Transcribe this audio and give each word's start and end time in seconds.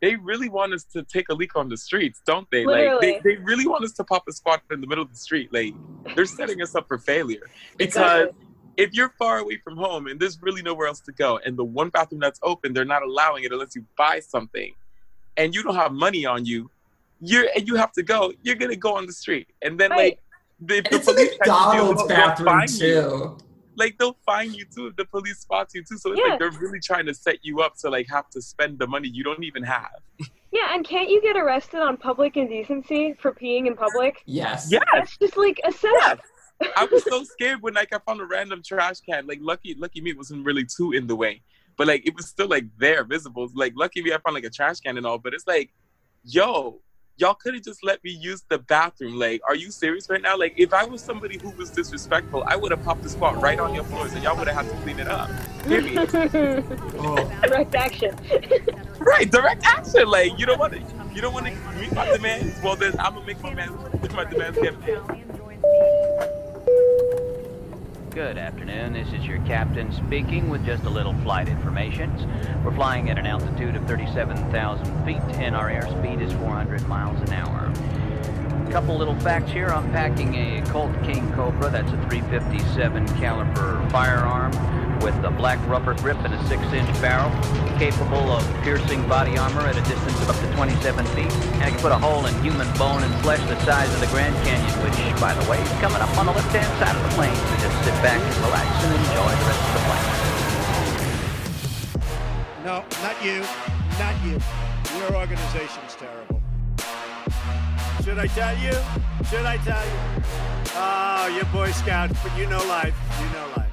they 0.00 0.14
really 0.16 0.48
want 0.48 0.72
us 0.72 0.84
to 0.84 1.02
take 1.02 1.28
a 1.28 1.34
leak 1.34 1.56
on 1.56 1.68
the 1.68 1.76
streets, 1.76 2.20
don't 2.26 2.46
they? 2.52 2.64
Literally. 2.64 3.12
Like 3.14 3.22
they, 3.22 3.36
they 3.36 3.42
really 3.42 3.66
want 3.66 3.84
us 3.84 3.92
to 3.92 4.04
pop 4.04 4.24
a 4.28 4.32
squat 4.32 4.62
in 4.70 4.80
the 4.80 4.86
middle 4.86 5.02
of 5.02 5.10
the 5.10 5.16
street. 5.16 5.52
Like 5.52 5.74
they're 6.14 6.26
setting 6.26 6.62
us 6.62 6.74
up 6.74 6.86
for 6.86 6.98
failure. 6.98 7.50
Because 7.76 8.28
if 8.76 8.92
you're 8.94 9.12
far 9.18 9.38
away 9.38 9.58
from 9.64 9.76
home 9.76 10.06
and 10.06 10.20
there's 10.20 10.40
really 10.40 10.62
nowhere 10.62 10.86
else 10.86 11.00
to 11.00 11.12
go, 11.12 11.38
and 11.44 11.56
the 11.56 11.64
one 11.64 11.88
bathroom 11.88 12.20
that's 12.20 12.38
open, 12.42 12.72
they're 12.72 12.84
not 12.84 13.02
allowing 13.02 13.42
it 13.44 13.52
unless 13.52 13.74
you 13.74 13.84
buy 13.96 14.20
something, 14.20 14.72
and 15.36 15.54
you 15.54 15.62
don't 15.64 15.74
have 15.74 15.92
money 15.92 16.24
on 16.24 16.44
you, 16.44 16.70
you're 17.20 17.48
and 17.56 17.66
you 17.66 17.74
have 17.74 17.90
to 17.92 18.02
go, 18.04 18.32
you're 18.42 18.54
gonna 18.54 18.76
go 18.76 18.94
on 18.96 19.06
the 19.06 19.12
street, 19.12 19.48
and 19.62 19.78
then 19.80 19.90
Right. 19.90 19.98
like 19.98 20.20
the, 20.60 20.80
the 20.90 20.96
It's 20.96 21.08
a 21.08 21.12
police 21.12 21.30
catch 21.38 21.46
you, 21.48 21.52
McDonald's 21.52 22.06
they'll- 22.06 22.08
they'll 22.08 22.26
bathroom 22.26 22.66
too. 22.66 22.86
you. 22.86 23.38
Too. 23.78 23.84
Like 23.84 23.98
they'll 23.98 24.18
find 24.26 24.54
you 24.54 24.64
too 24.64 24.86
if 24.88 24.96
the 24.96 25.04
police 25.04 25.38
spots 25.38 25.74
you 25.74 25.82
too. 25.82 25.98
So 25.98 26.12
it's 26.12 26.20
Yeah. 26.24 26.30
like 26.32 26.38
they're 26.38 26.50
really 26.50 26.80
trying 26.80 27.06
to 27.06 27.14
set 27.14 27.38
you 27.44 27.60
up 27.60 27.76
to 27.78 27.90
like 27.90 28.06
have 28.10 28.28
to 28.30 28.42
spend 28.42 28.78
the 28.78 28.86
money 28.86 29.08
you 29.08 29.24
don't 29.24 29.44
even 29.44 29.62
have. 29.62 29.90
Yeah, 30.50 30.74
and 30.74 30.82
can't 30.82 31.10
you 31.10 31.20
get 31.20 31.36
arrested 31.36 31.80
on 31.82 31.98
public 31.98 32.38
indecency 32.38 33.12
for 33.20 33.34
peeing 33.34 33.66
in 33.66 33.76
public? 33.76 34.22
Yes. 34.24 34.68
Yes. 34.72 34.82
That's 34.94 35.14
just 35.18 35.36
like 35.36 35.60
a 35.62 35.70
setup. 35.70 36.20
I 36.74 36.86
was 36.90 37.04
so 37.04 37.22
scared 37.34 37.60
when 37.60 37.74
like 37.74 37.92
I 37.92 37.98
found 37.98 38.22
a 38.22 38.24
random 38.24 38.62
trash 38.64 39.00
can. 39.00 39.26
Like 39.26 39.40
lucky, 39.42 39.74
lucky 39.74 40.00
me, 40.00 40.08
it 40.12 40.16
wasn't 40.16 40.46
really 40.46 40.64
too 40.64 40.92
in 40.92 41.06
the 41.06 41.14
way, 41.14 41.42
but 41.76 41.86
like 41.86 42.06
it 42.06 42.16
was 42.16 42.28
still 42.28 42.48
like 42.48 42.64
there, 42.78 43.04
visible. 43.04 43.50
Like 43.54 43.74
lucky 43.76 44.00
me, 44.00 44.14
I 44.14 44.18
found 44.24 44.32
like 44.36 44.44
a 44.44 44.48
trash 44.50 44.80
can 44.80 44.96
and 44.96 45.04
all. 45.06 45.18
But 45.18 45.34
it's 45.34 45.46
like, 45.46 45.74
yo, 46.24 46.80
y'all 47.18 47.34
could 47.34 47.54
have 47.54 47.64
just 47.64 47.84
let 47.84 48.02
me 48.04 48.10
use 48.10 48.44
the 48.48 48.58
bathroom. 48.58 49.18
Like, 49.18 49.40
are 49.46 49.56
you 49.56 49.70
serious 49.70 50.08
right 50.08 50.22
now? 50.22 50.38
Like, 50.38 50.54
if 50.56 50.72
I 50.72 50.84
was 50.84 51.02
somebody 51.02 51.36
who 51.36 51.50
was 51.50 51.70
disrespectful, 51.70 52.44
I 52.46 52.56
would 52.56 52.70
have 52.70 52.82
popped 52.84 53.02
the 53.02 53.08
spot 53.08 53.40
right 53.42 53.58
on 53.58 53.74
your 53.74 53.84
floors, 53.84 54.14
and 54.14 54.22
y'all 54.22 54.36
would 54.36 54.48
have 54.48 54.66
had 54.66 54.72
to 54.72 54.82
clean 54.82 55.00
it 55.00 55.08
up. 55.08 55.28
Period. 55.64 56.08
Oh. 56.98 57.16
Direct 57.42 57.74
action. 57.74 58.16
right, 59.00 59.30
direct 59.30 59.64
action. 59.64 60.08
Like, 60.08 60.38
you 60.38 60.46
don't 60.46 60.58
want 60.58 60.72
to, 60.74 60.80
you 61.14 61.20
don't 61.20 61.34
want 61.34 61.46
to 61.46 61.52
meet 61.80 61.92
my 61.92 62.06
demands. 62.06 62.62
Well, 62.62 62.76
then 62.76 62.98
I'm 63.00 63.14
gonna 63.14 63.26
make 63.26 63.42
my 63.42 63.52
man, 63.52 63.76
my 64.14 64.24
demands 64.24 64.58
get 64.58 64.78
met. 64.80 66.37
Good 68.18 68.36
afternoon. 68.36 68.94
This 68.94 69.12
is 69.12 69.24
your 69.24 69.38
captain 69.42 69.92
speaking 69.92 70.48
with 70.48 70.66
just 70.66 70.82
a 70.82 70.90
little 70.90 71.14
flight 71.22 71.48
information. 71.48 72.10
We're 72.64 72.74
flying 72.74 73.10
at 73.10 73.16
an 73.16 73.26
altitude 73.26 73.76
of 73.76 73.86
37,000 73.86 75.04
feet 75.04 75.22
and 75.36 75.54
our 75.54 75.70
airspeed 75.70 76.20
is 76.20 76.32
400 76.32 76.88
miles 76.88 77.20
an 77.30 77.34
hour. 77.34 77.72
Couple 78.70 78.98
little 78.98 79.18
facts 79.20 79.50
here. 79.50 79.68
I'm 79.68 79.90
packing 79.90 80.34
a 80.36 80.62
Colt 80.66 80.92
King 81.02 81.32
Cobra. 81.32 81.68
That's 81.70 81.90
a 81.90 81.96
357 82.06 83.08
caliber 83.16 83.82
firearm 83.90 84.52
with 85.00 85.16
a 85.24 85.30
black 85.30 85.58
rubber 85.66 85.94
grip 85.94 86.18
and 86.18 86.34
a 86.34 86.38
6-inch 86.46 86.86
barrel, 87.00 87.30
capable 87.78 88.30
of 88.30 88.44
piercing 88.62 89.08
body 89.08 89.36
armor 89.36 89.62
at 89.62 89.76
a 89.76 89.80
distance 89.88 90.20
of 90.20 90.30
up 90.30 90.36
to 90.36 90.52
27 90.54 91.06
feet. 91.06 91.32
And 91.58 91.72
can 91.72 91.80
put 91.80 91.92
a 91.92 91.98
hole 91.98 92.26
in 92.26 92.34
human 92.42 92.70
bone 92.76 93.02
and 93.02 93.12
flesh 93.22 93.40
the 93.48 93.58
size 93.64 93.92
of 93.94 94.00
the 94.00 94.06
Grand 94.08 94.36
Canyon, 94.46 94.70
which, 94.84 94.94
by 95.20 95.34
the 95.34 95.50
way, 95.50 95.58
is 95.60 95.72
coming 95.80 95.98
up 95.98 96.16
on 96.16 96.26
the 96.26 96.32
left-hand 96.32 96.68
side 96.78 96.94
of 96.94 97.02
the 97.02 97.08
plane. 97.16 97.34
So 97.34 97.56
just 97.64 97.76
sit 97.82 97.96
back 98.04 98.20
and 98.20 98.36
relax 98.46 98.68
and 98.84 98.94
enjoy 98.94 99.32
the 99.32 99.46
rest 99.48 99.64
of 99.64 99.72
the 99.74 99.80
flight. 99.88 100.06
No, 102.64 102.84
not 103.02 103.16
you. 103.24 103.42
Not 103.98 104.14
you. 104.22 104.38
Your 105.00 105.16
organization's 105.16 105.72
terrible. 105.72 105.87
Should 108.08 108.18
I 108.18 108.26
tell 108.28 108.56
you? 108.56 108.72
Should 109.28 109.44
I 109.44 109.58
tell 109.58 109.84
you? 109.84 110.22
Oh, 110.74 111.26
you're 111.36 111.44
Boy 111.52 111.70
Scout, 111.72 112.08
but 112.22 112.34
you 112.38 112.46
know 112.48 112.56
life. 112.64 112.94
You 113.20 113.26
know 113.34 113.52
life. 113.54 113.70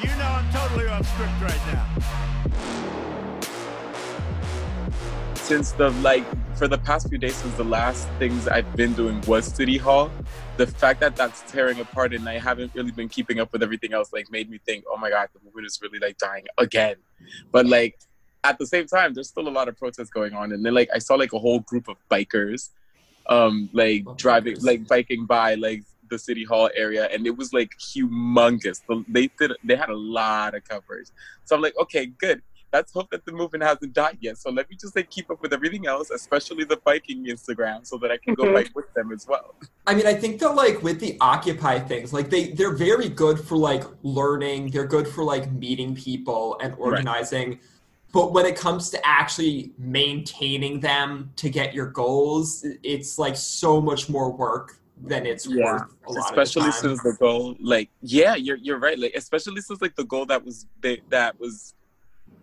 You 0.00 0.10
know 0.10 0.26
I'm 0.26 0.48
totally 0.52 0.86
off 0.86 1.04
script 1.14 1.32
right 1.42 1.74
now. 1.74 1.88
since 5.34 5.72
the 5.72 5.90
like 6.02 6.24
for 6.56 6.68
the 6.68 6.78
past 6.78 7.08
few 7.08 7.18
days 7.18 7.34
since 7.34 7.52
the 7.56 7.64
last 7.64 8.08
things 8.20 8.46
I've 8.46 8.76
been 8.76 8.92
doing 8.92 9.20
was 9.22 9.44
City 9.44 9.76
Hall, 9.76 10.08
the 10.56 10.68
fact 10.68 11.00
that 11.00 11.16
that's 11.16 11.42
tearing 11.50 11.80
apart 11.80 12.14
and 12.14 12.28
I 12.28 12.38
haven't 12.38 12.72
really 12.76 12.92
been 12.92 13.08
keeping 13.08 13.40
up 13.40 13.52
with 13.52 13.64
everything 13.64 13.92
else 13.92 14.12
like 14.12 14.30
made 14.30 14.48
me 14.48 14.60
think, 14.64 14.84
oh 14.88 14.96
my 14.96 15.10
god, 15.10 15.30
the 15.34 15.40
movement 15.44 15.66
is 15.66 15.80
really 15.82 15.98
like 15.98 16.16
dying 16.18 16.44
again. 16.58 16.94
But 17.50 17.66
like 17.66 17.98
at 18.44 18.56
the 18.60 18.66
same 18.68 18.86
time, 18.86 19.14
there's 19.14 19.28
still 19.28 19.48
a 19.48 19.50
lot 19.50 19.66
of 19.66 19.76
protests 19.76 20.10
going 20.10 20.32
on, 20.32 20.52
and 20.52 20.64
then 20.64 20.74
like 20.74 20.90
I 20.94 20.98
saw 20.98 21.16
like 21.16 21.32
a 21.32 21.40
whole 21.40 21.58
group 21.58 21.88
of 21.88 21.96
bikers, 22.08 22.70
um, 23.30 23.70
like 23.72 24.02
Oh, 24.06 24.14
driving, 24.14 24.56
bikers. 24.56 24.64
like 24.64 24.88
biking 24.88 25.24
by 25.26 25.54
like 25.54 25.82
the 26.10 26.18
City 26.18 26.44
Hall 26.44 26.68
area, 26.76 27.06
and 27.12 27.26
it 27.26 27.36
was 27.36 27.52
like 27.52 27.70
humongous. 27.78 28.82
The- 28.88 29.04
They 29.08 29.28
did, 29.38 29.52
they 29.64 29.76
had 29.76 29.88
a 29.90 29.96
lot 29.96 30.54
of 30.54 30.64
coverage. 30.64 31.08
So 31.44 31.56
I'm 31.56 31.62
like, 31.62 31.74
okay, 31.80 32.06
good 32.06 32.42
let's 32.72 32.92
hope 32.92 33.10
that 33.10 33.24
the 33.26 33.32
movement 33.32 33.64
hasn't 33.64 33.92
died 33.92 34.16
yet. 34.20 34.38
So 34.38 34.48
let 34.48 34.70
me 34.70 34.76
just 34.80 34.94
like 34.94 35.10
keep 35.10 35.28
up 35.28 35.42
with 35.42 35.52
everything 35.52 35.88
else, 35.88 36.08
especially 36.10 36.62
the 36.62 36.76
biking 36.84 37.26
Instagram, 37.26 37.84
so 37.84 37.96
that 37.98 38.12
I 38.12 38.16
can 38.16 38.34
go 38.34 38.44
Mhm. 38.44 38.54
bike 38.54 38.70
with 38.76 38.94
them 38.94 39.10
as 39.10 39.26
well. 39.26 39.56
I 39.88 39.92
mean, 39.96 40.06
I 40.06 40.14
think 40.14 40.38
that 40.38 40.54
like 40.54 40.80
with 40.80 41.00
the 41.00 41.16
Occupy 41.20 41.80
things, 41.80 42.12
like 42.12 42.30
they 42.30 42.52
they're 42.52 42.76
very 42.76 43.08
good 43.08 43.40
for 43.40 43.56
like 43.56 43.82
learning. 44.04 44.70
They're 44.70 44.86
good 44.86 45.08
for 45.08 45.24
like 45.24 45.50
meeting 45.50 45.96
people 45.96 46.58
and 46.62 46.72
organizing. 46.78 47.58
But 48.12 48.32
when 48.32 48.44
it 48.44 48.56
comes 48.56 48.90
to 48.90 49.06
actually 49.06 49.72
maintaining 49.78 50.80
them 50.80 51.32
to 51.36 51.48
get 51.48 51.74
your 51.74 51.86
goals, 51.86 52.66
it's 52.82 53.18
like 53.18 53.36
so 53.36 53.80
much 53.80 54.08
more 54.08 54.32
work 54.32 54.80
than 55.02 55.26
it's 55.26 55.46
Yeah, 55.46 55.72
worth. 55.72 55.94
A 56.06 56.12
lot 56.12 56.30
especially 56.30 56.68
of 56.68 56.74
the 56.74 56.80
time. 56.80 56.96
since 56.96 57.02
the 57.02 57.12
goal, 57.20 57.56
like, 57.60 57.88
yeah, 58.02 58.34
you're 58.34 58.56
you're 58.56 58.78
right. 58.78 58.98
Like, 58.98 59.12
especially 59.14 59.60
since 59.60 59.80
like 59.80 59.94
the 59.94 60.04
goal 60.04 60.26
that 60.26 60.44
was 60.44 60.66
they, 60.80 61.02
that 61.10 61.38
was, 61.38 61.74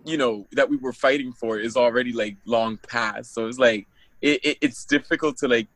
you 0.05 0.17
know, 0.17 0.47
that 0.53 0.69
we 0.69 0.77
were 0.77 0.93
fighting 0.93 1.33
for 1.33 1.59
is 1.59 1.75
already 1.75 2.13
like 2.13 2.37
long 2.45 2.79
past. 2.87 3.33
So 3.33 3.47
it's 3.47 3.59
like 3.59 3.87
it, 4.21 4.39
it 4.43 4.57
it's 4.61 4.85
difficult 4.85 5.37
to 5.39 5.47
like 5.47 5.67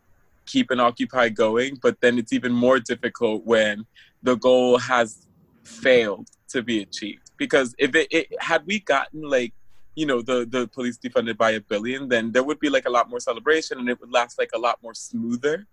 keep 0.46 0.72
an 0.72 0.80
occupy 0.80 1.30
going, 1.30 1.78
but 1.82 2.00
then 2.02 2.18
it's 2.18 2.34
even 2.34 2.52
more 2.54 2.80
difficult 2.80 3.46
when 3.46 3.86
the 4.24 4.36
goal 4.36 4.78
has 4.78 5.28
failed 5.66 6.30
to 6.50 6.64
be 6.64 6.82
achieved. 6.82 7.30
Because 7.38 7.76
if 7.78 7.94
it, 7.96 8.08
it 8.12 8.28
had 8.40 8.66
we 8.66 8.80
gotten 8.80 9.22
like 9.22 9.54
you 9.96 10.06
know 10.06 10.22
the 10.22 10.46
the 10.46 10.68
police 10.68 10.98
defunded 10.98 11.38
by 11.38 11.52
a 11.52 11.62
billion, 11.62 12.08
then 12.08 12.32
there 12.32 12.44
would 12.44 12.60
be 12.60 12.70
like 12.70 12.86
a 12.86 12.90
lot 12.90 13.10
more 13.10 13.20
celebration 13.20 13.80
and 13.80 13.90
it 13.90 14.00
would 14.00 14.12
last 14.12 14.38
like 14.38 14.52
a 14.54 14.60
lot 14.60 14.80
more 14.82 14.94
smoother 14.94 15.68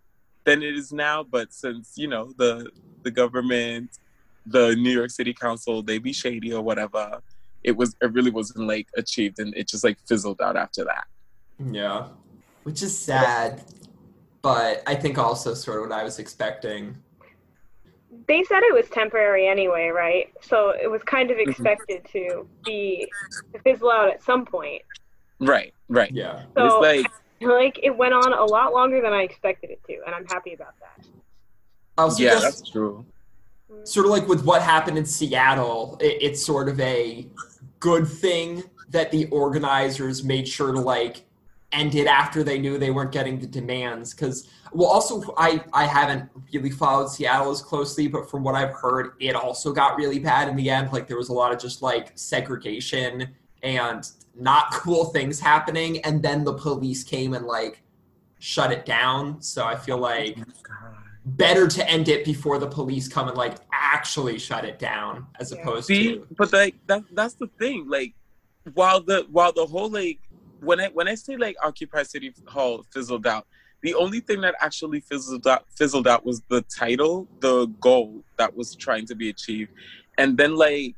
than 0.45 0.63
it 0.63 0.75
is 0.75 0.93
now. 0.93 1.23
But 1.23 1.53
since 1.53 1.93
you 1.97 2.09
know 2.09 2.33
the 2.37 2.71
the 3.03 3.11
government, 3.11 3.99
the 4.47 4.75
New 4.77 4.91
York 4.91 5.11
City 5.11 5.33
Council, 5.33 5.83
they 5.83 5.99
be 5.99 6.13
shady 6.13 6.53
or 6.53 6.63
whatever, 6.63 7.23
it 7.63 7.77
was 7.77 7.95
it 8.01 8.13
really 8.13 8.31
wasn't 8.31 8.67
like 8.67 8.89
achieved, 8.97 9.39
and 9.39 9.55
it 9.57 9.69
just 9.69 9.85
like 9.85 9.99
fizzled 10.07 10.41
out 10.41 10.57
after 10.57 10.85
that. 10.85 11.07
Mm-hmm. 11.61 11.75
Yeah, 11.75 12.09
which 12.65 12.83
is 12.83 12.99
sad, 12.99 13.63
but 14.43 14.83
I 14.87 14.95
think 14.95 15.19
also 15.19 15.55
sort 15.55 15.79
of 15.79 15.89
what 15.89 15.99
I 15.99 16.03
was 16.03 16.19
expecting. 16.19 16.97
They 18.29 18.45
said 18.45 18.61
it 18.63 18.75
was 18.75 18.89
temporary 18.91 19.49
anyway, 19.49 19.89
right? 19.89 20.29
So 20.43 20.71
it 20.71 20.91
was 20.91 21.03
kind 21.03 21.31
of 21.31 21.39
Mm-hmm. 21.47 21.67
expected 21.67 22.07
to 22.13 22.47
be 22.65 23.15
to 23.55 23.61
fizzle 23.63 23.91
out 23.91 24.11
at 24.11 24.23
some 24.23 24.45
point. 24.45 24.83
Right, 25.41 25.75
right. 25.89 26.13
Yeah, 26.13 26.45
And 26.57 26.67
it's 26.67 26.79
So 26.79 26.81
like 26.81 27.13
like 27.41 27.79
it 27.83 27.97
went 27.97 28.15
on 28.15 28.33
a 28.33 28.45
lot 28.45 28.73
longer 28.73 29.01
than 29.01 29.13
I 29.13 29.23
expected 29.23 29.71
it 29.71 29.83
to, 29.87 29.99
and 30.07 30.15
I'm 30.15 30.27
happy 30.27 30.55
about 30.55 30.75
that. 30.81 31.05
also 31.97 32.25
yeah, 32.25 32.31
just 32.31 32.41
that's 32.41 32.71
true. 32.71 33.07
sort 33.85 34.07
of 34.07 34.13
like 34.13 34.29
with 34.29 34.45
what 34.45 34.63
happened 34.63 34.99
in 34.99 35.07
Seattle, 35.07 35.97
it, 36.01 36.19
it's 36.23 36.45
sort 36.45 36.69
of 36.69 36.79
a 36.81 37.29
good 37.81 38.07
thing 38.09 38.65
that 38.89 39.11
the 39.11 39.27
organizers 39.27 40.25
made 40.25 40.49
sure 40.49 40.73
to 40.73 40.81
like 40.81 41.25
end 41.73 41.95
it 41.95 42.07
after 42.07 42.43
they 42.43 42.59
knew 42.59 42.79
they 42.79 42.91
weren't 42.91 43.13
getting 43.13 43.39
the 43.39 43.47
demands. 43.47 44.15
Because, 44.15 44.49
well, 44.73 44.89
also 44.89 45.35
I 45.37 45.63
I 45.73 45.87
haven't 45.87 46.31
really 46.53 46.71
followed 46.71 47.09
Seattle 47.11 47.51
as 47.51 47.63
closely, 47.63 48.09
but 48.09 48.31
from 48.31 48.43
what 48.43 48.55
I've 48.55 48.73
heard, 48.75 49.13
it 49.21 49.35
also 49.35 49.73
got 49.73 49.97
really 49.97 50.19
bad 50.19 50.49
in 50.49 50.57
the 50.57 50.71
end. 50.71 50.93
Like 50.93 51.07
there 51.07 51.17
was 51.17 51.29
a 51.29 51.35
lot 51.35 51.53
of 51.53 51.59
just 51.61 51.83
like 51.83 52.13
segregation 52.15 53.29
and 53.63 54.11
not 54.35 54.71
cool 54.73 55.07
things 55.07 55.41
happening, 55.41 56.05
and 56.05 56.23
then 56.23 56.45
the 56.45 56.55
police 56.55 57.05
came 57.05 57.35
and 57.35 57.47
like 57.47 57.83
shut 58.39 58.73
it 58.73 58.87
down. 58.87 59.43
So 59.43 59.65
I 59.65 59.77
feel 59.77 59.99
like 59.99 60.39
oh 60.39 60.45
better 61.33 61.69
to 61.69 61.87
end 61.91 62.09
it 62.09 62.25
before 62.25 62.59
the 62.59 62.67
police 62.67 63.07
come 63.07 63.29
and 63.29 63.37
like 63.37 63.57
actually 63.71 64.39
shut 64.39 64.65
it 64.65 64.79
down 64.79 65.27
as 65.39 65.53
Yeah. 65.53 65.61
opposed 65.61 65.87
See, 65.87 66.15
to 66.15 66.27
but 66.39 66.53
like 66.53 66.75
that 66.87 67.03
that's 67.13 67.35
the 67.35 67.49
thing. 67.59 67.87
Like 67.89 68.15
while 68.75 69.01
the 69.01 69.27
while 69.31 69.53
the 69.53 69.67
whole 69.67 69.91
like 69.91 70.21
when 70.61 70.81
I 70.81 70.89
when 70.89 71.09
I 71.09 71.15
say 71.15 71.37
like 71.37 71.57
Occupy 71.63 72.03
City 72.05 72.33
Hall 72.47 72.85
fizzled 72.93 73.27
out, 73.27 73.47
the 73.83 73.95
only 73.95 74.21
thing 74.21 74.41
that 74.43 74.55
actually 74.61 75.01
fizzled 75.01 75.47
out 75.47 75.65
fizzled 75.77 76.09
out 76.09 76.25
was 76.25 76.43
the 76.49 76.63
title, 76.63 77.29
the 77.41 77.67
goal 77.81 78.25
that 78.39 78.57
was 78.57 78.75
trying 78.75 79.07
to 79.07 79.15
be 79.15 79.29
achieved. 79.29 79.73
And 80.17 80.37
then 80.37 80.57
like 80.57 80.97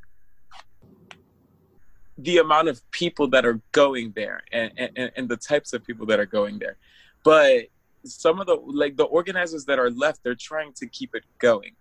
the 2.17 2.37
amount 2.37 2.67
of 2.67 2.79
people 2.91 3.27
that 3.27 3.45
are 3.45 3.59
going 3.71 4.11
there 4.15 4.43
and, 4.51 4.71
and, 4.77 5.11
and 5.15 5.29
the 5.29 5.37
types 5.37 5.73
of 5.73 5.83
people 5.83 6.05
that 6.05 6.19
are 6.19 6.25
going 6.25 6.59
there. 6.59 6.77
But 7.23 7.67
some 8.03 8.39
of 8.39 8.47
the 8.47 8.55
like 8.55 8.97
the 8.97 9.03
organizers 9.03 9.65
that 9.65 9.79
are 9.79 9.91
left, 9.91 10.23
they're 10.23 10.35
trying 10.35 10.73
to 10.73 10.87
keep 10.87 11.13
it 11.15 11.23
going 11.39 11.75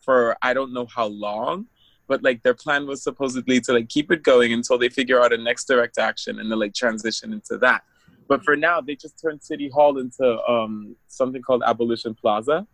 for 0.00 0.36
I 0.40 0.54
don't 0.54 0.72
know 0.72 0.86
how 0.86 1.06
long 1.06 1.66
but 2.06 2.22
like 2.22 2.42
their 2.42 2.54
plan 2.54 2.86
was 2.86 3.02
supposedly 3.02 3.60
to 3.60 3.72
like 3.72 3.88
keep 3.88 4.10
it 4.10 4.22
going 4.22 4.52
until 4.52 4.78
they 4.78 4.88
figure 4.88 5.20
out 5.20 5.32
a 5.32 5.38
next 5.38 5.64
direct 5.66 5.98
action 5.98 6.38
and 6.38 6.50
then 6.50 6.58
like 6.58 6.74
transition 6.74 7.32
into 7.32 7.58
that. 7.58 7.82
But 8.28 8.44
for 8.44 8.56
now, 8.56 8.80
they 8.80 8.96
just 8.96 9.20
turned 9.20 9.42
City 9.42 9.68
Hall 9.68 9.98
into 9.98 10.40
um, 10.48 10.96
something 11.06 11.42
called 11.42 11.62
Abolition 11.64 12.14
Plaza, 12.14 12.66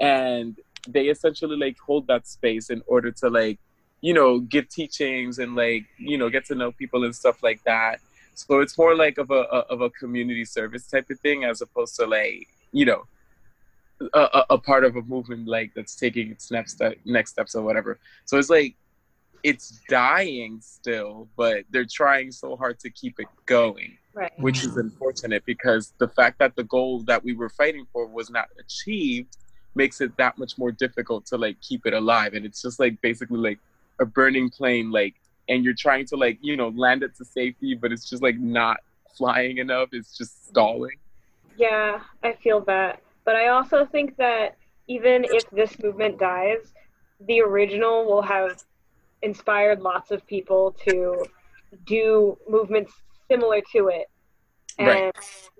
and 0.00 0.56
they 0.88 1.06
essentially 1.06 1.56
like 1.56 1.76
hold 1.78 2.06
that 2.06 2.26
space 2.26 2.70
in 2.70 2.82
order 2.86 3.10
to 3.10 3.28
like 3.28 3.58
you 4.00 4.14
know 4.14 4.40
give 4.40 4.68
teachings 4.68 5.38
and 5.38 5.54
like 5.54 5.84
you 5.98 6.18
know 6.18 6.28
get 6.28 6.44
to 6.46 6.54
know 6.54 6.72
people 6.72 7.04
and 7.04 7.14
stuff 7.14 7.42
like 7.42 7.62
that. 7.64 8.00
So 8.34 8.60
it's 8.60 8.78
more 8.78 8.96
like 8.96 9.18
of 9.18 9.30
a, 9.30 9.44
a 9.52 9.58
of 9.70 9.80
a 9.80 9.90
community 9.90 10.44
service 10.44 10.86
type 10.86 11.10
of 11.10 11.18
thing 11.20 11.44
as 11.44 11.60
opposed 11.60 11.96
to 11.96 12.06
like 12.06 12.48
you 12.72 12.84
know 12.84 13.04
a, 14.12 14.44
a, 14.50 14.58
part 14.58 14.84
of 14.84 14.96
a 14.96 15.02
movement 15.02 15.46
like 15.48 15.72
that's 15.74 15.94
taking 15.94 16.30
its 16.30 16.50
next 16.50 16.72
step, 16.74 16.96
next 17.04 17.32
steps 17.32 17.54
or 17.54 17.62
whatever. 17.62 17.98
So 18.24 18.38
it's 18.38 18.50
like 18.50 18.74
it's 19.42 19.80
dying 19.88 20.60
still, 20.60 21.28
but 21.36 21.64
they're 21.70 21.84
trying 21.84 22.30
so 22.30 22.56
hard 22.56 22.78
to 22.80 22.90
keep 22.90 23.18
it 23.18 23.26
going, 23.46 23.96
Right. 24.14 24.32
which 24.38 24.62
is 24.64 24.76
unfortunate 24.76 25.44
because 25.46 25.94
the 25.98 26.08
fact 26.08 26.38
that 26.38 26.54
the 26.54 26.64
goal 26.64 27.00
that 27.00 27.24
we 27.24 27.34
were 27.34 27.48
fighting 27.48 27.86
for 27.92 28.06
was 28.06 28.30
not 28.30 28.48
achieved 28.60 29.36
makes 29.74 30.00
it 30.00 30.16
that 30.18 30.38
much 30.38 30.58
more 30.58 30.70
difficult 30.70 31.26
to 31.26 31.38
like 31.38 31.60
keep 31.60 31.86
it 31.86 31.94
alive. 31.94 32.34
And 32.34 32.44
it's 32.44 32.60
just 32.62 32.78
like 32.78 33.00
basically 33.00 33.38
like 33.38 33.58
a 34.00 34.04
burning 34.04 34.50
plane, 34.50 34.90
like, 34.90 35.14
and 35.48 35.64
you're 35.64 35.74
trying 35.74 36.06
to 36.06 36.16
like 36.16 36.38
you 36.40 36.56
know 36.56 36.68
land 36.68 37.02
it 37.02 37.16
to 37.16 37.24
safety, 37.24 37.74
but 37.74 37.90
it's 37.90 38.08
just 38.08 38.22
like 38.22 38.38
not 38.38 38.78
flying 39.16 39.58
enough. 39.58 39.88
It's 39.92 40.16
just 40.16 40.46
stalling. 40.48 40.96
Yeah, 41.56 42.00
I 42.22 42.34
feel 42.34 42.60
that. 42.62 43.02
But 43.24 43.36
I 43.36 43.48
also 43.48 43.86
think 43.86 44.16
that 44.16 44.56
even 44.88 45.24
if 45.24 45.48
this 45.50 45.78
movement 45.82 46.18
dies, 46.18 46.72
the 47.26 47.40
original 47.40 48.04
will 48.04 48.22
have 48.22 48.58
inspired 49.22 49.80
lots 49.80 50.10
of 50.10 50.26
people 50.26 50.76
to 50.84 51.24
do 51.86 52.36
movements 52.48 52.92
similar 53.30 53.60
to 53.72 53.88
it. 53.88 54.10
And 54.78 54.88
Right. 54.88 55.14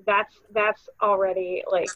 that's 0.06 0.40
that's 0.52 0.88
already 1.00 1.62
like 1.70 1.90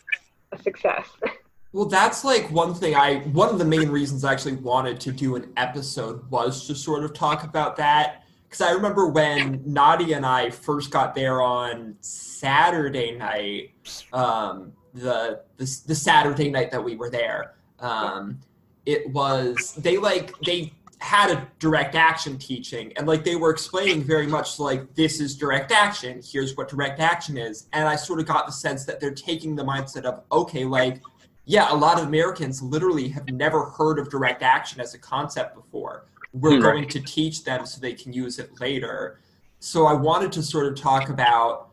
a 0.53 0.59
success. 0.63 1.09
Well, 1.73 1.85
that's 1.85 2.25
like 2.25 2.51
one 2.51 2.73
thing 2.73 2.95
I, 2.95 3.17
one 3.17 3.51
of 3.51 3.59
the 3.59 3.65
main 3.67 3.91
reasons 3.91 4.25
I 4.25 4.33
actually 4.33 4.57
wanted 4.57 4.99
to 5.01 5.13
do 5.13 5.37
an 5.37 5.53
episode 5.59 6.31
was 6.31 6.67
to 6.69 6.75
sort 6.75 7.05
of 7.05 7.13
talk 7.13 7.45
about 7.45 7.77
that. 7.77 8.25
Because 8.45 8.63
I 8.63 8.71
remember 8.71 9.09
when 9.09 9.61
Nadia 9.67 10.17
and 10.17 10.25
I 10.25 10.49
first 10.49 10.91
got 10.91 11.15
there 11.15 11.43
on 11.43 11.97
Saturday 12.01 13.19
night, 13.19 13.73
um, 14.11 14.73
the, 14.97 15.43
the 15.57 15.81
the 15.87 15.95
Saturday 15.95 16.51
night 16.51 16.71
that 16.71 16.83
we 16.83 16.97
were 16.97 17.11
there, 17.11 17.55
um, 17.81 18.39
it 18.85 19.09
was 19.11 19.75
they 19.75 19.97
like 19.99 20.39
they 20.41 20.73
had 20.99 21.31
a 21.31 21.47
direct 21.59 21.95
action 21.95 22.39
teaching 22.39 22.93
and 22.97 23.07
like 23.07 23.23
they 23.23 23.37
were 23.37 23.51
explaining 23.51 24.03
very 24.03 24.27
much 24.27 24.59
like 24.59 24.95
this 24.95 25.21
is 25.21 25.37
direct 25.37 25.71
action 25.71 26.23
here's 26.25 26.57
what 26.57 26.71
direct 26.71 27.01
action 27.01 27.37
is 27.37 27.69
and 27.75 27.87
i 27.87 27.95
sort 27.95 28.19
of 28.19 28.25
got 28.25 28.47
the 28.47 28.53
sense 28.53 28.87
that 28.87 28.99
they're 28.99 29.11
taking 29.13 29.55
the 29.55 29.63
mindset 29.63 30.05
of 30.05 30.23
okay 30.33 30.65
like 30.65 31.03
yeah, 31.47 31.73
a 31.73 31.75
lot 31.75 31.99
of 31.99 32.09
Americans 32.09 32.61
literally 32.61 33.09
have 33.09 33.31
never 33.31 33.67
heard 33.67 34.01
of 34.01 34.11
direct 34.11 34.43
action 34.43 34.81
as 34.81 34.95
a 34.95 34.99
concept 34.99 35.55
before. 35.55 36.07
We're 36.33 36.55
Right. 36.55 36.61
going 36.61 36.89
to 36.89 37.01
teach 37.01 37.45
them 37.45 37.65
so 37.65 37.81
they 37.81 37.95
can 37.95 38.13
use 38.13 38.41
it 38.41 38.61
later. 38.61 39.21
So 39.61 39.87
I 39.87 39.95
wanted 39.95 40.33
to 40.33 40.43
sort 40.43 40.67
of 40.67 40.75
talk 40.75 41.09
about 41.09 41.71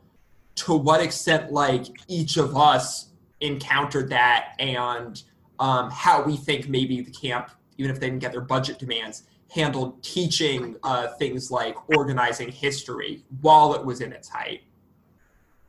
to 0.55 0.75
what 0.75 1.01
extent 1.01 1.51
like 1.51 1.87
each 2.07 2.37
of 2.37 2.55
us 2.55 3.07
encountered 3.43 4.09
that 4.09 4.55
and 4.59 5.21
um, 5.59 5.89
how 5.91 6.23
we 6.23 6.35
think 6.35 6.69
maybe 6.69 7.01
the 7.01 7.11
camp, 7.11 7.51
even 7.77 7.91
if 7.91 7.99
they 7.99 8.07
didn't 8.07 8.21
get 8.21 8.31
their 8.31 8.41
budget 8.41 8.79
demands, 8.79 9.23
handled 9.51 10.01
teaching 10.01 10.75
uh, 10.83 11.07
things 11.19 11.51
like 11.51 11.75
organizing 11.95 12.51
history 12.51 13.23
while 13.41 13.73
it 13.75 13.85
was 13.85 14.01
in 14.01 14.11
its 14.11 14.27
height. 14.27 14.61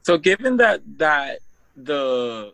So 0.03 0.17
given 0.17 0.57
that 0.59 0.81
that 0.99 1.41
the 1.77 2.53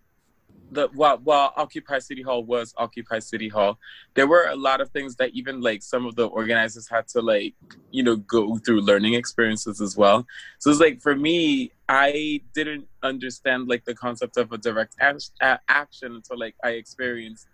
the 0.71 0.89
while 0.95 1.19
while 1.19 1.53
Occupy 1.57 1.99
City 1.99 2.23
Hall 2.23 2.45
was 2.45 2.73
Occupy 2.77 3.19
City 3.19 3.49
Hall, 3.49 3.79
there 4.15 4.27
were 4.27 4.47
a 4.47 4.57
lot 4.57 4.81
of 4.81 4.91
things 4.91 5.17
that 5.17 5.31
even 5.35 5.61
like 5.61 5.83
some 5.83 6.07
of 6.07 6.15
the 6.15 6.27
organizers 6.27 6.89
had 6.89 7.09
to 7.09 7.21
like 7.21 7.55
you 7.91 8.03
know 8.03 8.17
go 8.17 8.57
through 8.59 8.81
learning 8.81 9.15
experiences 9.15 9.81
as 9.81 9.97
well. 9.97 10.27
So 10.59 10.71
it's 10.71 10.81
like 10.81 11.01
for 11.01 11.17
me, 11.17 11.73
I 11.89 12.43
didn't 12.55 12.87
understand 13.03 13.69
like 13.69 13.85
the 13.85 13.95
concept 13.95 14.37
of 14.37 14.53
a 14.53 14.59
direct 14.59 14.97
a- 15.01 15.61
action 15.69 16.15
until 16.15 16.39
like 16.39 16.55
I 16.63 16.71
experienced 16.71 17.49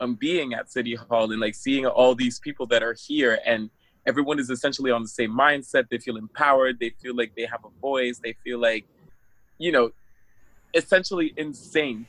um 0.00 0.14
being 0.14 0.54
at 0.54 0.70
City 0.70 0.94
Hall 0.94 1.30
and 1.30 1.40
like 1.40 1.54
seeing 1.54 1.86
all 1.86 2.14
these 2.14 2.38
people 2.38 2.66
that 2.66 2.82
are 2.82 2.94
here 2.94 3.38
and 3.44 3.70
everyone 4.06 4.38
is 4.38 4.48
essentially 4.48 4.90
on 4.90 5.02
the 5.02 5.08
same 5.08 5.30
mindset. 5.30 5.88
They 5.90 5.98
feel 5.98 6.16
empowered. 6.16 6.78
They 6.80 6.90
feel 7.02 7.14
like 7.14 7.34
they 7.36 7.44
have 7.44 7.64
a 7.64 7.80
voice. 7.80 8.20
They 8.22 8.34
feel 8.44 8.58
like 8.60 8.86
you 9.58 9.72
know 9.72 9.90
essentially 10.72 11.34
in 11.36 11.52
sync 11.52 12.06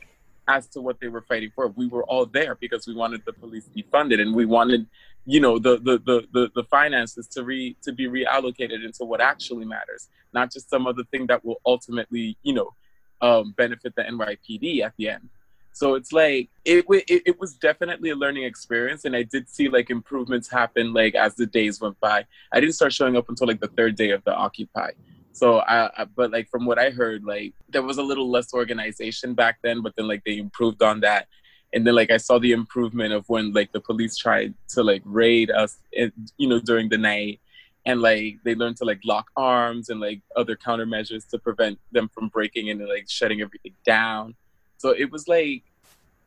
as 0.48 0.68
to 0.70 0.82
what 0.82 1.00
they 1.00 1.08
were 1.08 1.22
fighting 1.22 1.52
for. 1.56 1.68
We 1.68 1.88
were 1.88 2.04
all 2.04 2.26
there 2.26 2.56
because 2.56 2.88
we 2.88 2.96
wanted 2.96 3.24
the 3.26 3.34
police 3.34 3.66
to 3.66 3.72
be 3.72 3.84
funded 3.92 4.20
and 4.20 4.36
we 4.36 4.46
wanted, 4.46 4.88
you 5.26 5.40
know, 5.40 5.60
the 5.60 5.78
the 5.78 6.00
the 6.00 6.28
the, 6.34 6.52
the 6.56 6.64
finances 6.66 7.28
to 7.30 7.44
re 7.44 7.76
to 7.84 7.92
be 7.92 8.08
reallocated 8.08 8.84
into 8.84 9.06
what 9.06 9.22
actually 9.22 9.66
matters, 9.66 10.10
not 10.34 10.52
just 10.52 10.70
some 10.70 10.88
other 10.88 11.04
thing 11.12 11.28
that 11.28 11.44
will 11.46 11.62
ultimately, 11.66 12.38
you 12.44 12.54
know, 12.54 12.74
um, 13.22 13.54
benefit 13.56 13.96
the 13.96 14.04
NYPD 14.04 14.82
at 14.82 14.94
the 14.98 15.10
end. 15.10 15.30
So 15.74 15.96
it's 15.96 16.12
like 16.12 16.50
it, 16.66 16.86
it 16.90 17.22
it 17.26 17.40
was 17.40 17.54
definitely 17.56 18.10
a 18.10 18.16
learning 18.16 18.44
experience, 18.44 19.06
and 19.06 19.16
I 19.16 19.24
did 19.24 19.50
see 19.50 19.70
like 19.70 19.90
improvements 19.90 20.50
happen 20.50 20.94
like 20.94 21.16
as 21.16 21.36
the 21.36 21.46
days 21.46 21.80
went 21.80 22.00
by. 22.00 22.26
I 22.52 22.60
didn't 22.60 22.76
start 22.76 22.92
showing 22.92 23.16
up 23.16 23.30
until 23.30 23.48
like 23.48 23.62
the 23.62 23.70
third 23.70 23.96
day 23.96 24.12
of 24.12 24.24
the 24.26 24.34
Occupy. 24.36 24.92
So 25.34 25.60
I, 25.60 25.90
I 25.98 26.06
but 26.06 26.32
like 26.32 26.50
from 26.50 26.66
what 26.66 26.80
I 26.80 26.90
heard, 26.90 27.24
like 27.24 27.54
there 27.70 27.84
was 27.84 27.98
a 27.98 28.04
little 28.04 28.30
less 28.30 28.54
organization 28.54 29.34
back 29.34 29.60
then, 29.64 29.82
but 29.82 29.94
then 29.96 30.08
like 30.08 30.24
they 30.26 30.38
improved 30.38 30.82
on 30.84 31.00
that. 31.02 31.28
And 31.74 31.88
then 31.88 31.96
like 31.96 32.12
I 32.12 32.18
saw 32.18 32.38
the 32.38 32.52
improvement 32.52 33.14
of 33.14 33.28
when 33.30 33.54
like 33.54 33.72
the 33.72 33.80
police 33.80 34.18
tried 34.18 34.54
to 34.70 34.84
like 34.84 35.02
raid 35.06 35.50
us, 35.50 35.78
in, 35.94 36.12
you 36.38 36.50
know, 36.50 36.60
during 36.60 36.90
the 36.90 36.98
night, 36.98 37.40
and 37.86 38.02
like 38.02 38.38
they 38.44 38.56
learned 38.56 38.78
to 38.78 38.86
like 38.86 39.00
lock 39.06 39.32
arms 39.38 39.90
and 39.90 40.00
like 40.00 40.22
other 40.36 40.56
countermeasures 40.56 41.28
to 41.30 41.40
prevent 41.40 41.80
them 41.92 42.10
from 42.14 42.28
breaking 42.28 42.68
in 42.68 42.80
and 42.80 42.90
like 42.90 43.10
shutting 43.10 43.42
everything 43.42 43.74
down. 43.86 44.36
So 44.78 44.90
it 44.90 45.12
was 45.12 45.28
like 45.28 45.64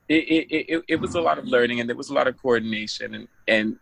it 0.08 0.14
it, 0.14 0.64
it, 0.68 0.84
it 0.88 0.96
was 0.96 1.14
a 1.14 1.20
lot 1.20 1.38
of 1.38 1.44
learning 1.44 1.80
and 1.80 1.88
there 1.88 1.96
was 1.96 2.10
a 2.10 2.14
lot 2.14 2.26
of 2.26 2.40
coordination 2.40 3.14
and 3.14 3.28
and 3.46 3.78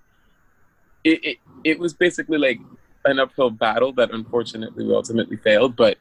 it, 1.05 1.25
it 1.25 1.39
it 1.65 1.79
was 1.79 1.95
basically 1.95 2.39
like 2.39 2.61
an 3.05 3.19
uphill 3.19 3.51
battle 3.51 3.93
that 3.95 4.11
unfortunately 4.13 4.85
we 4.85 4.95
ultimately 4.95 5.37
failed, 5.37 5.77
but 5.77 5.99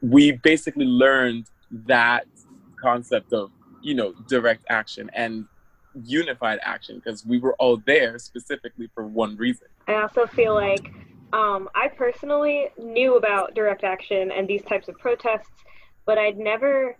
we 0.00 0.32
basically 0.32 0.84
learned 0.84 1.46
that 1.70 2.26
concept 2.80 3.32
of 3.32 3.50
you 3.80 3.94
know 3.94 4.12
direct 4.28 4.64
action 4.68 5.10
and 5.14 5.46
unified 6.04 6.58
action 6.62 6.96
because 6.96 7.24
we 7.24 7.38
were 7.38 7.54
all 7.54 7.76
there 7.86 8.18
specifically 8.18 8.88
for 8.94 9.06
one 9.06 9.36
reason. 9.36 9.68
I 9.86 9.94
also 9.94 10.26
feel 10.26 10.54
like 10.54 10.92
um, 11.32 11.68
I 11.74 11.88
personally 11.88 12.68
knew 12.78 13.16
about 13.16 13.54
direct 13.54 13.84
action 13.84 14.30
and 14.32 14.48
these 14.48 14.62
types 14.62 14.88
of 14.88 14.98
protests, 14.98 15.50
but 16.06 16.18
I'd 16.18 16.38
never 16.38 16.96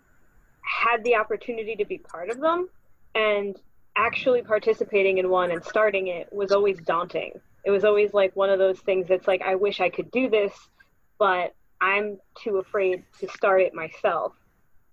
had 0.63 1.03
the 1.05 1.17
opportunity 1.17 1.75
to 1.77 1.85
be 1.85 1.99
part 1.99 2.31
of 2.31 2.41
them. 2.41 2.69
And 3.15 3.57
actually 3.97 4.43
participating 4.43 5.19
in 5.19 5.29
one 5.29 5.51
and 5.51 5.63
starting 5.65 6.07
it 6.07 6.33
was 6.33 6.53
always 6.53 6.79
daunting. 6.81 7.33
It 7.65 7.71
was 7.71 7.85
always 7.85 8.13
like 8.13 8.35
one 8.35 8.51
of 8.51 8.59
those 8.59 8.81
things 8.81 9.07
that's 9.09 9.27
like, 9.27 9.43
I 9.43 9.55
wish 9.55 9.81
I 9.81 9.89
could 9.89 10.11
do 10.11 10.29
this, 10.29 10.53
but 11.19 11.55
I'm 11.81 12.19
too 12.43 12.59
afraid 12.59 13.05
to 13.21 13.29
start 13.29 13.61
it 13.61 13.75
myself. 13.75 14.33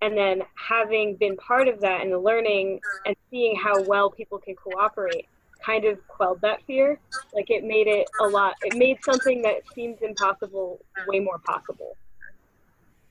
And 0.02 0.16
then 0.16 0.42
having 0.54 1.16
been 1.16 1.36
part 1.36 1.68
of 1.68 1.80
that 1.80 2.02
and 2.02 2.22
learning 2.22 2.80
and 3.04 3.14
seeing 3.30 3.56
how 3.56 3.82
well 3.82 4.10
people 4.10 4.38
can 4.38 4.54
cooperate 4.54 5.26
kind 5.64 5.84
of 5.84 5.98
quelled 6.08 6.40
that 6.40 6.62
fear. 6.66 6.98
Like 7.34 7.50
it 7.50 7.64
made 7.64 7.86
it 7.86 8.08
a 8.20 8.26
lot, 8.26 8.54
it 8.62 8.76
made 8.76 8.98
something 9.04 9.42
that 9.42 9.62
seemed 9.74 9.98
impossible 10.02 10.80
way 11.06 11.20
more 11.20 11.38
possible. 11.38 11.96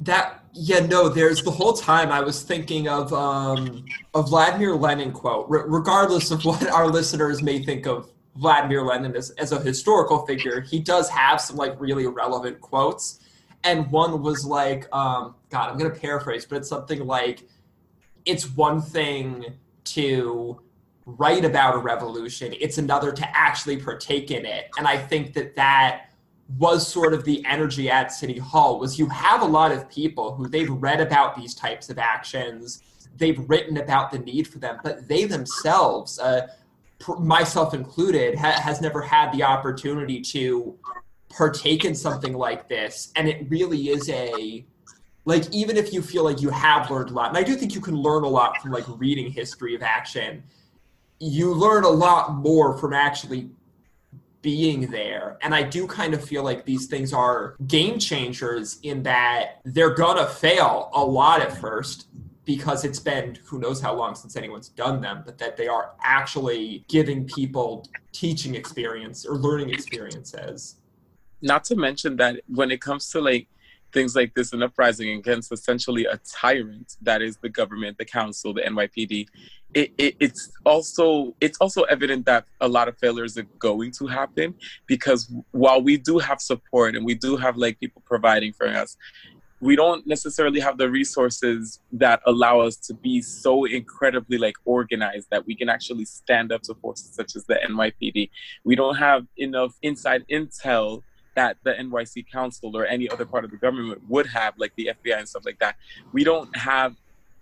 That 0.01 0.45
yeah 0.53 0.79
no 0.79 1.09
there's 1.09 1.43
the 1.43 1.51
whole 1.51 1.73
time 1.73 2.09
I 2.09 2.21
was 2.21 2.41
thinking 2.41 2.87
of 2.87 3.11
um 3.11 3.83
a 4.15 4.21
Vladimir 4.21 4.73
Lenin 4.75 5.11
quote 5.11 5.45
regardless 5.49 6.31
of 6.31 6.45
what 6.45 6.65
our 6.69 6.87
listeners 6.87 7.41
may 7.41 7.61
think 7.61 7.85
of 7.85 8.09
Vladimir 8.39 8.83
Lenin 8.83 9.15
as, 9.15 9.31
as 9.31 9.51
a 9.51 9.59
historical 9.61 10.25
figure 10.25 10.61
he 10.61 10.79
does 10.79 11.09
have 11.09 11.39
some 11.41 11.57
like 11.57 11.79
really 11.79 12.07
relevant 12.07 12.59
quotes. 12.61 13.19
And 13.63 13.91
one 13.91 14.21
was 14.21 14.45
like 14.45 14.87
um 14.93 15.35
god 15.49 15.69
I'm 15.69 15.77
gonna 15.77 15.89
paraphrase 15.89 16.45
but 16.45 16.57
it's 16.57 16.69
something 16.69 17.05
like 17.05 17.47
it's 18.25 18.49
one 18.55 18.81
thing 18.81 19.57
to 19.85 20.61
write 21.05 21.43
about 21.43 21.73
a 21.75 21.79
revolution 21.79 22.53
it's 22.59 22.77
another 22.77 23.11
to 23.11 23.37
actually 23.37 23.77
partake 23.77 24.31
in 24.31 24.45
it. 24.45 24.69
And 24.77 24.87
I 24.87 24.97
think 24.97 25.33
that 25.33 25.55
that 25.55 26.09
was 26.57 26.87
sort 26.87 27.13
of 27.13 27.23
the 27.25 27.45
energy 27.45 27.91
at 27.91 28.11
City 28.11 28.37
Hall 28.37 28.79
was 28.79 28.97
you 28.97 29.07
have 29.09 29.41
a 29.41 29.45
lot 29.45 29.71
of 29.71 29.89
people 29.89 30.33
who 30.33 30.47
they've 30.47 30.69
read 30.69 30.99
about 30.99 31.35
these 31.35 31.53
types 31.53 31.89
of 31.89 31.99
actions, 31.99 32.81
they've 33.15 33.47
written 33.47 33.77
about 33.77 34.09
the 34.11 34.19
need 34.19 34.47
for 34.47 34.57
them, 34.57 34.79
but 34.83 35.07
they 35.07 35.25
themselves, 35.25 36.17
uh, 36.19 36.47
myself 37.19 37.73
included, 37.73 38.37
ha- 38.37 38.59
has 38.61 38.81
never 38.81 39.01
had 39.01 39.31
the 39.31 39.43
opportunity 39.43 40.21
to 40.21 40.77
partake 41.29 41.85
in 41.85 41.95
something 41.95 42.33
like 42.33 42.67
this. 42.67 43.11
And 43.15 43.27
it 43.27 43.49
really 43.49 43.89
is 43.89 44.09
a, 44.09 44.65
like, 45.25 45.49
even 45.51 45.77
if 45.77 45.93
you 45.93 46.01
feel 46.01 46.23
like 46.23 46.41
you 46.41 46.49
have 46.49 46.89
learned 46.89 47.09
a 47.09 47.13
lot, 47.13 47.29
and 47.29 47.37
I 47.37 47.43
do 47.43 47.55
think 47.55 47.75
you 47.75 47.81
can 47.81 47.95
learn 47.95 48.23
a 48.23 48.27
lot 48.29 48.61
from 48.61 48.71
like 48.71 48.85
reading 48.87 49.31
history 49.31 49.75
of 49.75 49.81
action, 49.81 50.43
you 51.19 51.53
learn 51.53 51.83
a 51.83 51.89
lot 51.89 52.35
more 52.35 52.77
from 52.77 52.93
actually 52.93 53.49
being 54.41 54.89
there. 54.89 55.37
And 55.41 55.53
I 55.53 55.63
do 55.63 55.85
kind 55.85 56.13
of 56.13 56.23
feel 56.23 56.43
like 56.43 56.65
these 56.65 56.87
things 56.87 57.13
are 57.13 57.55
game 57.67 57.99
changers 57.99 58.79
in 58.83 59.03
that 59.03 59.59
they're 59.65 59.93
gonna 59.93 60.27
fail 60.27 60.89
a 60.93 61.03
lot 61.03 61.41
at 61.41 61.51
first 61.57 62.07
because 62.49 62.83
it's 62.83 62.99
been 62.99 63.37
who 63.45 63.59
knows 63.59 63.79
how 63.79 63.93
long 63.93 64.15
since 64.15 64.35
anyone's 64.35 64.69
done 64.69 64.99
them, 65.01 65.21
but 65.23 65.37
that 65.37 65.55
they 65.55 65.67
are 65.67 65.91
actually 66.01 66.83
giving 66.87 67.23
people 67.27 67.87
teaching 68.11 68.55
experience 68.55 69.23
or 69.23 69.35
learning 69.35 69.69
experiences. 69.69 70.77
Not 71.43 71.63
to 71.65 71.75
mention 71.75 72.15
that 72.15 72.41
when 72.47 72.71
it 72.71 72.81
comes 72.81 73.11
to 73.11 73.21
like 73.21 73.47
things 73.93 74.15
like 74.15 74.33
this, 74.33 74.51
an 74.51 74.63
uprising 74.63 75.11
against 75.11 75.51
essentially 75.51 76.05
a 76.05 76.19
tyrant 76.25 76.97
that 77.03 77.21
is 77.21 77.37
the 77.37 77.49
government, 77.49 77.99
the 77.99 78.05
council, 78.05 78.51
the 78.51 78.61
NYPD, 78.61 79.27
it, 79.75 79.93
it, 79.99 80.15
it's 80.19 80.51
also 80.65 81.35
it's 81.39 81.59
also 81.59 81.83
evident 81.83 82.25
that 82.25 82.45
a 82.61 82.67
lot 82.67 82.87
of 82.87 82.97
failures 82.97 83.37
are 83.37 83.47
going 83.59 83.91
to 83.91 84.07
happen 84.07 84.55
because 84.87 85.31
while 85.51 85.83
we 85.83 85.97
do 85.97 86.17
have 86.17 86.41
support 86.41 86.95
and 86.95 87.05
we 87.05 87.13
do 87.13 87.37
have 87.37 87.57
like 87.57 87.79
people 87.79 88.01
providing 88.07 88.53
for 88.53 88.67
us 88.67 88.97
we 89.61 89.75
don't 89.75 90.07
necessarily 90.07 90.59
have 90.59 90.77
the 90.77 90.89
resources 90.89 91.79
that 91.91 92.21
allow 92.25 92.61
us 92.61 92.77
to 92.77 92.93
be 92.93 93.21
so 93.21 93.65
incredibly 93.65 94.37
like 94.37 94.55
organized 94.65 95.27
that 95.31 95.45
we 95.45 95.55
can 95.55 95.69
actually 95.69 96.05
stand 96.05 96.51
up 96.51 96.61
to 96.63 96.73
forces 96.75 97.13
such 97.13 97.35
as 97.35 97.45
the 97.45 97.59
NYPD. 97.67 98.29
We 98.63 98.75
don't 98.75 98.95
have 98.95 99.25
enough 99.37 99.75
inside 99.81 100.25
intel 100.31 101.03
that 101.35 101.57
the 101.63 101.73
NYC 101.73 102.29
Council 102.31 102.75
or 102.75 102.85
any 102.85 103.09
other 103.09 103.25
part 103.25 103.43
of 103.43 103.51
the 103.51 103.57
government 103.57 104.01
would 104.07 104.27
have, 104.27 104.53
like 104.57 104.73
the 104.75 104.91
FBI 104.93 105.19
and 105.19 105.29
stuff 105.29 105.45
like 105.45 105.59
that. 105.59 105.75
We 106.11 106.23
don't 106.23 106.55
have 106.55 106.95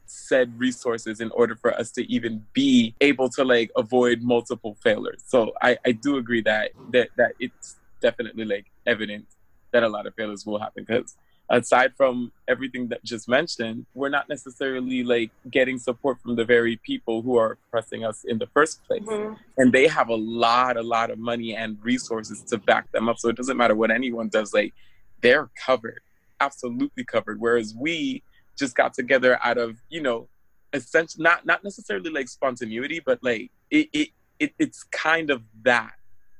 said 0.05 0.57
resources 0.57 1.19
in 1.19 1.29
order 1.31 1.55
for 1.55 1.73
us 1.73 1.91
to 1.91 2.11
even 2.11 2.45
be 2.53 2.95
able 3.01 3.29
to 3.29 3.43
like 3.43 3.71
avoid 3.75 4.21
multiple 4.21 4.77
failures. 4.81 5.23
So 5.27 5.51
I, 5.61 5.77
I 5.85 5.91
do 5.91 6.17
agree 6.17 6.41
that 6.41 6.71
that 6.91 7.09
that 7.17 7.33
it's 7.39 7.77
definitely 8.01 8.45
like 8.45 8.65
evident 8.85 9.25
that 9.71 9.83
a 9.83 9.89
lot 9.89 10.07
of 10.07 10.15
failures 10.15 10.45
will 10.45 10.59
happen 10.59 10.85
because 10.87 11.17
aside 11.49 11.93
from 11.95 12.31
everything 12.47 12.87
that 12.89 13.03
just 13.03 13.27
mentioned, 13.29 13.85
we're 13.93 14.09
not 14.09 14.27
necessarily 14.27 15.03
like 15.03 15.31
getting 15.49 15.77
support 15.77 16.19
from 16.21 16.35
the 16.35 16.43
very 16.43 16.75
people 16.77 17.21
who 17.21 17.37
are 17.37 17.57
oppressing 17.67 18.03
us 18.03 18.23
in 18.25 18.37
the 18.37 18.47
first 18.47 18.83
place. 18.85 19.03
Mm-hmm. 19.03 19.33
And 19.57 19.71
they 19.71 19.87
have 19.87 20.09
a 20.09 20.15
lot, 20.15 20.77
a 20.77 20.81
lot 20.81 21.09
of 21.09 21.17
money 21.19 21.55
and 21.55 21.77
resources 21.83 22.41
to 22.43 22.57
back 22.57 22.91
them 22.91 23.07
up. 23.07 23.17
So 23.19 23.29
it 23.29 23.37
doesn't 23.37 23.57
matter 23.57 23.75
what 23.75 23.91
anyone 23.91 24.27
does, 24.29 24.53
like 24.53 24.73
they're 25.21 25.49
covered, 25.65 26.01
absolutely 26.39 27.03
covered. 27.03 27.39
Whereas 27.39 27.73
we 27.75 28.23
just 28.57 28.75
got 28.75 28.93
together 28.93 29.39
out 29.43 29.57
of, 29.57 29.77
you 29.89 30.01
know, 30.01 30.27
essentially 30.73 31.23
not 31.23 31.45
not 31.45 31.63
necessarily 31.63 32.09
like 32.09 32.27
spontaneity, 32.27 32.99
but 32.99 33.19
like 33.23 33.51
it, 33.71 33.87
it, 33.93 34.09
it 34.39 34.53
it's 34.59 34.83
kind 34.83 35.29
of 35.29 35.43
that 35.63 35.93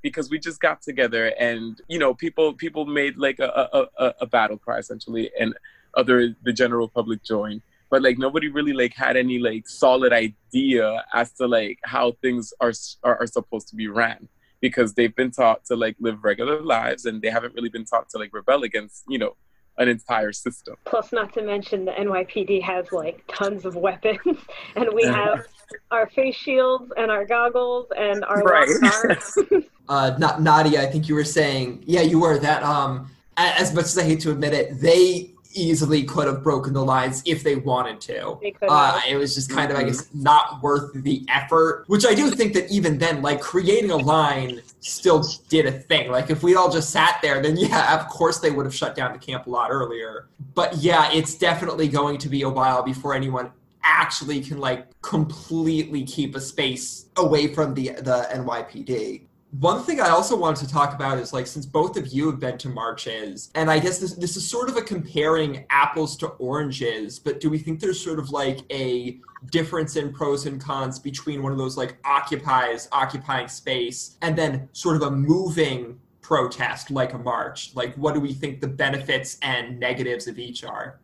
because 0.08 0.30
we 0.30 0.40
just 0.40 0.60
got 0.60 0.82
together 0.82 1.34
and 1.40 1.82
you 1.88 2.00
know 2.00 2.14
people 2.14 2.54
people 2.54 2.86
made 2.86 3.18
like 3.18 3.40
a 3.40 3.70
a, 4.00 4.14
a 4.22 4.26
battle 4.26 4.58
cry 4.58 4.78
essentially 4.78 5.30
and 5.40 5.54
other 5.96 6.36
the 6.44 6.54
general 6.54 6.88
public 6.88 7.24
joined 7.24 7.62
but 7.90 8.02
like 8.02 8.18
nobody 8.18 8.48
really 8.48 8.74
like 8.74 8.94
had 8.94 9.16
any 9.18 9.40
like 9.40 9.68
solid 9.68 10.14
idea 10.14 11.04
as 11.14 11.32
to 11.32 11.48
like 11.48 11.80
how 11.84 12.12
things 12.22 12.54
are, 12.60 12.74
are 13.04 13.18
are, 13.22 13.28
supposed 13.28 13.68
to 13.68 13.76
be 13.76 13.88
ran 13.88 14.28
because 14.62 14.94
they've 14.94 15.16
been 15.16 15.32
taught 15.32 15.64
to 15.66 15.76
like 15.76 15.96
live 16.00 16.24
regular 16.24 16.62
lives 16.62 17.06
and 17.06 17.22
they 17.22 17.30
haven't 17.30 17.54
really 17.54 17.70
been 17.70 17.86
taught 17.86 18.10
to 18.10 18.18
like 18.18 18.34
rebel 18.34 18.64
against 18.64 19.04
you 19.08 19.18
know 19.18 19.36
an 19.78 19.88
entire 19.88 20.34
system. 20.34 20.76
Plus, 20.86 21.12
not 21.12 21.34
to 21.34 21.44
mention 21.44 21.86
the 21.86 21.92
NYPD 21.92 22.64
has 22.64 22.92
like 22.92 23.24
tons 23.28 23.66
of 23.66 23.76
weapons, 23.76 24.38
and 24.76 24.90
we 24.94 25.04
have 25.04 25.46
our 25.92 26.10
face 26.10 26.36
shields 26.36 26.92
and 26.98 27.12
our 27.12 27.26
goggles 27.26 27.88
and 27.98 28.24
our 28.26 28.42
right. 28.42 28.70
uh, 29.90 30.16
not 30.18 30.42
Nadia, 30.42 30.82
I 30.82 30.86
think 30.86 31.08
you 31.08 31.16
were 31.16 31.24
saying, 31.24 31.84
yeah, 31.86 32.02
you 32.02 32.20
were 32.20 32.38
that. 32.40 32.64
Um, 32.64 33.12
as 33.38 33.74
much 33.74 33.86
as 33.86 33.98
I 33.98 34.04
hate 34.04 34.20
to 34.22 34.32
admit 34.32 34.54
it, 34.54 34.82
they 34.82 35.32
easily 35.54 36.04
could 36.04 36.28
have 36.28 36.44
broken 36.44 36.74
the 36.74 36.84
lines 36.84 37.22
if 37.26 37.44
they 37.44 37.56
wanted 37.56 38.00
to. 38.02 38.38
They 38.42 38.54
uh, 38.68 39.00
it 39.08 39.16
was 39.16 39.36
just 39.36 39.50
kind 39.50 39.72
of, 39.72 39.78
I 39.78 39.84
guess, 39.84 40.04
mm-hmm. 40.04 40.24
not 40.24 40.62
worth 40.62 40.94
the 40.94 41.26
effort. 41.30 41.86
Which 41.88 42.06
I 42.06 42.14
do 42.14 42.30
think 42.32 42.54
that 42.54 42.70
even 42.72 42.98
then, 42.98 43.22
like 43.22 43.42
creating 43.42 43.92
a 43.92 43.98
line 43.98 44.62
still 44.80 45.24
did 45.50 45.66
a 45.66 45.72
thing. 45.72 46.12
Like 46.12 46.30
if 46.30 46.44
we'd 46.44 46.56
all 46.56 46.72
just 46.72 46.90
sat 46.90 47.20
there, 47.22 47.42
then 47.42 47.58
yeah, 47.58 48.00
of 48.00 48.08
course 48.08 48.40
they 48.40 48.52
would 48.52 48.66
have 48.66 48.76
shut 48.76 48.96
down 48.96 49.14
the 49.14 49.20
camp 49.20 49.48
a 49.48 49.50
lot 49.50 49.72
earlier. 49.72 50.28
But 50.54 50.78
yeah, 50.78 51.12
it's 51.12 51.36
definitely 51.36 51.88
going 51.88 52.18
to 52.20 52.30
be 52.30 52.44
a 52.44 52.50
while 52.50 52.84
before 52.84 53.14
anyone 53.14 53.52
actually 53.84 54.42
can 54.42 54.60
like 54.60 54.88
completely 55.02 56.04
keep 56.04 56.36
a 56.36 56.42
space 56.42 57.10
away 57.18 57.54
from 57.54 57.74
the 57.74 57.90
the 58.02 58.28
NYPD. 58.34 59.24
One 59.60 59.82
thing 59.82 60.02
I 60.02 60.10
also 60.10 60.36
wanted 60.36 60.68
to 60.68 60.72
talk 60.72 60.94
about 60.94 61.18
is 61.20 61.32
like 61.32 61.48
since 61.48 61.66
both 61.66 61.96
of 61.96 62.08
you 62.08 62.30
have 62.30 62.40
been 62.40 62.58
to 62.60 62.70
marches, 62.70 63.50
and 63.56 63.72
I 63.72 63.80
guess 63.80 63.98
this 63.98 64.14
this 64.14 64.36
is 64.36 64.48
sort 64.48 64.70
of 64.70 64.76
a 64.76 64.82
comparing 64.82 65.66
apples 65.70 66.18
to 66.18 66.28
oranges, 66.28 67.18
but 67.18 67.40
do 67.40 67.50
we 67.50 67.58
think 67.58 67.80
there's 67.80 68.04
sort 68.04 68.20
of 68.20 68.30
like 68.30 68.60
a 68.72 69.20
difference 69.52 69.96
in 69.96 70.12
pros 70.12 70.46
and 70.46 70.62
cons 70.62 71.00
between 71.00 71.42
one 71.42 71.54
of 71.54 71.58
those 71.58 71.78
like 71.78 71.98
occupies 72.04 72.90
occupying 72.92 73.48
space 73.48 74.18
and 74.22 74.38
then 74.38 74.68
sort 74.74 74.98
of 74.98 75.04
a 75.04 75.12
moving 75.12 75.98
protest 76.22 76.92
like 76.92 77.14
a 77.14 77.18
march? 77.18 77.72
Like 77.74 77.96
what 77.96 78.14
do 78.14 78.20
we 78.20 78.34
think 78.34 78.60
the 78.60 78.68
benefits 78.68 79.38
and 79.42 79.80
negatives 79.80 80.28
of 80.28 80.38
each 80.38 80.66
are? 80.66 81.00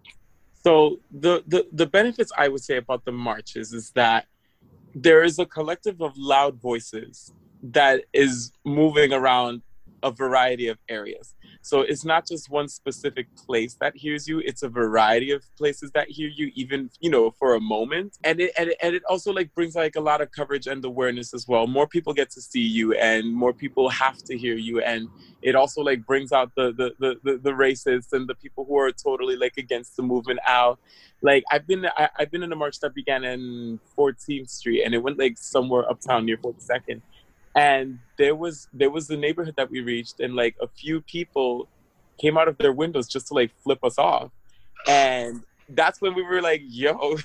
So 0.63 0.99
the, 1.11 1.43
the 1.45 1.67
the 1.73 1.85
benefits 1.85 2.31
I 2.37 2.47
would 2.47 2.63
say 2.63 2.77
about 2.77 3.03
the 3.03 3.11
marches 3.11 3.73
is 3.73 3.91
that 3.91 4.27
there 4.95 5.23
is 5.23 5.37
a 5.39 5.45
collective 5.45 6.01
of 6.01 6.17
loud 6.17 6.61
voices 6.61 7.33
that 7.63 8.05
is 8.13 8.51
moving 8.63 9.11
around 9.11 9.61
a 10.03 10.11
variety 10.11 10.67
of 10.67 10.77
areas. 10.87 11.35
So 11.63 11.79
it's 11.79 12.03
not 12.03 12.27
just 12.27 12.49
one 12.49 12.67
specific 12.67 13.33
place 13.37 13.75
that 13.79 13.95
hears 13.95 14.27
you, 14.27 14.39
it's 14.39 14.63
a 14.63 14.69
variety 14.69 15.31
of 15.31 15.43
places 15.55 15.91
that 15.91 16.09
hear 16.09 16.27
you, 16.27 16.51
even, 16.55 16.89
you 16.99 17.09
know, 17.09 17.31
for 17.31 17.55
a 17.55 17.59
moment. 17.61 18.17
And 18.25 18.41
it, 18.41 18.51
and 18.57 18.71
it, 18.71 18.77
and 18.81 18.93
it 18.93 19.01
also 19.09 19.31
like 19.31 19.55
brings 19.55 19.73
like 19.73 19.95
a 19.95 20.01
lot 20.01 20.19
of 20.19 20.29
coverage 20.33 20.67
and 20.67 20.83
awareness 20.83 21.33
as 21.33 21.47
well. 21.47 21.65
More 21.65 21.87
people 21.87 22.13
get 22.13 22.29
to 22.31 22.41
see 22.41 22.59
you 22.59 22.91
and 22.95 23.33
more 23.33 23.53
people 23.53 23.87
have 23.87 24.17
to 24.23 24.37
hear 24.37 24.55
you. 24.55 24.81
And 24.81 25.07
it 25.41 25.55
also 25.55 25.81
like 25.81 26.05
brings 26.05 26.33
out 26.33 26.51
the, 26.57 26.73
the, 26.73 26.95
the, 26.99 27.15
the, 27.23 27.37
the 27.37 27.51
racists 27.51 28.11
and 28.11 28.27
the 28.27 28.35
people 28.35 28.65
who 28.65 28.77
are 28.77 28.91
totally 28.91 29.37
like 29.37 29.55
against 29.57 29.95
the 29.95 30.03
movement 30.03 30.41
out. 30.45 30.79
Like 31.21 31.45
I've 31.49 31.65
been, 31.65 31.85
I, 31.97 32.09
I've 32.19 32.29
been 32.29 32.43
in 32.43 32.51
a 32.51 32.57
march 32.57 32.81
that 32.81 32.93
began 32.93 33.23
in 33.23 33.79
14th 33.97 34.49
Street 34.49 34.83
and 34.83 34.93
it 34.93 34.97
went 34.97 35.17
like 35.17 35.37
somewhere 35.37 35.89
uptown 35.89 36.25
near 36.25 36.35
42nd 36.35 37.01
and 37.55 37.99
there 38.17 38.35
was 38.35 38.67
there 38.73 38.89
was 38.89 39.07
the 39.07 39.17
neighborhood 39.17 39.53
that 39.57 39.69
we 39.69 39.81
reached 39.81 40.19
and 40.19 40.35
like 40.35 40.55
a 40.61 40.67
few 40.67 41.01
people 41.01 41.67
came 42.19 42.37
out 42.37 42.47
of 42.47 42.57
their 42.57 42.73
windows 42.73 43.07
just 43.07 43.27
to 43.27 43.33
like 43.33 43.51
flip 43.63 43.83
us 43.83 43.97
off. 43.97 44.31
And 44.87 45.43
that's 45.69 46.01
when 46.01 46.13
we 46.13 46.23
were 46.23 46.41
like 46.41 46.61
yo 46.65 47.17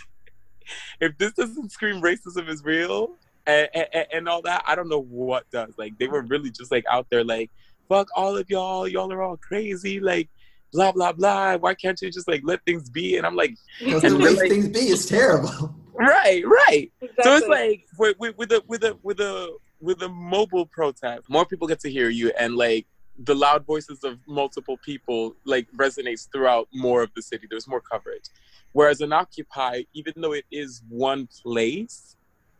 if 1.00 1.16
this 1.18 1.32
doesn't 1.32 1.72
scream 1.72 2.00
racism 2.00 2.48
is 2.48 2.62
real 2.64 3.16
and, 3.46 3.68
and, 3.74 4.06
and, 4.12 4.28
all 4.28 4.40
that 4.42 4.62
i 4.66 4.74
don't 4.74 4.88
know 4.88 5.02
what 5.02 5.50
does. 5.50 5.74
Like 5.76 5.98
they 5.98 6.06
were 6.06 6.22
really 6.22 6.50
just 6.50 6.70
like 6.70 6.84
out 6.90 7.06
there 7.10 7.24
like 7.24 7.50
fuck 7.88 8.08
all 8.14 8.36
of 8.36 8.48
y'all. 8.50 8.86
Y'all 8.86 9.12
are 9.12 9.22
all 9.22 9.36
crazy. 9.36 9.98
Like 9.98 10.28
blah 10.72 10.92
blah 10.92 11.12
blah. 11.12 11.56
Why 11.56 11.74
can't 11.74 12.00
you 12.00 12.10
just 12.10 12.28
like 12.28 12.42
let 12.44 12.64
things 12.64 12.88
be? 12.90 13.16
And 13.16 13.26
i'm 13.26 13.34
like 13.34 13.56
because 13.80 14.02
the 14.02 14.10
like, 14.10 14.38
things 14.50 14.68
be 14.68 14.88
is 14.88 15.06
terrible. 15.06 15.74
Right 16.00 16.44
right. 16.46 16.92
Exactly. 17.00 17.24
so 17.24 17.36
it's 17.38 17.48
like 17.48 17.84
with, 17.98 18.16
with, 18.20 18.38
with 18.38 18.52
a 18.52 18.62
with 18.68 18.84
a 18.84 18.96
with 19.02 19.18
a 19.18 19.56
with 19.80 20.02
a 20.02 20.08
mobile 20.08 20.66
protest, 20.66 21.28
more 21.28 21.46
people 21.46 21.66
get 21.68 21.80
to 21.80 21.90
hear 21.90 22.08
you 22.08 22.32
and 22.38 22.56
like 22.56 22.86
the 23.18 23.34
loud 23.34 23.66
voices 23.66 24.04
of 24.04 24.18
multiple 24.26 24.78
people 24.84 25.34
like 25.44 25.66
resonates 25.76 26.28
throughout 26.32 26.68
more 26.72 27.02
of 27.02 27.10
the 27.14 27.22
city. 27.22 27.46
There's 27.48 27.68
more 27.68 27.80
coverage. 27.80 28.24
Whereas 28.72 29.00
an 29.00 29.12
Occupy, 29.12 29.82
even 29.94 30.14
though 30.16 30.32
it 30.32 30.44
is 30.50 30.82
one 30.88 31.28
place, 31.42 32.16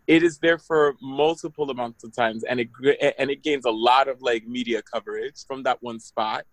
it 0.07 0.23
is 0.23 0.39
there 0.39 0.59
for 0.59 0.97
multiple 1.03 1.71
amounts 1.71 2.03
of 2.03 2.15
times 2.15 2.43
and 2.45 2.59
it 2.61 2.69
and 3.19 3.31
it 3.31 3.43
gains 3.43 3.67
a 3.67 3.71
lot 3.71 4.09
of 4.09 4.23
like 4.23 4.47
media 4.47 4.81
coverage 4.83 5.45
from 5.47 5.63
that 5.65 5.83
one 5.83 6.01
spot 6.01 6.45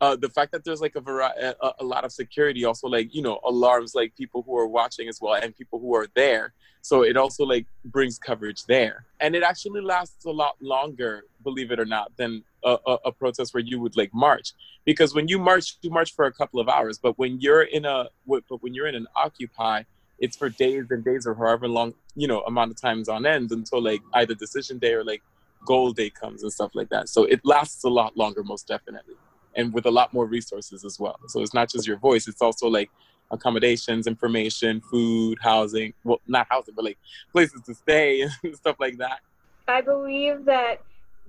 uh, 0.00 0.16
the 0.16 0.28
fact 0.28 0.50
that 0.52 0.64
there's 0.64 0.80
like 0.80 0.96
a, 0.96 1.00
variety, 1.00 1.40
a, 1.40 1.72
a, 1.80 1.84
lot 1.84 2.04
of 2.04 2.12
security 2.12 2.64
also 2.64 2.88
like 2.88 3.14
you 3.14 3.22
know 3.22 3.38
alarms 3.44 3.94
like 3.94 4.16
people 4.16 4.42
who 4.42 4.56
are 4.56 4.66
watching 4.66 5.08
as 5.08 5.20
well 5.20 5.34
and 5.34 5.56
people 5.56 5.78
who 5.78 5.94
are 5.94 6.06
there. 6.14 6.54
So 6.82 7.02
it 7.02 7.18
also 7.18 7.44
like 7.44 7.66
brings 7.84 8.18
coverage 8.18 8.64
there. 8.64 9.04
And 9.20 9.36
it 9.36 9.42
actually 9.42 9.82
lasts 9.82 10.24
a 10.24 10.30
lot 10.30 10.56
longer 10.62 11.24
believe 11.44 11.70
it 11.70 11.78
or 11.78 11.84
not 11.84 12.16
than 12.16 12.42
a, 12.64 12.78
a, 12.86 12.98
a 13.06 13.12
protest 13.12 13.52
where 13.52 13.62
you 13.62 13.78
would 13.80 13.96
like 13.96 14.12
march. 14.14 14.52
Because 14.86 15.14
when 15.14 15.28
you 15.28 15.38
march 15.38 15.76
you 15.82 15.90
march 15.90 16.14
for 16.14 16.24
a 16.24 16.32
couple 16.32 16.60
of 16.60 16.68
hours 16.68 16.98
but 16.98 17.18
when 17.18 17.40
you're 17.40 17.62
in 17.62 17.84
a 17.84 18.08
but 18.26 18.62
when 18.62 18.72
you're 18.74 18.86
in 18.86 18.94
an 18.94 19.06
occupy 19.14 19.82
it's 20.18 20.36
for 20.36 20.48
days 20.50 20.84
and 20.90 21.02
days 21.04 21.26
or 21.26 21.34
however 21.34 21.66
long 21.66 21.94
you 22.14 22.28
know 22.28 22.40
amount 22.42 22.70
of 22.70 22.80
times 22.80 23.08
on 23.08 23.26
end 23.26 23.50
until 23.52 23.82
like 23.82 24.00
either 24.14 24.34
decision 24.34 24.78
day 24.78 24.94
or 24.94 25.04
like 25.04 25.22
goal 25.66 25.92
day 25.92 26.10
comes 26.10 26.42
and 26.42 26.52
stuff 26.52 26.70
like 26.74 26.88
that. 26.88 27.08
So 27.08 27.24
it 27.24 27.40
lasts 27.44 27.84
a 27.84 27.88
lot 27.88 28.16
longer, 28.16 28.42
most 28.42 28.66
definitely, 28.66 29.14
and 29.54 29.72
with 29.72 29.86
a 29.86 29.90
lot 29.90 30.12
more 30.12 30.26
resources 30.26 30.84
as 30.84 30.98
well. 30.98 31.18
So 31.28 31.42
it's 31.42 31.54
not 31.54 31.70
just 31.70 31.86
your 31.86 31.98
voice; 31.98 32.28
it's 32.28 32.42
also 32.42 32.68
like 32.68 32.90
accommodations, 33.30 34.06
information, 34.06 34.80
food, 34.80 35.38
housing. 35.40 35.94
Well, 36.04 36.20
not 36.26 36.46
housing, 36.50 36.74
but 36.74 36.84
like 36.84 36.98
places 37.32 37.62
to 37.66 37.74
stay 37.74 38.22
and 38.44 38.56
stuff 38.56 38.76
like 38.78 38.98
that. 38.98 39.20
I 39.68 39.80
believe 39.80 40.44
that 40.46 40.80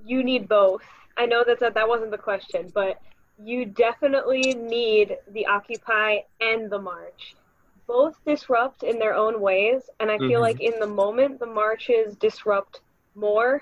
you 0.06 0.24
need 0.24 0.48
both. 0.48 0.82
I 1.18 1.25
know 1.25 1.44
that 1.46 1.60
that, 1.60 1.74
that 1.75 1.88
wasn't 1.88 2.12
the 2.12 2.18
question, 2.18 2.72
but 2.74 2.98
you 3.44 3.66
definitely 3.66 4.54
need 4.54 5.18
the 5.32 5.46
Occupy 5.46 6.18
and 6.40 6.70
the 6.72 6.80
March. 6.80 7.36
Both 7.88 8.16
disrupt 8.25 8.84
in 8.84 9.00
their 9.00 9.13
own 9.13 9.42
ways, 9.42 9.82
and 10.00 10.10
I 10.10 10.18
feel 10.20 10.40
Mhm. 10.40 10.42
like 10.42 10.62
in 10.62 10.80
the 10.80 10.88
moment 10.88 11.40
the 11.40 11.46
marches 11.46 12.16
disrupt 12.16 12.82
more, 13.16 13.62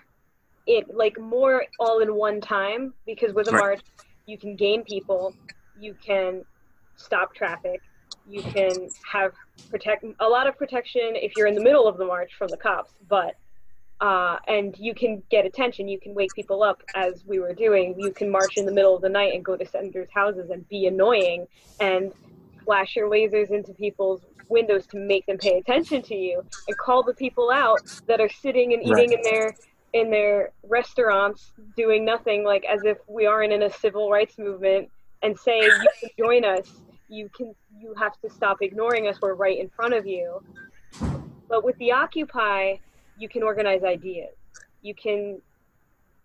it 0.68 0.94
like 0.94 1.20
more 1.20 1.66
all 1.80 2.00
in 2.00 2.13
one 2.13 2.39
time 2.39 2.94
because 3.06 3.34
with 3.34 3.48
a 3.48 3.51
Right. 3.51 3.62
march 3.62 3.82
you 4.29 4.38
can 4.38 4.55
gain 4.55 4.83
people, 4.83 5.33
you 5.79 5.95
can 6.05 6.43
stop 6.95 7.33
traffic, 7.33 7.81
you 8.27 8.41
can 8.43 8.71
have 9.12 9.33
protect 9.71 10.05
a 10.19 10.27
lot 10.27 10.48
of 10.48 10.57
protection 10.57 11.12
if 11.15 11.36
you're 11.36 11.48
in 11.48 11.55
the 11.55 11.63
middle 11.63 11.88
of 11.88 11.98
the 11.98 12.05
march 12.05 12.31
from 12.38 12.48
the 12.50 12.57
cops, 12.57 12.93
but 13.07 13.36
uh, 14.01 14.38
and 14.48 14.77
you 14.77 14.93
can 14.95 15.21
get 15.29 15.45
attention. 15.45 15.89
You 15.89 16.00
can 16.00 16.13
wake 16.13 16.33
people 16.33 16.63
up, 16.63 16.81
as 16.95 17.25
we 17.25 17.39
were 17.39 17.53
doing. 17.53 17.95
You 17.98 18.12
can 18.12 18.31
march 18.31 18.55
in 18.55 18.65
the 18.65 18.71
middle 18.71 18.95
of 18.95 19.01
the 19.01 19.09
night 19.09 19.33
and 19.33 19.43
go 19.43 19.57
to 19.57 19.65
senators' 19.65 20.07
houses 20.13 20.50
and 20.51 20.67
be 20.69 20.88
annoying 20.88 21.48
and 21.81 22.13
flash 22.63 22.95
your 22.95 23.09
lasers 23.09 23.51
into 23.51 23.74
people's 23.74 24.21
windows 24.48 24.86
to 24.88 24.98
make 24.98 25.25
them 25.25 25.38
pay 25.38 25.57
attention 25.57 26.01
to 26.01 26.15
you 26.15 26.41
and 26.67 26.77
call 26.77 27.03
the 27.03 27.13
people 27.13 27.51
out 27.51 27.79
that 28.07 28.21
are 28.21 28.29
sitting 28.29 28.74
and 28.74 28.83
eating 28.83 29.12
in 29.12 29.21
their 29.24 29.53
in 29.93 30.12
their 30.12 30.51
restaurants 30.63 31.51
doing 31.75 32.05
nothing 32.05 32.43
like 32.43 32.63
as 32.65 32.81
if 32.84 32.98
we 33.08 33.25
aren't 33.25 33.51
in 33.51 33.63
a 33.63 33.69
civil 33.69 34.10
rights 34.10 34.38
movement 34.38 34.89
and 35.24 35.38
say 35.38 35.62
you 35.62 35.88
can 36.00 36.10
join 36.17 36.46
us 36.46 36.81
you 37.08 37.29
can 37.36 37.53
you 37.79 37.93
have 37.98 38.19
to 38.22 38.29
stop 38.29 38.58
ignoring 38.62 39.08
us 39.08 39.17
we're 39.22 39.34
right 39.34 39.58
in 39.60 39.69
front 39.69 39.93
of 39.93 40.05
you 40.05 40.41
but 41.50 41.63
with 41.63 41.75
the 41.77 41.91
occupy 41.91 42.75
you 43.19 43.29
can 43.29 43.43
organize 43.43 43.84
ideas. 43.84 44.34
You 44.81 44.96
can 44.96 45.41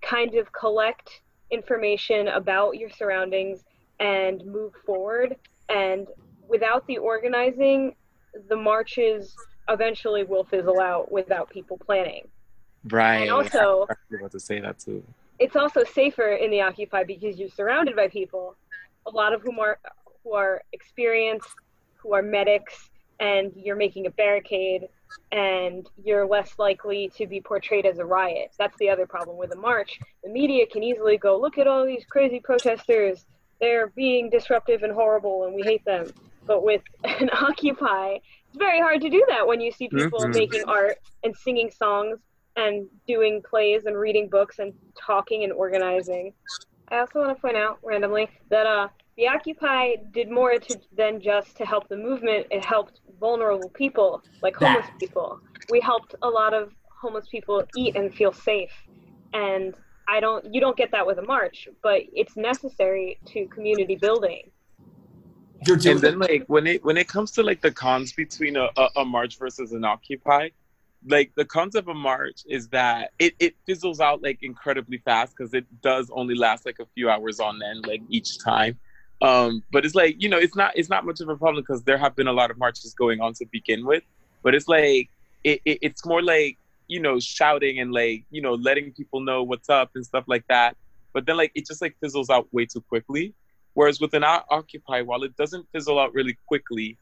kind 0.00 0.36
of 0.36 0.52
collect 0.52 1.20
information 1.50 2.28
about 2.28 2.78
your 2.78 2.88
surroundings 2.88 3.64
and 4.00 4.44
move 4.46 4.72
forward. 4.86 5.36
And 5.68 6.06
without 6.48 6.86
the 6.86 6.98
organizing, 6.98 7.96
the 8.48 8.56
marches 8.56 9.34
eventually 9.68 10.24
will 10.24 10.44
fizzle 10.44 10.80
out 10.80 11.10
without 11.10 11.50
people 11.50 11.78
planning. 11.84 12.28
Right. 12.90 13.22
And 13.22 13.30
also- 13.30 13.86
I 13.90 14.22
was 14.22 14.32
to 14.32 14.40
say 14.40 14.60
that 14.60 14.78
too. 14.78 15.02
It's 15.38 15.56
also 15.56 15.84
safer 15.84 16.28
in 16.28 16.50
the 16.50 16.60
Occupy 16.62 17.04
because 17.04 17.38
you're 17.38 17.48
surrounded 17.48 17.96
by 17.96 18.08
people, 18.08 18.56
a 19.06 19.10
lot 19.10 19.32
of 19.32 19.42
whom 19.42 19.58
are 19.58 19.78
who 20.22 20.32
are 20.32 20.62
experienced, 20.72 21.48
who 21.96 22.14
are 22.14 22.22
medics, 22.22 22.88
and 23.20 23.52
you're 23.56 23.76
making 23.76 24.06
a 24.06 24.10
barricade 24.10 24.88
and 25.32 25.86
you're 26.02 26.26
less 26.26 26.58
likely 26.58 27.10
to 27.16 27.26
be 27.26 27.40
portrayed 27.40 27.84
as 27.86 27.98
a 27.98 28.04
riot. 28.04 28.50
That's 28.58 28.76
the 28.78 28.88
other 28.88 29.06
problem 29.06 29.36
with 29.36 29.52
a 29.52 29.56
march. 29.56 30.00
The 30.22 30.30
media 30.30 30.66
can 30.66 30.82
easily 30.82 31.18
go, 31.18 31.38
look 31.38 31.58
at 31.58 31.66
all 31.66 31.84
these 31.84 32.04
crazy 32.08 32.40
protesters. 32.40 33.26
They're 33.60 33.88
being 33.88 34.30
disruptive 34.30 34.82
and 34.82 34.92
horrible 34.92 35.44
and 35.44 35.54
we 35.54 35.62
hate 35.62 35.84
them. 35.84 36.10
But 36.46 36.64
with 36.64 36.82
an 37.04 37.28
Occupy, 37.30 38.14
it's 38.48 38.56
very 38.56 38.80
hard 38.80 39.00
to 39.02 39.10
do 39.10 39.24
that 39.28 39.46
when 39.46 39.60
you 39.60 39.70
see 39.72 39.88
people 39.88 40.20
Mhm. 40.20 40.34
making 40.34 40.64
art 40.66 40.96
and 41.22 41.36
singing 41.36 41.70
songs 41.70 42.18
and 42.56 42.86
doing 43.06 43.42
plays 43.48 43.86
and 43.86 43.96
reading 43.96 44.28
books 44.28 44.58
and 44.58 44.72
talking 44.98 45.44
and 45.44 45.52
organizing. 45.52 46.32
I 46.88 46.98
also 46.98 47.20
want 47.20 47.36
to 47.36 47.40
point 47.40 47.56
out 47.56 47.78
randomly 47.82 48.28
that 48.50 48.66
uh, 48.66 48.88
the 49.16 49.28
Occupy 49.28 49.96
did 50.12 50.30
more 50.30 50.58
to, 50.58 50.80
than 50.96 51.20
just 51.20 51.56
to 51.56 51.64
help 51.64 51.88
the 51.88 51.96
movement. 51.96 52.46
It 52.50 52.64
helped 52.64 53.00
vulnerable 53.18 53.70
people, 53.70 54.22
like 54.42 54.58
That. 54.58 54.74
homeless 54.74 54.90
people. 55.00 55.40
We 55.70 55.80
helped 55.80 56.14
a 56.22 56.28
lot 56.28 56.54
of 56.54 56.72
homeless 57.00 57.26
people 57.30 57.64
eat 57.76 57.96
and 57.96 58.14
feel 58.14 58.32
safe. 58.32 58.72
And 59.32 59.74
I 60.08 60.20
don't, 60.20 60.52
you 60.52 60.60
don't 60.60 60.76
get 60.76 60.90
that 60.92 61.06
with 61.06 61.18
a 61.18 61.22
march, 61.22 61.68
but 61.82 62.02
it's 62.12 62.36
necessary 62.36 63.18
to 63.26 63.46
community 63.46 63.96
building. 63.96 64.50
You're 65.66 65.76
doing 65.76 65.96
and 65.96 66.04
then 66.04 66.18
like 66.18 66.44
when 66.46 66.66
it 66.66 66.84
when 66.84 66.98
it 66.98 67.08
comes 67.08 67.30
to 67.32 67.42
like 67.42 67.62
the 67.62 67.70
cons 67.70 68.12
between 68.12 68.56
a, 68.56 68.68
a, 68.76 68.88
a 68.96 69.04
march 69.04 69.38
versus 69.38 69.72
an 69.72 69.82
occupy 69.82 70.50
like 71.06 71.32
the 71.36 71.44
cons 71.44 71.74
of 71.74 71.88
a 71.88 71.94
march 71.94 72.42
is 72.46 72.68
that 72.68 73.12
it, 73.18 73.34
it 73.38 73.54
fizzles 73.66 74.00
out 74.00 74.22
like 74.22 74.38
incredibly 74.42 74.98
fast 74.98 75.34
because 75.36 75.52
it 75.54 75.66
does 75.82 76.10
only 76.12 76.34
last 76.34 76.64
like 76.64 76.78
a 76.80 76.86
few 76.94 77.10
hours 77.10 77.40
on 77.40 77.60
end 77.62 77.86
like 77.86 78.02
each 78.08 78.38
time. 78.42 78.78
Um 79.22 79.62
but 79.72 79.84
it's 79.84 79.94
like 79.94 80.20
you 80.20 80.28
know 80.28 80.38
it's 80.38 80.56
not 80.56 80.72
it's 80.74 80.88
not 80.88 81.04
much 81.04 81.20
of 81.20 81.28
a 81.28 81.36
problem 81.36 81.62
because 81.62 81.82
there 81.84 81.98
have 81.98 82.16
been 82.16 82.26
a 82.26 82.32
lot 82.32 82.50
of 82.50 82.58
marches 82.58 82.94
going 82.94 83.20
on 83.20 83.34
to 83.34 83.46
begin 83.46 83.84
with. 83.84 84.02
But 84.42 84.54
it's 84.54 84.68
like 84.68 85.10
it, 85.44 85.60
it 85.64 85.78
it's 85.82 86.04
more 86.06 86.22
like 86.22 86.58
you 86.88 87.00
know 87.00 87.20
shouting 87.20 87.80
and 87.80 87.92
like 87.92 88.24
you 88.30 88.42
know 88.42 88.54
letting 88.54 88.92
people 88.92 89.20
know 89.20 89.42
what's 89.42 89.68
up 89.68 89.90
and 89.94 90.04
stuff 90.04 90.24
like 90.26 90.44
that. 90.48 90.76
But 91.12 91.26
then 91.26 91.36
like 91.36 91.52
it 91.54 91.66
just 91.66 91.80
like 91.82 91.96
fizzles 92.00 92.30
out 92.30 92.48
way 92.52 92.66
too 92.66 92.80
quickly. 92.80 93.34
Whereas 93.74 94.00
with 94.00 94.14
an 94.14 94.22
Occupy, 94.24 95.02
while 95.02 95.24
it 95.24 95.36
doesn't 95.36 95.66
fizzle 95.72 95.98
out 95.98 96.14
really 96.14 96.38
quickly, 96.46 96.96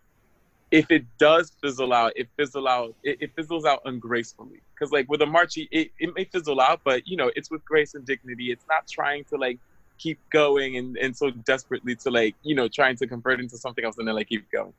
if 0.73 0.91
it 0.91 1.05
does 1.19 1.53
fizzle 1.61 1.93
out, 1.93 2.13
it 2.17 2.29
fizzle 2.37 2.67
out. 2.67 2.95
It, 3.05 3.19
it 3.21 3.31
fizzles 3.37 3.67
out 3.67 3.83
ungracefully. 3.85 4.63
Because 4.75 4.91
like 4.91 5.09
with 5.09 5.21
a 5.21 5.27
march, 5.27 5.59
it, 5.59 5.91
it 6.01 6.15
may 6.17 6.25
fizzle 6.25 6.61
out, 6.61 6.81
but 6.83 7.07
you 7.07 7.17
know 7.17 7.31
it's 7.37 7.51
with 7.51 7.65
grace 7.65 7.95
and 7.95 8.05
dignity. 8.05 8.51
It's 8.51 8.65
not 8.69 8.89
trying 8.89 9.25
to 9.25 9.37
like 9.37 9.59
keep 9.99 10.19
going 10.31 10.79
and, 10.79 10.97
and 10.97 11.17
so 11.17 11.31
desperately 11.31 11.95
to 11.95 12.11
like 12.11 12.35
you 12.43 12.55
know 12.55 12.67
trying 12.67 12.97
to 12.97 13.07
convert 13.07 13.39
into 13.39 13.57
something 13.59 13.85
else 13.85 13.99
and 13.99 14.09
then 14.09 14.15
like 14.15 14.31
keep 14.31 14.51
going. 14.51 14.73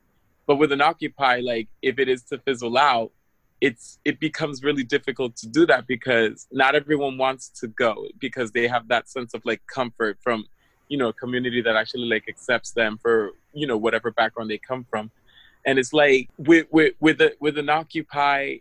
But 0.48 0.56
with 0.56 0.72
an 0.72 0.82
Occupy, 0.82 1.42
like 1.42 1.68
if 1.82 2.00
it 2.00 2.10
is 2.10 2.24
to 2.24 2.40
fizzle 2.40 2.78
out, 2.78 3.12
it's 3.62 4.00
it 4.04 4.20
becomes 4.20 4.64
really 4.64 4.84
difficult 4.84 5.36
to 5.38 5.48
do 5.48 5.68
that 5.68 5.86
because 5.86 6.48
not 6.52 6.74
everyone 6.74 7.20
wants 7.20 7.50
to 7.62 7.68
go 7.68 8.08
because 8.20 8.52
they 8.52 8.68
have 8.68 8.88
that 8.88 9.08
sense 9.08 9.36
of 9.36 9.46
like 9.46 9.62
comfort 9.68 10.18
from 10.22 10.46
you 10.90 10.98
know 10.98 11.10
a 11.10 11.14
community 11.14 11.62
that 11.62 11.76
actually 11.76 12.10
like 12.10 12.28
accepts 12.28 12.72
them 12.72 12.98
for 13.00 13.32
you 13.54 13.68
know 13.68 13.78
whatever 13.78 14.10
background 14.10 14.50
they 14.50 14.58
come 14.58 14.86
from 14.90 15.12
and 15.66 15.80
it's 15.80 15.94
like 15.94 16.30
with 16.38 16.68
with 16.72 16.94
with 17.00 17.22
a, 17.22 17.34
with 17.40 17.58
an 17.58 17.70
occupy 17.70 18.58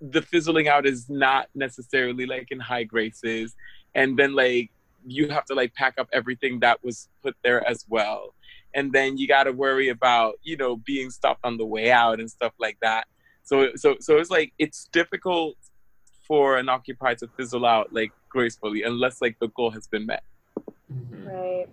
the 0.00 0.22
fizzling 0.22 0.68
out 0.68 0.86
is 0.86 1.08
not 1.08 1.48
necessarily 1.54 2.26
like 2.26 2.50
in 2.50 2.60
high 2.60 2.84
graces 2.84 3.56
and 3.94 4.16
then 4.16 4.34
like 4.34 4.70
you 5.06 5.28
have 5.28 5.44
to 5.44 5.54
like 5.54 5.74
pack 5.74 5.94
up 5.98 6.08
everything 6.12 6.60
that 6.60 6.82
was 6.84 7.08
put 7.22 7.34
there 7.42 7.66
as 7.68 7.84
well 7.88 8.34
and 8.74 8.92
then 8.92 9.16
you 9.16 9.26
got 9.26 9.44
to 9.44 9.52
worry 9.52 9.88
about 9.88 10.34
you 10.42 10.56
know 10.56 10.76
being 10.76 11.10
stopped 11.10 11.40
on 11.44 11.56
the 11.56 11.66
way 11.66 11.90
out 11.90 12.20
and 12.20 12.30
stuff 12.30 12.52
like 12.58 12.76
that 12.80 13.06
so 13.42 13.70
so 13.74 13.96
so 14.00 14.18
it's 14.18 14.30
like 14.30 14.52
it's 14.58 14.88
difficult 14.92 15.56
for 16.26 16.58
an 16.58 16.68
occupy 16.68 17.14
to 17.14 17.26
fizzle 17.36 17.64
out 17.64 17.92
like 17.92 18.12
gracefully 18.28 18.82
unless 18.82 19.20
like 19.20 19.36
the 19.40 19.48
goal 19.48 19.70
has 19.70 19.86
been 19.86 20.06
met 20.06 20.22
Mhm. 20.92 21.26
Right. 21.26 21.68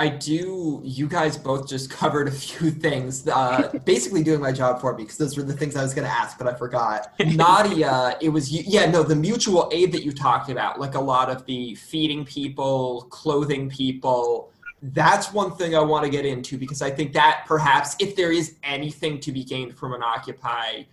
I 0.00 0.08
do. 0.08 0.80
You 0.82 1.06
guys 1.06 1.36
both 1.36 1.68
just 1.68 1.90
covered 2.00 2.26
a 2.26 2.30
few 2.30 2.70
things. 2.70 3.28
Uh, 3.28 3.70
basically, 3.84 4.22
doing 4.22 4.40
my 4.40 4.50
job 4.50 4.80
for 4.80 4.94
me 4.96 5.02
because 5.02 5.18
those 5.18 5.36
were 5.36 5.42
the 5.42 5.52
things 5.52 5.76
I 5.76 5.82
was 5.82 5.92
going 5.92 6.06
to 6.06 6.12
ask, 6.12 6.38
but 6.38 6.46
I 6.46 6.54
forgot. 6.54 7.12
Nadia, 7.20 8.16
it 8.22 8.30
was 8.30 8.50
you. 8.50 8.62
Yeah, 8.66 8.90
no, 8.90 9.02
the 9.02 9.14
mutual 9.14 9.68
aid 9.72 9.92
that 9.92 10.02
you 10.02 10.12
talked 10.12 10.48
about, 10.48 10.80
like 10.80 10.94
a 10.94 11.00
lot 11.00 11.28
of 11.28 11.44
the 11.44 11.74
feeding 11.74 12.24
people, 12.24 13.08
clothing 13.10 13.68
people. 13.68 14.50
That's 14.82 15.30
one 15.34 15.54
thing 15.56 15.76
I 15.76 15.80
want 15.80 16.06
to 16.06 16.10
get 16.10 16.24
into 16.24 16.56
because 16.56 16.80
I 16.80 16.90
think 16.90 17.12
that 17.12 17.44
perhaps 17.46 17.96
if 17.98 18.16
there 18.16 18.32
is 18.32 18.54
anything 18.62 19.20
to 19.20 19.30
be 19.30 19.44
gained 19.44 19.76
from 19.76 19.92
an 19.92 20.02
Occupy, 20.02 20.84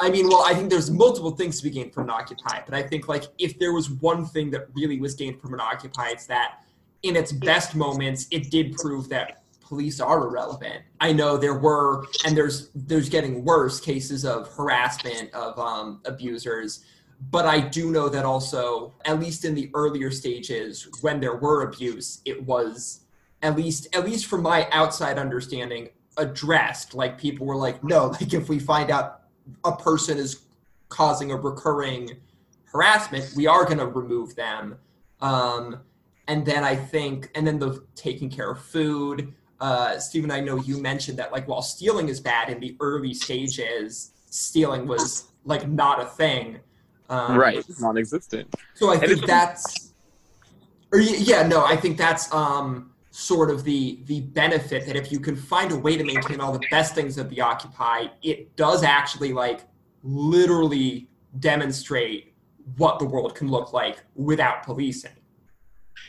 I 0.00 0.10
mean, 0.10 0.26
well, 0.26 0.42
I 0.44 0.52
think 0.52 0.68
there's 0.68 0.90
multiple 0.90 1.30
things 1.30 1.58
to 1.58 1.62
be 1.62 1.70
gained 1.70 1.94
from 1.94 2.04
an 2.04 2.10
Occupy, 2.10 2.62
but 2.64 2.74
I 2.74 2.82
think 2.82 3.06
like 3.06 3.26
if 3.38 3.56
there 3.60 3.72
was 3.72 3.88
one 3.88 4.26
thing 4.26 4.50
that 4.50 4.66
really 4.74 4.98
was 4.98 5.14
gained 5.14 5.40
from 5.40 5.54
an 5.54 5.60
Occupy, 5.60 6.08
it's 6.08 6.26
that 6.26 6.65
in 7.08 7.16
its 7.16 7.32
best 7.32 7.74
moments, 7.74 8.26
it 8.30 8.50
did 8.50 8.74
prove 8.76 9.08
that 9.08 9.42
police 9.60 10.00
are 10.00 10.26
irrelevant. 10.26 10.82
I 11.00 11.12
know 11.12 11.36
there 11.36 11.58
were, 11.58 12.06
and 12.24 12.36
there's 12.36 12.70
there's 12.74 13.08
getting 13.08 13.44
worse 13.44 13.80
cases 13.80 14.24
of 14.24 14.52
harassment 14.54 15.32
of 15.34 15.58
um, 15.58 16.00
abusers, 16.04 16.84
but 17.30 17.46
I 17.46 17.60
do 17.60 17.90
know 17.90 18.08
that 18.08 18.24
also, 18.24 18.94
at 19.04 19.18
least 19.18 19.44
in 19.44 19.54
the 19.54 19.70
earlier 19.74 20.10
stages, 20.10 20.88
when 21.00 21.20
there 21.20 21.36
were 21.36 21.62
abuse, 21.62 22.20
it 22.24 22.42
was 22.44 23.00
at 23.42 23.56
least 23.56 23.94
at 23.94 24.04
least 24.04 24.26
from 24.26 24.42
my 24.42 24.68
outside 24.70 25.18
understanding 25.18 25.88
addressed. 26.16 26.94
Like 26.94 27.18
people 27.18 27.46
were 27.46 27.56
like, 27.56 27.82
no, 27.82 28.06
like 28.20 28.32
if 28.32 28.48
we 28.48 28.58
find 28.58 28.90
out 28.90 29.22
a 29.64 29.76
person 29.76 30.18
is 30.18 30.42
causing 30.88 31.32
a 31.32 31.36
recurring 31.36 32.10
harassment, 32.64 33.32
we 33.36 33.46
are 33.46 33.64
going 33.64 33.78
to 33.78 33.86
remove 33.86 34.36
them. 34.36 34.76
Um, 35.20 35.80
and 36.28 36.44
then 36.44 36.64
I 36.64 36.76
think, 36.76 37.30
and 37.34 37.46
then 37.46 37.58
the 37.58 37.84
taking 37.94 38.30
care 38.30 38.50
of 38.50 38.60
food. 38.60 39.32
uh, 39.60 39.98
Stephen, 39.98 40.30
I 40.30 40.40
know 40.40 40.56
you 40.56 40.78
mentioned 40.78 41.18
that 41.18 41.32
like 41.32 41.48
while 41.48 41.62
stealing 41.62 42.08
is 42.08 42.20
bad 42.20 42.50
in 42.50 42.60
the 42.60 42.76
early 42.80 43.14
stages, 43.14 44.12
stealing 44.28 44.86
was 44.86 45.28
like 45.44 45.68
not 45.68 46.00
a 46.00 46.06
thing. 46.06 46.58
Um, 47.08 47.36
right, 47.38 47.64
non-existent. 47.80 48.54
So 48.74 48.90
I 48.90 48.98
think 48.98 49.24
that's, 49.26 49.92
or 50.92 50.98
yeah, 51.00 51.46
no, 51.46 51.64
I 51.64 51.76
think 51.76 51.96
that's 51.96 52.32
um, 52.34 52.92
sort 53.10 53.50
of 53.50 53.64
the 53.64 54.00
the 54.06 54.20
benefit 54.20 54.86
that 54.86 54.96
if 54.96 55.10
you 55.10 55.20
can 55.20 55.36
find 55.36 55.72
a 55.72 55.76
way 55.76 55.96
to 55.96 56.04
maintain 56.04 56.40
all 56.40 56.52
the 56.52 56.66
best 56.70 56.94
things 56.94 57.16
of 57.16 57.30
the 57.30 57.40
Occupy, 57.40 58.08
it 58.22 58.56
does 58.56 58.82
actually 58.82 59.32
like 59.32 59.60
literally 60.02 61.08
demonstrate 61.38 62.34
what 62.76 62.98
the 62.98 63.04
world 63.04 63.34
can 63.34 63.48
look 63.48 63.72
like 63.72 63.98
without 64.14 64.64
policing. 64.64 65.12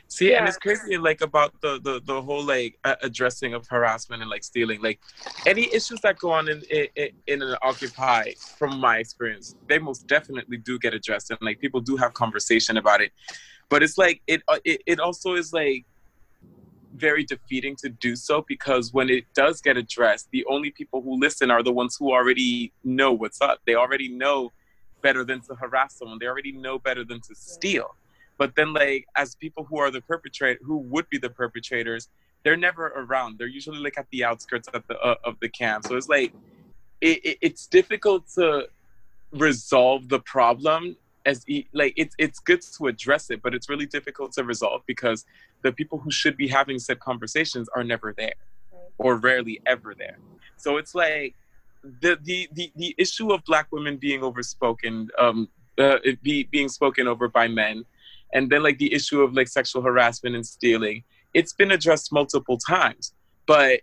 See, 0.07 0.31
yeah. 0.31 0.39
and 0.39 0.47
it's 0.47 0.57
crazy, 0.57 0.97
like 0.97 1.21
about 1.21 1.59
the 1.61 1.79
the, 1.81 2.01
the 2.05 2.21
whole 2.21 2.43
like 2.43 2.77
uh, 2.83 2.95
addressing 3.01 3.53
of 3.53 3.67
harassment 3.67 4.21
and 4.21 4.29
like 4.29 4.43
stealing, 4.43 4.81
like 4.81 4.99
any 5.45 5.73
issues 5.73 5.99
that 6.01 6.17
go 6.17 6.31
on 6.31 6.49
in, 6.49 6.61
in 6.69 7.09
in 7.27 7.41
an 7.41 7.55
Occupy. 7.61 8.31
From 8.57 8.79
my 8.79 8.97
experience, 8.97 9.55
they 9.67 9.79
most 9.79 10.07
definitely 10.07 10.57
do 10.57 10.79
get 10.79 10.93
addressed, 10.93 11.31
and 11.31 11.39
like 11.41 11.59
people 11.59 11.81
do 11.81 11.97
have 11.97 12.13
conversation 12.13 12.77
about 12.77 13.01
it. 13.01 13.11
But 13.69 13.83
it's 13.83 13.97
like 13.97 14.21
it 14.27 14.41
uh, 14.47 14.59
it, 14.63 14.81
it 14.85 14.99
also 14.99 15.35
is 15.35 15.53
like 15.53 15.85
very 16.95 17.23
defeating 17.23 17.75
to 17.75 17.89
do 17.89 18.15
so 18.15 18.43
because 18.47 18.91
when 18.91 19.09
it 19.09 19.25
does 19.33 19.61
get 19.61 19.77
addressed, 19.77 20.29
the 20.31 20.43
only 20.45 20.71
people 20.71 21.01
who 21.01 21.19
listen 21.19 21.51
are 21.51 21.61
the 21.61 21.71
ones 21.71 21.95
who 21.97 22.11
already 22.11 22.71
know 22.83 23.11
what's 23.13 23.41
up. 23.41 23.59
They 23.65 23.75
already 23.75 24.09
know 24.09 24.51
better 25.01 25.23
than 25.23 25.41
to 25.41 25.55
harass 25.55 25.97
someone. 25.97 26.17
They 26.19 26.25
already 26.25 26.51
know 26.51 26.79
better 26.79 27.03
than 27.03 27.21
to 27.21 27.35
steal. 27.35 27.95
But 28.37 28.55
then, 28.55 28.73
like, 28.73 29.05
as 29.15 29.35
people 29.35 29.63
who 29.63 29.77
are 29.79 29.91
the 29.91 30.01
perpetrator, 30.01 30.59
who 30.63 30.77
would 30.77 31.09
be 31.09 31.17
the 31.17 31.29
perpetrators, 31.29 32.09
they're 32.43 32.57
never 32.57 32.87
around. 32.95 33.37
They're 33.37 33.47
usually 33.47 33.79
like 33.79 33.97
at 33.97 34.07
the 34.11 34.23
outskirts 34.23 34.67
of 34.69 34.83
the 34.87 34.99
uh, 34.99 35.15
of 35.23 35.39
the 35.39 35.49
camp. 35.49 35.85
So 35.85 35.95
it's 35.95 36.09
like, 36.09 36.33
it, 37.01 37.25
it, 37.25 37.37
it's 37.41 37.67
difficult 37.67 38.27
to 38.35 38.69
resolve 39.31 40.07
the 40.09 40.19
problem 40.19 40.95
as 41.25 41.45
like 41.73 41.93
it's 41.97 42.15
it's 42.17 42.39
good 42.39 42.61
to 42.77 42.87
address 42.87 43.29
it, 43.29 43.41
but 43.41 43.53
it's 43.53 43.67
really 43.69 43.85
difficult 43.85 44.31
to 44.33 44.43
resolve 44.43 44.81
because 44.87 45.25
the 45.61 45.71
people 45.73 45.97
who 45.99 46.09
should 46.09 46.37
be 46.37 46.47
having 46.47 46.79
said 46.79 46.99
conversations 46.99 47.67
are 47.75 47.83
never 47.83 48.13
there, 48.17 48.33
or 48.97 49.17
rarely 49.17 49.59
ever 49.65 49.93
there. 49.93 50.17
So 50.55 50.77
it's 50.77 50.95
like 50.95 51.35
the 51.83 52.17
the 52.23 52.47
the, 52.53 52.71
the 52.75 52.95
issue 52.97 53.33
of 53.33 53.43
black 53.43 53.67
women 53.71 53.97
being 53.97 54.23
overspoken, 54.23 55.09
um, 55.19 55.49
uh, 55.77 55.97
be, 56.23 56.43
being 56.43 56.69
spoken 56.69 57.07
over 57.07 57.27
by 57.27 57.47
men 57.47 57.83
and 58.33 58.49
then 58.49 58.63
like 58.63 58.77
the 58.77 58.93
issue 58.93 59.21
of 59.21 59.33
like 59.33 59.47
sexual 59.47 59.81
harassment 59.81 60.35
and 60.35 60.45
stealing 60.45 61.03
it's 61.33 61.53
been 61.53 61.71
addressed 61.71 62.11
multiple 62.11 62.57
times 62.57 63.13
but 63.45 63.81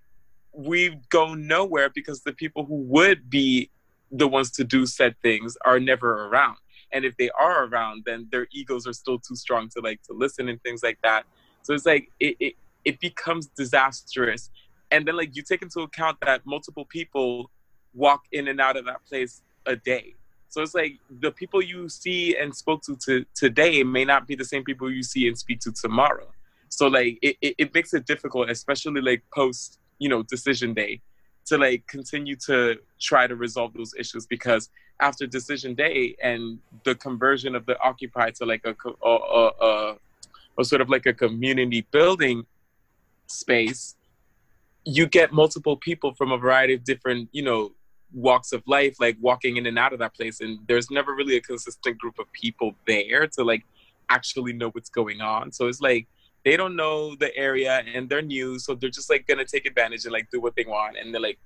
we 0.55 0.97
go 1.11 1.35
nowhere 1.35 1.91
because 1.91 2.23
the 2.23 2.33
people 2.33 2.65
who 2.65 2.77
would 2.77 3.29
be 3.29 3.71
the 4.11 4.29
ones 4.29 4.51
to 4.53 4.65
do 4.65 4.87
said 4.87 5.17
things 5.23 5.57
are 5.65 5.81
never 5.81 6.27
around. 6.27 6.57
And 6.93 7.05
if 7.05 7.17
they 7.17 7.31
are 7.31 7.65
around 7.65 8.05
then 8.07 8.29
their 8.31 8.47
egos 8.53 8.87
are 8.87 8.93
still 8.93 9.19
too 9.19 9.35
strong 9.35 9.69
to 9.71 9.81
like 9.81 10.03
to 10.05 10.13
listen 10.13 10.49
and 10.49 10.63
things 10.63 10.83
like 10.83 10.99
that. 11.03 11.25
So 11.63 11.75
it's 11.75 11.87
like 11.87 12.09
it, 12.21 12.37
it, 12.39 12.55
it 12.85 13.01
becomes 13.01 13.47
disastrous. 13.49 14.51
And 14.91 15.07
then 15.07 15.17
like 15.17 15.35
you 15.35 15.43
take 15.43 15.63
into 15.63 15.81
account 15.81 16.19
that 16.23 16.43
multiple 16.47 16.85
people 16.85 17.51
walk 17.95 18.23
in 18.31 18.49
and 18.49 18.61
out 18.61 18.77
of 18.77 18.85
that 18.85 19.05
place 19.07 19.43
a 19.67 19.75
day 19.75 20.15
so 20.55 20.62
it's 20.62 20.73
like 20.73 21.01
the 21.19 21.33
people 21.33 21.61
you 21.61 21.88
see 21.88 22.37
and 22.37 22.55
spoke 22.55 22.81
to, 22.83 22.95
to 23.07 23.27
today 23.35 23.83
may 23.83 24.05
not 24.05 24.29
be 24.29 24.37
the 24.37 24.45
same 24.45 24.62
people 24.62 24.88
you 24.88 25.03
see 25.03 25.27
and 25.27 25.37
speak 25.37 25.59
to 25.59 25.73
tomorrow. 25.73 26.29
So 26.69 26.87
like 26.87 27.19
it, 27.23 27.37
it, 27.43 27.55
it 27.59 27.75
makes 27.75 27.93
it 27.93 28.07
difficult, 28.07 28.49
especially 28.49 29.01
like 29.01 29.25
post, 29.35 29.81
you 29.99 30.09
know, 30.09 30.23
decision 30.23 30.73
day 30.73 31.01
to 31.47 31.59
like 31.59 31.85
continue 31.88 32.37
to 32.47 32.77
try 33.01 33.27
to 33.27 33.35
resolve 33.35 33.75
those 33.75 33.95
issues 33.99 34.27
because 34.27 34.71
after 35.01 35.27
decision 35.27 35.75
day 35.75 36.14
and 36.23 36.61
the 36.85 36.95
conversion 36.95 37.57
of 37.57 37.67
the 37.67 37.77
occupy 37.83 38.31
to 38.31 38.47
like 38.47 38.64
a, 38.64 38.77
a, 39.05 39.11
a, 39.11 39.51
a, 39.61 39.97
a 40.61 40.64
sort 40.64 40.81
of 40.81 40.88
like 40.88 41.07
a 41.07 41.12
community 41.12 41.85
building 41.90 42.47
space 43.27 43.97
you 44.85 45.09
get 45.09 45.33
multiple 45.33 45.77
people 45.77 46.14
from 46.14 46.31
a 46.31 46.38
variety 46.38 46.75
of 46.75 46.85
different 46.85 47.29
you 47.33 47.43
know 47.43 47.73
walks 48.14 48.53
of 48.53 48.62
life 48.66 48.96
like 49.00 49.16
walking 49.20 49.57
in 49.57 49.66
and 49.66 49.79
out 49.79 49.92
of 49.92 49.98
that 49.98 50.14
place 50.14 50.40
and 50.40 50.59
there's 50.68 50.90
never 50.90 51.14
really 51.14 51.37
a 51.37 51.40
consistent 51.40 51.98
group 51.98 52.18
of 52.18 52.31
people 52.33 52.74
there 52.87 53.27
to 53.27 53.42
like 53.42 53.64
actually 54.11 54.53
know 54.53 54.70
what's 54.70 54.90
going 54.90 55.20
on. 55.20 55.53
So 55.53 55.66
it's 55.66 55.81
like 55.81 56.07
they 56.44 56.57
don't 56.57 56.77
know 56.77 57.16
the 57.16 57.35
area 57.37 57.83
and 57.92 58.09
they're 58.09 58.22
new 58.22 58.59
so 58.59 58.74
they're 58.74 58.90
just 58.90 59.11
like 59.11 59.27
gonna 59.27 59.44
take 59.44 59.66
advantage 59.66 60.05
and 60.05 60.12
like 60.12 60.31
do 60.31 60.40
what 60.40 60.55
they 60.57 60.64
want 60.64 60.96
and 60.96 61.12
they're 61.12 61.20
like 61.20 61.38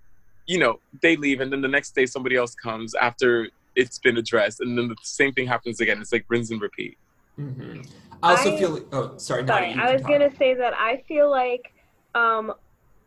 you 0.47 0.59
know 0.59 0.81
they 1.03 1.17
leave 1.17 1.41
and 1.41 1.53
then 1.53 1.61
the 1.61 1.69
next 1.69 1.95
day 1.95 2.05
somebody 2.05 2.37
else 2.37 2.55
comes 2.55 2.95
after 2.97 3.49
it's 3.77 3.99
been 3.99 4.17
addressed 4.19 4.61
and 4.61 4.77
then 4.77 4.89
the 4.89 4.97
same 5.03 5.33
thing 5.33 5.47
happens 5.47 5.81
again. 5.81 6.01
It's 6.01 6.13
like 6.13 6.25
rinse 6.29 6.51
and 6.51 6.61
repeat. 6.61 6.99
Mm-hmm. 7.39 7.83
i 8.25 8.33
also 8.33 8.57
I, 8.57 8.59
feel 8.59 8.85
oh 8.91 9.17
sorry, 9.17 9.47
sorry 9.47 9.73
i 9.75 9.93
was 9.93 10.03
gonna 10.03 10.35
say 10.37 10.55
that 10.55 10.75
i 10.75 11.05
feel 11.07 11.31
like 11.31 11.73
um 12.17 12.53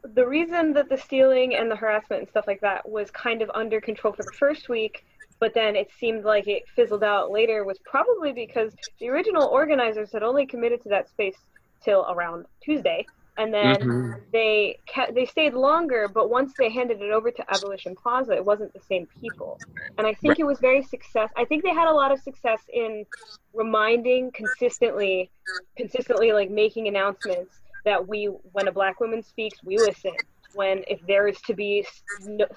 the 0.03 0.27
reason 0.27 0.73
that 0.73 0.89
the 0.89 0.97
stealing 0.97 1.55
and 1.55 1.69
the 1.69 1.75
harassment 1.75 2.21
and 2.21 2.29
stuff 2.29 2.45
like 2.47 2.61
that 2.61 2.87
was 2.87 3.11
kind 3.11 3.41
of 3.41 3.51
under 3.53 3.79
control 3.79 4.13
for 4.13 4.23
the 4.23 4.33
first 4.37 4.69
week, 4.69 5.05
but 5.39 5.53
then 5.53 5.75
it 5.75 5.89
seemed 5.99 6.23
like 6.23 6.47
it 6.47 6.63
fizzled 6.75 7.03
out 7.03 7.31
later 7.31 7.63
was 7.63 7.79
probably 7.79 8.31
because 8.31 8.73
the 8.99 9.09
original 9.09 9.47
organizers 9.47 10.11
had 10.11 10.23
only 10.23 10.45
committed 10.45 10.81
to 10.83 10.89
that 10.89 11.09
space 11.09 11.37
till 11.83 12.05
around 12.09 12.45
Tuesday, 12.63 13.05
and 13.37 13.53
then 13.53 13.75
mm-hmm. 13.75 14.19
they 14.31 14.77
kept, 14.85 15.15
they 15.15 15.25
stayed 15.25 15.53
longer. 15.53 16.07
But 16.07 16.29
once 16.29 16.53
they 16.57 16.69
handed 16.69 17.01
it 17.01 17.11
over 17.11 17.31
to 17.31 17.53
Abolition 17.53 17.95
Plaza, 17.95 18.33
it 18.33 18.45
wasn't 18.45 18.73
the 18.73 18.81
same 18.81 19.07
people, 19.19 19.59
and 19.97 20.05
I 20.05 20.13
think 20.13 20.33
right. 20.33 20.39
it 20.39 20.45
was 20.45 20.59
very 20.59 20.83
success. 20.83 21.29
I 21.37 21.45
think 21.45 21.63
they 21.63 21.73
had 21.73 21.87
a 21.87 21.93
lot 21.93 22.11
of 22.11 22.19
success 22.19 22.61
in 22.71 23.05
reminding 23.53 24.31
consistently, 24.31 25.31
consistently 25.75 26.33
like 26.33 26.51
making 26.51 26.87
announcements 26.87 27.60
that 27.85 28.07
we 28.07 28.25
when 28.25 28.67
a 28.67 28.71
black 28.71 28.99
woman 28.99 29.23
speaks 29.23 29.63
we 29.63 29.77
listen. 29.79 30.13
When 30.53 30.83
if 30.87 30.99
there 31.07 31.27
is 31.27 31.39
to 31.41 31.53
be 31.53 31.85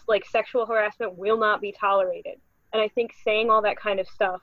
like 0.08 0.24
sexual 0.26 0.66
harassment 0.66 1.16
will 1.16 1.38
not 1.38 1.60
be 1.60 1.72
tolerated. 1.72 2.40
And 2.72 2.82
i 2.82 2.88
think 2.88 3.12
saying 3.24 3.50
all 3.50 3.62
that 3.62 3.76
kind 3.76 4.00
of 4.00 4.08
stuff 4.08 4.40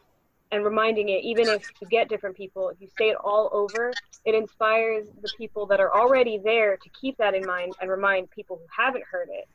and 0.52 0.64
reminding 0.64 1.10
it 1.10 1.24
even 1.24 1.48
if 1.48 1.64
you 1.82 1.88
get 1.88 2.10
different 2.10 2.36
people 2.36 2.70
if 2.70 2.80
you 2.80 2.88
say 2.98 3.10
it 3.10 3.18
all 3.24 3.50
over 3.54 3.92
it 4.26 4.36
inspires 4.36 5.08
the 5.22 5.30
people 5.38 5.66
that 5.66 5.80
are 5.80 5.94
already 5.94 6.40
there 6.44 6.78
to 6.78 6.90
keep 6.90 7.18
that 7.18 7.34
in 7.34 7.46
mind 7.46 7.74
and 7.82 7.90
remind 7.90 8.30
people 8.30 8.58
who 8.58 8.84
haven't 8.84 9.04
heard 9.10 9.30
it. 9.32 9.48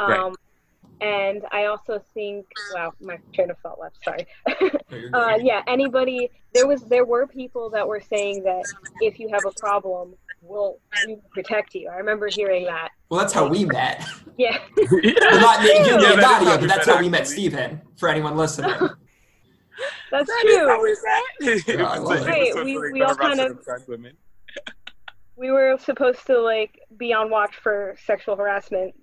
Um, 0.00 0.08
right. 0.08 0.32
and 1.00 1.42
i 1.52 1.64
also 1.66 2.02
think 2.14 2.46
wow 2.74 2.92
my 3.00 3.18
train 3.34 3.50
of 3.50 3.58
thought 3.58 3.78
left 3.80 3.96
sorry. 4.04 4.26
Uh, 5.12 5.38
yeah 5.42 5.62
anybody 5.66 6.30
there 6.54 6.66
was 6.66 6.82
there 6.84 7.04
were 7.04 7.26
people 7.26 7.70
that 7.70 7.86
were 7.86 8.00
saying 8.00 8.42
that 8.42 8.64
if 9.00 9.18
you 9.18 9.28
have 9.28 9.44
a 9.44 9.52
problem 9.60 10.14
will 10.42 10.80
protect 11.30 11.74
you. 11.74 11.88
I 11.88 11.96
remember 11.96 12.28
hearing 12.28 12.64
that. 12.64 12.90
Well, 13.08 13.20
that's 13.20 13.32
how 13.32 13.48
we 13.48 13.64
met. 13.64 14.06
Yeah. 14.36 14.58
well, 14.76 15.40
not 15.40 15.62
you, 15.62 15.70
you, 15.70 16.00
yeah, 16.00 16.14
Nadia, 16.14 16.58
but 16.58 16.68
that's 16.68 16.86
how 16.86 17.00
we 17.00 17.08
met 17.08 17.26
Stephen. 17.26 17.80
For 17.96 18.08
anyone 18.08 18.36
listening. 18.36 18.70
That's 20.10 20.26
that 20.26 20.42
true. 20.44 20.66
right, 20.66 22.64
we, 22.64 22.78
we 22.92 23.02
all 23.02 23.14
kind 23.14 23.38
of. 23.38 23.58
we 25.36 25.50
were 25.50 25.76
supposed 25.78 26.26
to 26.26 26.40
like 26.40 26.80
be 26.96 27.12
on 27.12 27.30
watch 27.30 27.54
for 27.56 27.94
sexual 28.04 28.34
harassment 28.34 28.94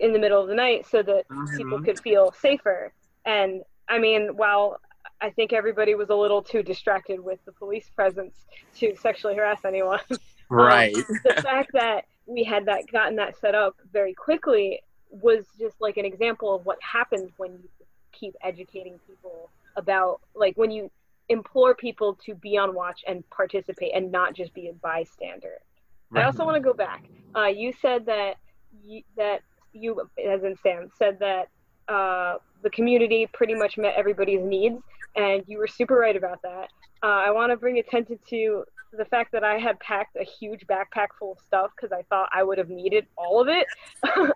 in 0.00 0.12
the 0.12 0.18
middle 0.18 0.42
of 0.42 0.48
the 0.48 0.54
night 0.54 0.86
so 0.86 1.02
that 1.02 1.28
mm-hmm. 1.28 1.56
people 1.56 1.82
could 1.82 2.00
feel 2.00 2.34
safer. 2.40 2.92
And 3.26 3.62
I 3.88 3.98
mean, 3.98 4.36
while 4.36 4.80
I 5.20 5.30
think 5.30 5.52
everybody 5.52 5.94
was 5.94 6.10
a 6.10 6.14
little 6.14 6.42
too 6.42 6.62
distracted 6.62 7.20
with 7.20 7.44
the 7.44 7.52
police 7.52 7.90
presence 7.90 8.46
to 8.76 8.96
sexually 8.96 9.34
harass 9.34 9.64
anyone. 9.64 10.00
Right. 10.50 10.94
Um, 10.94 11.04
the 11.24 11.42
fact 11.42 11.70
that 11.74 12.06
we 12.26 12.44
had 12.44 12.66
that 12.66 12.90
gotten 12.90 13.16
that 13.16 13.38
set 13.38 13.54
up 13.54 13.76
very 13.92 14.14
quickly 14.14 14.80
was 15.10 15.44
just 15.58 15.80
like 15.80 15.96
an 15.96 16.04
example 16.04 16.54
of 16.54 16.66
what 16.66 16.78
happens 16.82 17.30
when 17.38 17.52
you 17.52 17.68
keep 18.12 18.34
educating 18.42 18.98
people 19.06 19.50
about 19.76 20.20
like 20.34 20.56
when 20.56 20.70
you 20.70 20.90
implore 21.28 21.74
people 21.74 22.18
to 22.26 22.34
be 22.34 22.56
on 22.56 22.74
watch 22.74 23.02
and 23.06 23.28
participate 23.30 23.92
and 23.94 24.10
not 24.10 24.34
just 24.34 24.52
be 24.54 24.68
a 24.68 24.72
bystander. 24.72 25.58
Right. 26.10 26.22
I 26.22 26.26
also 26.26 26.44
want 26.44 26.56
to 26.56 26.60
go 26.60 26.72
back. 26.72 27.04
Uh, 27.36 27.46
you 27.46 27.72
said 27.80 28.06
that 28.06 28.36
you, 28.82 29.02
that 29.16 29.40
you, 29.72 30.00
as 30.26 30.42
in 30.42 30.56
Sam, 30.62 30.90
said 30.98 31.18
that 31.20 31.48
uh, 31.88 32.36
the 32.62 32.70
community 32.70 33.28
pretty 33.32 33.54
much 33.54 33.76
met 33.76 33.94
everybody's 33.96 34.42
needs, 34.42 34.82
and 35.16 35.42
you 35.46 35.58
were 35.58 35.66
super 35.66 35.96
right 35.96 36.16
about 36.16 36.40
that. 36.42 36.68
Uh, 37.02 37.06
I 37.06 37.30
want 37.30 37.52
to 37.52 37.56
bring 37.56 37.78
attention 37.78 38.18
to 38.30 38.64
the 38.92 39.04
fact 39.04 39.32
that 39.32 39.44
I 39.44 39.58
had 39.58 39.78
packed 39.80 40.16
a 40.16 40.24
huge 40.24 40.66
backpack 40.66 41.08
full 41.18 41.32
of 41.32 41.38
stuff 41.46 41.70
because 41.76 41.92
I 41.92 42.02
thought 42.02 42.28
I 42.32 42.42
would 42.42 42.58
have 42.58 42.68
needed 42.68 43.06
all 43.16 43.40
of 43.40 43.48
it, 43.48 43.66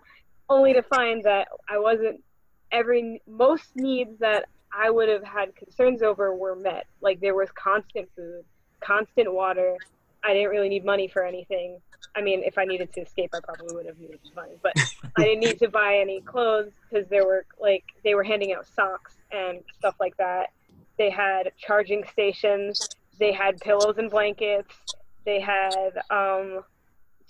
only 0.49 0.75
to 0.75 0.83
find 0.83 1.25
that 1.25 1.49
I 1.69 1.79
wasn't. 1.79 2.23
Every 2.71 3.21
most 3.27 3.77
needs 3.77 4.19
that 4.21 4.47
I 4.75 4.91
would 4.91 5.09
have 5.09 5.25
had 5.25 5.55
concerns 5.57 6.03
over 6.03 6.35
were 6.35 6.57
met. 6.57 6.87
Like 7.01 7.21
there 7.21 7.35
was 7.35 7.51
constant 7.53 8.09
food, 8.17 8.45
constant 8.81 9.33
water. 9.33 9.77
I 10.25 10.33
didn't 10.33 10.51
really 10.51 10.69
need 10.69 10.85
money 10.85 11.09
for 11.09 11.25
anything. 11.25 11.79
I 12.17 12.23
mean, 12.23 12.43
if 12.45 12.59
I 12.59 12.65
needed 12.65 12.93
to 12.95 13.01
escape, 13.01 13.31
I 13.35 13.41
probably 13.41 13.75
would 13.75 13.87
have 13.87 13.99
needed 13.99 14.21
money, 14.35 14.55
but 14.63 14.73
I 15.17 15.25
didn't 15.25 15.41
need 15.41 15.59
to 15.61 15.69
buy 15.69 15.99
any 15.99 16.21
clothes 16.21 16.73
because 16.89 17.09
there 17.09 17.27
were 17.27 17.45
like 17.61 17.85
they 18.05 18.15
were 18.15 18.25
handing 18.25 18.53
out 18.53 18.67
socks 18.75 19.17
and 19.31 19.61
stuff 19.79 19.97
like 20.01 20.17
that. 20.17 20.51
They 20.99 21.11
had 21.11 21.53
charging 21.59 22.05
stations. 22.13 22.89
They 23.23 23.31
had 23.31 23.61
pillows 23.61 23.99
and 23.99 24.11
blankets. 24.11 24.75
They 25.25 25.39
had 25.39 25.91
um, 26.11 26.65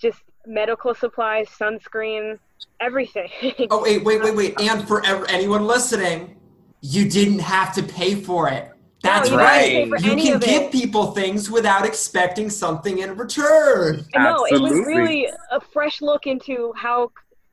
just 0.01 0.23
medical 0.47 0.95
supplies, 0.95 1.47
sunscreen, 1.49 2.39
everything. 2.81 3.29
Oh 3.69 3.83
wait, 3.83 4.03
wait, 4.03 4.23
wait, 4.23 4.35
wait! 4.35 4.59
And 4.59 4.87
for 4.87 5.05
ev- 5.05 5.25
anyone 5.29 5.67
listening, 5.67 6.35
you 6.81 7.07
didn't 7.07 7.41
have 7.41 7.75
to 7.75 7.83
pay 7.83 8.15
for 8.15 8.49
it. 8.49 8.71
That's 9.03 9.29
you 9.29 9.37
didn't 9.37 9.47
have 9.47 9.65
to 9.65 9.91
right. 9.91 10.01
You 10.01 10.15
can 10.15 10.39
give 10.39 10.63
it. 10.63 10.71
people 10.71 11.11
things 11.11 11.51
without 11.51 11.85
expecting 11.85 12.49
something 12.49 12.97
in 12.97 13.15
return. 13.15 14.03
no, 14.15 14.45
it 14.45 14.59
was 14.59 14.71
really 14.71 15.29
a 15.51 15.61
fresh 15.61 16.01
look 16.01 16.25
into 16.25 16.73
how 16.75 17.11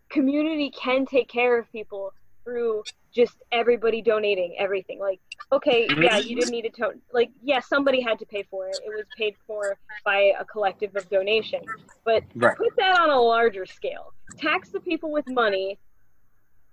community 0.08 0.70
can 0.70 1.04
take 1.04 1.28
care 1.28 1.58
of 1.58 1.70
people 1.72 2.14
through 2.44 2.84
just 3.12 3.36
everybody 3.52 4.02
donating 4.02 4.54
everything. 4.58 4.98
Like, 4.98 5.20
okay, 5.52 5.86
yeah, 6.00 6.18
you 6.18 6.36
didn't 6.36 6.50
need 6.50 6.64
a 6.66 6.70
to 6.70 6.92
like, 7.12 7.30
yeah, 7.42 7.60
somebody 7.60 8.00
had 8.00 8.18
to 8.20 8.26
pay 8.26 8.44
for 8.50 8.68
it. 8.68 8.80
It 8.86 8.94
was 8.94 9.06
paid 9.16 9.34
for 9.46 9.76
by 10.04 10.32
a 10.38 10.44
collective 10.44 10.94
of 10.96 11.08
donation, 11.10 11.60
but 12.04 12.22
Right. 12.34 12.56
put 12.56 12.74
that 12.76 12.98
on 12.98 13.10
a 13.10 13.20
larger 13.20 13.66
scale. 13.66 14.12
Tax 14.36 14.70
the 14.70 14.80
people 14.80 15.10
with 15.10 15.26
money, 15.28 15.78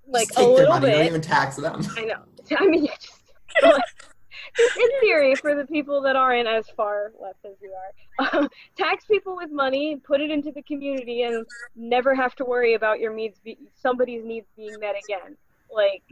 like 0.07 0.29
a 0.37 0.43
little 0.43 0.73
money, 0.79 0.91
don't 0.91 1.05
even 1.05 1.21
tax 1.21 1.55
them. 1.57 1.81
I 1.97 2.05
know. 2.05 2.23
I 2.57 2.65
mean, 2.67 2.85
yeah, 2.85 2.91
just, 2.99 3.21
like, 3.61 3.83
just 4.55 4.77
in 4.77 4.87
theory, 5.01 5.35
for 5.35 5.55
the 5.55 5.65
people 5.65 6.01
that 6.03 6.15
aren't 6.15 6.47
as 6.47 6.69
far 6.69 7.11
left 7.19 7.39
as 7.45 7.53
we 7.61 7.69
are, 7.69 8.39
um, 8.39 8.49
tax 8.77 9.05
people 9.05 9.35
with 9.35 9.51
money, 9.51 9.97
put 9.97 10.21
it 10.21 10.31
into 10.31 10.51
the 10.51 10.61
community, 10.61 11.23
and 11.23 11.45
never 11.75 12.15
have 12.15 12.35
to 12.35 12.45
worry 12.45 12.75
about 12.75 12.99
your 12.99 13.13
needs, 13.13 13.39
be, 13.39 13.57
somebody's 13.75 14.23
needs 14.23 14.47
being 14.55 14.79
met 14.79 14.95
again. 15.03 15.35
Like, 15.73 16.03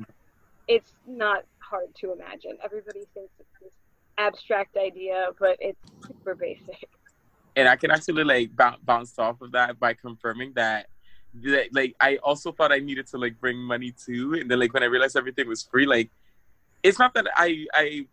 it's 0.67 0.93
not 1.07 1.43
hard 1.59 1.93
to 2.01 2.13
imagine. 2.13 2.57
Everybody 2.63 3.03
thinks 3.13 3.33
it's 3.39 3.49
this 3.61 3.73
abstract 4.17 4.77
idea, 4.77 5.27
but 5.39 5.57
it's 5.59 5.79
super 6.05 6.35
basic. 6.35 6.89
and 7.55 7.67
I 7.67 7.75
can 7.75 7.91
actually 7.91 8.23
like 8.23 8.51
bounce, 8.55 9.17
off 9.17 9.41
of 9.41 9.51
that 9.53 9.79
by 9.79 9.93
confirming 9.93 10.53
that, 10.55 10.87
that, 11.43 11.73
like 11.73 11.95
I 11.99 12.17
also 12.17 12.51
thought 12.51 12.71
I 12.71 12.79
needed 12.79 13.07
to 13.07 13.17
like 13.17 13.39
bring 13.39 13.57
money 13.57 13.91
too, 13.91 14.35
and 14.35 14.49
then 14.49 14.59
like 14.59 14.73
when 14.73 14.83
I 14.83 14.87
realized 14.87 15.17
everything 15.17 15.47
was 15.47 15.63
free, 15.63 15.85
like 15.85 16.09
it's 16.83 16.99
not 16.99 17.13
that 17.15 17.27
I 17.35 17.65
I 17.73 18.07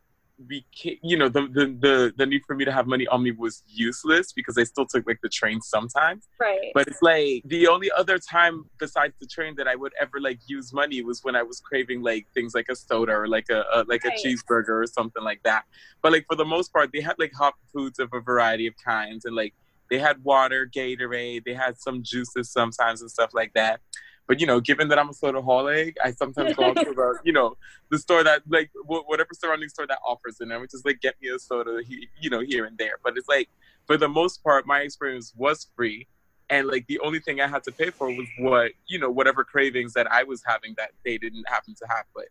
became 0.48 0.98
you 1.02 1.16
know 1.16 1.28
the 1.28 1.42
the 1.42 1.66
the, 1.80 2.12
the 2.16 2.26
need 2.26 2.42
for 2.46 2.54
me 2.54 2.64
to 2.64 2.72
have 2.72 2.86
money 2.86 3.06
on 3.08 3.22
me 3.22 3.30
was 3.32 3.62
useless 3.66 4.32
because 4.32 4.56
I 4.58 4.64
still 4.64 4.86
took 4.86 5.06
like 5.06 5.20
the 5.22 5.28
train 5.28 5.60
sometimes, 5.60 6.28
Right. 6.40 6.70
but 6.74 6.86
it's 6.88 7.02
like 7.02 7.42
the 7.44 7.68
only 7.68 7.90
other 7.96 8.18
time 8.18 8.64
besides 8.78 9.14
the 9.20 9.26
train 9.26 9.54
that 9.56 9.68
I 9.68 9.76
would 9.76 9.92
ever 10.00 10.20
like 10.20 10.38
use 10.46 10.72
money 10.72 11.02
was 11.02 11.20
when 11.22 11.36
I 11.36 11.42
was 11.42 11.60
craving 11.60 12.02
like 12.02 12.26
things 12.34 12.54
like 12.54 12.66
a 12.68 12.76
soda 12.76 13.12
or 13.12 13.28
like 13.28 13.46
a, 13.50 13.64
a 13.72 13.84
like 13.88 14.04
Right. 14.04 14.18
a 14.18 14.26
cheeseburger 14.28 14.82
or 14.82 14.86
something 14.86 15.22
like 15.22 15.42
that. 15.44 15.64
But 16.02 16.12
like 16.12 16.26
for 16.28 16.36
the 16.36 16.44
most 16.44 16.72
part, 16.72 16.90
they 16.92 17.00
had 17.00 17.16
like 17.18 17.32
hot 17.32 17.54
foods 17.72 17.98
of 17.98 18.10
a 18.12 18.20
variety 18.20 18.66
of 18.66 18.74
kinds, 18.84 19.24
and 19.24 19.34
like 19.34 19.54
they 19.90 19.98
had 19.98 20.24
water, 20.24 20.66
Gatorade, 20.74 21.44
they 21.44 21.54
had 21.54 21.78
some 21.78 22.02
juices 22.02 22.50
sometimes 22.50 23.02
and 23.02 23.10
stuff 23.10 23.30
like 23.34 23.52
that. 23.54 23.80
But 24.32 24.40
you 24.40 24.46
know, 24.46 24.60
given 24.60 24.88
that 24.88 24.98
I'm 24.98 25.10
a 25.10 25.12
soda 25.12 25.42
holic, 25.42 25.96
I 26.02 26.10
sometimes 26.12 26.54
go 26.56 26.72
to 26.72 26.80
the 26.80 27.18
you 27.22 27.34
know 27.34 27.54
the 27.90 27.98
store 27.98 28.24
that 28.24 28.40
like 28.48 28.70
wh- 28.88 29.06
whatever 29.06 29.28
surrounding 29.34 29.68
store 29.68 29.86
that 29.86 29.98
offers 30.08 30.36
it, 30.40 30.44
and 30.44 30.54
I 30.54 30.56
would 30.56 30.70
just 30.70 30.86
like 30.86 31.02
get 31.02 31.16
me 31.20 31.28
a 31.28 31.38
soda, 31.38 31.82
he- 31.86 32.08
you 32.18 32.30
know, 32.30 32.40
here 32.40 32.64
and 32.64 32.78
there. 32.78 32.94
But 33.04 33.18
it's 33.18 33.28
like 33.28 33.50
for 33.86 33.98
the 33.98 34.08
most 34.08 34.42
part, 34.42 34.66
my 34.66 34.78
experience 34.80 35.34
was 35.36 35.68
free, 35.76 36.06
and 36.48 36.66
like 36.66 36.86
the 36.86 36.98
only 37.00 37.20
thing 37.20 37.42
I 37.42 37.46
had 37.46 37.62
to 37.64 37.72
pay 37.72 37.90
for 37.90 38.08
was 38.08 38.26
what 38.38 38.72
you 38.86 38.98
know 38.98 39.10
whatever 39.10 39.44
cravings 39.44 39.92
that 39.92 40.10
I 40.10 40.22
was 40.22 40.42
having 40.46 40.72
that 40.78 40.92
they 41.04 41.18
didn't 41.18 41.46
happen 41.46 41.74
to 41.74 41.86
have, 41.90 42.06
but 42.14 42.24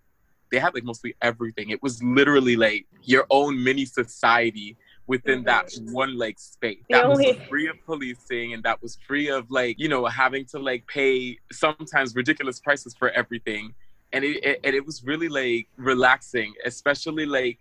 they 0.52 0.58
had 0.58 0.74
like 0.74 0.84
mostly 0.84 1.14
everything. 1.22 1.70
It 1.70 1.84
was 1.84 2.02
literally 2.02 2.56
like 2.56 2.88
your 3.04 3.28
own 3.30 3.64
mini 3.64 3.86
society 3.86 4.76
within 5.12 5.44
that 5.44 5.70
one 5.92 6.18
like 6.18 6.40
space. 6.40 6.80
That 6.90 7.10
was 7.10 7.22
free 7.50 7.68
of 7.68 7.76
policing 7.86 8.54
and 8.54 8.64
that 8.64 8.82
was 8.82 8.98
free 9.06 9.28
of 9.30 9.52
like, 9.52 9.78
you 9.78 9.90
know, 9.90 10.06
having 10.06 10.46
to 10.54 10.58
like 10.58 10.88
pay 10.88 11.38
sometimes 11.52 12.16
ridiculous 12.16 12.62
prices 12.62 12.96
for 12.98 13.10
everything. 13.10 13.74
And 14.14 14.24
it, 14.24 14.42
it 14.42 14.60
and 14.64 14.74
it 14.74 14.86
was 14.86 15.04
really 15.04 15.28
like 15.28 15.68
relaxing, 15.76 16.54
especially 16.66 17.26
like 17.26 17.60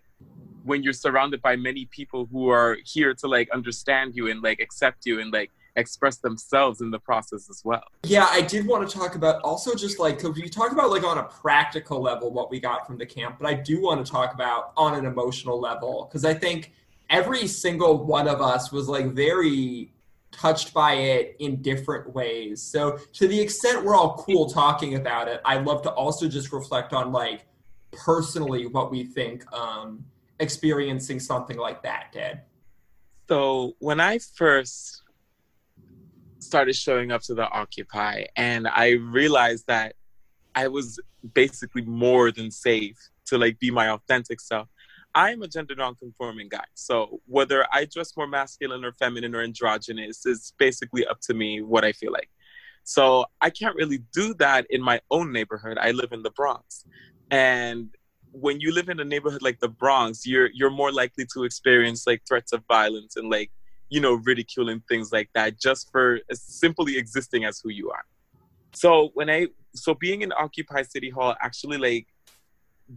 when 0.63 0.81
you're 0.81 1.01
surrounded 1.05 1.41
by 1.41 1.57
many 1.57 1.83
people 1.97 2.25
who 2.31 2.49
are 2.49 2.77
here 2.85 3.13
to 3.15 3.27
like 3.27 3.49
understand 3.51 4.15
you 4.15 4.29
and 4.31 4.41
like 4.41 4.61
accept 4.61 5.05
you 5.05 5.19
and 5.19 5.33
like 5.33 5.51
express 5.75 6.17
themselves 6.17 6.79
in 6.79 6.89
the 6.89 6.99
process 6.99 7.49
as 7.49 7.61
well. 7.65 7.83
Yeah, 8.03 8.27
I 8.29 8.41
did 8.41 8.65
want 8.65 8.89
to 8.89 8.97
talk 8.97 9.15
about 9.15 9.41
also 9.41 9.75
just 9.75 9.99
like 9.99 10.17
because 10.21 10.35
we 10.35 10.47
talk 10.47 10.71
about 10.71 10.89
like 10.89 11.03
on 11.03 11.17
a 11.17 11.23
practical 11.23 12.01
level 12.01 12.31
what 12.31 12.49
we 12.49 12.61
got 12.61 12.87
from 12.87 12.97
the 12.97 13.05
camp, 13.05 13.39
but 13.39 13.47
I 13.49 13.55
do 13.55 13.81
want 13.81 14.05
to 14.05 14.09
talk 14.09 14.33
about 14.33 14.71
on 14.77 14.95
an 14.95 15.05
emotional 15.05 15.59
level 15.59 16.07
because 16.07 16.23
I 16.23 16.33
think 16.33 16.71
every 17.11 17.45
single 17.45 18.05
one 18.05 18.27
of 18.27 18.41
us 18.41 18.71
was 18.71 18.87
like 18.87 19.07
very 19.07 19.93
touched 20.31 20.73
by 20.73 20.93
it 20.93 21.35
in 21.39 21.61
different 21.61 22.13
ways. 22.15 22.61
So 22.61 22.97
to 23.13 23.27
the 23.27 23.39
extent 23.39 23.83
we're 23.83 23.95
all 23.95 24.15
cool 24.25 24.49
talking 24.49 24.95
about 24.95 25.27
it, 25.27 25.41
I'd 25.45 25.65
love 25.65 25.81
to 25.83 25.91
also 25.91 26.27
just 26.27 26.51
reflect 26.53 26.93
on 26.93 27.11
like 27.11 27.45
personally 27.91 28.67
what 28.67 28.89
we 28.89 29.03
think 29.03 29.43
um 29.53 30.05
experiencing 30.39 31.19
something 31.19 31.57
like 31.57 31.83
that 31.83 32.11
did. 32.13 32.39
So 33.27 33.75
when 33.79 33.99
I 33.99 34.17
first 34.17 35.03
started 36.39 36.75
showing 36.75 37.11
up 37.11 37.21
to 37.23 37.35
the 37.35 37.47
Occupy, 37.49 38.23
and 38.35 38.67
I 38.67 38.91
realized 38.91 39.65
that 39.67 39.95
I 40.55 40.67
was 40.67 40.99
basically 41.33 41.83
more 41.83 42.31
than 42.31 42.51
safe 42.51 42.97
to 43.27 43.37
like 43.37 43.59
be 43.59 43.71
my 43.71 43.89
authentic 43.89 44.41
self. 44.41 44.67
I'm 45.13 45.41
a 45.41 45.47
gender 45.47 45.75
non-conforming 45.75 46.49
guy, 46.49 46.63
so 46.73 47.21
whether 47.25 47.65
I 47.71 47.85
dress 47.85 48.15
more 48.15 48.27
masculine 48.27 48.85
or 48.85 48.93
feminine 48.93 49.35
or 49.35 49.41
androgynous 49.41 50.25
is 50.25 50.53
basically 50.57 51.05
up 51.05 51.19
to 51.21 51.33
me 51.33 51.61
what 51.61 51.83
I 51.83 51.91
feel 51.91 52.11
like. 52.11 52.29
So 52.83 53.25
I 53.41 53.49
can't 53.49 53.75
really 53.75 53.99
do 54.13 54.33
that 54.35 54.65
in 54.69 54.81
my 54.81 55.01
own 55.11 55.31
neighborhood. 55.31 55.77
I 55.79 55.91
live 55.91 56.11
in 56.11 56.23
the 56.23 56.31
Bronx, 56.31 56.85
and 57.29 57.89
when 58.31 58.59
you 58.59 58.73
live 58.73 58.89
in 58.89 58.99
a 58.99 59.05
neighborhood 59.05 59.41
like 59.41 59.59
the 59.59 59.67
Bronx, 59.67 60.25
you're 60.25 60.49
you're 60.53 60.69
more 60.69 60.91
likely 60.91 61.25
to 61.33 61.43
experience 61.43 62.07
like 62.07 62.21
threats 62.27 62.53
of 62.53 62.63
violence 62.67 63.15
and 63.17 63.29
like 63.29 63.51
you 63.89 63.99
know 63.99 64.15
ridicule 64.23 64.69
and 64.69 64.81
things 64.87 65.11
like 65.11 65.29
that 65.35 65.59
just 65.59 65.91
for 65.91 66.19
simply 66.31 66.97
existing 66.97 67.43
as 67.43 67.59
who 67.61 67.69
you 67.69 67.91
are. 67.91 68.05
So 68.73 69.11
when 69.13 69.29
I 69.29 69.47
so 69.75 69.93
being 69.93 70.21
in 70.21 70.31
Occupy 70.31 70.83
City 70.83 71.09
Hall 71.09 71.35
actually 71.41 71.77
like 71.77 72.07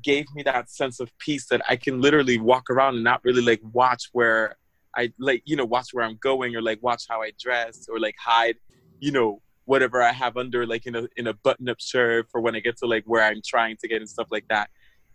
gave 0.02 0.26
me 0.34 0.42
that 0.42 0.70
sense 0.70 1.00
of 1.00 1.10
peace 1.18 1.46
that 1.48 1.62
I 1.68 1.76
can 1.76 2.00
literally 2.00 2.38
walk 2.38 2.70
around 2.70 2.94
and 2.94 3.04
not 3.04 3.22
really 3.24 3.42
like 3.42 3.60
watch 3.72 4.08
where 4.12 4.56
I 4.96 5.12
like 5.18 5.42
you 5.44 5.56
know 5.56 5.64
watch 5.64 5.88
where 5.92 6.04
I'm 6.04 6.16
going 6.16 6.54
or 6.56 6.62
like 6.62 6.82
watch 6.82 7.04
how 7.08 7.22
I 7.22 7.32
dress 7.40 7.86
or 7.88 7.98
like 7.98 8.16
hide 8.18 8.56
you 9.00 9.12
know 9.12 9.40
whatever 9.66 10.02
I 10.02 10.12
have 10.12 10.36
under 10.36 10.66
like 10.66 10.86
in 10.86 10.94
a 10.94 11.06
in 11.16 11.26
a 11.26 11.34
button 11.34 11.68
up 11.68 11.80
shirt 11.80 12.28
for 12.30 12.40
when 12.40 12.54
I 12.54 12.60
get 12.60 12.76
to 12.78 12.86
like 12.86 13.04
where 13.06 13.22
I'm 13.22 13.42
trying 13.44 13.76
to 13.78 13.88
get 13.88 14.00
and 14.00 14.08
stuff 14.08 14.28
like 14.30 14.46
that 14.48 14.70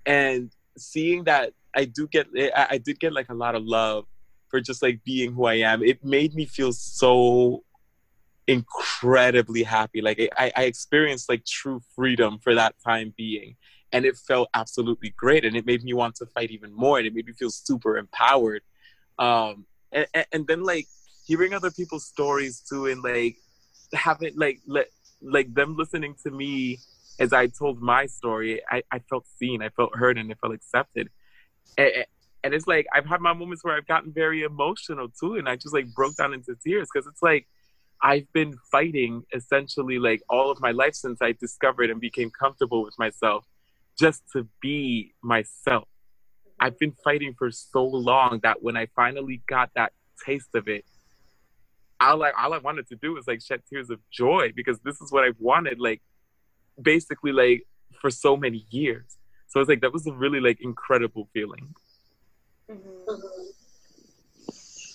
and 0.06 0.52
seeing 0.78 1.24
that 1.26 1.54
I 1.76 1.86
do 1.86 2.08
get 2.08 2.28
eh, 2.36 2.50
I, 2.56 2.68
I 2.72 2.78
did 2.78 3.00
get 3.00 3.14
like 3.14 3.30
a 3.30 3.34
lot 3.34 3.56
of 3.56 3.64
love 3.64 4.06
for 4.50 4.60
just 4.60 4.82
like 4.82 5.04
being 5.04 5.34
who 5.34 5.46
I 5.46 5.56
am. 5.56 5.84
It 5.84 6.04
made 6.04 6.34
me 6.34 6.46
feel 6.46 6.74
so 6.74 7.64
incredibly 8.48 9.64
happy. 9.64 10.02
Like 10.02 10.20
I, 10.38 10.52
I 10.56 10.64
experienced 10.64 11.30
like 11.30 11.46
true 11.46 11.82
freedom 11.96 12.40
for 12.40 12.56
that 12.56 12.76
time 12.84 13.14
being. 13.16 13.56
And 13.92 14.06
it 14.06 14.18
felt 14.18 14.50
absolutely 14.54 15.14
great. 15.18 15.46
And 15.46 15.56
it 15.56 15.66
made 15.66 15.84
me 15.84 15.94
want 15.94 16.16
to 16.16 16.26
fight 16.28 16.52
even 16.52 16.74
more. 16.74 16.98
And 16.98 17.08
it 17.08 17.14
made 17.14 17.26
me 17.26 17.34
feel 17.34 17.50
super 17.50 17.98
empowered. 17.98 18.62
Um 19.18 19.66
and, 19.92 20.06
and, 20.32 20.48
then 20.48 20.64
like 20.64 20.86
hearing 21.26 21.54
other 21.54 21.72
people's 21.72 22.06
stories 22.06 22.62
too 22.62 22.86
and 22.86 23.02
like 23.04 23.38
having 23.92 24.34
like 24.36 24.60
let 24.68 24.88
like 25.22 25.52
them 25.54 25.76
listening 25.76 26.16
to 26.24 26.30
me 26.30 26.78
as 27.20 27.34
I 27.34 27.48
told 27.48 27.82
my 27.82 28.06
story, 28.06 28.62
I, 28.70 28.82
I 28.92 29.00
felt 29.00 29.26
seen, 29.38 29.62
I 29.62 29.70
felt 29.70 29.96
heard, 29.96 30.18
and 30.18 30.32
I 30.32 30.36
felt 30.36 30.54
accepted. 30.54 31.10
And, 31.78 32.06
and 32.44 32.54
it's 32.54 32.66
like 32.66 32.88
I've 32.94 33.06
had 33.06 33.20
my 33.20 33.34
moments 33.34 33.64
where 33.64 33.76
I've 33.76 33.88
gotten 33.88 34.14
very 34.14 34.44
emotional 34.44 35.10
too, 35.10 35.36
and 35.36 35.48
I 35.50 35.56
just 35.56 35.74
like 35.74 35.94
broke 35.94 36.16
down 36.16 36.34
into 36.34 36.56
tears 36.64 36.88
because 36.94 37.08
it's 37.08 37.22
like 37.22 37.48
I've 38.02 38.32
been 38.32 38.56
fighting 38.72 39.24
essentially 39.34 40.00
like 40.00 40.22
all 40.30 40.50
of 40.50 40.62
my 40.62 40.72
life 40.72 40.96
since 40.96 41.22
I 41.22 41.34
discovered 41.34 41.90
and 41.90 42.00
became 42.00 42.32
comfortable 42.32 42.84
with 42.84 42.98
myself 42.98 43.46
just 44.00 44.24
to 44.34 44.48
be 44.62 45.14
myself. 45.22 45.88
I've 46.60 46.80
been 46.80 46.94
fighting 47.04 47.36
for 47.38 47.52
so 47.52 47.84
long 47.84 48.40
that 48.44 48.64
when 48.64 48.76
I 48.78 48.88
finally 48.96 49.42
got 49.48 49.70
that 49.76 49.92
taste 50.26 50.56
of 50.56 50.68
it, 50.68 50.86
I 52.00 52.12
all 52.12 52.54
I 52.54 52.58
wanted 52.60 52.88
to 52.88 52.96
do 52.96 53.14
was 53.14 53.28
like 53.28 53.42
shed 53.42 53.62
tears 53.70 53.90
of 53.90 54.00
joy 54.12 54.54
because 54.56 54.80
this 54.80 55.02
is 55.02 55.12
what 55.12 55.26
I've 55.26 55.40
wanted 55.40 55.80
like 55.80 56.02
basically 56.82 57.34
like 57.34 57.68
for 58.02 58.10
so 58.10 58.38
many 58.38 58.66
years. 58.70 59.18
So 59.48 59.60
it's 59.60 59.70
like 59.70 59.82
that 59.82 59.92
was 59.92 60.08
a 60.08 60.14
really 60.14 60.40
like 60.40 60.60
incredible 60.62 61.28
feeling. 61.34 61.74
Mhm. 62.70 63.54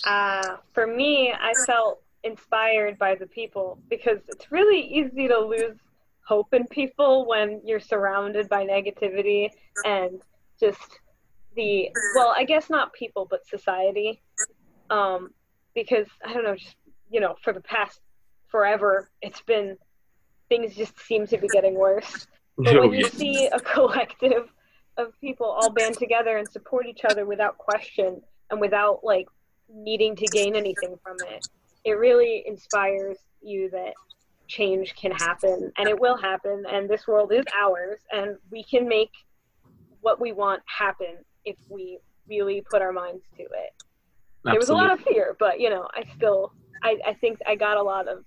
Uh, 0.04 0.56
for 0.72 0.86
me, 0.86 1.32
I 1.32 1.54
felt 1.66 2.02
inspired 2.22 2.98
by 2.98 3.14
the 3.14 3.26
people 3.26 3.78
because 3.88 4.18
it's 4.28 4.50
really 4.50 4.80
easy 4.80 5.28
to 5.28 5.38
lose 5.38 5.76
hope 6.26 6.52
in 6.54 6.66
people 6.66 7.26
when 7.26 7.60
you're 7.64 7.80
surrounded 7.80 8.48
by 8.48 8.64
negativity 8.64 9.50
and 9.84 10.22
just 10.58 10.98
the 11.56 11.88
well 12.14 12.32
i 12.36 12.44
guess 12.44 12.70
not 12.70 12.92
people 12.92 13.26
but 13.28 13.46
society 13.46 14.22
um 14.90 15.30
because 15.74 16.06
i 16.24 16.32
don't 16.32 16.44
know 16.44 16.56
just 16.56 16.76
you 17.10 17.20
know 17.20 17.34
for 17.42 17.52
the 17.52 17.60
past 17.60 18.00
forever 18.50 19.10
it's 19.22 19.42
been 19.42 19.76
things 20.48 20.74
just 20.74 20.98
seem 21.00 21.26
to 21.26 21.38
be 21.38 21.48
getting 21.48 21.74
worse 21.74 22.26
but 22.56 22.76
Oh, 22.76 22.82
when 22.82 22.92
you 22.92 23.04
yeah. 23.04 23.08
see 23.08 23.46
a 23.46 23.60
collective 23.74 24.48
of 24.96 25.08
people 25.20 25.46
all 25.46 25.70
band 25.70 25.96
together 25.98 26.38
and 26.38 26.50
support 26.50 26.86
each 26.86 27.04
other 27.04 27.26
without 27.26 27.58
question 27.58 28.20
and 28.50 28.60
without 28.60 29.00
like 29.02 29.26
needing 29.68 30.14
to 30.14 30.28
gain 30.28 30.54
anything 30.54 30.96
from 31.02 31.18
it 31.22 31.42
it 31.84 31.92
really 31.98 32.44
inspires 32.46 33.18
you 33.42 33.70
that 33.70 33.94
change 34.46 34.94
can 35.00 35.10
happen 35.10 35.72
and 35.78 35.88
it 35.88 35.98
will 35.98 36.16
happen 36.16 36.64
and 36.70 36.88
this 36.88 37.06
world 37.06 37.32
is 37.32 37.44
ours 37.60 37.98
and 38.12 38.36
we 38.50 38.62
can 38.64 38.86
make 38.86 39.10
what 40.00 40.20
we 40.20 40.32
want 40.32 40.62
happen 40.66 41.16
if 41.44 41.56
we 41.68 41.98
really 42.28 42.62
put 42.70 42.82
our 42.82 42.92
minds 42.92 43.22
to 43.36 43.42
it 43.42 43.72
there 44.44 44.58
was 44.58 44.68
a 44.68 44.74
lot 44.74 44.92
of 44.92 45.00
fear 45.00 45.34
but 45.38 45.60
you 45.60 45.70
know 45.70 45.88
i 45.94 46.04
still 46.16 46.52
I, 46.82 46.98
I 47.06 47.14
think 47.14 47.38
i 47.46 47.54
got 47.54 47.78
a 47.78 47.82
lot 47.82 48.06
of 48.08 48.24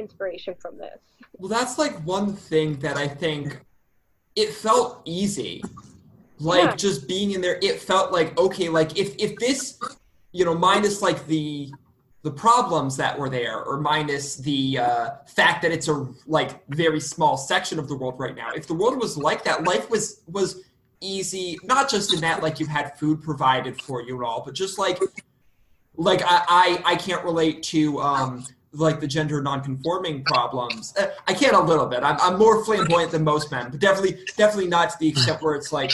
inspiration 0.00 0.54
from 0.60 0.78
this 0.78 0.98
Well, 1.38 1.48
that's 1.48 1.78
like 1.78 1.94
one 2.04 2.34
thing 2.34 2.78
that 2.80 2.96
I 2.96 3.06
think 3.06 3.64
it 4.34 4.50
felt 4.52 5.02
easy. 5.04 5.62
Like 6.38 6.70
Yeah. 6.70 6.76
just 6.76 7.06
being 7.06 7.32
in 7.32 7.40
there, 7.40 7.58
it 7.62 7.80
felt 7.80 8.12
like 8.12 8.36
okay, 8.38 8.68
like 8.68 8.96
if 8.96 9.14
if 9.18 9.38
this, 9.38 9.78
you 10.32 10.44
know, 10.44 10.54
minus 10.54 11.02
like 11.02 11.26
the 11.26 11.70
the 12.22 12.30
problems 12.30 12.96
that 12.98 13.18
were 13.18 13.30
there, 13.30 13.62
or 13.62 13.80
minus 13.80 14.36
the 14.36 14.78
uh, 14.78 15.10
fact 15.26 15.62
that 15.62 15.72
it's 15.72 15.88
a 15.88 16.06
like 16.26 16.66
very 16.68 17.00
small 17.00 17.36
section 17.36 17.78
of 17.78 17.88
the 17.88 17.96
world 17.96 18.16
right 18.18 18.36
now. 18.36 18.50
If 18.54 18.66
the 18.66 18.74
world 18.74 18.98
was 18.98 19.16
like 19.16 19.42
that, 19.44 19.64
life 19.64 19.88
was 19.90 20.20
was 20.26 20.62
easy. 21.00 21.58
Not 21.64 21.88
just 21.88 22.12
in 22.12 22.20
that 22.20 22.42
like 22.42 22.60
you 22.60 22.66
had 22.66 22.98
food 22.98 23.22
provided 23.22 23.80
for 23.80 24.02
you 24.02 24.16
and 24.16 24.24
all, 24.24 24.42
but 24.44 24.54
just 24.54 24.78
like 24.78 24.98
like 25.96 26.22
I 26.22 26.44
I, 26.48 26.92
I 26.92 26.96
can't 26.96 27.24
relate 27.24 27.62
to 27.64 28.00
um 28.00 28.44
like 28.72 29.00
the 29.00 29.06
gender 29.06 29.40
non-conforming 29.42 30.22
problems. 30.24 30.94
Uh, 30.96 31.10
I 31.26 31.34
can't 31.34 31.56
a 31.56 31.60
little 31.60 31.86
bit. 31.86 32.04
I'm, 32.04 32.16
I'm 32.20 32.38
more 32.38 32.64
flamboyant 32.64 33.10
than 33.10 33.24
most 33.24 33.50
men, 33.50 33.70
but 33.70 33.80
definitely 33.80 34.18
definitely 34.36 34.68
not 34.68 34.90
to 34.90 34.96
the 35.00 35.08
extent 35.08 35.42
where 35.42 35.54
it's 35.54 35.72
like 35.72 35.92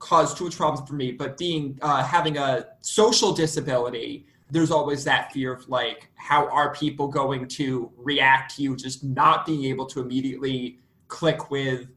caused 0.00 0.36
too 0.36 0.44
much 0.44 0.56
problems 0.56 0.88
for 0.88 0.94
me. 0.94 1.12
But 1.12 1.38
being 1.38 1.78
uh, 1.80 2.02
having 2.02 2.38
a 2.38 2.66
social 2.80 3.32
disability, 3.32 4.26
there's 4.50 4.70
always 4.70 5.04
that 5.04 5.32
fear 5.32 5.52
of 5.52 5.68
like 5.68 6.10
how 6.16 6.48
are 6.48 6.74
people 6.74 7.08
going 7.08 7.46
to 7.46 7.90
react 7.96 8.56
to 8.56 8.62
you 8.62 8.76
just 8.76 9.04
not 9.04 9.46
being 9.46 9.64
able 9.64 9.86
to 9.86 10.00
immediately 10.00 10.78
click 11.08 11.50
with 11.50 11.88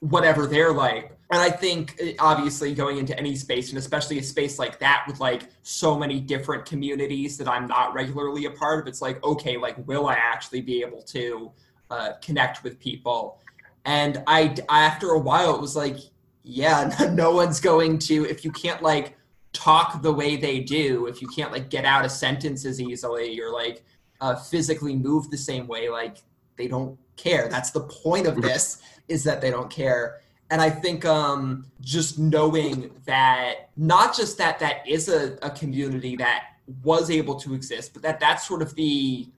whatever 0.00 0.46
they're 0.46 0.72
like. 0.72 1.16
And 1.30 1.40
I 1.40 1.50
think 1.50 1.98
uh, 2.02 2.12
obviously 2.18 2.74
going 2.74 2.98
into 2.98 3.18
any 3.18 3.34
space 3.36 3.70
and 3.70 3.78
especially 3.78 4.18
a 4.18 4.22
space 4.22 4.58
like 4.58 4.78
that 4.80 5.04
with 5.06 5.20
like 5.20 5.48
so 5.62 5.98
many 5.98 6.20
different 6.20 6.66
communities 6.66 7.38
that 7.38 7.48
I'm 7.48 7.66
not 7.66 7.94
regularly 7.94 8.44
a 8.44 8.50
part 8.50 8.80
of, 8.80 8.86
it's 8.86 9.00
like, 9.00 9.22
okay, 9.24 9.56
like, 9.56 9.76
will 9.88 10.06
I 10.06 10.14
actually 10.14 10.60
be 10.60 10.82
able 10.82 11.02
to 11.02 11.50
uh, 11.90 12.12
connect 12.22 12.62
with 12.62 12.78
people? 12.78 13.40
And 13.86 14.22
I, 14.26 14.54
after 14.68 15.10
a 15.10 15.18
while, 15.18 15.54
it 15.54 15.60
was 15.60 15.74
like, 15.74 15.96
yeah, 16.42 16.94
no 17.12 17.30
one's 17.32 17.60
going 17.60 17.98
to, 18.00 18.26
if 18.26 18.44
you 18.44 18.52
can't 18.52 18.82
like 18.82 19.16
talk 19.54 20.02
the 20.02 20.12
way 20.12 20.36
they 20.36 20.60
do, 20.60 21.06
if 21.06 21.22
you 21.22 21.28
can't 21.28 21.50
like 21.50 21.70
get 21.70 21.86
out 21.86 22.04
a 22.04 22.08
sentence 22.10 22.66
as 22.66 22.80
easily 22.80 23.40
or 23.40 23.50
like 23.50 23.82
uh, 24.20 24.34
physically 24.34 24.94
move 24.94 25.30
the 25.30 25.38
same 25.38 25.66
way, 25.66 25.88
like 25.88 26.18
they 26.56 26.68
don't 26.68 26.98
care. 27.16 27.48
That's 27.48 27.70
the 27.70 27.80
point 27.80 28.26
of 28.26 28.42
this 28.42 28.82
is 29.08 29.24
that 29.24 29.40
they 29.40 29.50
don't 29.50 29.70
care. 29.70 30.20
And 30.50 30.60
I 30.60 30.68
think 30.70 31.04
um, 31.04 31.66
just 31.80 32.18
knowing 32.18 32.90
that 33.06 33.70
not 33.76 34.14
just 34.14 34.36
that 34.38 34.58
that 34.58 34.86
is 34.86 35.08
a, 35.08 35.38
a 35.42 35.50
community 35.50 36.16
that 36.16 36.44
was 36.82 37.10
able 37.10 37.36
to 37.36 37.54
exist, 37.54 37.92
but 37.94 38.02
that 38.02 38.20
that's 38.20 38.46
sort 38.46 38.62
of 38.62 38.74
the 38.74 39.28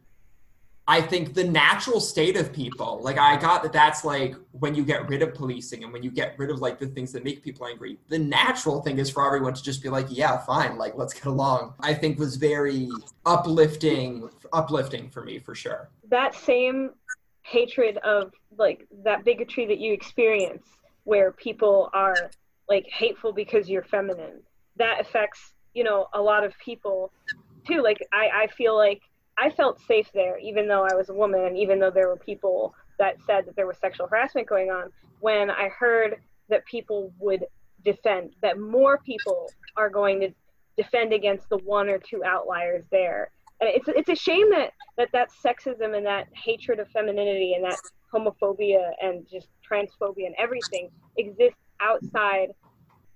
I 0.88 1.00
think 1.00 1.34
the 1.34 1.44
natural 1.44 1.98
state 1.98 2.36
of 2.36 2.52
people. 2.52 3.00
Like 3.02 3.18
I 3.18 3.36
got 3.36 3.62
that 3.64 3.72
that's 3.72 4.04
like 4.04 4.36
when 4.52 4.74
you 4.74 4.84
get 4.84 5.08
rid 5.08 5.22
of 5.22 5.34
policing 5.34 5.82
and 5.82 5.92
when 5.92 6.02
you 6.02 6.10
get 6.10 6.38
rid 6.38 6.50
of 6.50 6.60
like 6.60 6.78
the 6.78 6.86
things 6.86 7.12
that 7.12 7.24
make 7.24 7.42
people 7.42 7.66
angry. 7.66 7.98
The 8.08 8.18
natural 8.18 8.80
thing 8.82 8.98
is 8.98 9.10
for 9.10 9.26
everyone 9.26 9.54
to 9.54 9.62
just 9.62 9.82
be 9.82 9.88
like, 9.88 10.06
yeah, 10.10 10.38
fine, 10.38 10.78
like 10.78 10.96
let's 10.96 11.12
get 11.12 11.26
along. 11.26 11.74
I 11.80 11.92
think 11.92 12.18
was 12.18 12.36
very 12.36 12.88
uplifting 13.24 14.28
uplifting 14.52 15.10
for 15.10 15.24
me 15.24 15.38
for 15.38 15.54
sure. 15.54 15.90
that 16.08 16.34
same 16.34 16.90
hatred 17.42 17.96
of 17.98 18.32
like 18.56 18.86
that 19.04 19.24
bigotry 19.24 19.66
that 19.66 19.78
you 19.78 19.92
experience 19.92 20.66
where 21.04 21.30
people 21.32 21.88
are 21.92 22.30
like 22.68 22.86
hateful 22.86 23.32
because 23.32 23.68
you're 23.68 23.84
feminine 23.84 24.40
that 24.76 25.00
affects 25.00 25.52
you 25.72 25.84
know 25.84 26.08
a 26.14 26.20
lot 26.20 26.42
of 26.42 26.52
people 26.64 27.12
too 27.66 27.82
like 27.82 27.98
i 28.12 28.28
i 28.42 28.46
feel 28.48 28.76
like 28.76 29.00
i 29.38 29.50
felt 29.50 29.80
safe 29.86 30.10
there 30.12 30.38
even 30.38 30.68
though 30.68 30.84
i 30.84 30.94
was 30.94 31.08
a 31.08 31.14
woman 31.14 31.44
and 31.44 31.56
even 31.56 31.78
though 31.78 31.90
there 31.90 32.08
were 32.08 32.16
people 32.16 32.74
that 32.98 33.16
said 33.26 33.46
that 33.46 33.56
there 33.56 33.66
was 33.66 33.76
sexual 33.78 34.06
harassment 34.06 34.48
going 34.48 34.70
on 34.70 34.90
when 35.20 35.50
i 35.50 35.68
heard 35.68 36.16
that 36.48 36.64
people 36.66 37.12
would 37.18 37.44
defend 37.84 38.34
that 38.42 38.58
more 38.58 38.98
people 38.98 39.50
are 39.76 39.88
going 39.88 40.20
to 40.20 40.30
defend 40.76 41.12
against 41.12 41.48
the 41.48 41.58
one 41.58 41.88
or 41.88 41.98
two 41.98 42.22
outliers 42.24 42.84
there. 42.90 43.30
And 43.60 43.70
it's 43.70 43.88
it's 43.88 44.10
a 44.10 44.14
shame 44.14 44.50
that 44.50 44.72
that 44.98 45.08
that 45.12 45.30
sexism 45.32 45.96
and 45.96 46.04
that 46.04 46.26
hatred 46.34 46.78
of 46.78 46.88
femininity 46.88 47.54
and 47.54 47.64
that 47.64 47.78
homophobia 48.12 48.90
and 49.00 49.26
just 49.30 49.48
transphobia 49.68 50.26
and 50.26 50.34
everything 50.38 50.90
exists 51.16 51.58
outside 51.80 52.48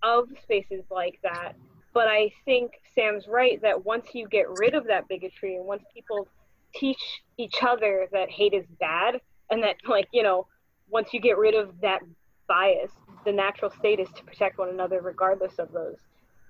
of 0.02 0.28
spaces 0.42 0.83
like 0.90 1.18
that 1.22 1.52
but 1.92 2.09
i 2.09 2.31
think 2.44 2.72
sam's 2.94 3.26
right 3.29 3.61
that 3.62 3.85
once 3.85 4.07
you 4.14 4.29
get 4.29 4.46
rid 4.59 4.74
of 4.74 4.87
that 4.87 5.09
bigotry 5.09 5.57
and 5.57 5.64
once 5.64 5.83
people 5.94 6.26
teach 6.74 7.22
each 7.37 7.57
other 7.66 8.07
that 8.12 8.31
hate 8.31 8.55
is 8.55 8.64
bad 8.79 9.20
and 9.50 9.62
that 9.62 9.76
like 9.88 10.07
you 10.12 10.22
know 10.22 10.46
once 10.88 11.09
you 11.12 11.20
get 11.20 11.38
rid 11.38 11.55
of 11.55 11.72
that 11.81 12.00
bias 12.48 12.90
the 13.24 13.33
natural 13.33 13.70
state 13.70 14.00
is 14.00 14.09
to 14.16 14.24
protect 14.24 14.59
one 14.59 14.68
another 14.68 15.00
regardless 15.00 15.59
of 15.59 15.72
those 15.72 15.96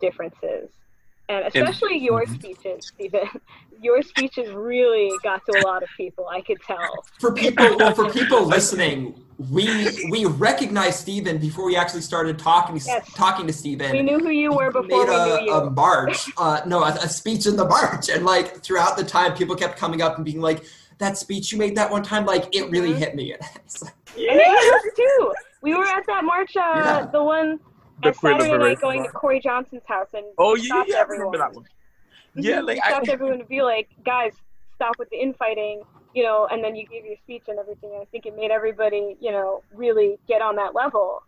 differences 0.00 0.70
and 1.30 1.46
especially 1.46 1.98
your 1.98 2.26
speeches 2.26 2.84
stephen 2.94 3.28
your 3.80 4.02
speeches 4.02 4.52
really 4.52 5.18
got 5.22 5.44
to 5.46 5.52
a 5.52 5.62
lot 5.70 5.82
of 5.82 5.88
people 5.96 6.26
i 6.30 6.40
could 6.42 6.60
tell 6.66 7.04
for 7.18 7.32
people 7.34 7.78
well, 7.78 7.94
for 7.94 8.10
people 8.10 8.46
listening, 8.46 9.14
we 9.38 10.00
we 10.06 10.24
recognized 10.24 10.98
Stephen 11.00 11.36
before 11.38 11.64
we 11.66 11.76
actually 11.76 12.00
started 12.00 12.38
talking 12.38 12.76
Yes. 12.86 13.10
talking 13.14 13.46
to 13.46 13.52
Stephen. 13.52 13.92
we 13.92 14.02
knew 14.02 14.18
who 14.18 14.30
you 14.30 14.52
were 14.52 14.70
He 14.72 14.80
before 14.80 15.06
made 15.06 15.08
we 15.10 15.14
a, 15.16 15.24
knew 15.40 15.44
you 15.46 15.52
a 15.52 15.70
march, 15.70 16.30
uh, 16.38 16.60
no, 16.66 16.82
a, 16.82 16.92
a 16.94 17.08
speech 17.08 17.46
in 17.46 17.56
the 17.56 17.66
march, 17.66 18.08
and 18.08 18.24
like 18.24 18.62
throughout 18.62 18.96
the 18.96 19.04
time, 19.04 19.34
people 19.34 19.54
kept 19.54 19.78
coming 19.78 20.00
up 20.00 20.16
and 20.16 20.24
being 20.24 20.40
like, 20.40 20.64
"That 20.98 21.18
speech 21.18 21.52
you 21.52 21.58
made 21.58 21.76
that 21.76 21.90
one 21.90 22.02
time, 22.02 22.24
like 22.24 22.44
it 22.54 22.70
really 22.70 22.92
Mhm. 22.94 22.98
hit 23.02 23.14
me." 23.14 23.34
It's 23.56 23.82
like, 23.82 23.94
And 24.16 24.40
it 24.40 24.46
hit 24.46 24.74
us 24.74 24.86
too. 24.96 25.32
We 25.62 25.74
were 25.74 25.84
at 25.84 26.04
that 26.06 26.24
march, 26.24 26.56
uh, 26.56 26.60
Yeah. 26.76 27.06
the 27.12 27.22
one 27.22 27.60
The 28.02 28.08
at 28.08 28.16
Queen 28.16 28.40
Saturday 28.40 28.58
night 28.58 28.60
Erasure 28.60 28.80
going 28.80 28.98
to 28.98 29.02
March. 29.04 29.14
Corey 29.14 29.40
Johnson's 29.40 29.82
house 29.86 30.08
and 30.14 30.26
Oh 30.38 30.54
yeah, 30.56 30.64
stopped 30.64 30.88
yeah, 30.90 30.96
I 30.96 31.00
everyone. 31.00 31.26
remember 31.26 31.38
that 31.38 31.54
one. 31.54 31.64
Yeah, 32.34 32.60
like 32.60 32.76
you 32.76 32.82
I, 32.84 32.90
stopped 32.90 33.08
everyone 33.08 33.38
to 33.38 33.44
be 33.44 33.62
like, 33.62 33.88
guys, 34.04 34.32
stop 34.74 34.98
with 34.98 35.10
the 35.10 35.16
infighting, 35.18 35.82
you 36.14 36.22
know, 36.22 36.48
and 36.50 36.62
then 36.62 36.76
you 36.76 36.86
gave 36.86 37.04
your 37.04 37.16
speech 37.24 37.42
and 37.48 37.58
everything. 37.58 37.90
And 37.92 38.02
I 38.02 38.04
think 38.06 38.26
it 38.26 38.36
made 38.36 38.50
everybody, 38.50 39.16
you 39.20 39.32
know, 39.32 39.62
really 39.74 40.18
get 40.28 40.40
on 40.40 40.56
that 40.56 40.74
level. 40.74 41.22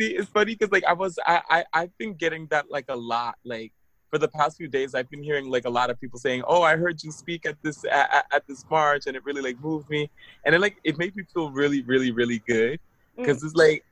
See, 0.00 0.08
it's 0.16 0.28
funny 0.28 0.54
because 0.54 0.72
like 0.72 0.84
I 0.84 0.92
was 0.92 1.18
I, 1.26 1.42
I 1.50 1.64
I've 1.72 1.98
been 1.98 2.14
getting 2.14 2.46
that 2.46 2.70
like 2.70 2.86
a 2.88 2.96
lot 2.96 3.36
like 3.44 3.72
for 4.10 4.18
the 4.18 4.28
past 4.28 4.56
few 4.56 4.68
days 4.68 4.94
I've 4.94 5.10
been 5.10 5.22
hearing 5.22 5.50
like 5.50 5.64
a 5.64 5.70
lot 5.70 5.90
of 5.90 6.00
people 6.00 6.18
saying 6.18 6.44
oh 6.46 6.62
I 6.62 6.76
heard 6.76 7.02
you 7.02 7.10
speak 7.10 7.46
at 7.46 7.56
this 7.62 7.84
at, 7.84 8.14
at- 8.14 8.26
at 8.32 8.46
this 8.46 8.64
march 8.70 9.06
and 9.06 9.16
it 9.16 9.24
really 9.24 9.42
like 9.42 9.58
moved 9.60 9.88
me 9.90 10.08
and 10.44 10.54
it 10.54 10.60
like 10.60 10.76
it 10.84 10.98
made 10.98 11.16
me 11.16 11.24
feel 11.32 11.50
really 11.50 11.82
really 11.82 12.12
really 12.12 12.40
good 12.46 12.78
because 13.16 13.42
mm. 13.42 13.46
it's 13.46 13.54
like 13.54 13.84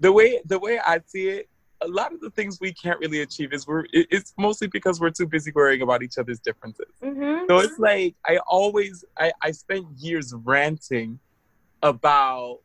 the 0.00 0.12
way 0.12 0.40
the 0.44 0.58
way 0.58 0.78
I 0.84 1.00
see 1.06 1.28
it 1.28 1.48
a 1.82 1.88
lot 1.88 2.12
of 2.12 2.20
the 2.20 2.28
things 2.30 2.58
we 2.60 2.72
can't 2.72 2.98
really 3.00 3.20
achieve 3.22 3.52
is 3.54 3.66
we're 3.66 3.84
it's 3.92 4.34
mostly 4.38 4.66
because 4.66 5.00
we're 5.00 5.10
too 5.10 5.26
busy 5.26 5.50
worrying 5.54 5.80
about 5.82 6.02
each 6.02 6.18
other's 6.18 6.40
differences 6.40 6.86
Mm-hmm. 7.02 7.46
so 7.48 7.58
it's 7.58 7.78
like 7.78 8.14
I 8.26 8.38
always 8.46 9.04
I, 9.18 9.32
I 9.42 9.50
spent 9.52 9.86
years 9.98 10.34
ranting 10.44 11.18
about 11.82 12.58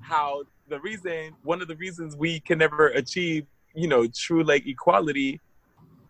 how 0.00 0.42
the 0.68 0.80
reason 0.80 1.32
one 1.42 1.62
of 1.62 1.68
the 1.68 1.76
reasons 1.76 2.16
we 2.16 2.40
can 2.40 2.58
never 2.58 2.88
achieve, 2.88 3.46
you 3.74 3.88
know, 3.88 4.06
true 4.06 4.42
like 4.42 4.66
equality 4.66 5.40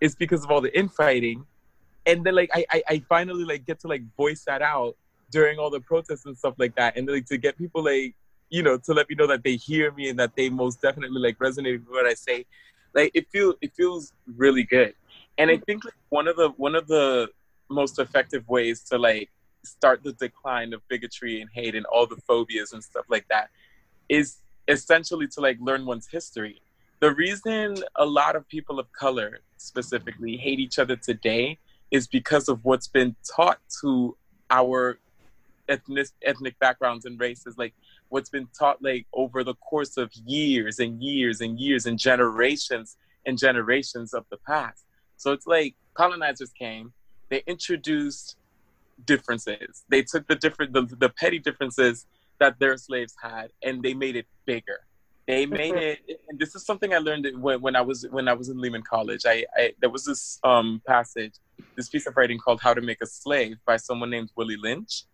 is 0.00 0.14
because 0.14 0.44
of 0.44 0.50
all 0.50 0.60
the 0.60 0.76
infighting. 0.76 1.44
And 2.06 2.24
then 2.24 2.34
like 2.34 2.50
I, 2.54 2.64
I, 2.70 2.82
I 2.88 3.02
finally 3.08 3.44
like 3.44 3.64
get 3.66 3.80
to 3.80 3.88
like 3.88 4.02
voice 4.16 4.44
that 4.46 4.62
out 4.62 4.96
during 5.30 5.58
all 5.58 5.70
the 5.70 5.80
protests 5.80 6.26
and 6.26 6.36
stuff 6.36 6.54
like 6.58 6.74
that. 6.76 6.96
And 6.96 7.08
like 7.08 7.26
to 7.26 7.36
get 7.36 7.56
people 7.56 7.84
like, 7.84 8.14
you 8.50 8.62
know, 8.62 8.78
to 8.78 8.92
let 8.92 9.08
me 9.08 9.16
know 9.16 9.26
that 9.26 9.42
they 9.42 9.56
hear 9.56 9.92
me 9.92 10.08
and 10.08 10.18
that 10.18 10.36
they 10.36 10.48
most 10.48 10.80
definitely 10.80 11.20
like 11.20 11.38
resonate 11.38 11.80
with 11.80 11.88
what 11.88 12.06
I 12.06 12.14
say. 12.14 12.46
Like 12.94 13.10
it 13.14 13.28
feels 13.30 13.56
it 13.60 13.74
feels 13.74 14.12
really 14.36 14.62
good. 14.62 14.94
And 15.38 15.50
I 15.50 15.56
mm. 15.56 15.64
think 15.64 15.84
like 15.84 15.94
one 16.10 16.28
of 16.28 16.36
the 16.36 16.50
one 16.56 16.74
of 16.74 16.86
the 16.86 17.28
most 17.68 17.98
effective 17.98 18.48
ways 18.48 18.80
to 18.90 18.98
like 18.98 19.30
start 19.64 20.02
the 20.02 20.12
decline 20.12 20.72
of 20.72 20.86
bigotry 20.88 21.40
and 21.40 21.50
hate 21.52 21.74
and 21.74 21.86
all 21.86 22.06
the 22.06 22.16
phobias 22.28 22.72
and 22.72 22.84
stuff 22.84 23.06
like 23.08 23.26
that 23.28 23.48
is 24.08 24.38
essentially 24.68 25.26
to 25.26 25.40
like 25.40 25.58
learn 25.60 25.86
one's 25.86 26.06
history. 26.06 26.60
The 27.00 27.12
reason 27.14 27.76
a 27.96 28.04
lot 28.04 28.36
of 28.36 28.48
people 28.48 28.78
of 28.78 28.90
color 28.92 29.40
specifically 29.56 30.36
hate 30.36 30.60
each 30.60 30.78
other 30.78 30.96
today 30.96 31.58
is 31.90 32.06
because 32.06 32.48
of 32.48 32.64
what's 32.64 32.88
been 32.88 33.16
taught 33.28 33.58
to 33.80 34.16
our 34.50 34.98
ethnic 35.68 36.08
ethnic 36.22 36.58
backgrounds 36.58 37.06
and 37.06 37.18
races 37.18 37.56
like 37.56 37.74
what's 38.08 38.30
been 38.30 38.48
taught 38.58 38.82
like 38.82 39.06
over 39.12 39.42
the 39.42 39.54
course 39.54 39.96
of 39.96 40.12
years 40.26 40.78
and 40.78 41.02
years 41.02 41.40
and 41.40 41.58
years 41.58 41.86
and 41.86 41.98
generations 41.98 42.96
and 43.26 43.38
generations 43.38 44.12
of 44.12 44.24
the 44.30 44.38
past. 44.46 44.84
So 45.16 45.32
it's 45.32 45.46
like 45.46 45.74
colonizers 45.94 46.52
came 46.52 46.92
they 47.30 47.42
introduced 47.46 48.36
differences. 49.04 49.84
They 49.88 50.02
took 50.02 50.26
the 50.28 50.36
different 50.36 50.72
the, 50.72 50.82
the 50.82 51.08
petty 51.08 51.38
differences 51.38 52.06
that 52.38 52.58
their 52.58 52.76
slaves 52.76 53.14
had 53.20 53.50
and 53.62 53.82
they 53.82 53.94
made 53.94 54.16
it 54.16 54.26
bigger. 54.46 54.80
They 55.26 55.46
made 55.46 55.74
it 55.74 55.98
and 56.28 56.38
this 56.38 56.54
is 56.54 56.66
something 56.66 56.92
i 56.92 56.98
learned 56.98 57.26
when, 57.40 57.60
when 57.62 57.76
i 57.76 57.80
was 57.80 58.06
when 58.10 58.28
i 58.28 58.34
was 58.34 58.50
in 58.50 58.60
lehman 58.60 58.82
college. 58.82 59.22
I, 59.26 59.46
I 59.56 59.72
there 59.80 59.90
was 59.90 60.04
this 60.04 60.38
um 60.44 60.82
passage 60.86 61.34
this 61.76 61.88
piece 61.88 62.06
of 62.06 62.16
writing 62.16 62.38
called 62.38 62.60
how 62.60 62.74
to 62.74 62.80
make 62.80 62.98
a 63.02 63.06
slave 63.06 63.56
by 63.66 63.78
someone 63.78 64.10
named 64.10 64.30
willie 64.36 64.56
lynch. 64.56 65.04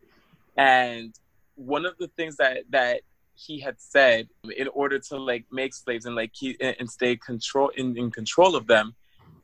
And 0.57 1.15
one 1.61 1.85
of 1.85 1.95
the 1.99 2.09
things 2.17 2.37
that 2.37 2.63
that 2.71 3.03
he 3.35 3.61
had 3.61 3.77
said 3.79 4.29
in 4.57 4.69
order 4.69 4.99
to 4.99 5.17
like 5.17 5.45
make 5.51 5.75
slaves 5.75 6.05
and 6.07 6.15
like 6.15 6.33
keep 6.33 6.57
and 6.61 6.91
stay 6.91 7.17
control 7.17 7.69
in, 7.77 7.97
in 7.97 8.11
control 8.11 8.55
of 8.57 8.67
them 8.67 8.95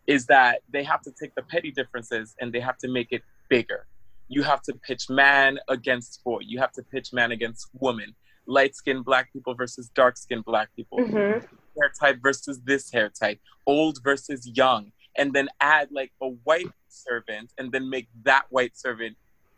is 0.07 0.27
that 0.27 0.61
they 0.71 0.83
have 0.85 1.03
to 1.03 1.12
take 1.21 1.35
the 1.35 1.43
petty 1.43 1.71
differences 1.71 2.35
and 2.41 2.53
they 2.53 2.61
have 2.61 2.79
to 2.79 2.89
make 2.89 3.09
it 3.11 3.23
bigger. 3.49 3.87
You 4.29 4.43
have 4.43 4.62
to 4.62 4.75
pitch 4.75 5.09
man 5.09 5.59
against 5.69 6.23
boy. 6.25 6.41
You 6.43 6.59
have 6.59 6.73
to 6.73 6.83
pitch 6.83 7.12
man 7.12 7.33
against 7.33 7.69
woman. 7.75 8.14
Light 8.47 8.77
skinned 8.77 9.05
black 9.05 9.33
people 9.33 9.55
versus 9.55 9.89
dark 9.95 10.17
skinned 10.17 10.45
black 10.45 10.69
people. 10.75 10.99
Mhm. 10.99 11.47
hair 11.79 11.93
type 12.01 12.19
versus 12.23 12.59
this 12.62 12.91
hair 12.91 13.11
type. 13.11 13.39
Old 13.67 14.03
versus 14.03 14.49
young. 14.55 14.93
And 15.19 15.35
then 15.35 15.49
add 15.61 15.89
like 15.93 16.12
a 16.23 16.29
white 16.29 16.73
servant 16.89 17.53
and 17.59 17.71
then 17.73 17.91
make 17.91 18.09
that 18.23 18.47
white 18.49 18.77
servant 18.79 19.17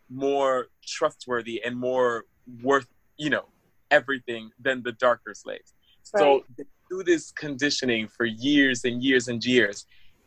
more 0.09 0.67
trustworthy 0.85 1.61
and 1.63 1.77
more 1.77 2.25
worth 2.63 2.87
you 3.17 3.29
know 3.29 3.45
everything 3.91 4.51
than 4.59 4.83
the 4.83 4.91
darker 4.93 5.33
slaves. 5.33 5.73
So 6.03 6.19
Right. 6.19 6.43
they 6.57 6.63
do 6.89 7.03
this 7.03 7.31
conditioning 7.31 8.07
for 8.07 8.25
years 8.25 8.83
and 8.83 9.03
years 9.03 9.27
and 9.27 9.43
years 9.43 9.85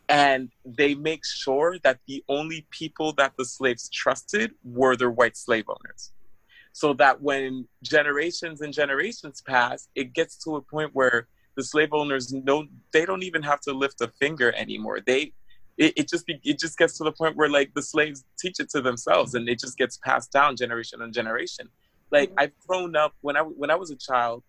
and 0.09 0.49
they 0.65 0.95
make 0.95 1.25
sure 1.25 1.77
that 1.83 1.99
the 2.07 2.23
only 2.27 2.67
people 2.71 3.13
that 3.13 3.33
the 3.37 3.45
slaves 3.45 3.89
trusted 3.89 4.51
were 4.63 4.95
their 4.95 5.11
white 5.11 5.37
slave 5.37 5.65
owners. 5.67 6.11
So 6.73 6.93
that 6.95 7.21
when 7.21 7.67
generations 7.83 8.61
and 8.61 8.73
generations 8.73 9.41
pass 9.41 9.87
it 9.95 10.13
gets 10.13 10.37
to 10.43 10.55
a 10.55 10.61
point 10.61 10.91
where 10.93 11.27
the 11.55 11.63
slave 11.63 11.93
owners 11.93 12.33
know 12.33 12.65
they 12.91 13.05
don't 13.05 13.23
even 13.23 13.43
have 13.43 13.61
to 13.61 13.73
lift 13.73 14.01
a 14.01 14.07
finger 14.07 14.53
anymore. 14.55 14.99
They 15.05 15.33
it, 15.77 15.93
it 15.95 16.09
just 16.09 16.25
be, 16.25 16.39
it 16.43 16.59
just 16.59 16.77
gets 16.77 16.97
to 16.97 17.03
the 17.03 17.11
point 17.11 17.35
where 17.35 17.49
like 17.49 17.73
the 17.73 17.81
slaves 17.81 18.23
teach 18.39 18.59
it 18.59 18.69
to 18.69 18.81
themselves 18.81 19.33
and 19.33 19.49
it 19.49 19.59
just 19.59 19.77
gets 19.77 19.97
passed 19.97 20.31
down 20.31 20.55
generation 20.55 21.01
on 21.01 21.11
generation. 21.11 21.69
Like 22.11 22.31
i've 22.37 22.51
grown 22.67 22.95
up 22.95 23.15
when 23.21 23.35
i 23.35 23.41
when 23.41 23.71
i 23.71 23.75
was 23.75 23.89
a 23.89 23.95
child 23.95 24.43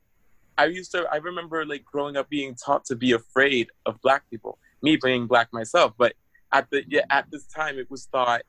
i 0.59 0.67
used 0.67 0.91
to 0.93 1.07
i 1.11 1.17
remember 1.17 1.65
like 1.65 1.83
growing 1.83 2.15
up 2.19 2.29
being 2.29 2.55
taught 2.55 2.85
to 2.85 2.95
be 2.95 3.13
afraid 3.13 3.71
of 3.87 3.99
black 4.03 4.29
people 4.29 4.59
me 4.83 4.99
being 5.03 5.27
black 5.27 5.49
myself 5.51 5.95
but 5.97 6.13
at 6.55 6.71
the 6.71 6.85
yeah, 6.89 7.03
at 7.11 7.31
this 7.31 7.45
time 7.47 7.79
it 7.79 7.91
was 7.91 8.07
thought 8.07 8.43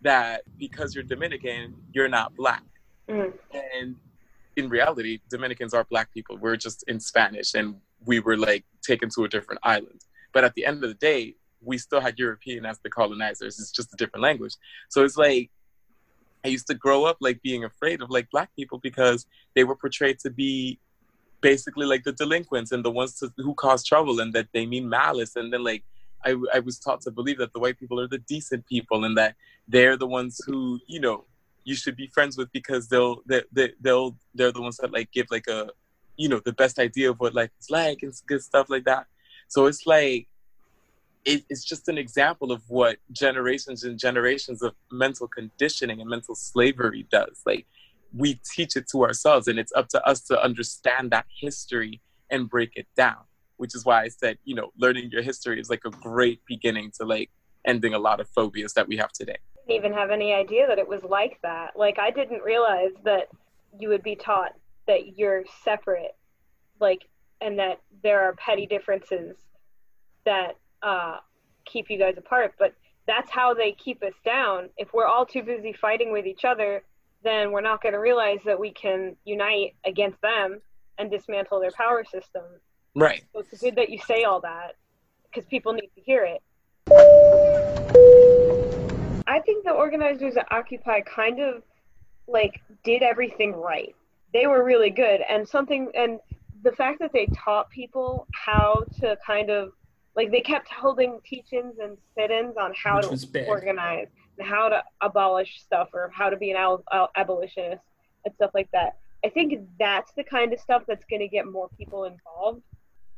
that 0.00 0.42
because 0.58 0.94
you're 0.94 1.04
dominican 1.04 1.74
you're 1.92 2.08
not 2.08 2.34
black. 2.34 2.62
Mm. 3.08 3.32
and 3.52 3.96
in 4.56 4.68
reality 4.68 5.18
dominicans 5.28 5.74
are 5.74 5.84
black 5.84 6.12
people. 6.14 6.36
We're 6.38 6.56
just 6.56 6.84
in 6.86 7.00
spanish 7.00 7.54
and 7.54 7.76
we 8.06 8.20
were 8.20 8.36
like 8.36 8.64
taken 8.82 9.08
to 9.16 9.24
a 9.24 9.28
different 9.28 9.60
island. 9.62 10.00
But 10.32 10.44
at 10.44 10.54
the 10.54 10.64
end 10.64 10.82
of 10.82 10.88
the 10.88 10.94
day 10.94 11.34
we 11.64 11.78
still 11.78 12.00
had 12.00 12.18
european 12.18 12.66
as 12.66 12.78
the 12.80 12.90
colonizers. 12.90 13.58
It's 13.58 13.70
just 13.70 13.92
a 13.92 13.96
different 13.96 14.22
language. 14.22 14.54
So 14.88 15.04
it's 15.04 15.16
like 15.16 15.50
i 16.44 16.48
used 16.48 16.66
to 16.66 16.74
grow 16.74 17.04
up 17.04 17.16
like 17.20 17.40
being 17.42 17.62
afraid 17.62 18.02
of 18.02 18.10
like 18.10 18.28
black 18.30 18.50
people 18.56 18.78
because 18.78 19.26
they 19.54 19.62
were 19.62 19.76
portrayed 19.76 20.18
to 20.18 20.28
be 20.28 20.80
basically 21.42 21.84
like 21.84 22.04
the 22.04 22.12
delinquents 22.12 22.72
and 22.72 22.82
the 22.82 22.90
ones 22.90 23.18
to, 23.18 23.30
who 23.36 23.52
cause 23.54 23.84
trouble 23.84 24.20
and 24.20 24.32
that 24.32 24.48
they 24.54 24.64
mean 24.64 24.88
malice. 24.88 25.36
And 25.36 25.52
then 25.52 25.62
like 25.62 25.84
I, 26.24 26.36
I 26.54 26.60
was 26.60 26.78
taught 26.78 27.02
to 27.02 27.10
believe 27.10 27.38
that 27.38 27.52
the 27.52 27.58
white 27.58 27.78
people 27.78 28.00
are 28.00 28.08
the 28.08 28.18
decent 28.18 28.64
people 28.66 29.04
and 29.04 29.18
that 29.18 29.34
they're 29.68 29.98
the 29.98 30.06
ones 30.06 30.40
who 30.46 30.80
you 30.86 31.00
know 31.00 31.24
you 31.64 31.74
should 31.74 31.96
be 31.96 32.06
friends 32.06 32.38
with 32.38 32.50
because 32.52 32.88
they'll 32.88 33.22
they, 33.26 33.42
they, 33.52 33.72
they'll 33.80 34.16
they're 34.34 34.52
the 34.52 34.62
ones 34.62 34.78
that 34.78 34.92
like 34.92 35.10
give 35.12 35.26
like 35.30 35.48
a 35.48 35.68
you 36.16 36.28
know 36.28 36.40
the 36.44 36.52
best 36.52 36.78
idea 36.78 37.10
of 37.10 37.20
what 37.20 37.34
life 37.34 37.50
is 37.60 37.70
like 37.70 37.98
and 38.02 38.14
good 38.26 38.42
stuff 38.42 38.70
like 38.70 38.84
that. 38.84 39.06
So 39.48 39.66
it's 39.66 39.86
like 39.86 40.28
it, 41.24 41.44
it's 41.48 41.64
just 41.64 41.88
an 41.88 41.98
example 41.98 42.50
of 42.52 42.62
what 42.68 42.96
generations 43.12 43.84
and 43.84 43.98
generations 43.98 44.62
of 44.62 44.74
mental 44.90 45.28
conditioning 45.28 46.00
and 46.00 46.10
mental 46.10 46.34
slavery 46.34 47.06
does 47.10 47.42
like 47.46 47.66
we 48.14 48.40
teach 48.54 48.76
it 48.76 48.88
to 48.88 49.04
ourselves 49.04 49.48
and 49.48 49.58
it's 49.58 49.72
up 49.74 49.88
to 49.88 50.04
us 50.06 50.20
to 50.20 50.42
understand 50.42 51.10
that 51.10 51.26
history 51.40 52.00
and 52.30 52.48
break 52.48 52.72
it 52.76 52.86
down 52.96 53.22
which 53.56 53.74
is 53.74 53.84
why 53.84 54.02
i 54.02 54.08
said 54.08 54.36
you 54.44 54.54
know 54.54 54.70
learning 54.78 55.10
your 55.10 55.22
history 55.22 55.60
is 55.60 55.70
like 55.70 55.82
a 55.84 55.90
great 55.90 56.40
beginning 56.46 56.90
to 56.90 57.04
like 57.04 57.30
ending 57.64 57.94
a 57.94 57.98
lot 57.98 58.20
of 58.20 58.28
phobias 58.28 58.72
that 58.74 58.86
we 58.88 58.96
have 58.96 59.12
today 59.12 59.36
I 59.64 59.72
didn't 59.72 59.84
even 59.84 59.92
have 59.96 60.10
any 60.10 60.32
idea 60.32 60.66
that 60.66 60.78
it 60.78 60.88
was 60.88 61.04
like 61.04 61.38
that. 61.42 61.76
Like 61.76 61.98
I 61.98 62.10
didn't 62.10 62.42
realize 62.42 62.90
that 63.04 63.28
you 63.78 63.88
would 63.88 64.02
be 64.02 64.16
taught 64.16 64.52
that 64.86 65.16
you're 65.16 65.44
separate, 65.62 66.16
like, 66.80 67.08
and 67.40 67.58
that 67.58 67.80
there 68.02 68.22
are 68.22 68.34
petty 68.34 68.66
differences 68.66 69.36
that 70.24 70.56
uh, 70.82 71.18
keep 71.64 71.90
you 71.90 71.98
guys 71.98 72.14
apart. 72.16 72.54
But 72.58 72.74
that's 73.06 73.30
how 73.30 73.54
they 73.54 73.72
keep 73.72 74.02
us 74.02 74.14
down. 74.24 74.70
If 74.76 74.92
we're 74.92 75.06
all 75.06 75.26
too 75.26 75.42
busy 75.42 75.72
fighting 75.72 76.12
with 76.12 76.26
each 76.26 76.44
other, 76.44 76.82
then 77.24 77.52
we're 77.52 77.60
not 77.60 77.82
going 77.82 77.92
to 77.92 78.00
realize 78.00 78.40
that 78.44 78.58
we 78.58 78.72
can 78.72 79.16
unite 79.24 79.74
against 79.84 80.20
them 80.22 80.60
and 80.98 81.10
dismantle 81.10 81.60
their 81.60 81.70
power 81.70 82.04
system. 82.04 82.42
right 82.94 83.24
So 83.32 83.40
it's 83.40 83.60
good 83.60 83.76
that 83.76 83.90
you 83.90 83.98
say 83.98 84.24
all 84.24 84.40
that 84.40 84.76
because 85.24 85.48
people 85.48 85.72
need 85.72 85.90
to 85.94 86.00
hear 86.00 86.24
it. 86.24 86.42
I 89.26 89.40
think 89.40 89.64
the 89.64 89.70
organizers 89.70 90.36
at 90.36 90.50
Occupy 90.50 91.00
kind 91.02 91.40
of 91.40 91.62
like 92.26 92.60
did 92.84 93.02
everything 93.02 93.52
right. 93.52 93.94
They 94.32 94.46
were 94.46 94.64
really 94.64 94.90
good, 94.90 95.20
and 95.28 95.46
something, 95.46 95.90
and 95.94 96.18
the 96.62 96.72
fact 96.72 97.00
that 97.00 97.12
they 97.12 97.26
taught 97.34 97.70
people 97.70 98.26
how 98.32 98.84
to 99.00 99.16
kind 99.26 99.50
of 99.50 99.72
like 100.16 100.30
they 100.30 100.40
kept 100.40 100.68
holding 100.68 101.20
teach-ins 101.24 101.78
and 101.78 101.96
sit-ins 102.16 102.56
on 102.56 102.72
how 102.74 102.96
Which 102.96 103.04
to 103.06 103.10
was 103.10 103.26
organize 103.48 104.08
and 104.38 104.46
how 104.46 104.68
to 104.68 104.82
abolish 105.00 105.60
stuff 105.60 105.88
or 105.94 106.10
how 106.14 106.28
to 106.30 106.36
be 106.36 106.50
an 106.50 106.56
al- 106.56 106.84
al- 106.92 107.10
abolitionist 107.16 107.82
and 108.24 108.34
stuff 108.34 108.50
like 108.54 108.70
that. 108.72 108.96
I 109.24 109.28
think 109.28 109.54
that's 109.78 110.12
the 110.12 110.24
kind 110.24 110.52
of 110.52 110.60
stuff 110.60 110.82
that's 110.86 111.04
going 111.08 111.20
to 111.20 111.28
get 111.28 111.46
more 111.46 111.68
people 111.78 112.04
involved. 112.04 112.62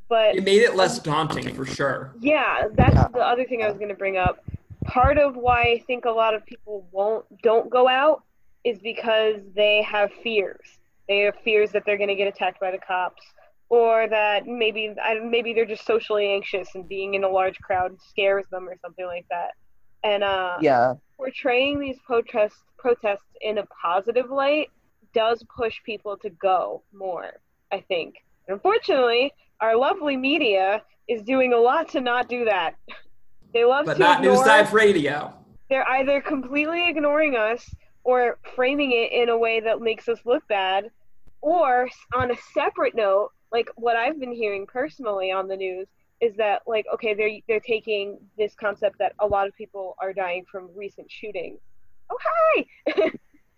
But 0.09 0.37
It 0.37 0.45
made 0.45 0.61
it 0.63 0.77
less 0.77 0.99
daunting 0.99 1.55
for 1.55 1.65
sure. 1.65 2.13
yeah, 2.21 2.69
that's 2.75 3.13
the 3.13 3.21
other 3.21 3.45
thing 3.45 3.63
I 3.63 3.69
was 3.69 3.77
going 3.79 3.89
to 3.89 3.95
bring 3.95 4.17
up. 4.19 4.45
Part 4.85 5.17
of 5.17 5.35
why 5.35 5.63
I 5.63 5.83
think 5.87 6.05
a 6.05 6.11
lot 6.11 6.35
of 6.35 6.45
people 6.45 6.87
won't 6.93 7.25
don't 7.43 7.71
go 7.71 7.89
out 7.89 8.23
is 8.65 8.79
because 8.81 9.41
they 9.55 9.83
have 9.83 10.11
fears. 10.23 10.67
They 11.09 11.21
have 11.21 11.35
fears 11.43 11.73
that 11.73 11.85
they're 11.87 11.97
going 11.97 12.09
to 12.09 12.15
get 12.15 12.29
attacked 12.29 12.61
by 12.61 12.71
the 12.71 12.79
cops, 12.79 13.23
or 13.69 14.09
that 14.09 14.47
maybe 14.47 14.95
maybe 15.23 15.53
they're 15.55 15.65
just 15.65 15.87
socially 15.87 16.29
anxious 16.29 16.69
and 16.75 16.89
being 16.89 17.15
in 17.15 17.25
a 17.25 17.29
large 17.29 17.59
crowd 17.61 17.97
scares 18.09 18.45
them 18.51 18.69
or 18.69 18.77
something 18.81 19.07
like 19.07 19.27
that. 19.31 19.51
And 20.05 20.23
uh, 20.23 20.59
Yeah. 20.61 20.95
portraying 21.17 21.81
these 21.81 21.99
protests 22.07 22.63
protests 22.79 23.25
in 23.41 23.59
a 23.59 23.67
positive 23.83 24.31
light 24.31 24.71
does 25.15 25.43
push 25.57 25.77
people 25.85 26.17
to 26.19 26.31
go 26.31 26.83
more. 26.93 27.41
I 27.73 27.81
think. 27.81 28.17
Unfortunately, 28.49 29.33
our 29.61 29.75
lovely 29.77 30.17
media 30.17 30.83
is 31.09 31.23
doing 31.23 31.53
a 31.55 31.57
lot 31.59 31.89
to 31.91 32.01
not 32.01 32.29
do 32.29 32.45
that. 32.45 32.75
They 33.53 33.65
love 33.65 33.87
But 33.87 33.95
to 33.95 34.01
not 34.01 34.19
ignore. 34.19 34.35
News 34.35 34.45
Dive 34.45 34.73
Radio. 34.75 35.33
They're 35.71 35.89
either 35.89 36.21
completely 36.21 36.89
ignoring 36.89 37.37
us 37.37 37.73
or 38.03 38.39
framing 38.57 38.91
it 38.91 39.13
in 39.13 39.29
a 39.29 39.39
way 39.39 39.61
that 39.61 39.81
makes 39.81 40.09
us 40.09 40.19
look 40.25 40.43
bad, 40.49 40.91
or 41.41 41.89
on 42.17 42.33
a 42.33 42.37
separate 42.53 42.97
note, 42.97 43.31
like 43.55 43.71
what 43.77 43.95
I've 43.97 44.19
been 44.19 44.33
hearing 44.33 44.67
personally 44.67 45.31
on 45.31 45.47
the 45.47 45.57
news 45.57 45.87
is 46.21 46.35
that 46.37 46.63
like 46.67 46.85
okay 46.93 47.15
they're 47.15 47.31
they're 47.49 47.61
taking 47.61 48.19
this 48.37 48.53
concept 48.55 48.99
that 48.99 49.13
a 49.21 49.27
lot 49.27 49.47
of 49.47 49.55
people 49.55 49.95
are 50.01 50.13
dying 50.13 50.45
from 50.51 50.69
recent 50.75 51.09
shootings. 51.11 51.61
Oh 52.11 52.19
hi, 52.21 52.67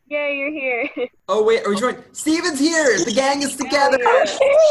yeah 0.07 0.29
you're 0.31 0.53
here. 0.53 0.89
Oh 1.29 1.43
wait, 1.43 1.67
are 1.67 1.71
we 1.71 1.77
joining? 1.81 2.05
Steven's 2.13 2.61
here. 2.61 2.99
The 3.05 3.13
gang 3.13 3.43
is 3.43 3.57
together. 3.57 3.99
Yeah. 4.01 4.25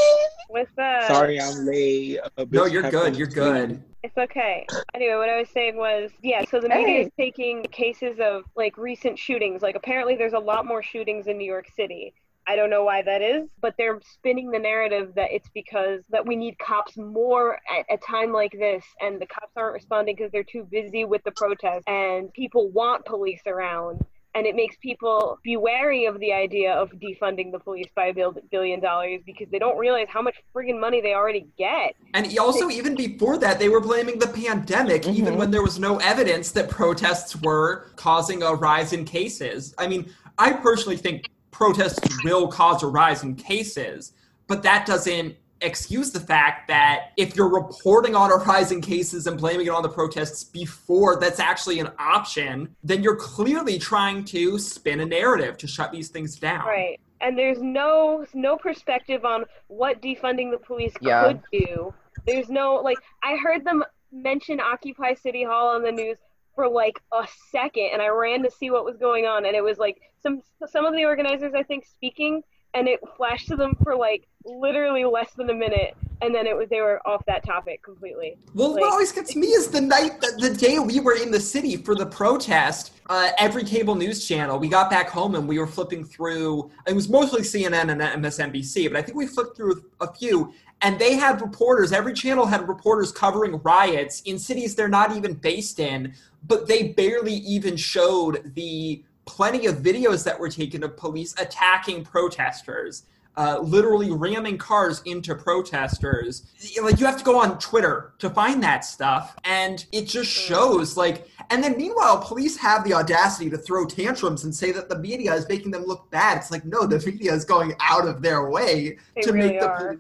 What's 0.47 0.71
that? 0.78 1.07
Sorry, 1.07 1.41
I'm 1.41 1.65
late. 1.65 2.19
A 2.38 2.45
No, 2.49 2.65
you're 2.65 2.89
good. 2.89 3.17
You're 3.17 3.28
to 3.28 3.36
good. 3.36 3.84
It's 4.03 4.17
okay. 4.17 4.65
Anyway, 4.93 5.15
what 5.15 5.28
I 5.28 5.38
was 5.38 5.49
saying 5.49 5.76
was, 5.76 6.11
yeah, 6.21 6.45
so 6.45 6.61
the 6.61 6.69
media 6.69 6.86
Hey. 6.86 7.01
is 7.01 7.09
taking 7.17 7.63
cases 7.63 8.19
of 8.21 8.43
like 8.55 8.78
recent 8.78 9.19
shootings. 9.19 9.61
Like 9.61 9.76
apparently 9.76 10.15
there's 10.15 10.32
a 10.32 10.39
lot 10.39 10.65
more 10.65 10.82
shootings 10.82 11.28
in 11.28 11.38
New 11.38 11.51
York 11.55 11.67
City. 11.76 12.13
I 12.47 12.55
don't 12.55 12.69
know 12.69 12.83
why 12.83 13.01
that 13.01 13.21
is, 13.21 13.49
but 13.59 13.73
they're 13.77 13.99
spinning 14.13 14.51
the 14.51 14.59
narrative 14.59 15.13
that 15.15 15.31
it's 15.31 15.49
because 15.53 16.01
that 16.09 16.25
we 16.25 16.35
need 16.35 16.57
cops 16.59 16.95
more 16.95 17.59
at 17.69 17.85
a 17.89 17.97
time 17.97 18.31
like 18.31 18.51
this 18.51 18.83
and 19.01 19.19
the 19.19 19.25
cops 19.25 19.51
aren't 19.55 19.73
responding 19.73 20.15
because 20.15 20.31
they're 20.31 20.43
too 20.43 20.67
busy 20.69 21.05
with 21.05 21.23
the 21.23 21.31
protest 21.31 21.87
and 21.87 22.31
people 22.33 22.69
want 22.69 23.03
police 23.05 23.41
around 23.47 24.01
and 24.35 24.45
it 24.45 24.55
makes 24.55 24.75
people 24.81 25.39
be 25.43 25.55
wary 25.55 26.05
of 26.05 26.19
the 26.19 26.33
idea 26.33 26.73
of 26.73 26.91
defunding 26.91 27.51
the 27.51 27.59
police 27.59 27.87
by 27.95 28.07
a 28.07 28.13
billion 28.51 28.81
dollars 28.81 29.21
because 29.25 29.47
they 29.49 29.57
don't 29.57 29.77
realize 29.77 30.07
how 30.09 30.21
much 30.21 30.35
friggin' 30.53 30.79
money 30.79 30.99
they 31.01 31.13
already 31.13 31.47
get. 31.57 31.95
And 32.13 32.37
also, 32.37 32.69
even 32.69 32.95
before 32.95 33.37
that, 33.37 33.59
they 33.59 33.69
were 33.69 33.79
blaming 33.79 34.19
the 34.19 34.27
pandemic, 34.27 35.07
even 35.07 35.35
Mhm. 35.35 35.37
when 35.37 35.51
there 35.51 35.63
was 35.63 35.79
no 35.79 35.97
evidence 35.97 36.51
that 36.51 36.69
protests 36.69 37.35
were 37.41 37.87
causing 37.95 38.43
a 38.43 38.53
rise 38.53 38.91
in 38.91 39.05
cases. 39.05 39.73
I 39.77 39.87
mean, 39.87 40.13
I 40.37 40.51
personally 40.51 40.97
think 40.97 41.23
protests 41.55 42.05
will 42.25 42.47
cause 42.49 42.83
a 42.83 42.87
rise 42.87 43.23
in 43.23 43.33
cases, 43.33 44.11
but 44.47 44.61
that 44.61 44.85
doesn't 44.85 45.35
excuse 45.61 46.11
the 46.11 46.19
fact 46.19 46.67
that 46.67 47.11
if 47.15 47.33
you're 47.35 47.49
reporting 47.49 48.13
on 48.13 48.29
a 48.29 48.35
rise 48.35 48.73
in 48.73 48.81
cases 48.81 49.25
and 49.25 49.37
blaming 49.37 49.65
it 49.67 49.69
on 49.69 49.81
the 49.81 49.89
protests 49.89 50.43
before 50.43 51.17
that's 51.17 51.39
actually 51.39 51.79
an 51.79 51.89
option, 51.97 52.75
then 52.83 53.01
you're 53.01 53.15
clearly 53.15 53.79
trying 53.79 54.25
to 54.25 54.59
spin 54.59 54.99
a 54.99 55.05
narrative 55.05 55.57
to 55.57 55.65
shut 55.65 55.93
these 55.93 56.09
things 56.09 56.37
down. 56.37 56.67
Right. 56.67 56.99
And 57.21 57.37
there's 57.37 57.61
no 57.61 58.25
no 58.33 58.57
perspective 58.57 59.23
on 59.23 59.45
what 59.67 60.01
defunding 60.01 60.51
the 60.51 60.57
police 60.57 60.93
Yeah. 60.99 61.23
could 61.23 61.41
do. 61.53 61.93
There's 62.27 62.49
no 62.49 62.75
like 62.75 62.97
I 63.23 63.37
heard 63.37 63.63
them 63.63 63.81
mention 64.11 64.59
Occupy 64.59 65.13
City 65.13 65.43
Hall 65.45 65.69
on 65.69 65.83
the 65.83 65.91
news 65.91 66.17
for 66.55 66.67
like 66.69 66.99
a 67.13 67.27
second 67.51 67.89
and 67.93 68.01
I 68.01 68.07
ran 68.07 68.41
to 68.43 68.51
see 68.51 68.71
what 68.71 68.85
was 68.85 68.97
going 68.97 69.25
on 69.25 69.45
and 69.45 69.55
it 69.55 69.63
was 69.63 69.77
like 69.77 70.01
some 70.23 70.41
some 70.67 70.85
of 70.85 70.93
the 70.93 71.05
organizers 71.05 71.53
I 71.53 71.63
think 71.63 71.85
speaking 71.85 72.41
and 72.73 72.87
it 72.87 72.99
flashed 73.17 73.47
to 73.49 73.55
them 73.55 73.75
for 73.83 73.95
like 73.95 74.27
literally 74.45 75.05
less 75.05 75.31
than 75.33 75.49
a 75.49 75.53
minute 75.53 75.95
and 76.21 76.33
then 76.33 76.47
it 76.47 76.55
was 76.55 76.69
they 76.69 76.81
were 76.81 77.05
off 77.05 77.23
that 77.25 77.43
topic 77.45 77.83
completely. 77.83 78.37
Well, 78.53 78.71
Like- 78.71 78.81
what 78.81 78.93
always 78.93 79.11
gets 79.11 79.35
me 79.35 79.47
is 79.47 79.67
the 79.67 79.81
night, 79.81 80.21
the, 80.21 80.49
the 80.49 80.55
day 80.55 80.79
we 80.79 80.99
were 80.99 81.15
in 81.15 81.31
the 81.31 81.39
city 81.39 81.77
for 81.77 81.95
the 81.95 82.05
protest. 82.05 82.91
Uh, 83.07 83.31
every 83.37 83.63
cable 83.63 83.93
news 83.93 84.27
channel, 84.27 84.57
we 84.57 84.67
got 84.67 84.89
back 84.89 85.09
home 85.09 85.35
and 85.35 85.47
we 85.47 85.59
were 85.59 85.67
flipping 85.67 86.03
through. 86.03 86.71
It 86.87 86.95
was 86.95 87.07
mostly 87.07 87.41
CNN 87.41 87.91
and 87.91 88.01
MSNBC, 88.01 88.89
but 88.89 88.97
I 88.97 89.01
think 89.03 89.15
we 89.15 89.27
flipped 89.27 89.55
through 89.55 89.83
a 90.01 90.11
few, 90.11 90.53
and 90.86 90.99
they 90.99 91.15
had 91.15 91.41
reporters. 91.41 91.91
Every 91.91 92.13
channel 92.13 92.45
had 92.45 92.67
reporters 92.67 93.11
covering 93.11 93.59
riots 93.63 94.21
in 94.21 94.38
cities 94.38 94.75
they're 94.75 94.88
not 94.88 95.15
even 95.15 95.33
based 95.33 95.79
in, 95.79 96.13
but 96.47 96.67
they 96.67 96.89
barely 96.89 97.33
even 97.33 97.75
showed 97.75 98.51
the 98.53 99.03
plenty 99.25 99.65
of 99.65 99.77
videos 99.77 100.23
that 100.25 100.39
were 100.39 100.47
taken 100.47 100.83
of 100.83 100.95
police 100.95 101.33
attacking 101.39 102.03
protesters 102.03 103.05
uh, 103.38 103.59
literally 103.61 104.11
ramming 104.11 104.57
cars 104.57 105.01
into 105.05 105.36
protesters. 105.36 106.43
Like 106.81 106.99
you 106.99 107.05
have 107.05 107.17
to 107.17 107.23
go 107.23 107.38
on 107.38 107.59
Twitter 107.59 108.13
to 108.19 108.29
find 108.29 108.63
that 108.63 108.86
stuff, 108.86 109.36
and 109.43 109.86
it 109.91 110.05
just 110.05 110.31
shows 110.31 110.95
like. 110.95 111.27
And 111.49 111.61
then 111.63 111.75
meanwhile, 111.75 112.19
police 112.19 112.55
have 112.57 112.86
the 112.86 112.93
audacity 112.93 113.49
to 113.49 113.57
throw 113.57 113.86
tantrums 113.86 114.45
and 114.45 114.55
say 114.55 114.71
that 114.71 114.88
the 114.88 114.97
media 114.97 115.33
is 115.33 115.49
making 115.49 115.71
them 115.71 115.83
look 115.83 116.09
bad. 116.11 116.38
It's 116.38 116.49
like 116.49 116.63
no, 116.63 116.86
the 116.86 117.03
media 117.05 117.33
is 117.33 117.43
going 117.43 117.73
out 117.81 118.07
of 118.07 118.21
their 118.21 118.49
way 118.49 118.97
They 119.15 119.21
to 119.23 119.33
really 119.33 119.49
make 119.49 119.59
the 119.59 119.67
police 119.67 119.99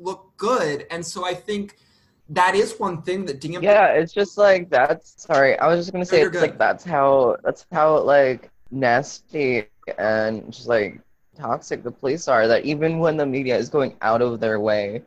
look 0.00 0.32
good, 0.36 0.86
and 0.90 1.04
so 1.04 1.24
I 1.24 1.34
think 1.34 1.76
that 2.30 2.54
is 2.54 2.78
one 2.78 3.02
thing 3.02 3.24
that 3.26 3.40
DMV 3.40 3.62
Yeah, 3.62 3.88
it's 3.88 4.12
just 4.12 4.38
like 4.38 4.70
that's 4.70 5.22
sorry. 5.22 5.58
I 5.58 5.66
was 5.66 5.78
just 5.80 5.92
gonna 5.92 6.04
say 6.04 6.20
you're 6.20 6.28
it's 6.28 6.36
good. 6.36 6.42
like 6.42 6.58
that's 6.58 6.84
how 6.84 7.36
that's 7.44 7.66
how 7.72 7.98
like 7.98 8.50
nasty 8.70 9.66
and 9.98 10.52
just 10.52 10.68
like 10.68 11.00
toxic 11.36 11.82
the 11.82 11.90
police 11.90 12.28
are. 12.28 12.46
That 12.46 12.64
even 12.64 12.98
when 12.98 13.16
the 13.16 13.26
media 13.26 13.56
is 13.56 13.68
going 13.68 13.96
out 14.02 14.22
of 14.22 14.40
their 14.40 14.60
way 14.60 15.02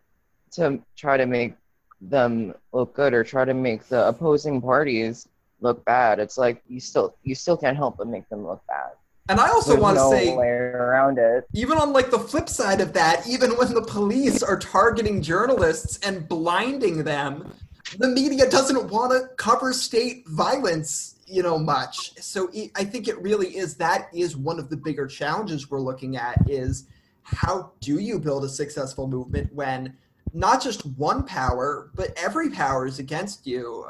to 0.52 0.80
try 0.96 1.18
to 1.18 1.26
make 1.26 1.56
them 2.02 2.54
look 2.74 2.94
good 2.94 3.14
or 3.14 3.24
try 3.24 3.46
to 3.46 3.54
make 3.54 3.88
the 3.88 4.08
opposing 4.08 4.62
parties 4.62 5.28
look 5.62 5.84
bad, 5.86 6.20
it's 6.20 6.38
like 6.38 6.62
you 6.68 6.80
still 6.80 7.16
you 7.24 7.36
still 7.36 7.58
can't 7.58 7.78
help 7.78 7.98
but 7.98 8.08
make 8.08 8.28
them 8.30 8.46
look 8.46 8.62
bad. 8.68 8.92
And 9.30 9.40
I 9.40 9.50
also 9.50 9.72
There's 9.72 9.82
want 9.82 9.98
to 9.98 10.04
no 10.04 10.12
say, 10.12 10.36
way 10.36 10.48
around 10.50 11.18
it. 11.18 11.48
even 11.54 11.78
on 11.78 11.94
like 11.94 12.12
the 12.12 12.20
flip 12.20 12.50
side 12.50 12.82
of 12.82 12.92
that, 12.94 13.26
even 13.28 13.52
when 13.52 13.74
the 13.74 13.82
police 13.82 14.44
are 14.44 14.60
targeting 14.60 15.22
journalists 15.22 15.98
and 16.06 16.28
blinding 16.28 17.04
them, 17.06 17.54
the 18.00 18.08
media 18.10 18.50
doesn't 18.50 18.90
want 18.90 19.12
to 19.12 19.30
cover 19.38 19.72
state 19.72 20.28
violence, 20.28 21.16
you 21.26 21.42
know, 21.42 21.58
much. 21.58 22.12
So 22.22 22.50
it, 22.54 22.72
I 22.76 22.84
think 22.84 23.08
it 23.08 23.22
really 23.22 23.56
is 23.56 23.76
that 23.76 24.10
is 24.14 24.36
one 24.36 24.60
of 24.60 24.70
the 24.70 24.76
bigger 24.78 25.08
challenges 25.08 25.70
we're 25.72 25.80
looking 25.80 26.18
at 26.18 26.38
is 26.50 26.88
how 27.22 27.72
do 27.80 28.00
you 28.00 28.20
build 28.20 28.44
a 28.44 28.50
successful 28.50 29.08
movement 29.08 29.54
when 29.54 29.96
not 30.34 30.62
just 30.62 30.86
one 30.98 31.24
power, 31.24 31.92
but 31.96 32.12
every 32.18 32.50
power 32.50 32.86
is 32.88 33.00
against 33.00 33.48
you. 33.48 33.86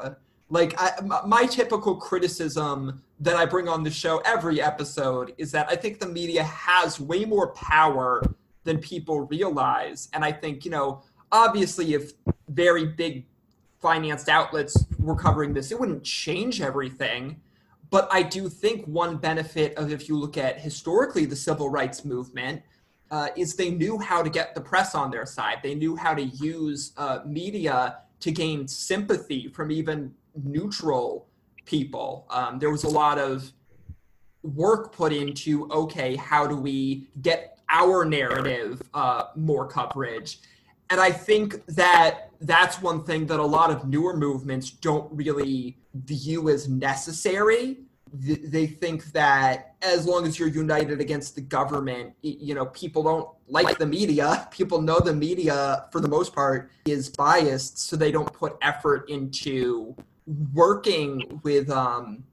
Like 0.50 0.74
I, 0.78 0.92
my 1.26 1.46
typical 1.46 1.96
criticism 1.96 3.02
that 3.20 3.36
I 3.36 3.46
bring 3.46 3.68
on 3.68 3.82
the 3.82 3.90
show 3.90 4.18
every 4.24 4.60
episode 4.60 5.34
is 5.38 5.52
that 5.52 5.68
I 5.70 5.76
think 5.76 6.00
the 6.00 6.08
media 6.08 6.42
has 6.42 6.98
way 7.00 7.24
more 7.24 7.52
power 7.52 8.22
than 8.64 8.78
people 8.78 9.22
realize, 9.22 10.08
and 10.12 10.24
I 10.24 10.32
think 10.32 10.64
you 10.64 10.70
know, 10.70 11.02
obviously, 11.30 11.94
if 11.94 12.12
very 12.48 12.86
big 12.86 13.26
financed 13.80 14.28
outlets 14.28 14.86
were 14.98 15.14
covering 15.14 15.52
this, 15.52 15.70
it 15.70 15.78
wouldn't 15.78 16.02
change 16.02 16.60
everything. 16.60 17.40
But 17.90 18.08
I 18.10 18.22
do 18.22 18.48
think 18.48 18.84
one 18.86 19.18
benefit 19.18 19.76
of 19.76 19.92
if 19.92 20.08
you 20.08 20.18
look 20.18 20.36
at 20.36 20.58
historically 20.58 21.26
the 21.26 21.36
civil 21.36 21.68
rights 21.68 22.04
movement 22.04 22.62
uh, 23.10 23.28
is 23.36 23.54
they 23.54 23.70
knew 23.70 23.98
how 23.98 24.22
to 24.22 24.30
get 24.30 24.54
the 24.54 24.60
press 24.60 24.94
on 24.94 25.10
their 25.10 25.26
side. 25.26 25.58
They 25.62 25.74
knew 25.74 25.94
how 25.94 26.14
to 26.14 26.22
use 26.22 26.92
uh, 26.96 27.20
media 27.24 27.98
to 28.20 28.32
gain 28.32 28.66
sympathy 28.66 29.48
from 29.48 29.70
even 29.70 30.14
neutral 30.42 31.28
people. 31.64 32.26
Um, 32.30 32.58
there 32.58 32.70
was 32.70 32.84
a 32.84 32.88
lot 32.88 33.18
of 33.18 33.52
work 34.42 34.92
put 34.92 35.12
into 35.12 35.70
okay, 35.70 36.16
how 36.16 36.46
do 36.46 36.56
we 36.56 37.08
get 37.22 37.58
our 37.68 38.04
narrative 38.04 38.82
uh, 38.92 39.24
more 39.36 39.66
coverage? 39.66 40.38
And 40.90 41.00
I 41.00 41.10
think 41.10 41.64
that 41.66 42.30
that's 42.40 42.80
one 42.82 43.04
thing 43.04 43.26
that 43.26 43.40
a 43.40 43.44
lot 43.44 43.70
of 43.70 43.88
newer 43.88 44.16
movements 44.16 44.70
don't 44.70 45.10
really 45.12 45.78
view 45.94 46.50
as 46.50 46.68
necessary. 46.68 47.78
Th- 48.24 48.40
They 48.44 48.66
think 48.66 49.06
that 49.12 49.74
as 49.80 50.06
long 50.06 50.26
as 50.26 50.38
you're 50.38 50.48
united 50.48 51.00
against 51.00 51.34
the 51.36 51.40
government, 51.40 52.12
you 52.20 52.54
know, 52.54 52.66
people 52.66 53.02
don't 53.02 53.28
like 53.48 53.78
the 53.78 53.86
media. 53.86 54.46
People 54.50 54.80
know 54.82 55.00
the 55.00 55.14
media, 55.14 55.86
for 55.90 56.00
the 56.00 56.08
most 56.08 56.34
part, 56.34 56.70
is 56.84 57.08
biased, 57.08 57.78
so 57.78 57.96
they 57.96 58.12
don't 58.12 58.32
put 58.32 58.56
effort 58.60 59.08
into 59.08 59.96
working 60.26 61.40
with 61.42 61.70
um, 61.70 62.24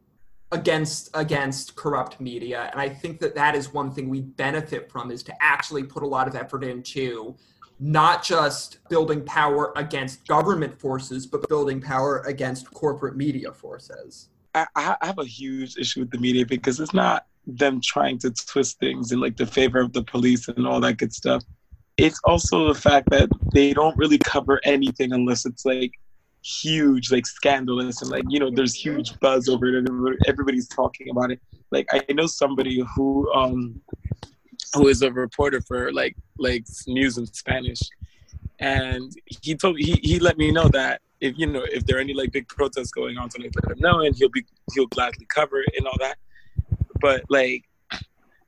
against 0.51 1.09
against 1.13 1.75
corrupt 1.75 2.19
media. 2.19 2.69
And 2.71 2.81
I 2.81 2.89
think 2.89 3.19
that 3.19 3.35
that 3.35 3.55
is 3.55 3.73
one 3.73 3.91
thing 3.91 4.09
we 4.09 4.21
benefit 4.21 4.91
from 4.91 5.11
is 5.11 5.23
to 5.23 5.43
actually 5.43 5.83
put 5.83 6.03
a 6.03 6.07
lot 6.07 6.27
of 6.27 6.35
effort 6.35 6.63
into 6.63 7.35
not 7.79 8.23
just 8.23 8.77
building 8.89 9.25
power 9.25 9.73
against 9.75 10.27
government 10.27 10.79
forces, 10.79 11.25
but 11.25 11.47
building 11.49 11.81
power 11.81 12.19
against 12.27 12.71
corporate 12.71 13.15
media 13.15 13.51
forces. 13.51 14.29
I, 14.53 14.67
I 14.75 14.97
have 15.01 15.17
a 15.17 15.25
huge 15.25 15.77
issue 15.77 16.01
with 16.01 16.11
the 16.11 16.19
media 16.19 16.45
because 16.45 16.79
it's 16.79 16.93
not 16.93 17.25
them 17.47 17.81
trying 17.81 18.19
to 18.19 18.31
twist 18.31 18.79
things 18.79 19.11
in 19.11 19.19
like 19.19 19.35
the 19.35 19.45
favor 19.45 19.79
of 19.79 19.93
the 19.93 20.03
police 20.03 20.47
and 20.47 20.67
all 20.67 20.79
that 20.81 20.97
good 20.97 21.13
stuff. 21.13 21.43
It's 21.97 22.19
also 22.23 22.67
the 22.67 22.79
fact 22.79 23.09
that 23.09 23.29
they 23.53 23.73
don't 23.73 23.97
really 23.97 24.19
cover 24.19 24.59
anything 24.63 25.13
unless 25.13 25.45
it's 25.45 25.65
like 25.65 25.99
huge, 26.43 27.11
like 27.11 27.25
scandalous, 27.25 28.01
and 28.01 28.11
like 28.11 28.23
you 28.29 28.39
know, 28.39 28.49
there's 28.51 28.73
huge 28.73 29.19
buzz 29.19 29.47
over 29.49 29.67
it, 29.67 29.75
and 29.75 30.17
everybody's 30.27 30.67
talking 30.67 31.09
about 31.09 31.31
it. 31.31 31.39
Like 31.71 31.87
I 31.91 32.03
know 32.13 32.25
somebody 32.25 32.83
who 32.95 33.31
um 33.33 33.81
who 34.73 34.87
is 34.87 35.01
a 35.01 35.11
reporter 35.11 35.61
for 35.61 35.91
like 35.91 36.15
like 36.37 36.65
news 36.87 37.17
in 37.17 37.25
Spanish, 37.27 37.79
and 38.59 39.11
he 39.25 39.55
told 39.55 39.77
he 39.77 39.99
he 40.03 40.19
let 40.19 40.37
me 40.37 40.51
know 40.51 40.67
that 40.69 41.01
if 41.19 41.37
you 41.37 41.47
know 41.47 41.63
if 41.63 41.85
there 41.85 41.97
are 41.97 42.01
any 42.01 42.13
like 42.13 42.31
big 42.31 42.47
protests 42.47 42.91
going 42.91 43.17
on, 43.17 43.29
to 43.29 43.41
like 43.41 43.51
let 43.63 43.71
him 43.71 43.79
know, 43.79 44.01
and 44.01 44.15
he'll 44.15 44.29
be 44.29 44.45
he'll 44.73 44.87
gladly 44.87 45.25
cover 45.33 45.61
it 45.61 45.73
and 45.77 45.87
all 45.87 45.97
that. 45.99 46.17
But 46.99 47.23
like, 47.29 47.67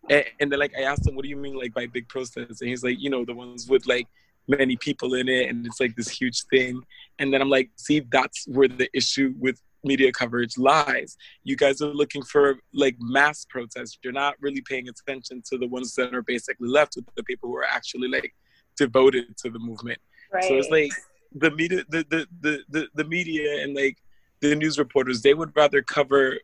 and, 0.09 0.25
and 0.39 0.51
then 0.51 0.59
like 0.59 0.73
I 0.77 0.83
asked 0.83 1.07
him, 1.07 1.15
what 1.15 1.23
do 1.23 1.29
you 1.29 1.37
mean 1.37 1.55
like 1.55 1.73
by 1.73 1.87
big 1.87 2.07
protests? 2.07 2.61
And 2.61 2.69
he's 2.69 2.83
like, 2.83 2.99
you 2.99 3.09
know, 3.09 3.25
the 3.25 3.33
ones 3.33 3.67
with 3.67 3.85
like 3.87 4.07
many 4.47 4.75
people 4.77 5.13
in 5.13 5.29
it, 5.29 5.49
and 5.49 5.65
it's 5.65 5.79
like 5.79 5.95
this 5.95 6.09
huge 6.09 6.43
thing. 6.51 6.81
And 7.19 7.33
then 7.33 7.41
I'm 7.41 7.49
like, 7.49 7.71
see, 7.77 8.01
that's 8.11 8.45
where 8.47 8.67
the 8.67 8.89
issue 8.93 9.33
with 9.39 9.61
media 9.83 10.11
coverage 10.11 10.57
lies. 10.57 11.17
You 11.43 11.55
guys 11.55 11.81
are 11.81 11.93
looking 11.93 12.23
for 12.23 12.55
like 12.73 12.95
mass 12.99 13.45
protests. 13.49 13.97
You're 14.03 14.13
not 14.13 14.35
really 14.39 14.61
paying 14.61 14.87
attention 14.89 15.41
to 15.49 15.57
the 15.57 15.67
ones 15.67 15.93
that 15.95 16.13
are 16.13 16.21
basically 16.21 16.69
left 16.69 16.95
with 16.95 17.05
the 17.15 17.23
people 17.23 17.49
who 17.49 17.57
are 17.57 17.65
actually 17.65 18.07
like 18.07 18.33
devoted 18.77 19.37
to 19.37 19.49
the 19.49 19.59
movement. 19.59 19.99
Right. 20.31 20.43
So 20.45 20.55
it's 20.55 20.69
like 20.69 20.91
the 21.35 21.51
media, 21.51 21.83
the, 21.89 22.05
the, 22.09 22.27
the, 22.41 22.63
the, 22.69 22.87
the 22.95 23.03
media 23.03 23.61
and 23.63 23.75
like 23.75 23.97
the 24.39 24.55
news 24.55 24.79
reporters, 24.79 25.21
they 25.21 25.33
would 25.33 25.55
rather 25.55 25.81
cover 25.81 26.37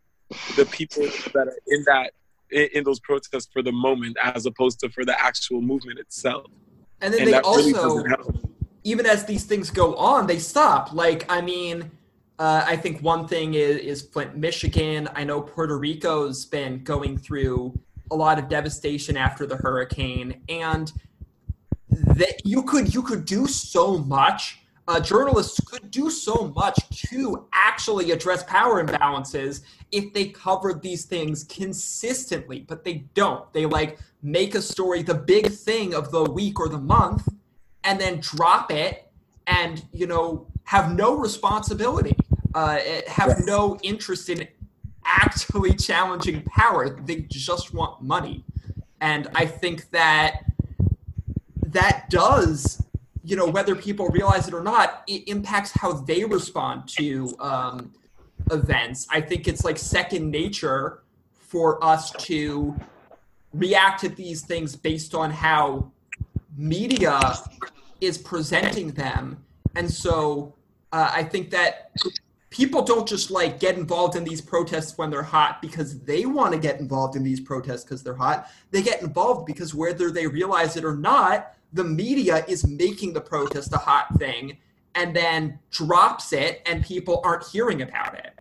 the 0.55 0.65
people 0.65 1.03
that 1.33 1.47
are 1.47 1.57
in 1.67 1.83
that 1.85 2.11
in, 2.51 2.69
in 2.73 2.83
those 2.83 2.99
protests 2.99 3.49
for 3.51 3.61
the 3.61 3.71
moment 3.71 4.17
as 4.21 4.45
opposed 4.45 4.79
to 4.81 4.89
for 4.89 5.05
the 5.05 5.19
actual 5.19 5.61
movement 5.61 5.99
itself. 5.99 6.45
And 7.01 7.13
then 7.13 7.21
And 7.21 7.27
they 7.27 7.31
that 7.31 7.43
really 7.45 7.73
also 7.73 8.03
even 8.83 9.05
as 9.05 9.25
these 9.25 9.43
things 9.43 9.69
go 9.69 9.95
on, 9.95 10.27
they 10.27 10.39
stop. 10.39 10.93
Like, 10.93 11.25
I 11.29 11.41
mean, 11.41 11.91
uh, 12.39 12.63
I 12.65 12.75
think 12.75 13.01
one 13.01 13.27
thing 13.27 13.53
is, 13.53 13.77
is 13.77 14.01
Flint, 14.01 14.37
Michigan. 14.37 15.09
I 15.15 15.23
know 15.23 15.41
Puerto 15.41 15.77
Rico's 15.77 16.45
been 16.45 16.83
going 16.83 17.17
through 17.17 17.77
a 18.11 18.15
lot 18.15 18.39
of 18.39 18.47
devastation 18.47 19.17
after 19.17 19.45
the 19.45 19.57
hurricane, 19.57 20.41
and 20.49 20.91
that 21.89 22.45
you 22.45 22.63
could 22.63 22.93
you 22.93 23.03
could 23.03 23.25
do 23.25 23.47
so 23.47 23.97
much. 23.97 24.61
Uh, 24.87 24.99
journalists 24.99 25.59
could 25.59 25.91
do 25.91 26.09
so 26.09 26.51
much 26.55 26.79
to 26.89 27.47
actually 27.53 28.09
address 28.09 28.41
power 28.45 28.83
imbalances 28.83 29.61
if 29.91 30.11
they 30.13 30.29
covered 30.29 30.81
these 30.81 31.05
things 31.05 31.43
consistently, 31.43 32.65
but 32.67 32.83
they 32.83 33.05
don't. 33.13 33.51
They 33.53 33.67
like 33.67 33.99
make 34.21 34.55
a 34.55 34.61
story 34.61 35.01
the 35.03 35.13
big 35.15 35.47
thing 35.51 35.93
of 35.93 36.11
the 36.11 36.23
week 36.23 36.59
or 36.59 36.67
the 36.69 36.77
month, 36.79 37.27
and 37.83 37.99
then 37.99 38.19
drop 38.19 38.71
it 38.71 39.11
and 39.47 39.85
you 39.91 40.05
know 40.07 40.47
have 40.63 40.93
no 40.95 41.15
responsibility 41.17 42.15
uh, 42.53 42.79
have 43.07 43.29
Yes. 43.29 43.45
no 43.45 43.77
interest 43.83 44.29
in 44.29 44.47
actually 45.05 45.73
challenging 45.73 46.43
power. 46.43 46.89
They 46.89 47.21
just 47.21 47.73
want 47.73 48.01
money. 48.01 48.43
And 49.01 49.27
i 49.33 49.45
think 49.45 49.89
that 49.91 50.43
that 51.65 52.09
does 52.09 52.83
you 53.23 53.35
know 53.35 53.45
whether 53.47 53.75
people 53.75 54.07
realize 54.09 54.47
it 54.47 54.53
or 54.53 54.63
not 54.63 55.03
it 55.07 55.27
impacts 55.27 55.71
how 55.71 55.93
they 55.93 56.23
respond 56.25 56.87
to 56.89 57.33
um, 57.39 57.93
events. 58.51 59.07
I 59.11 59.21
think 59.21 59.47
it's 59.47 59.63
like 59.63 59.77
second 59.77 60.29
nature 60.31 61.03
for 61.33 61.83
us 61.83 62.11
to 62.11 62.75
react 63.53 64.01
to 64.01 64.09
these 64.09 64.41
things 64.41 64.75
based 64.75 65.15
on 65.15 65.31
how 65.31 65.91
media 66.55 67.19
is 68.01 68.17
presenting 68.17 68.91
them 68.91 69.43
and 69.75 69.89
so 69.89 70.53
uh, 70.91 71.09
i 71.13 71.23
think 71.23 71.49
that 71.49 71.91
people 72.49 72.81
don't 72.81 73.07
just 73.07 73.31
like 73.31 73.59
get 73.59 73.77
involved 73.77 74.15
in 74.15 74.23
these 74.23 74.41
protests 74.41 74.97
when 74.97 75.09
they're 75.09 75.23
hot 75.23 75.61
because 75.61 75.99
they 76.01 76.25
want 76.25 76.53
to 76.53 76.59
get 76.59 76.79
involved 76.79 77.15
in 77.15 77.23
these 77.23 77.39
protests 77.39 77.83
because 77.83 78.03
they're 78.03 78.15
hot 78.15 78.49
they 78.71 78.81
get 78.81 79.01
involved 79.01 79.45
because 79.45 79.73
whether 79.73 80.11
they 80.11 80.27
realize 80.27 80.75
it 80.75 80.83
or 80.83 80.95
not 80.95 81.53
the 81.73 81.83
media 81.83 82.43
is 82.47 82.67
making 82.67 83.13
the 83.13 83.21
protest 83.21 83.73
a 83.73 83.77
hot 83.77 84.07
thing 84.17 84.57
and 84.95 85.15
then 85.15 85.57
drops 85.71 86.33
it 86.33 86.61
and 86.65 86.83
people 86.83 87.21
aren't 87.23 87.45
hearing 87.47 87.81
about 87.81 88.17
it 88.17 88.39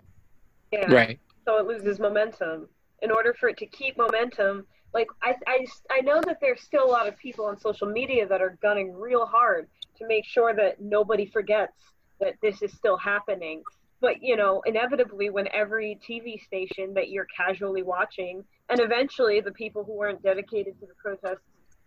yeah. 0.72 0.92
Right. 0.92 1.18
so 1.46 1.56
it 1.58 1.66
loses 1.66 1.98
momentum. 1.98 2.68
In 3.02 3.10
order 3.10 3.34
for 3.38 3.48
it 3.48 3.56
to 3.58 3.66
keep 3.66 3.96
momentum, 3.96 4.66
like 4.94 5.08
I, 5.22 5.34
I, 5.46 5.66
I 5.90 6.00
know 6.00 6.20
that 6.26 6.38
there's 6.40 6.60
still 6.60 6.84
a 6.84 6.90
lot 6.90 7.06
of 7.06 7.16
people 7.18 7.44
on 7.46 7.58
social 7.60 7.88
media 7.88 8.26
that 8.26 8.40
are 8.40 8.58
gunning 8.62 8.92
real 8.94 9.26
hard 9.26 9.68
to 9.98 10.06
make 10.06 10.24
sure 10.24 10.54
that 10.54 10.80
nobody 10.80 11.26
forgets 11.26 11.74
that 12.20 12.34
this 12.42 12.62
is 12.62 12.72
still 12.72 12.96
happening. 12.96 13.62
But 14.00 14.22
you 14.22 14.36
know, 14.36 14.62
inevitably, 14.64 15.30
when 15.30 15.48
every 15.52 15.98
TV 16.08 16.42
station 16.42 16.94
that 16.94 17.10
you're 17.10 17.26
casually 17.36 17.82
watching, 17.82 18.44
and 18.68 18.80
eventually 18.80 19.40
the 19.40 19.52
people 19.52 19.84
who 19.84 19.92
weren't 19.92 20.22
dedicated 20.22 20.78
to 20.80 20.86
the 20.86 20.94
protests 20.94 21.44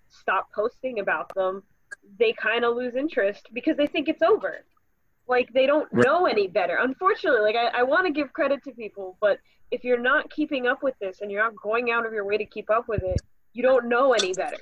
stop 0.09 0.51
posting 0.53 0.99
about 0.99 1.33
them, 1.35 1.63
they 2.19 2.33
kind 2.33 2.65
of 2.65 2.75
lose 2.75 2.95
interest 2.95 3.47
because 3.53 3.77
they 3.77 3.87
think 3.87 4.09
it's 4.09 4.21
over. 4.21 4.65
Like 5.27 5.53
they 5.53 5.65
don't 5.65 5.91
know 5.93 6.25
any 6.25 6.47
better. 6.47 6.77
Unfortunately 6.81 7.41
like 7.41 7.55
i, 7.55 7.79
I 7.79 7.83
want 7.83 8.05
to 8.07 8.13
give 8.13 8.33
credit 8.33 8.63
to 8.65 8.71
people 8.71 9.17
but 9.21 9.37
if 9.71 9.83
you're 9.83 9.99
not 9.99 10.29
keeping 10.29 10.67
up 10.67 10.83
with 10.83 10.95
this 11.01 11.17
and 11.21 11.31
you're 11.31 11.43
not 11.43 11.55
going 11.61 11.91
out 11.91 12.05
of 12.05 12.13
your 12.13 12.25
way 12.25 12.37
to 12.37 12.45
keep 12.45 12.69
up 12.69 12.87
with 12.87 13.01
it 13.03 13.21
you 13.53 13.63
don't 13.63 13.87
know 13.89 14.13
any 14.13 14.33
better 14.33 14.57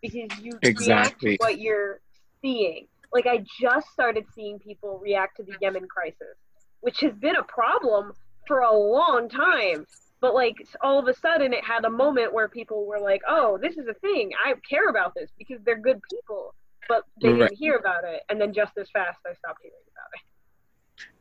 because 0.00 0.30
you 0.40 0.58
Exactly. 0.62 0.86
react 0.86 1.20
to 1.20 1.36
what 1.38 1.58
you're 1.58 2.00
seeing 2.42 2.86
like 3.12 3.26
i 3.26 3.38
just 3.60 3.86
started 3.92 4.24
seeing 4.34 4.58
people 4.58 4.98
react 5.02 5.36
to 5.36 5.42
the 5.42 5.52
yemen 5.60 5.86
crisis 5.88 6.36
which 6.80 7.00
has 7.00 7.12
been 7.14 7.36
a 7.36 7.42
problem 7.44 8.12
for 8.46 8.60
a 8.60 8.76
long 8.76 9.28
time 9.28 9.86
but 10.20 10.34
like 10.34 10.56
all 10.82 10.98
of 10.98 11.06
a 11.08 11.14
sudden 11.14 11.52
it 11.52 11.64
had 11.64 11.84
a 11.84 11.90
moment 11.90 12.32
where 12.32 12.48
people 12.48 12.86
were 12.86 13.00
like 13.00 13.20
oh 13.28 13.58
this 13.60 13.76
is 13.76 13.86
a 13.88 13.94
thing 13.94 14.30
i 14.44 14.52
care 14.68 14.88
about 14.88 15.12
this 15.14 15.30
because 15.38 15.58
they're 15.64 15.78
good 15.80 16.00
people 16.10 16.54
but 16.88 17.04
they 17.20 17.28
Right. 17.28 17.38
didn't 17.38 17.56
hear 17.56 17.76
about 17.76 18.04
it 18.04 18.22
and 18.28 18.40
then 18.40 18.52
just 18.52 18.72
as 18.78 18.88
fast 18.92 19.18
i 19.26 19.32
stopped 19.34 19.60
hearing 19.62 19.74
about 19.92 20.08
it 20.14 20.20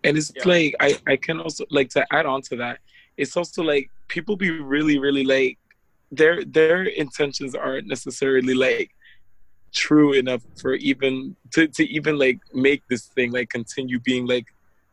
and 0.04 0.18
it's 0.18 0.32
Yeah. 0.36 0.44
like 0.46 0.76
I, 0.80 0.98
I 1.08 1.16
can 1.18 1.40
also 1.40 1.66
like 1.70 1.90
to 1.92 2.06
add 2.12 2.26
on 2.26 2.42
to 2.44 2.56
that 2.58 2.80
it's 3.22 3.38
also 3.38 3.62
like 3.62 3.88
people 4.08 4.36
be 4.36 4.50
really 4.50 4.98
really 4.98 5.24
like 5.24 5.58
their 6.12 6.44
their 6.44 6.80
intentions 7.04 7.54
aren't 7.54 7.88
necessarily 7.88 8.56
like 8.56 8.90
true 9.72 10.12
enough 10.14 10.42
for 10.60 10.74
even 10.74 11.36
to, 11.54 11.68
to 11.68 11.84
even 11.98 12.18
like 12.18 12.40
make 12.54 12.82
this 12.90 13.06
thing 13.16 13.32
like 13.32 13.50
continue 13.50 14.00
being 14.00 14.26
like 14.26 14.48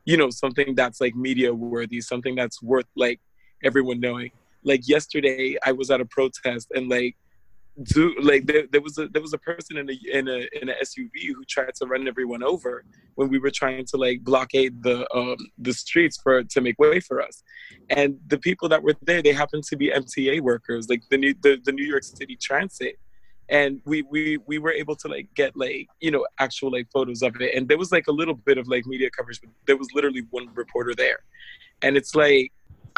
you 0.05 0.16
know 0.16 0.29
something 0.29 0.74
that's 0.74 1.01
like 1.01 1.14
media 1.16 1.53
worthy 1.53 2.01
something 2.03 2.35
that's 2.35 2.62
worth 2.62 2.91
like 2.97 3.18
everyone 3.64 3.99
knowing. 3.99 4.31
Like 4.62 4.83
yesterday 4.95 5.57
i 5.68 5.72
was 5.72 5.91
at 5.91 6.01
a 6.01 6.09
protest 6.16 6.66
and 6.76 6.85
like 6.97 7.16
do 7.83 8.14
like 8.20 8.47
there, 8.47 8.66
there 8.70 8.81
was 8.81 8.99
a 8.99 9.09
there 9.09 9.22
was 9.22 9.33
a 9.33 9.39
person 9.39 9.76
in 9.76 9.89
a 9.89 10.18
in 10.18 10.29
a 10.29 10.49
in 10.61 10.68
a 10.68 10.74
SUV 10.83 11.29
who 11.35 11.45
tried 11.45 11.74
to 11.76 11.87
run 11.87 12.09
everyone 12.09 12.43
over 12.43 12.85
when 13.14 13.29
we 13.29 13.39
were 13.39 13.51
trying 13.51 13.85
to 13.87 13.97
like 13.97 14.22
blockade 14.24 14.83
the 14.83 15.07
um 15.14 15.37
the 15.59 15.72
streets 15.72 16.18
for 16.20 16.43
to 16.43 16.61
make 16.61 16.79
way 16.79 17.01
for 17.01 17.22
us. 17.22 17.43
And 17.91 18.18
the 18.26 18.39
people 18.39 18.68
that 18.70 18.83
were 18.83 18.95
there 19.03 19.22
they 19.22 19.33
happened 19.33 19.64
to 19.64 19.76
be 19.76 19.91
MTA 19.91 20.41
workers 20.41 20.89
like 20.89 21.03
the 21.11 21.18
new 21.18 21.35
the, 21.43 21.61
the 21.64 21.72
New 21.72 21.85
York 21.85 22.05
City 22.05 22.37
Transit. 22.37 22.99
And 23.49 23.81
we 23.85 24.03
we 24.03 24.39
we 24.47 24.59
were 24.59 24.72
able 24.72 24.97
to 24.97 25.09
like 25.09 25.29
get 25.35 25.57
like 25.57 25.89
you 26.01 26.11
know 26.11 26.26
actual 26.39 26.72
like 26.72 26.89
photos 26.93 27.22
of 27.22 27.41
it. 27.41 27.55
And 27.55 27.68
there 27.68 27.79
was 27.79 27.93
like 27.93 28.09
a 28.09 28.12
little 28.12 28.35
bit 28.35 28.59
of 28.59 28.66
like 28.66 28.87
media 28.87 29.09
coverage 29.11 29.41
but 29.41 29.51
there 29.66 29.76
was 29.76 29.89
literally 29.95 30.24
one 30.31 30.49
reporter 30.55 30.95
there. 30.95 31.20
And 31.83 31.97
it's 31.97 32.14
like 32.16 32.53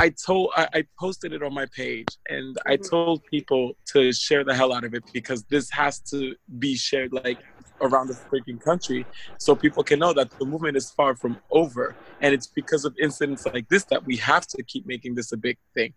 I 0.05 0.09
told 0.27 0.47
I, 0.57 0.65
I 0.79 0.81
posted 1.05 1.31
it 1.37 1.43
on 1.49 1.53
my 1.61 1.67
page 1.81 2.11
and 2.37 2.53
I 2.73 2.75
Mhm. 2.77 2.91
told 2.93 3.17
people 3.35 3.65
to 3.93 4.01
share 4.27 4.43
the 4.49 4.55
hell 4.61 4.73
out 4.77 4.85
of 4.89 4.93
it 4.99 5.05
because 5.19 5.41
this 5.55 5.67
has 5.81 5.95
to 6.13 6.19
be 6.65 6.73
shared 6.89 7.11
like 7.13 7.39
around 7.87 8.07
the 8.09 8.19
freaking 8.31 8.61
country 8.71 9.01
so 9.45 9.49
people 9.67 9.83
can 9.91 9.99
know 10.05 10.13
that 10.21 10.29
the 10.41 10.47
movement 10.53 10.77
is 10.83 10.89
far 10.99 11.13
from 11.23 11.33
over. 11.61 11.87
And 12.23 12.31
it's 12.37 12.51
because 12.61 12.85
of 12.89 12.93
incidents 13.07 13.43
like 13.57 13.67
this 13.69 13.85
that 13.93 14.03
we 14.11 14.17
have 14.33 14.47
to 14.55 14.59
keep 14.73 14.85
making 14.95 15.13
this 15.19 15.31
a 15.33 15.37
big 15.49 15.59
thing. 15.77 15.93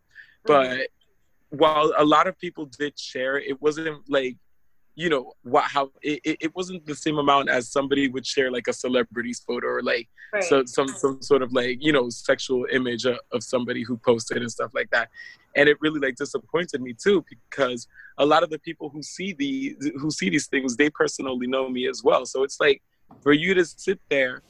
But 0.51 0.87
while 1.61 1.87
a 1.97 2.05
lot 2.15 2.25
of 2.29 2.33
people 2.45 2.65
did 2.65 2.93
share 3.11 3.35
it 3.51 3.61
wasn't 3.61 4.01
like 4.17 4.35
you 4.95 5.09
know 5.09 5.33
what 5.43 5.63
how 5.63 5.91
it, 6.01 6.19
it, 6.23 6.55
wasn't 6.55 6.85
the 6.85 6.93
same 6.93 7.17
amount 7.17 7.49
as 7.49 7.71
somebody 7.71 8.07
would 8.09 8.25
share 8.25 8.51
like 8.51 8.67
a 8.67 8.73
celebrity's 8.73 9.39
photo 9.39 9.67
or 9.67 9.81
like 9.81 10.07
right. 10.33 10.43
so 10.43 10.63
some 10.65 10.87
some 10.87 11.21
sort 11.21 11.41
of 11.41 11.51
like 11.51 11.77
you 11.81 11.91
know 11.91 12.09
sexual 12.09 12.65
image 12.71 13.05
of, 13.05 13.17
of 13.31 13.43
somebody 13.43 13.83
who 13.83 13.97
posted 13.97 14.37
and 14.37 14.51
stuff 14.51 14.71
like 14.73 14.89
that. 14.91 15.09
And 15.55 15.69
it 15.69 15.77
really 15.81 15.99
like 15.99 16.15
disappointed 16.15 16.81
me 16.81 16.93
too 16.93 17.23
because 17.29 17.87
a 18.17 18.25
lot 18.25 18.43
of 18.43 18.49
the 18.49 18.59
people 18.59 18.89
who 18.89 19.01
see 19.01 19.33
the 19.33 19.75
who 19.99 20.11
see 20.11 20.29
these 20.29 20.47
things 20.47 20.75
they 20.75 20.89
personally 20.89 21.47
know 21.47 21.69
me 21.69 21.87
as 21.87 22.03
well. 22.03 22.25
So 22.25 22.43
it's 22.43 22.59
like 22.59 22.81
for 23.21 23.33
you 23.33 23.53
to 23.55 23.65
sit 23.65 23.99
there 24.09 24.41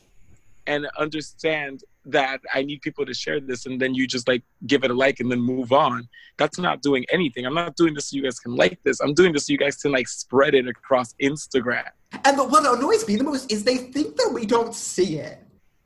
and 0.67 0.87
understand 0.97 1.83
that 2.05 2.39
i 2.53 2.61
need 2.61 2.81
people 2.81 3.05
to 3.05 3.13
share 3.13 3.39
this 3.39 3.65
and 3.65 3.79
then 3.79 3.93
you 3.95 4.05
just 4.07 4.27
like 4.27 4.43
give 4.67 4.83
it 4.83 4.91
a 4.91 4.93
like 4.93 5.19
and 5.21 5.31
then 5.31 5.39
move 5.39 5.71
on 5.71 6.07
that's 6.37 6.57
not 6.59 6.81
doing 6.81 7.05
anything 7.11 7.45
i'm 7.45 7.53
not 7.53 7.75
doing 7.75 7.93
this 7.93 8.09
so 8.09 8.15
you 8.17 8.23
guys 8.23 8.39
can 8.39 8.55
like 8.55 8.77
this 8.83 8.99
i'm 8.99 9.13
doing 9.13 9.31
this 9.31 9.47
so 9.47 9.51
you 9.53 9.57
guys 9.57 9.77
can 9.77 9.91
like 9.91 10.07
spread 10.07 10.53
it 10.53 10.67
across 10.67 11.13
instagram 11.21 11.87
And 12.25 12.37
the, 12.37 12.43
what 12.43 12.65
annoys 12.65 13.07
me 13.07 13.15
the 13.15 13.23
most 13.23 13.51
is 13.51 13.63
they 13.63 13.77
think 13.77 14.17
that 14.17 14.29
we 14.31 14.45
don't 14.45 14.75
see 14.75 15.17
it. 15.17 15.39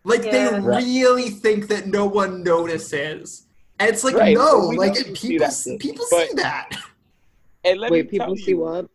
Like 0.03 0.24
Yeah. 0.26 0.32
they 0.51 0.59
Right. 0.59 0.84
really 0.84 1.30
think 1.30 1.68
that 1.70 1.88
no 1.88 2.05
one 2.05 2.43
notices. 2.43 3.47
And 3.80 3.89
it's 3.89 4.03
like 4.03 4.15
Right, 4.15 4.36
no, 4.36 4.70
but 4.70 4.78
like 4.78 4.93
know 4.93 4.99
you 4.99 5.15
see 5.15 5.28
people 5.30 5.47
that 5.47 5.78
people 5.80 6.05
but- 6.11 6.28
see 6.28 6.34
that. 6.36 6.70
and 7.63 7.80
let 7.80 7.91
me 7.91 7.99
Wait, 7.99 8.09
people 8.11 8.36
see 8.36 8.51
you, 8.51 8.57
what? 8.59 8.89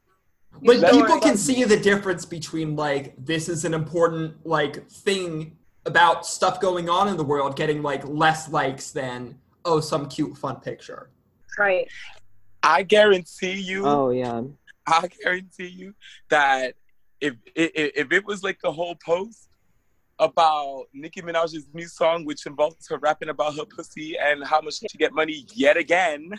Like 0.62 0.90
people 0.92 1.18
can 1.20 1.36
see 1.38 1.64
the 1.64 1.76
difference 1.78 2.24
between 2.26 2.76
like 2.76 3.14
this 3.16 3.48
is 3.48 3.64
an 3.64 3.72
important 3.74 4.44
like 4.46 4.86
thing 4.90 5.56
about 5.86 6.26
stuff 6.26 6.60
going 6.60 6.88
on 6.88 7.08
in 7.08 7.16
the 7.16 7.24
world 7.24 7.56
getting 7.56 7.82
like 7.82 8.06
less 8.06 8.48
likes 8.48 8.90
than 8.92 9.38
oh 9.64 9.80
some 9.80 10.08
cute 10.08 10.36
fun 10.36 10.56
picture. 10.60 11.10
right 11.58 11.88
I 12.62 12.84
guarantee 12.84 13.54
you, 13.60 13.84
Oh 13.84 14.10
yeah. 14.10 14.42
I 14.86 15.08
guarantee 15.22 15.66
you 15.66 15.94
that 16.30 16.74
if, 17.20 17.34
if 17.56 17.70
if 17.96 18.12
it 18.12 18.24
was 18.24 18.44
like 18.44 18.60
the 18.62 18.70
whole 18.70 18.96
post 19.04 19.48
about 20.20 20.84
Nicki 20.92 21.22
Minaj's 21.22 21.66
new 21.74 21.88
song, 21.88 22.24
which 22.24 22.46
involves 22.46 22.86
her 22.88 22.98
rapping 22.98 23.28
about 23.30 23.56
her 23.56 23.64
pussy 23.64 24.16
and 24.16 24.44
how 24.44 24.60
much 24.60 24.74
she 24.78 24.96
get 24.98 25.12
money 25.12 25.44
yet 25.54 25.76
again, 25.76 26.30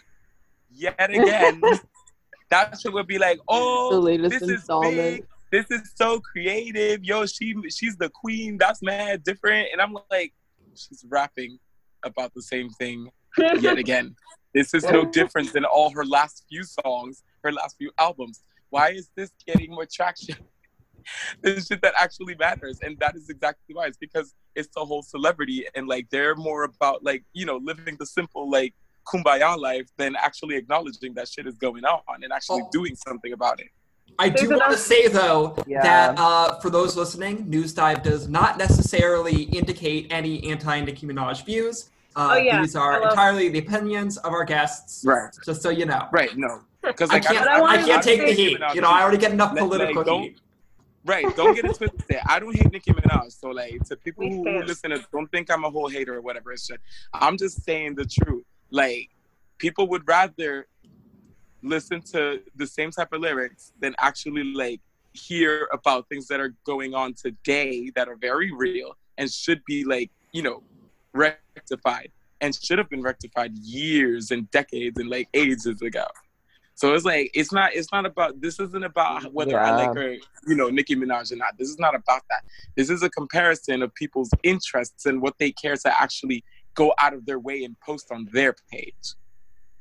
yet 0.71 1.09
again, 1.09 1.61
that 2.49 2.79
shit 2.79 2.93
would 2.93 3.07
be 3.07 3.17
like, 3.17 3.39
oh, 3.49 3.91
The 3.91 3.99
latest 3.99 4.31
this 4.31 4.41
is 4.43 4.49
installment. 4.51 4.95
big. 4.95 5.25
This 5.53 5.67
is 5.69 5.91
so 5.95 6.19
creative. 6.19 7.03
Yo, 7.03 7.25
she 7.27 7.55
she's 7.69 7.95
the 7.95 8.09
queen. 8.09 8.57
That's 8.57 8.81
mad 8.81 9.23
different. 9.23 9.67
And 9.71 9.79
I'm 9.79 9.95
like, 10.09 10.33
she's 10.75 11.05
rapping 11.07 11.59
about 12.03 12.33
the 12.33 12.41
same 12.41 12.69
thing 12.71 13.09
yet 13.61 13.77
again. 13.85 14.15
This 14.55 14.73
is 14.73 14.83
no 14.83 15.05
different 15.05 15.53
than 15.53 15.63
all 15.63 15.91
her 15.91 16.05
last 16.05 16.45
few 16.49 16.63
songs, 16.63 17.23
her 17.43 17.51
last 17.51 17.75
few 17.77 17.91
albums. 17.99 18.41
Why 18.71 18.89
is 18.89 19.11
this 19.15 19.29
getting 19.45 19.69
more 19.71 19.85
traction? 19.91 20.37
this 21.43 21.67
shit 21.67 21.81
that 21.83 21.93
actually 21.97 22.35
matters. 22.35 22.79
And 22.81 22.97
that 22.99 23.15
is 23.15 23.29
exactly 23.29 23.75
why. 23.75 23.85
It's 23.87 23.97
because 23.97 24.33
it's 24.55 24.69
the 24.75 24.83
whole 24.83 25.03
celebrity 25.03 25.65
and 25.75 25.87
like 25.87 26.09
they're 26.09 26.35
more 26.35 26.63
about 26.63 27.03
like, 27.03 27.23
you 27.33 27.45
know, 27.45 27.57
living 27.57 27.95
the 27.99 28.05
simple 28.07 28.49
like 28.49 28.73
kumbaya 29.07 29.55
life 29.57 29.87
than 29.97 30.15
actually 30.15 30.55
acknowledging 30.55 31.13
that 31.13 31.27
shit 31.27 31.45
is 31.45 31.57
going 31.57 31.85
on 31.85 32.23
and 32.23 32.31
actually 32.33 32.61
Oh. 32.63 32.69
doing 32.71 32.95
something 32.95 33.33
about 33.33 33.59
it. 33.59 33.67
I 34.19 34.29
do 34.29 34.47
There's 34.47 34.59
want 34.59 34.71
to 34.71 34.77
say 34.77 35.07
though 35.07 35.55
Yeah. 35.67 35.81
that 35.81 36.19
uh, 36.19 36.59
for 36.59 36.69
those 36.69 36.95
listening, 36.95 37.49
News 37.49 37.73
Dive 37.73 38.03
does 38.03 38.27
not 38.27 38.57
necessarily 38.57 39.43
indicate 39.43 40.07
any 40.11 40.49
anti-Nicki 40.49 41.07
Minaj 41.07 41.45
views. 41.45 41.89
Uh, 42.15 42.29
Oh, 42.33 42.35
yeah. 42.35 42.61
These 42.61 42.75
are 42.75 43.01
love- 43.01 43.11
entirely 43.11 43.49
the 43.49 43.59
opinions 43.59 44.17
of 44.17 44.33
our 44.33 44.45
guests. 44.45 45.03
Right. 45.05 45.31
Just 45.45 45.61
so 45.63 45.69
you 45.69 45.85
know. 45.85 46.07
Right. 46.11 46.35
No. 46.37 46.61
Because 46.83 47.09
I 47.11 47.19
can't. 47.21 47.39
But 47.39 47.47
I 47.47 47.57
I, 47.57 47.61
wanted 47.61 47.85
can't 47.85 48.03
take 48.03 48.19
the 48.19 48.27
say- 48.27 48.49
heat. 48.49 48.59
You 48.75 48.81
know, 48.81 48.89
I 48.89 49.01
already 49.01 49.17
get 49.17 49.31
enough 49.31 49.55
political 49.55 50.03
like, 50.03 50.21
heat. 50.23 50.37
Right. 51.05 51.35
Don't 51.35 51.55
get 51.55 51.63
it 51.65 51.75
twisted. 51.75 52.17
I 52.27 52.39
don't 52.39 52.53
hate 52.55 52.71
Nicki 52.71 52.91
Minaj. 52.91 53.31
So 53.39 53.49
like 53.49 53.83
to 53.85 53.95
people 53.95 54.27
who, 54.27 54.43
who 54.43 54.63
listen, 54.63 54.91
to, 54.91 55.03
don't 55.11 55.31
think 55.31 55.49
I'm 55.49 55.63
a 55.63 55.69
whole 55.69 55.87
hater 55.87 56.15
or 56.15 56.21
whatever. 56.21 56.51
It's 56.51 56.67
just 56.67 56.79
I'm 57.13 57.37
just 57.37 57.63
saying 57.63 57.95
the 57.95 58.05
truth. 58.05 58.43
Like 58.69 59.09
people 59.57 59.87
would 59.87 60.05
rather 60.07 60.67
listen 61.63 62.01
to 62.01 62.41
the 62.55 62.67
same 62.67 62.91
type 62.91 63.13
of 63.13 63.21
lyrics 63.21 63.71
than 63.79 63.95
actually 63.99 64.43
like 64.43 64.81
hear 65.13 65.67
about 65.71 66.07
things 66.09 66.27
that 66.27 66.39
are 66.39 66.53
going 66.65 66.93
on 66.93 67.13
today 67.13 67.91
that 67.95 68.07
are 68.07 68.15
very 68.15 68.51
real 68.51 68.97
and 69.17 69.31
should 69.31 69.63
be 69.65 69.83
like 69.83 70.11
you 70.31 70.41
know 70.41 70.63
rectified 71.13 72.11
and 72.41 72.53
should 72.61 72.77
have 72.77 72.89
been 72.89 73.01
rectified 73.01 73.55
years 73.57 74.31
and 74.31 74.51
decades 74.51 74.99
and 74.99 75.09
like 75.09 75.29
ages 75.33 75.81
ago. 75.81 76.05
So 76.75 76.93
it's 76.93 77.05
like 77.05 77.31
it's 77.33 77.51
not 77.51 77.73
it's 77.73 77.91
not 77.91 78.05
about 78.05 78.41
this 78.41 78.59
isn't 78.59 78.83
about 78.83 79.31
whether 79.33 79.59
I 79.59 79.75
like 79.75 79.95
her, 79.95 80.15
you 80.47 80.55
know, 80.55 80.69
Nicki 80.69 80.95
Minaj 80.95 81.31
or 81.31 81.35
not. 81.35 81.57
This 81.57 81.69
is 81.69 81.79
not 81.79 81.95
about 81.95 82.23
that. 82.29 82.43
This 82.75 82.89
is 82.89 83.03
a 83.03 83.09
comparison 83.09 83.83
of 83.83 83.93
people's 83.93 84.31
interests 84.43 85.05
and 85.05 85.21
what 85.21 85.35
they 85.37 85.51
care 85.51 85.75
to 85.75 86.01
actually 86.01 86.43
go 86.73 86.93
out 86.99 87.13
of 87.13 87.25
their 87.25 87.39
way 87.39 87.63
and 87.63 87.79
post 87.79 88.11
on 88.11 88.27
their 88.33 88.55
page. 88.71 89.13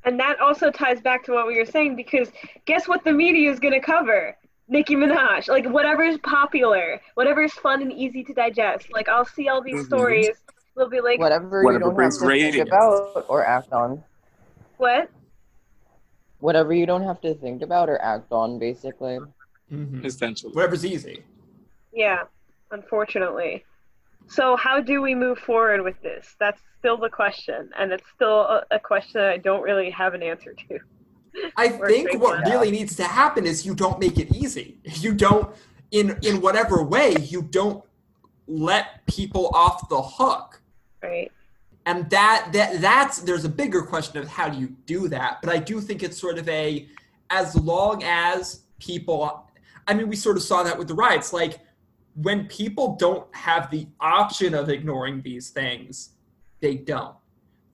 And 0.04 0.18
that 0.18 0.40
also 0.40 0.70
ties 0.70 1.00
back 1.00 1.24
to 1.24 1.32
what 1.32 1.46
we 1.46 1.56
were 1.58 1.64
saying 1.64 1.96
because 1.96 2.30
guess 2.64 2.88
what 2.88 3.04
the 3.04 3.12
media 3.12 3.50
is 3.50 3.60
going 3.60 3.74
to 3.74 3.80
cover? 3.80 4.36
Nicki 4.68 4.96
Minaj. 4.96 5.48
Like 5.48 5.66
whatever's 5.66 6.18
popular, 6.18 7.00
whatever's 7.14 7.52
fun 7.52 7.82
and 7.82 7.92
easy 7.92 8.24
to 8.24 8.32
digest. 8.34 8.92
Like 8.92 9.08
I'll 9.08 9.24
see 9.24 9.48
all 9.48 9.62
these 9.62 9.82
Mhm. 9.82 9.86
stories. 9.86 10.36
They'll 10.76 10.88
be 10.88 11.00
like, 11.00 11.18
Whatever, 11.18 11.62
Whatever 11.62 11.72
you 11.72 11.78
don't 11.78 11.88
have 11.90 11.96
brings 11.96 12.18
to 12.18 12.26
think 12.26 12.66
about 12.68 13.26
or 13.28 13.44
act 13.44 13.72
on. 13.72 14.02
what? 14.78 15.10
Whatever 16.40 16.72
you 16.72 16.86
don't 16.86 17.04
have 17.04 17.20
to 17.20 17.34
think 17.34 17.62
about 17.62 17.88
or 17.88 18.00
act 18.02 18.32
on, 18.32 18.58
basically. 18.58 19.20
Mhm. 19.70 20.04
Essentially. 20.04 20.52
Whatever's 20.52 20.84
easy. 20.84 21.24
Yeah, 21.92 22.24
unfortunately. 22.70 23.64
So 24.28 24.56
how 24.56 24.80
do 24.80 25.02
we 25.02 25.14
move 25.14 25.38
forward 25.38 25.82
with 25.82 26.00
this? 26.02 26.34
That's 26.38 26.60
still 26.78 26.96
the 26.96 27.10
question, 27.10 27.70
and 27.78 27.92
it's 27.92 28.08
still 28.14 28.40
a, 28.40 28.64
a 28.72 28.78
question 28.78 29.20
that 29.20 29.30
I 29.30 29.38
don't 29.38 29.62
really 29.62 29.90
have 29.90 30.14
an 30.14 30.22
answer 30.22 30.54
to. 30.68 30.78
I 31.56 31.68
think 31.68 32.20
what 32.20 32.46
really 32.46 32.70
needs 32.70 32.94
to 32.96 33.04
happen 33.04 33.46
is 33.46 33.64
you 33.64 33.74
don't 33.74 33.98
make 33.98 34.18
it 34.18 34.34
easy. 34.34 34.78
You 34.84 35.14
don't, 35.14 35.54
in 35.90 36.18
in 36.22 36.40
whatever 36.40 36.82
way, 36.82 37.16
you 37.20 37.42
don't 37.42 37.84
let 38.46 39.06
people 39.06 39.50
off 39.54 39.88
the 39.88 40.02
hook. 40.02 40.60
Right? 41.02 41.32
and 41.86 42.08
that 42.10 42.48
that 42.52 42.80
that's 42.80 43.20
there's 43.20 43.44
a 43.44 43.48
bigger 43.48 43.82
question 43.82 44.18
of 44.18 44.28
how 44.28 44.48
do 44.48 44.58
you 44.58 44.68
do 44.86 45.08
that 45.08 45.38
but 45.42 45.52
i 45.52 45.58
do 45.58 45.80
think 45.80 46.02
it's 46.02 46.18
sort 46.18 46.38
of 46.38 46.48
a 46.48 46.88
as 47.30 47.56
long 47.56 48.02
as 48.04 48.60
people 48.78 49.48
i 49.88 49.94
mean 49.94 50.08
we 50.08 50.16
sort 50.16 50.36
of 50.36 50.42
saw 50.42 50.62
that 50.62 50.76
with 50.78 50.88
the 50.88 50.94
riots 50.94 51.32
like 51.32 51.60
when 52.14 52.46
people 52.46 52.96
don't 52.96 53.26
have 53.34 53.70
the 53.70 53.86
option 54.00 54.54
of 54.54 54.68
ignoring 54.68 55.22
these 55.22 55.50
things 55.50 56.10
they 56.60 56.76
don't. 56.76 57.16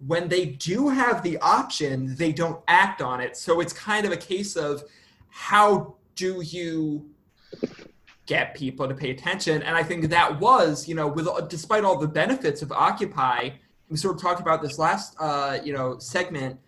When 0.07 0.28
they 0.28 0.47
do 0.47 0.89
have 0.89 1.22
the 1.22 1.39
option 1.39 2.14
they 2.16 2.32
don't 2.32 2.62
act 2.68 3.03
on 3.03 3.20
it. 3.20 3.36
So 3.36 3.61
it's 3.61 3.72
kind 3.72 4.07
of 4.07 4.12
a 4.12 4.16
case 4.16 4.57
of 4.57 4.84
how 5.28 5.97
do 6.14 6.41
you 6.43 7.11
get 8.26 8.55
people 8.55 8.86
to 8.86 8.95
pay 8.95 9.11
attention? 9.11 9.62
And 9.62 9.74
i 9.74 9.82
think 9.82 10.09
that 10.11 10.39
was 10.39 10.86
you 10.86 10.95
know 10.95 11.09
with 11.09 11.26
despite 11.49 11.82
all 11.84 11.99
the 11.99 12.07
benefits 12.07 12.61
of 12.62 12.70
occupy 12.70 13.51
we 13.89 13.97
sort 13.97 14.16
of 14.16 14.20
talked 14.20 14.41
about 14.41 14.61
this 14.61 14.78
last 14.78 15.16
uh, 15.18 15.59
you 15.64 15.72
know 15.72 15.99
segment 15.99 16.59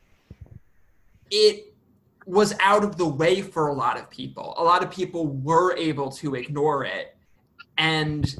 it 1.30 1.70
was 2.26 2.54
out 2.60 2.84
of 2.84 2.96
the 2.96 3.06
way 3.06 3.42
for 3.42 3.68
a 3.68 3.72
lot 3.72 3.98
of 3.98 4.10
people. 4.10 4.54
A 4.56 4.62
lot 4.62 4.82
of 4.82 4.90
people 4.90 5.26
were 5.26 5.76
able 5.76 6.10
to 6.12 6.34
ignore 6.34 6.84
it 6.84 7.16
and 7.80 8.36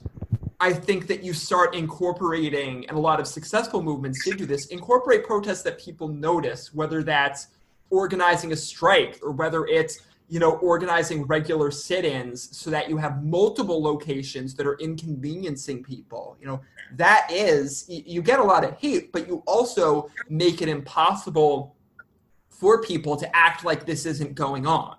i 0.61 0.73
think 0.73 1.07
that 1.07 1.25
you 1.25 1.33
start 1.33 1.75
incorporating 1.75 2.87
and 2.89 2.97
a 2.97 3.01
lot 3.01 3.19
of 3.19 3.27
successful 3.27 3.83
movements 3.83 4.25
did 4.25 4.37
do 4.37 4.47
this 4.47 4.67
incorporate 4.67 5.25
protests 5.25 5.63
that 5.63 5.79
people 5.79 6.07
notice 6.09 6.73
whether 6.75 7.03
that's 7.03 7.49
organizing 7.89 8.53
a 8.53 8.57
strike 8.57 9.19
or 9.23 9.33
whether 9.33 9.67
it's 9.67 10.01
you 10.29 10.39
know 10.39 10.53
organizing 10.59 11.25
regular 11.25 11.71
sit-ins 11.71 12.57
so 12.57 12.71
that 12.71 12.89
you 12.89 12.97
have 12.99 13.25
multiple 13.25 13.83
locations 13.83 14.55
that 14.55 14.67
are 14.67 14.79
inconveniencing 14.79 15.83
people 15.83 16.37
you 16.41 16.47
know 16.47 16.61
that 16.97 17.27
is 17.33 17.87
you 17.89 18.21
get 18.21 18.39
a 18.39 18.45
lot 18.45 18.63
of 18.63 18.79
hate 18.79 19.11
but 19.11 19.27
you 19.27 19.43
also 19.47 20.11
make 20.29 20.61
it 20.61 20.69
impossible 20.69 21.75
for 22.49 22.83
people 22.83 23.17
to 23.17 23.35
act 23.35 23.65
like 23.65 23.87
this 23.87 24.05
isn't 24.05 24.35
going 24.35 24.67
on 24.67 24.97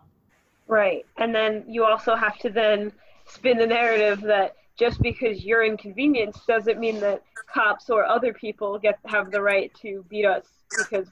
Right. 0.71 1.05
And 1.17 1.35
then 1.35 1.65
you 1.67 1.83
also 1.83 2.15
have 2.15 2.37
to 2.39 2.49
then 2.49 2.93
spin 3.33 3.57
the 3.57 3.65
narrative 3.67 4.21
that 4.21 4.55
just 4.77 5.01
because 5.01 5.43
you're 5.43 5.63
inconvenienced 5.63 6.45
doesn't 6.47 6.79
mean 6.79 6.99
that 6.99 7.21
cops 7.47 7.89
or 7.89 8.05
other 8.05 8.33
people 8.33 8.79
get 8.79 8.97
have 9.05 9.31
the 9.31 9.41
right 9.41 9.73
to 9.81 10.05
beat 10.09 10.25
us 10.25 10.45
because 10.75 11.07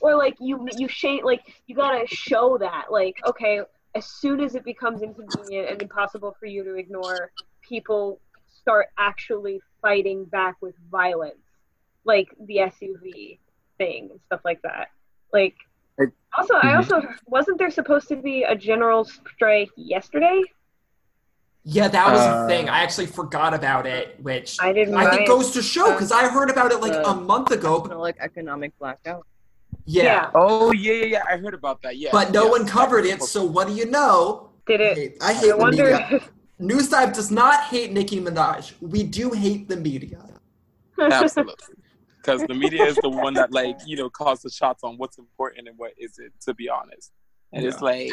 or 0.00 0.16
like 0.16 0.34
you 0.40 0.66
you 0.74 0.88
shame 0.88 1.24
like 1.24 1.42
you 1.66 1.74
gotta 1.74 2.06
show 2.06 2.56
that 2.58 2.86
like 2.90 3.16
okay 3.26 3.60
as 3.94 4.06
soon 4.06 4.40
as 4.40 4.54
it 4.54 4.64
becomes 4.64 5.02
inconvenient 5.02 5.70
and 5.70 5.80
impossible 5.80 6.34
for 6.38 6.46
you 6.46 6.64
to 6.64 6.74
ignore 6.74 7.30
people 7.66 8.20
start 8.46 8.88
actually 8.98 9.60
fighting 9.82 10.24
back 10.26 10.56
with 10.60 10.74
violence 10.90 11.36
like 12.04 12.28
the 12.46 12.56
SUV 12.58 13.38
thing 13.78 14.08
and 14.10 14.20
stuff 14.26 14.40
like 14.44 14.60
that 14.62 14.88
like 15.32 15.54
also 16.36 16.54
I 16.54 16.72
Mhm. 16.72 16.76
also 16.76 17.02
wasn't 17.26 17.58
there 17.58 17.70
supposed 17.70 18.08
to 18.08 18.16
be 18.16 18.44
a 18.44 18.54
general 18.54 19.04
strike 19.04 19.70
yesterday 19.76 20.42
yeah 21.68 21.88
that 21.88 22.06
was 22.12 22.20
Uh, 22.20 22.44
a 22.44 22.48
thing 22.48 22.68
i 22.68 22.78
actually 22.84 23.06
forgot 23.20 23.52
about 23.60 23.84
it 23.86 24.04
which 24.28 24.50
I 24.60 24.72
didn't 24.72 24.94
i 24.94 25.10
think 25.10 25.26
goes 25.26 25.50
to 25.56 25.60
show 25.74 25.86
because 25.92 26.12
i 26.12 26.28
heard 26.36 26.48
about 26.48 26.70
it 26.74 26.80
like 26.86 26.96
a 27.12 27.14
month 27.32 27.50
ago 27.50 27.72
like 28.08 28.16
economic 28.20 28.70
blackout. 28.78 29.24
yeah, 29.84 30.04
Yeah. 30.04 30.30
Oh 30.42 30.72
yeah, 30.72 30.92
yeah, 31.00 31.04
yeah. 31.14 31.22
I 31.32 31.34
heard 31.42 31.54
about 31.62 31.78
that. 31.82 31.94
Yeah. 32.02 32.10
but 32.18 32.26
no 32.38 32.44
yeah. 32.44 32.50
one 32.56 32.64
covered 32.78 33.04
it 33.12 33.18
so 33.34 33.40
what 33.44 33.64
do 33.68 33.74
you 33.80 33.86
know 33.98 34.50
did 34.70 34.80
I 34.80 34.84
it 34.84 34.96
hate, 35.00 35.12
I 35.20 35.32
hate 35.40 35.52
I 35.52 35.56
the 35.56 35.62
wonder 35.64 35.84
media 35.84 36.20
news 36.70 36.86
dive 36.94 37.12
does 37.18 37.30
not 37.42 37.56
hate 37.72 37.88
nicki 37.96 38.18
minaj 38.26 38.62
we 38.94 39.00
do 39.02 39.26
hate 39.44 39.62
the 39.72 39.76
media 39.90 40.20
Absolutely. 40.98 41.74
Because 42.22 42.42
the 42.48 42.54
media 42.54 42.84
is 42.92 42.96
the 42.96 43.08
one 43.24 43.34
that 43.34 43.52
like 43.52 43.76
you 43.86 43.96
know 43.96 44.08
calls 44.10 44.40
the 44.46 44.50
shots 44.50 44.82
on 44.82 44.92
what's 45.00 45.16
important 45.18 45.68
and 45.68 45.78
what 45.78 45.92
isn't. 45.96 46.32
To 46.46 46.54
be 46.54 46.68
honest, 46.68 47.12
and 47.52 47.64
it's 47.64 47.80
like, 47.80 48.10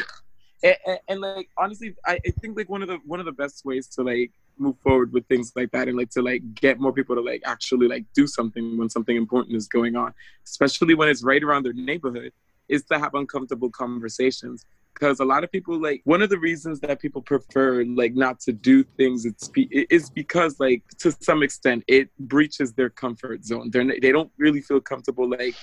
and, 0.62 0.98
and, 1.08 1.20
like 1.20 1.48
honestly, 1.58 1.94
I, 2.06 2.18
I 2.24 2.30
think 2.40 2.56
like 2.56 2.68
one 2.68 2.82
of 2.82 2.88
the 2.88 2.98
one 3.04 3.20
of 3.20 3.26
the 3.26 3.32
best 3.32 3.64
ways 3.64 3.86
to 3.88 4.02
like 4.02 4.30
move 4.58 4.76
forward 4.82 5.12
with 5.12 5.26
things 5.26 5.52
like 5.56 5.70
that 5.72 5.88
and 5.88 5.96
like 5.96 6.10
to 6.10 6.22
like 6.22 6.42
get 6.54 6.78
more 6.78 6.92
people 6.92 7.14
to 7.16 7.20
like 7.20 7.42
actually 7.44 7.88
like 7.88 8.04
do 8.14 8.26
something 8.26 8.78
when 8.78 8.88
something 8.88 9.16
important 9.16 9.56
is 9.56 9.68
going 9.68 9.96
on, 9.96 10.14
especially 10.44 10.94
when 10.94 11.08
it's 11.08 11.22
right 11.22 11.42
around 11.42 11.64
their 11.64 11.72
neighborhood, 11.72 12.32
is 12.68 12.84
to 12.84 12.98
have 12.98 13.14
uncomfortable 13.14 13.70
conversations. 13.70 14.64
Because 14.94 15.18
a 15.18 15.24
lot 15.24 15.42
of 15.42 15.50
people 15.50 15.80
like 15.80 16.02
one 16.04 16.22
of 16.22 16.30
the 16.30 16.38
reasons 16.38 16.78
that 16.80 17.00
people 17.00 17.20
prefer 17.20 17.84
like 17.84 18.14
not 18.14 18.38
to 18.40 18.52
do 18.52 18.84
things 18.96 19.26
it's 19.26 19.48
be, 19.48 19.86
because 20.14 20.60
like 20.60 20.82
to 21.00 21.10
some 21.20 21.42
extent 21.42 21.82
it 21.88 22.10
breaches 22.20 22.72
their 22.72 22.90
comfort 22.90 23.44
zone. 23.44 23.70
They're 23.70 23.84
they 24.00 24.12
don't 24.12 24.30
really 24.38 24.60
feel 24.60 24.80
comfortable 24.80 25.28
like 25.28 25.56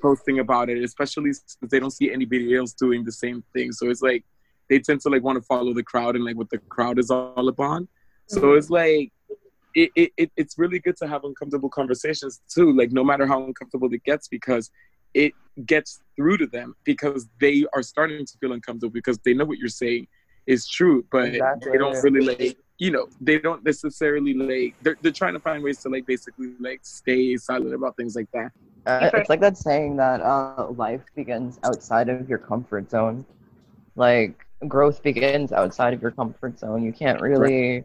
posting 0.00 0.38
about 0.38 0.68
it 0.68 0.82
especially 0.84 1.32
since 1.32 1.56
they 1.70 1.80
don't 1.80 1.90
see 1.90 2.12
anybody 2.12 2.54
else 2.54 2.74
doing 2.74 3.02
the 3.02 3.10
same 3.10 3.42
thing. 3.52 3.72
So 3.72 3.90
it's 3.90 4.02
like 4.02 4.24
they 4.68 4.78
tend 4.78 5.00
to 5.00 5.08
like 5.08 5.22
want 5.22 5.36
to 5.36 5.42
follow 5.42 5.72
the 5.72 5.82
crowd 5.82 6.16
and 6.16 6.24
like 6.24 6.36
what 6.36 6.50
the 6.50 6.58
crowd 6.68 6.98
is 6.98 7.10
all 7.10 7.48
upon 7.48 7.88
so 8.28 8.54
it's 8.54 8.70
like 8.70 9.12
it, 9.74 9.90
it, 9.94 10.12
it 10.16 10.30
it's 10.36 10.58
really 10.58 10.78
good 10.78 10.96
to 10.96 11.06
have 11.06 11.24
uncomfortable 11.24 11.68
conversations 11.68 12.40
too 12.48 12.72
like 12.72 12.92
no 12.92 13.04
matter 13.04 13.26
how 13.26 13.44
uncomfortable 13.44 13.92
it 13.92 14.02
gets 14.04 14.26
because 14.28 14.70
it 15.14 15.32
gets 15.64 16.00
through 16.16 16.36
to 16.36 16.46
them 16.46 16.74
because 16.84 17.26
they 17.40 17.64
are 17.74 17.82
starting 17.82 18.24
to 18.24 18.32
feel 18.38 18.52
uncomfortable 18.52 18.92
because 18.92 19.18
they 19.24 19.32
know 19.32 19.44
what 19.44 19.58
you're 19.58 19.68
saying 19.68 20.06
is 20.46 20.68
true, 20.68 21.04
but 21.10 21.28
Exactly. 21.28 21.72
they 21.72 21.78
don't 21.78 22.02
really 22.02 22.20
like 22.20 22.56
you 22.78 22.90
know 22.90 23.08
they 23.22 23.38
don't 23.38 23.64
necessarily 23.64 24.34
like 24.34 24.74
they're 24.82 24.96
they're 25.00 25.10
trying 25.10 25.32
to 25.32 25.40
find 25.40 25.62
ways 25.62 25.78
to 25.80 25.88
like 25.88 26.06
basically 26.06 26.52
like 26.60 26.80
stay 26.82 27.36
silent 27.36 27.74
about 27.74 27.96
things 27.96 28.14
like 28.14 28.30
that. 28.32 28.52
Uh, 28.86 29.10
it's 29.14 29.28
like 29.30 29.40
that 29.40 29.56
saying 29.56 29.96
that 29.96 30.20
uh, 30.20 30.68
life 30.76 31.00
begins 31.16 31.58
outside 31.64 32.08
of 32.08 32.28
your 32.28 32.38
comfort 32.38 32.88
zone. 32.90 33.24
Like 33.96 34.45
growth 34.66 35.02
begins 35.02 35.52
outside 35.52 35.94
of 35.94 36.02
your 36.02 36.10
comfort 36.10 36.58
zone. 36.58 36.82
You 36.82 36.92
can't 36.92 37.20
really 37.20 37.84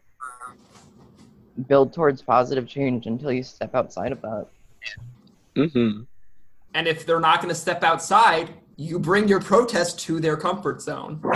build 1.67 1.93
towards 1.93 2.21
positive 2.21 2.67
change 2.67 3.05
until 3.07 3.31
you 3.31 3.43
step 3.43 3.75
outside 3.75 4.11
of 4.11 4.21
that. 4.21 4.47
Mm-hmm. 5.55 6.03
And 6.73 6.87
if 6.87 7.05
they're 7.05 7.19
not 7.19 7.41
going 7.41 7.49
to 7.49 7.59
step 7.59 7.83
outside, 7.83 8.49
you 8.77 8.97
bring 8.97 9.27
your 9.27 9.41
protest 9.41 9.99
to 10.01 10.19
their 10.19 10.37
comfort 10.37 10.81
zone. 10.81 11.21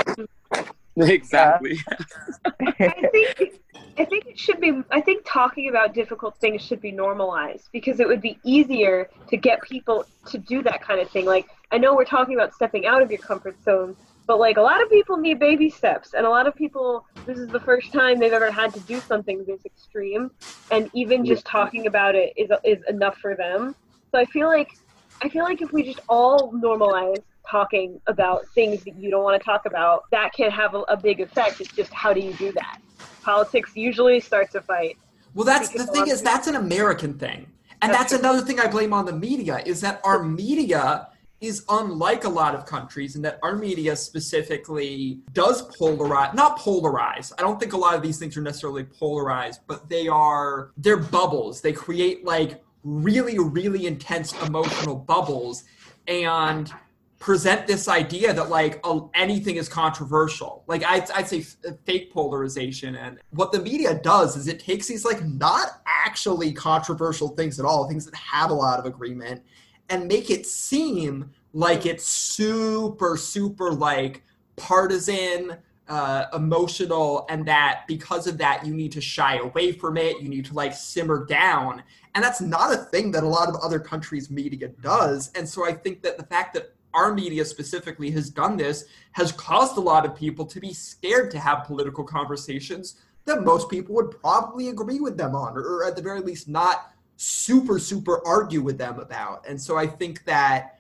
Exactly. 0.97 1.77
I 2.79 3.09
think 3.11 3.59
I 3.97 4.05
think 4.05 4.25
it 4.27 4.39
should 4.39 4.61
be 4.61 4.81
I 4.91 5.01
think 5.01 5.25
talking 5.25 5.67
about 5.69 5.93
difficult 5.93 6.37
things 6.37 6.61
should 6.61 6.81
be 6.81 6.91
normalized 6.91 7.67
because 7.73 7.99
it 7.99 8.07
would 8.07 8.21
be 8.21 8.39
easier 8.43 9.09
to 9.27 9.37
get 9.37 9.61
people 9.61 10.05
to 10.27 10.37
do 10.37 10.63
that 10.63 10.81
kind 10.81 11.01
of 11.01 11.09
thing. 11.09 11.25
Like 11.25 11.47
I 11.71 11.77
know 11.77 11.95
we're 11.95 12.05
talking 12.05 12.35
about 12.35 12.53
stepping 12.53 12.85
out 12.85 13.01
of 13.01 13.11
your 13.11 13.19
comfort 13.19 13.61
zone, 13.63 13.95
but 14.27 14.39
like 14.39 14.57
a 14.57 14.61
lot 14.61 14.81
of 14.81 14.89
people 14.89 15.17
need 15.17 15.39
baby 15.39 15.69
steps 15.69 16.13
and 16.13 16.25
a 16.25 16.29
lot 16.29 16.47
of 16.47 16.55
people 16.55 17.05
this 17.25 17.37
is 17.37 17.47
the 17.47 17.59
first 17.59 17.91
time 17.93 18.19
they've 18.19 18.33
ever 18.33 18.51
had 18.51 18.73
to 18.73 18.79
do 18.81 18.99
something 18.99 19.43
this 19.45 19.65
extreme 19.65 20.31
and 20.71 20.89
even 20.93 21.25
just 21.25 21.45
talking 21.45 21.87
about 21.87 22.15
it 22.15 22.33
is 22.35 22.49
is 22.63 22.79
enough 22.87 23.17
for 23.17 23.35
them. 23.35 23.75
So 24.11 24.19
I 24.19 24.25
feel 24.25 24.47
like 24.47 24.77
I 25.21 25.29
feel 25.29 25.43
like 25.43 25.61
if 25.61 25.71
we 25.71 25.83
just 25.83 25.99
all 26.09 26.51
normalize 26.53 27.21
talking 27.49 27.99
about 28.07 28.47
things 28.49 28.83
that 28.83 28.97
you 28.97 29.11
don't 29.11 29.23
want 29.23 29.39
to 29.39 29.45
talk 29.45 29.65
about, 29.65 30.03
that 30.11 30.33
can 30.33 30.49
have 30.51 30.73
a, 30.73 30.79
a 30.81 30.97
big 30.97 31.21
effect. 31.21 31.61
It's 31.61 31.71
just 31.71 31.93
how 31.93 32.11
do 32.13 32.19
you 32.19 32.33
do 32.33 32.51
that? 32.53 32.79
Politics 33.21 33.71
usually 33.75 34.19
starts 34.19 34.55
a 34.55 34.61
fight. 34.61 34.97
Well, 35.33 35.45
that's 35.45 35.69
the 35.69 35.85
thing 35.85 36.07
is 36.07 36.21
that's 36.21 36.47
an 36.47 36.55
American 36.55 37.17
thing, 37.17 37.47
and 37.81 37.93
That's 37.93 38.11
that's 38.11 38.21
another 38.21 38.41
thing 38.41 38.59
I 38.59 38.67
blame 38.67 38.93
on 38.93 39.05
the 39.05 39.13
media 39.13 39.61
is 39.65 39.81
that 39.81 40.01
our 40.03 40.23
media 40.43 41.09
is 41.41 41.63
unlike 41.69 42.23
a 42.23 42.29
lot 42.29 42.55
of 42.55 42.65
countries, 42.65 43.15
and 43.15 43.25
that 43.25 43.39
our 43.43 43.55
media 43.55 43.95
specifically 43.95 45.19
does 45.33 45.67
polarize, 45.75 46.33
not 46.33 46.59
polarize. 46.59 47.33
I 47.37 47.41
don't 47.41 47.59
think 47.59 47.73
a 47.73 47.77
lot 47.77 47.95
of 47.95 48.01
these 48.01 48.17
things 48.17 48.37
are 48.37 48.41
necessarily 48.41 48.83
polarized, 48.83 49.61
but 49.67 49.89
they 49.89 50.07
are 50.07 50.71
they're 50.77 50.97
bubbles. 50.97 51.61
They 51.61 51.73
create 51.73 52.25
like 52.25 52.63
really, 52.83 53.37
really 53.39 53.85
intense 53.85 54.33
emotional 54.43 54.95
bubbles, 54.95 55.63
and 56.07 56.71
present 57.19 57.65
this 57.65 57.87
idea 57.87 58.33
that 58.33 58.49
like 58.49 58.85
anything 59.15 59.55
is 59.55 59.69
controversial 59.69 60.63
like 60.67 60.83
I'd, 60.83 61.09
I'd 61.11 61.27
say 61.27 61.39
f- 61.39 61.55
fake 61.85 62.13
polarization 62.13 62.95
and 62.95 63.19
what 63.31 63.51
the 63.51 63.59
media 63.61 63.95
does 63.95 64.35
is 64.35 64.47
it 64.47 64.59
takes 64.59 64.87
these 64.87 65.05
like 65.05 65.23
not 65.25 65.81
actually 65.87 66.51
controversial 66.51 67.29
things 67.29 67.57
at 67.59 67.65
all 67.65 67.87
things 67.87 68.05
that 68.05 68.13
have 68.15 68.51
a 68.51 68.53
lot 68.53 68.79
of 68.79 68.85
agreement 68.85 69.41
and 69.89 70.07
make 70.07 70.29
it 70.29 70.45
seem 70.45 71.31
like 71.53 71.85
it's 71.85 72.05
super 72.05 73.17
super 73.17 73.71
like 73.71 74.23
partisan 74.55 75.57
uh, 75.87 76.25
emotional 76.33 77.27
and 77.29 77.45
that 77.45 77.83
because 77.87 78.25
of 78.25 78.37
that 78.39 78.65
you 78.65 78.73
need 78.73 78.91
to 78.91 78.99
shy 78.99 79.37
away 79.37 79.71
from 79.71 79.97
it 79.97 80.19
you 80.19 80.27
need 80.27 80.45
to 80.45 80.53
like 80.53 80.73
simmer 80.73 81.25
down. 81.25 81.83
And 82.15 82.23
that's 82.23 82.41
not 82.41 82.73
a 82.73 82.77
thing 82.77 83.11
that 83.11 83.23
a 83.23 83.27
lot 83.27 83.49
of 83.49 83.55
other 83.57 83.79
countries 83.79 84.31
media 84.31 84.69
does. 84.81 85.31
And 85.35 85.47
so 85.47 85.65
i 85.65 85.71
think 85.71 86.01
that 86.01 86.17
the 86.17 86.25
fact 86.25 86.53
that 86.55 86.73
our 86.95 87.13
media 87.13 87.43
specifically 87.45 88.09
has 88.11 88.29
done 88.29 88.57
this 88.57 88.85
has 89.11 89.31
caused 89.33 89.77
a 89.77 89.81
lot 89.81 90.05
of 90.05 90.15
people 90.15 90.45
to 90.45 90.59
be 90.59 90.73
scared 90.73 91.29
to 91.31 91.37
have 91.37 91.65
political 91.65 92.03
conversations 92.03 92.95
that 93.25 93.43
most 93.43 93.69
people 93.69 93.93
would 93.95 94.11
probably 94.21 94.69
agree 94.69 94.99
with 94.99 95.17
them 95.17 95.35
on, 95.35 95.57
or 95.57 95.83
at 95.83 95.95
the 95.95 96.01
very 96.01 96.21
least, 96.21 96.47
not 96.47 96.91
super, 97.17 97.79
super 97.79 98.25
argue 98.25 98.61
with 98.61 98.77
them 98.77 98.99
about. 98.99 99.47
And 99.47 99.59
so 99.59 99.77
I 99.77 99.87
think 99.87 100.25
that, 100.25 100.79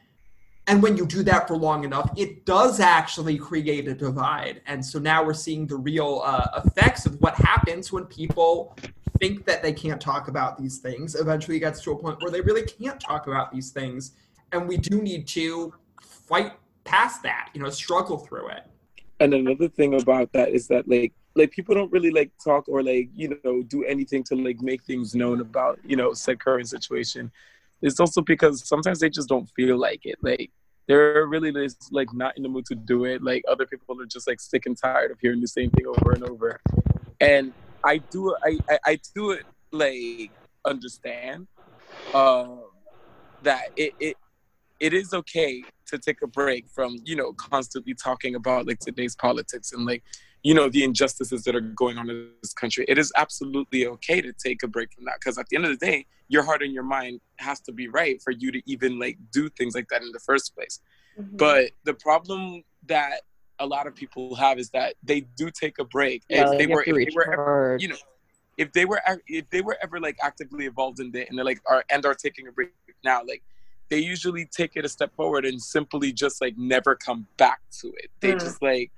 and 0.67 0.81
when 0.81 0.97
you 0.97 1.05
do 1.05 1.23
that 1.23 1.47
for 1.47 1.55
long 1.55 1.83
enough, 1.83 2.11
it 2.17 2.45
does 2.45 2.79
actually 2.79 3.37
create 3.37 3.87
a 3.87 3.93
divide. 3.93 4.61
And 4.65 4.83
so 4.83 4.99
now 4.99 5.23
we're 5.23 5.33
seeing 5.33 5.67
the 5.67 5.75
real 5.75 6.21
uh, 6.25 6.61
effects 6.65 7.05
of 7.05 7.19
what 7.21 7.35
happens 7.35 7.91
when 7.91 8.05
people 8.05 8.75
think 9.19 9.45
that 9.45 9.61
they 9.63 9.71
can't 9.71 10.01
talk 10.01 10.27
about 10.27 10.57
these 10.57 10.79
things. 10.79 11.15
Eventually, 11.15 11.57
it 11.57 11.61
gets 11.61 11.81
to 11.83 11.91
a 11.91 11.95
point 11.97 12.21
where 12.21 12.31
they 12.31 12.41
really 12.41 12.63
can't 12.63 12.99
talk 12.99 13.27
about 13.27 13.51
these 13.51 13.71
things. 13.71 14.13
And 14.51 14.67
we 14.67 14.77
do 14.77 15.01
need 15.01 15.27
to 15.29 15.73
fight 16.01 16.53
past 16.83 17.23
that, 17.23 17.49
you 17.53 17.61
know, 17.61 17.69
struggle 17.69 18.17
through 18.17 18.49
it. 18.49 18.63
And 19.19 19.33
another 19.33 19.69
thing 19.69 19.99
about 19.99 20.33
that 20.33 20.49
is 20.49 20.67
that 20.67 20.87
like 20.87 21.13
like 21.35 21.51
people 21.51 21.75
don't 21.75 21.91
really 21.91 22.11
like 22.11 22.31
talk 22.43 22.67
or 22.69 22.81
like 22.81 23.09
you 23.13 23.37
know 23.43 23.61
do 23.63 23.83
anything 23.83 24.23
to 24.23 24.35
like 24.35 24.61
make 24.61 24.83
things 24.83 25.13
known 25.13 25.41
about 25.41 25.79
you 25.85 25.95
know 25.95 26.13
said 26.13 26.39
current 26.39 26.69
situation. 26.69 27.31
It's 27.81 27.99
also 27.99 28.21
because 28.21 28.67
sometimes 28.67 28.99
they 28.99 29.09
just 29.09 29.27
don't 29.27 29.49
feel 29.55 29.77
like 29.77 30.05
it. 30.05 30.17
Like 30.21 30.49
they're 30.87 31.27
really 31.27 31.51
just 31.51 31.91
like 31.91 32.13
not 32.13 32.37
in 32.37 32.43
the 32.43 32.49
mood 32.49 32.65
to 32.67 32.75
do 32.75 33.05
it. 33.05 33.21
Like 33.21 33.43
other 33.47 33.65
people 33.65 33.99
are 34.01 34.05
just 34.05 34.27
like 34.27 34.39
sick 34.39 34.65
and 34.65 34.77
tired 34.77 35.11
of 35.11 35.19
hearing 35.19 35.41
the 35.41 35.47
same 35.47 35.69
thing 35.71 35.85
over 35.87 36.11
and 36.11 36.23
over. 36.23 36.61
And 37.19 37.53
I 37.83 37.97
do 37.97 38.35
I 38.43 38.57
I, 38.69 38.79
I 38.85 38.99
do 39.13 39.31
it 39.31 39.43
like 39.71 40.31
understand 40.65 41.47
um 42.13 42.63
that 43.43 43.65
it, 43.75 43.93
it 43.99 44.17
it 44.79 44.93
is 44.93 45.13
okay 45.13 45.63
to 45.87 45.97
take 45.97 46.21
a 46.21 46.27
break 46.27 46.67
from 46.69 46.97
you 47.03 47.15
know 47.15 47.33
constantly 47.33 47.93
talking 47.93 48.35
about 48.35 48.67
like 48.67 48.79
today's 48.79 49.15
politics 49.15 49.73
and 49.73 49.85
like 49.85 50.03
you 50.45 50.53
know 50.53 50.69
the 50.69 50.83
injustices 50.83 51.43
that 51.43 51.55
are 51.55 51.67
going 51.83 51.97
on 51.97 52.07
in 52.09 52.29
this 52.43 52.53
country 52.53 52.85
it 52.87 52.97
is 53.03 53.11
absolutely 53.17 53.81
okay 53.87 54.21
to 54.21 54.31
take 54.47 54.61
a 54.61 54.67
break 54.67 54.89
from 54.93 55.03
that 55.05 55.15
because 55.19 55.37
at 55.39 55.47
the 55.49 55.55
end 55.57 55.65
of 55.65 55.71
the 55.77 55.83
day 55.85 56.05
your 56.27 56.43
heart 56.43 56.61
and 56.61 56.71
your 56.71 56.83
mind 56.83 57.19
has 57.47 57.59
to 57.59 57.71
be 57.71 57.87
right 57.87 58.21
for 58.23 58.31
you 58.31 58.51
to 58.51 58.61
even 58.73 58.99
like 58.99 59.17
do 59.31 59.49
things 59.57 59.73
like 59.73 59.87
that 59.89 60.01
in 60.03 60.11
the 60.11 60.19
first 60.19 60.55
place 60.55 60.79
Mhm. 61.19 61.37
but 61.45 61.71
the 61.83 61.95
problem 61.95 62.63
that 62.85 63.21
a 63.59 63.65
lot 63.65 63.87
of 63.87 63.95
people 63.95 64.35
have 64.35 64.59
is 64.59 64.69
that 64.69 64.93
they 65.01 65.21
do 65.41 65.49
take 65.49 65.79
a 65.79 65.85
break 65.97 66.21
Yeah, 66.29 66.51
if 66.51 66.57
they 66.59 66.67
were 66.67 66.83
if 66.85 66.95
they 67.07 67.15
were 67.15 67.33
ever, 67.33 67.77
you 67.79 67.87
know 67.87 68.01
if 68.57 68.71
they 68.73 68.85
were 68.85 69.01
if 69.27 69.49
they 69.49 69.61
were 69.61 69.77
ever 69.81 69.99
like 69.99 70.17
actively 70.29 70.65
involved 70.71 70.99
in 70.99 71.07
it 71.15 71.27
and 71.29 71.37
they're 71.37 71.45
like 71.53 71.61
are 71.67 71.83
and 71.89 72.05
are 72.05 72.13
taking 72.25 72.47
a 72.47 72.51
break 72.51 72.69
now 73.03 73.21
like 73.31 73.41
they 73.89 73.99
usually 73.99 74.45
take 74.59 74.73
it 74.75 74.83
a 74.85 74.89
step 74.89 75.11
forward 75.15 75.43
and 75.45 75.59
simply 75.61 76.11
just 76.11 76.39
like 76.43 76.55
never 76.57 76.95
come 77.07 77.21
back 77.37 77.59
to 77.81 77.87
it 78.03 78.09
they 78.21 78.33
Mm. 78.35 78.41
just 78.47 78.61
like 78.61 78.91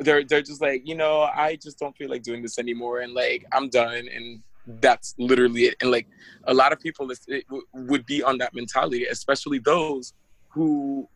they're 0.00 0.24
they're 0.24 0.42
just 0.42 0.60
like 0.60 0.82
you 0.86 0.94
know 0.94 1.28
i 1.34 1.56
just 1.56 1.78
don't 1.78 1.96
feel 1.96 2.10
like 2.10 2.22
doing 2.22 2.42
this 2.42 2.58
anymore. 2.58 3.00
And 3.00 3.14
like 3.14 3.44
i'm 3.52 3.68
done. 3.68 4.08
And 4.14 4.42
that's 4.80 5.14
literally 5.18 5.64
it. 5.64 5.76
And 5.80 5.90
like 5.90 6.06
a 6.44 6.54
lot 6.54 6.72
of 6.72 6.80
people 6.80 7.10
would 7.74 8.06
be 8.06 8.22
on 8.22 8.38
that 8.38 8.54
mentality 8.54 9.06
especially 9.06 9.58
those 9.58 10.14
who 10.48 11.08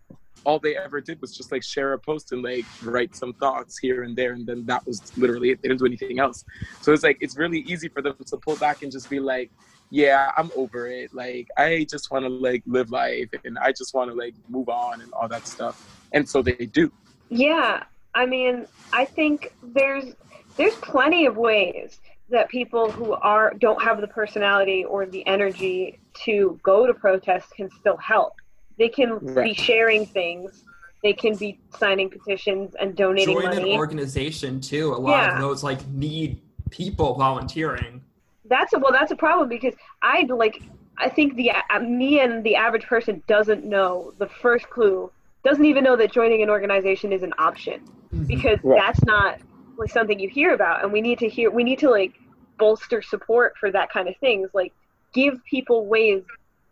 all 0.45 0.59
they 0.59 0.76
ever 0.76 1.01
did 1.01 1.20
was 1.20 1.35
just 1.35 1.51
like 1.51 1.62
share 1.62 1.95
a 1.95 1.99
post 1.99 2.32
and 2.32 2.43
like 2.43 2.66
write 2.82 3.16
some 3.16 3.32
thoughts 3.35 3.78
here 3.78 4.03
and 4.03 4.14
there. 4.14 4.32
And 4.32 4.47
then 4.47 4.66
that 4.66 4.87
was 4.87 5.16
literally 5.16 5.51
it. 5.51 5.62
They 5.62 5.68
didn't 5.68 5.80
do 5.80 5.87
anything 5.87 6.18
else. 6.18 6.45
So 6.82 6.93
it's 6.93 7.03
like 7.03 7.18
it's 7.20 7.37
really 7.37 7.61
easy 7.61 7.89
for 7.89 8.03
them 8.03 8.16
to 8.26 8.37
pull 8.37 8.57
back 8.57 8.82
and 8.82 8.93
just 8.93 9.09
be 9.09 9.20
like 9.20 9.51
yeah 9.91 10.30
i'm 10.37 10.51
over 10.57 10.87
it. 10.87 11.14
Like 11.14 11.49
i 11.57 11.87
just 11.91 12.11
want 12.11 12.24
to 12.24 12.28
like 12.28 12.62
live 12.66 12.91
life. 12.91 13.30
And 13.45 13.59
i 13.59 13.72
just 13.72 13.95
want 13.95 14.11
to 14.11 14.16
like 14.16 14.35
move 14.49 14.68
on 14.68 15.01
and 15.01 15.12
all 15.14 15.28
that 15.28 15.47
stuff. 15.47 16.03
And 16.12 16.28
so 16.28 16.43
they 16.43 16.66
do. 16.66 16.93
Yeah, 17.30 17.85
I 18.14 18.26
mean, 18.26 18.66
I 18.92 19.04
think 19.04 19.52
there's 19.62 20.14
there's 20.56 20.74
plenty 20.76 21.26
of 21.26 21.36
ways 21.36 21.98
that 22.30 22.48
people 22.48 22.90
who 22.90 23.12
are 23.12 23.52
don't 23.58 23.82
have 23.82 24.00
the 24.00 24.08
personality 24.08 24.84
or 24.84 25.04
the 25.06 25.26
energy 25.26 25.98
to 26.24 26.58
go 26.62 26.86
to 26.86 26.94
protests 26.94 27.50
can 27.56 27.68
still 27.70 27.96
help. 27.96 28.32
They 28.78 28.88
can 28.88 29.18
be 29.34 29.54
sharing 29.54 30.06
things. 30.06 30.64
They 31.02 31.12
can 31.12 31.36
be 31.36 31.58
signing 31.78 32.08
petitions 32.08 32.74
and 32.80 32.96
donating 32.96 33.34
Join 33.34 33.46
an 33.52 33.56
money. 33.58 33.76
organization 33.76 34.60
too. 34.60 34.94
A 34.94 34.96
lot 34.96 35.10
Yeah. 35.10 35.34
of 35.34 35.40
those 35.40 35.62
like 35.62 35.86
need 35.88 36.40
people 36.70 37.14
volunteering. 37.14 38.00
that's 38.46 38.72
a 38.74 38.78
well 38.78 38.92
that's 38.92 39.10
a 39.10 39.16
problem 39.16 39.48
because 39.48 39.72
i 40.02 40.26
like 40.28 40.60
i 40.98 41.08
think 41.08 41.34
the 41.36 41.50
uh, 41.50 41.78
me 41.80 42.20
and 42.20 42.44
the 42.44 42.54
average 42.56 42.84
person 42.84 43.22
doesn't 43.26 43.64
know 43.64 44.12
the 44.18 44.26
first 44.26 44.68
clue 44.68 45.10
doesn't 45.45 45.64
even 45.66 45.84
know 45.84 45.97
that 45.97 46.11
joining 46.11 46.42
an 46.42 46.51
organization 46.51 47.12
is 47.12 47.22
an 47.22 47.32
option 47.38 47.80
Mhm. 48.12 48.26
because 48.26 48.59
Right. 48.62 48.80
that's 48.80 49.05
not 49.05 49.38
like 49.76 49.90
something 49.90 50.18
you 50.18 50.28
hear 50.28 50.55
about 50.55 50.82
and 50.82 50.92
we 50.92 51.01
need 51.01 51.18
to 51.18 51.28
hear 51.28 51.51
we 51.51 51.64
need 51.64 51.78
to 51.80 51.90
like 51.90 52.12
bolster 52.59 53.03
support 53.03 53.55
for 53.59 53.70
that 53.70 53.90
kind 53.90 54.09
of 54.09 54.16
things 54.18 54.49
like 54.55 54.72
give 55.12 55.42
people 55.45 55.86
ways 55.86 56.22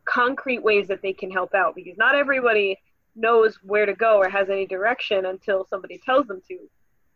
concrete 0.04 0.62
ways 0.62 0.88
that 0.88 1.02
they 1.02 1.12
can 1.12 1.30
help 1.30 1.54
out 1.54 1.74
because 1.74 1.96
not 1.96 2.14
everybody 2.14 2.78
knows 3.14 3.58
where 3.62 3.86
to 3.86 3.92
go 3.92 4.16
or 4.18 4.28
has 4.28 4.48
any 4.48 4.66
direction 4.66 5.26
until 5.26 5.66
somebody 5.68 6.00
tells 6.04 6.26
them 6.26 6.40
to 6.48 6.58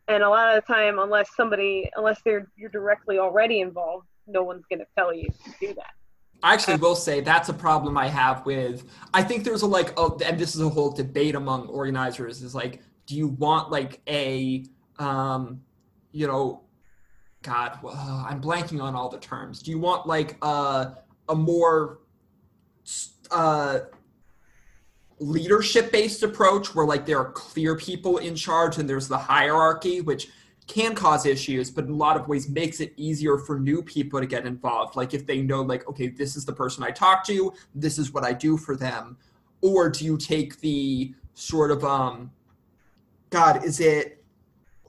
and 0.08 0.22
a 0.22 0.28
lot 0.28 0.56
of 0.56 0.64
the 0.64 0.72
time 0.72 0.98
unless 0.98 1.34
somebody 1.34 1.88
unless 1.96 2.20
they're 2.22 2.46
you're 2.56 2.70
directly 2.70 3.18
already 3.18 3.60
involved 3.60 4.06
no 4.26 4.42
one's 4.42 4.64
going 4.68 4.80
to 4.80 4.86
tell 4.96 5.14
you 5.14 5.28
to 5.44 5.50
do 5.60 5.74
that 5.74 5.92
I 6.42 6.54
actually 6.54 6.76
will 6.76 6.94
say 6.94 7.20
that's 7.20 7.48
a 7.48 7.54
problem 7.54 7.96
I 7.96 8.08
have 8.08 8.44
with. 8.46 8.84
I 9.12 9.22
think 9.22 9.44
there's 9.44 9.62
a 9.62 9.66
like, 9.66 9.92
oh, 9.96 10.18
and 10.24 10.38
this 10.38 10.54
is 10.54 10.60
a 10.60 10.68
whole 10.68 10.90
debate 10.90 11.34
among 11.34 11.66
organizers. 11.68 12.42
Is 12.42 12.54
like, 12.54 12.82
do 13.06 13.16
you 13.16 13.28
want 13.28 13.70
like 13.70 14.00
a 14.08 14.64
um, 14.98 15.62
you 16.12 16.26
know, 16.26 16.62
God, 17.42 17.78
uh, 17.84 18.24
I'm 18.28 18.40
blanking 18.40 18.82
on 18.82 18.94
all 18.94 19.08
the 19.08 19.18
terms. 19.18 19.62
Do 19.62 19.70
you 19.70 19.78
want 19.78 20.06
like 20.06 20.36
uh, 20.42 20.92
a 21.28 21.34
more 21.34 21.98
uh, 23.30 23.80
leadership 25.18 25.92
based 25.92 26.22
approach 26.22 26.74
where 26.74 26.86
like 26.86 27.06
there 27.06 27.18
are 27.18 27.32
clear 27.32 27.76
people 27.76 28.18
in 28.18 28.34
charge 28.34 28.78
and 28.78 28.88
there's 28.88 29.08
the 29.08 29.18
hierarchy, 29.18 30.00
which 30.00 30.28
can 30.66 30.94
cause 30.94 31.26
issues, 31.26 31.70
but 31.70 31.84
in 31.84 31.90
a 31.90 31.96
lot 31.96 32.16
of 32.16 32.28
ways 32.28 32.48
makes 32.48 32.80
it 32.80 32.92
easier 32.96 33.38
for 33.38 33.58
new 33.58 33.82
people 33.82 34.20
to 34.20 34.26
get 34.26 34.46
involved. 34.46 34.96
Like 34.96 35.14
if 35.14 35.26
they 35.26 35.40
know, 35.40 35.62
like, 35.62 35.88
okay, 35.88 36.08
this 36.08 36.36
is 36.36 36.44
the 36.44 36.52
person 36.52 36.82
I 36.82 36.90
talk 36.90 37.24
to, 37.26 37.52
this 37.74 37.98
is 37.98 38.12
what 38.12 38.24
I 38.24 38.32
do 38.32 38.56
for 38.56 38.76
them. 38.76 39.16
Or 39.60 39.88
do 39.88 40.04
you 40.04 40.18
take 40.18 40.60
the 40.60 41.14
sort 41.34 41.70
of 41.70 41.84
um 41.84 42.30
God, 43.30 43.64
is 43.64 43.80
it 43.80 44.24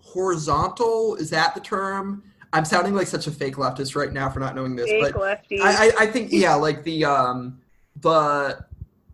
horizontal? 0.01 1.15
Is 1.15 1.29
that 1.31 1.53
the 1.53 1.61
term? 1.61 2.23
I'm 2.53 2.65
sounding 2.65 2.95
like 2.95 3.07
such 3.07 3.27
a 3.27 3.31
fake 3.31 3.55
leftist 3.55 3.95
right 3.95 4.11
now 4.11 4.29
for 4.29 4.39
not 4.39 4.55
knowing 4.55 4.75
this, 4.75 4.89
Fake 4.89 5.13
but 5.13 5.21
lefty. 5.21 5.59
I, 5.61 5.69
I, 5.69 5.91
I 5.99 6.05
think 6.07 6.31
yeah, 6.31 6.55
like 6.55 6.83
the 6.83 7.05
um 7.05 7.59
the 7.97 8.65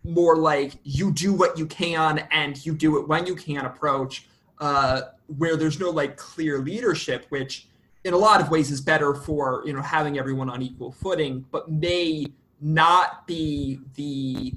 more 0.04 0.36
like 0.36 0.74
you 0.84 1.10
do 1.12 1.32
what 1.32 1.58
you 1.58 1.66
can 1.66 2.26
and 2.30 2.64
you 2.64 2.74
do 2.74 2.98
it 2.98 3.08
when 3.08 3.26
you 3.26 3.34
can 3.34 3.64
approach, 3.64 4.26
uh, 4.64 5.10
where 5.36 5.58
there's 5.58 5.78
no 5.78 5.90
like 5.90 6.16
clear 6.16 6.58
leadership, 6.60 7.26
which 7.28 7.68
in 8.04 8.14
a 8.14 8.16
lot 8.16 8.40
of 8.40 8.50
ways 8.50 8.70
is 8.70 8.80
better 8.80 9.14
for 9.14 9.62
you 9.66 9.74
know 9.74 9.82
having 9.82 10.18
everyone 10.18 10.48
on 10.48 10.62
equal 10.62 10.90
footing, 10.90 11.44
but 11.50 11.70
may 11.70 12.26
not 12.62 13.26
be 13.26 13.78
the 13.94 14.54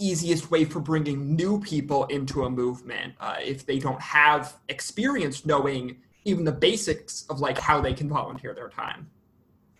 easiest 0.00 0.50
way 0.50 0.64
for 0.64 0.80
bringing 0.80 1.36
new 1.36 1.60
people 1.60 2.06
into 2.06 2.44
a 2.44 2.50
movement 2.50 3.14
uh, 3.20 3.36
if 3.40 3.64
they 3.64 3.78
don't 3.78 4.00
have 4.00 4.54
experience 4.68 5.46
knowing 5.46 5.96
even 6.24 6.42
the 6.44 6.50
basics 6.50 7.24
of 7.30 7.38
like 7.38 7.56
how 7.56 7.80
they 7.80 7.94
can 7.94 8.08
volunteer 8.08 8.52
their 8.52 8.68
time. 8.68 9.08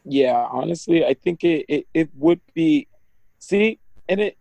Yeah, 0.05 0.47
honestly, 0.49 1.05
I 1.05 1.15
think 1.15 1.43
it, 1.43 1.65
it, 1.69 1.87
it 1.93 2.09
would 2.15 2.41
be 2.55 2.87
see, 3.41 3.81
and 4.09 4.21
it, 4.21 4.39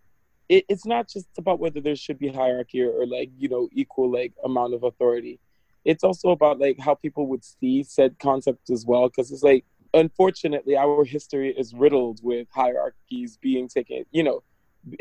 it 0.54 0.66
it's 0.70 0.86
not 0.86 1.10
just 1.10 1.28
about 1.38 1.60
whether 1.60 1.82
there 1.82 1.96
should 1.96 2.20
be 2.20 2.30
hierarchy 2.30 2.82
or, 2.82 2.92
or 2.92 3.06
like, 3.08 3.32
you 3.38 3.50
know, 3.50 3.70
equal 3.74 4.12
like 4.12 4.34
amount 4.44 4.74
of 4.74 4.84
authority. 4.84 5.40
It's 5.84 6.04
also 6.04 6.30
about 6.30 6.60
like 6.60 6.80
how 6.80 6.96
people 6.96 7.28
would 7.28 7.44
see 7.44 7.84
said 7.84 8.20
concept 8.20 8.70
as 8.70 8.86
well. 8.86 9.10
Cause 9.10 9.32
it's 9.32 9.44
like 9.44 9.66
unfortunately 9.94 10.76
our 10.78 11.04
history 11.04 11.54
is 11.58 11.74
riddled 11.74 12.20
with 12.24 12.48
hierarchies 12.52 13.38
being 13.42 13.68
taken, 13.68 14.06
you 14.12 14.24
know, 14.24 14.44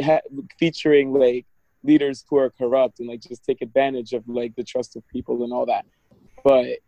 ha- 0.03 0.27
featuring 0.59 1.13
like 1.13 1.47
leaders 1.85 2.25
who 2.29 2.37
are 2.37 2.51
corrupt 2.51 3.01
and 3.01 3.09
like 3.09 3.21
just 3.21 3.45
take 3.45 3.61
advantage 3.61 4.13
of 4.13 4.27
like 4.29 4.55
the 4.57 4.65
trust 4.65 4.97
of 4.97 5.07
people 5.09 5.45
and 5.45 5.53
all 5.53 5.67
that. 5.67 5.85
But 6.45 6.79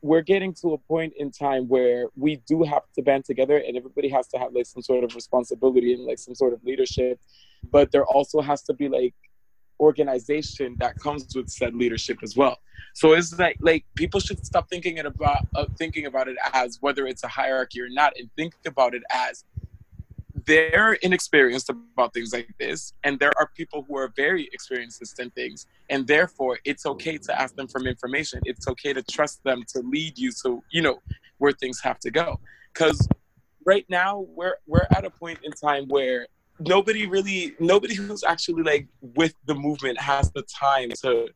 we're 0.00 0.22
getting 0.22 0.54
to 0.54 0.74
a 0.74 0.78
point 0.78 1.12
in 1.16 1.30
time 1.30 1.66
where 1.68 2.06
we 2.16 2.36
do 2.46 2.62
have 2.62 2.82
to 2.94 3.02
band 3.02 3.24
together 3.24 3.58
and 3.58 3.76
everybody 3.76 4.08
has 4.08 4.28
to 4.28 4.38
have 4.38 4.52
like 4.52 4.66
some 4.66 4.82
sort 4.82 5.02
of 5.04 5.14
responsibility 5.14 5.92
and 5.92 6.04
like 6.04 6.18
some 6.18 6.34
sort 6.34 6.52
of 6.52 6.62
leadership 6.64 7.20
but 7.70 7.92
there 7.92 8.04
also 8.04 8.40
has 8.40 8.62
to 8.62 8.74
be 8.74 8.88
like 8.88 9.14
organization 9.80 10.76
that 10.78 10.98
comes 10.98 11.34
with 11.34 11.48
said 11.48 11.74
leadership 11.74 12.18
as 12.22 12.36
well. 12.36 12.58
So 12.94 13.12
it's 13.12 13.38
like 13.38 13.56
like 13.60 13.84
people 13.94 14.20
should 14.20 14.44
stop 14.44 14.68
thinking 14.68 14.96
it 14.98 15.06
about 15.06 15.46
uh, 15.54 15.66
thinking 15.78 16.06
about 16.06 16.28
it 16.28 16.36
as 16.52 16.78
whether 16.80 17.06
it's 17.06 17.22
a 17.24 17.28
hierarchy 17.28 17.80
or 17.80 17.88
not 17.88 18.12
and 18.18 18.28
think 18.36 18.54
about 18.66 18.94
it 18.94 19.02
as 19.12 19.44
they're 20.46 20.94
inexperienced 20.94 21.68
about 21.68 22.14
things 22.14 22.32
like 22.32 22.48
this 22.58 22.92
and 23.04 23.18
there 23.18 23.32
are 23.38 23.50
people 23.54 23.84
who 23.86 23.96
are 23.96 24.10
very 24.16 24.48
experienced 24.52 25.20
in 25.20 25.30
things 25.30 25.66
and 25.90 26.06
therefore 26.06 26.58
it's 26.64 26.86
okay 26.86 27.18
to 27.18 27.40
ask 27.40 27.54
them 27.54 27.68
for 27.68 27.80
information. 27.86 28.40
It's 28.44 28.66
okay 28.68 28.92
to 28.92 29.02
trust 29.02 29.44
them 29.44 29.62
to 29.74 29.80
lead 29.80 30.18
you 30.18 30.32
to 30.42 30.62
you 30.70 30.82
know 30.82 31.00
where 31.38 31.52
things 31.52 31.80
have 31.82 31.98
to 32.00 32.10
go. 32.10 32.40
Because 32.72 33.08
right 33.64 33.84
now 33.88 34.26
we're 34.34 34.56
we're 34.66 34.86
at 34.96 35.04
a 35.04 35.10
point 35.10 35.38
in 35.42 35.52
time 35.52 35.86
where 35.88 36.26
nobody 36.60 37.06
really 37.06 37.54
nobody 37.58 37.94
who's 37.94 38.24
actually 38.24 38.62
like 38.62 38.86
with 39.14 39.34
the 39.46 39.54
movement 39.54 39.98
has 40.00 40.30
the 40.32 40.42
time 40.42 40.90
to 41.02 41.28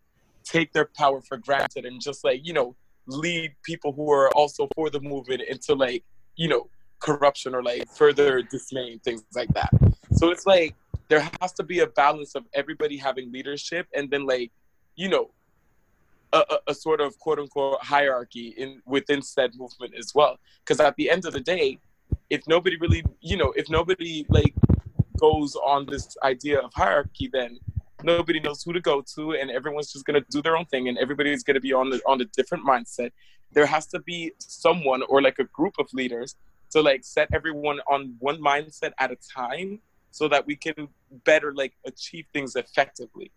take 0.45 0.73
their 0.73 0.89
power 0.97 1.21
for 1.21 1.37
granted 1.37 1.85
and 1.85 2.01
just 2.01 2.25
like 2.25 2.45
you 2.45 2.53
know 2.53 2.75
lead 3.07 3.53
people 3.63 3.93
who 3.93 4.11
are 4.11 4.31
also 4.35 4.69
for 4.75 4.91
the 4.91 5.01
movement 5.01 5.43
into 5.43 5.75
like 5.75 6.05
you 6.37 6.49
know 6.49 6.69
corruption 7.03 7.55
or 7.55 7.63
like 7.63 7.87
further 7.89 8.43
dismaying 8.43 8.99
things 9.01 9.25
like 9.35 9.53
that. 9.55 9.71
So 10.13 10.31
it's 10.31 10.47
like 10.47 10.75
there 11.09 11.29
has 11.41 11.53
to 11.55 11.63
be 11.63 11.81
a 11.81 11.87
balance 11.87 12.35
of 12.35 12.45
everybody 12.55 12.97
having 12.97 13.31
leadership 13.33 13.87
and 13.95 14.09
then 14.11 14.25
like, 14.25 14.51
you 14.95 15.09
know, 15.09 15.31
a, 16.33 16.39
a, 16.39 16.59
a 16.69 16.75
sort 16.75 17.01
of 17.01 17.19
quote 17.19 17.39
unquote 17.39 17.83
hierarchy 17.83 18.55
in 18.57 18.81
within 18.87 19.21
said 19.21 19.55
movement 19.57 19.95
as 19.99 20.15
well. 20.15 20.39
Because 20.61 20.81
at 20.81 20.97
the 20.97 21.11
end 21.11 21.27
of 21.27 21.33
the 21.33 21.41
day, 21.41 21.79
if 22.31 22.47
nobody 22.47 22.77
really, 22.79 23.05
you 23.21 23.37
know, 23.37 23.53
if 23.57 23.69
nobody 23.69 24.25
like 24.29 24.55
goes 25.23 25.55
on 25.57 25.87
this 25.87 26.17
idea 26.33 26.59
of 26.59 26.71
hierarchy, 26.75 27.29
then 27.33 27.51
nobody 28.03 28.41
knows 28.41 28.63
who 28.63 28.73
to 28.73 28.81
go 28.81 28.97
to, 29.15 29.23
and 29.33 29.51
everyone's 29.59 29.91
just 29.93 30.05
gonna 30.05 30.27
do 30.37 30.41
their 30.43 30.57
own 30.59 30.67
thing, 30.67 30.89
and 30.89 30.99
everybody's 30.99 31.43
gonna 31.47 31.67
be 31.69 31.73
on 31.73 31.87
the 31.91 31.99
on 32.13 32.21
a 32.21 32.29
different 32.39 32.65
mindset. 32.73 33.11
There 33.57 33.67
has 33.67 33.87
to 33.95 33.99
be 34.01 34.33
someone 34.39 35.03
or 35.11 35.23
like 35.29 35.39
a 35.39 35.49
group 35.59 35.75
of 35.79 35.87
leaders 36.01 36.37
to 36.73 36.81
like 36.81 37.05
set 37.05 37.29
everyone 37.33 37.79
on 37.95 38.17
one 38.19 38.39
mindset 38.51 38.93
at 38.99 39.11
a 39.13 39.19
time 39.41 39.79
so 40.11 40.29
that 40.29 40.47
we 40.47 40.57
can 40.57 40.89
better 41.25 41.53
like 41.55 41.73
achieve 41.87 42.27
things 42.33 42.57
effectively 42.57 43.31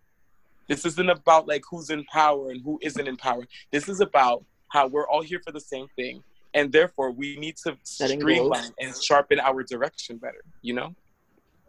this 0.68 0.86
isn't 0.86 1.10
about 1.10 1.48
like 1.48 1.64
who's 1.70 1.90
in 1.90 2.04
power 2.06 2.52
and 2.52 2.62
who 2.64 2.80
isn't 2.82 3.08
in 3.08 3.18
power 3.18 3.44
this 3.72 3.88
is 3.90 4.00
about 4.00 4.44
how 4.70 4.88
we're 4.88 5.08
all 5.08 5.22
here 5.22 5.42
for 5.46 5.52
the 5.52 5.60
same 5.60 5.88
thing 5.96 6.24
and 6.54 6.72
therefore 6.72 7.12
we 7.12 7.36
need 7.38 7.56
to 7.58 7.78
Setting 7.84 8.20
streamline 8.20 8.62
goals. 8.62 8.74
and 8.82 8.96
sharpen 9.08 9.40
our 9.40 9.64
direction 9.64 10.18
better 10.18 10.44
you 10.62 10.74
know 10.74 10.96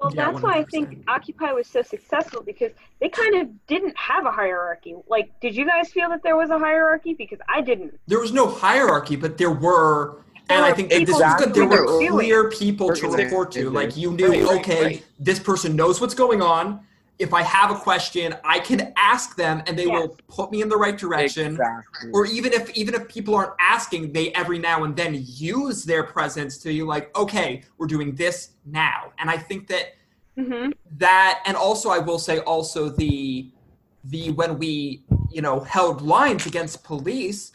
Well, 0.01 0.13
Yeah, 0.15 0.31
that's 0.31 0.43
why 0.43 0.59
I 0.59 0.65
think 0.65 1.05
Occupy 1.09 1.53
was 1.53 1.67
so 1.67 1.83
successful 1.83 2.43
because 2.43 2.73
they 3.01 3.09
kind 3.09 3.35
of 3.37 3.67
didn't 3.67 3.97
have 3.97 4.27
a 4.27 4.31
hierarchy. 4.31 4.95
Like, 5.09 5.31
did 5.41 5.57
you 5.57 5.67
guys 5.67 5.91
feel 5.91 6.09
that 6.11 6.23
there 6.23 6.37
was 6.37 6.51
a 6.51 6.59
hierarchy? 6.59 7.15
Because 7.15 7.39
I 7.49 7.61
didn't. 7.63 7.99
There 8.07 8.21
was 8.21 8.33
no 8.33 8.47
hierarchy, 8.49 9.17
but 9.17 9.39
there 9.39 9.51
were, 9.51 10.19
and 10.51 10.65
I 10.65 10.71
were 10.71 10.77
think 10.77 10.91
this 10.91 11.09
was 11.09 11.35
good. 11.39 11.55
There 11.55 11.67
were 11.67 12.09
clear 12.09 12.51
people 12.51 12.95
to 12.95 13.09
report 13.09 13.53
to. 13.53 13.71
Like 13.71 13.97
you 13.97 14.13
knew, 14.13 14.29
Right, 14.29 14.45
right, 14.45 14.61
okay, 14.61 15.03
this 15.19 15.39
person 15.39 15.77
knows 15.77 16.01
what's 16.01 16.15
going 16.15 16.43
on. 16.43 16.81
If 17.19 17.33
I 17.33 17.43
have 17.43 17.71
a 17.71 17.77
question, 17.77 18.35
I 18.45 18.59
can 18.59 18.93
ask 18.97 19.37
them, 19.37 19.63
and 19.67 19.79
they 19.79 19.87
will 19.87 20.17
put 20.29 20.51
me 20.51 20.61
in 20.61 20.69
the 20.69 20.77
right 20.77 20.97
direction. 20.99 21.53
exactly 21.53 22.11
Or 22.13 22.27
even 22.27 22.53
if 22.53 22.71
even 22.77 22.95
if 22.95 23.09
people 23.09 23.35
aren't 23.35 23.53
asking, 23.59 24.13
they 24.13 24.33
every 24.33 24.59
now 24.59 24.85
and 24.85 24.95
then 24.95 25.25
use 25.27 25.85
their 25.85 26.05
presence 26.05 26.59
to 26.59 26.69
be 26.69 26.83
like, 26.83 27.17
okay, 27.17 27.63
we're 27.79 27.87
doing 27.87 28.15
this 28.15 28.51
now. 28.67 29.13
And 29.19 29.31
I 29.31 29.39
think 29.39 29.67
that 29.69 29.95
Mm-hmm. 30.39 30.73
that 30.99 31.41
and 31.47 31.57
also 31.57 31.89
i 31.89 31.99
will 31.99 32.19
say 32.19 32.41
also 32.41 32.91
the 32.91 33.51
the 34.05 34.33
when 34.33 34.59
we 34.59 35.03
you 35.31 35.41
know 35.41 35.61
held 35.61 36.03
lines 36.03 36.45
against 36.45 36.85
police 36.85 37.53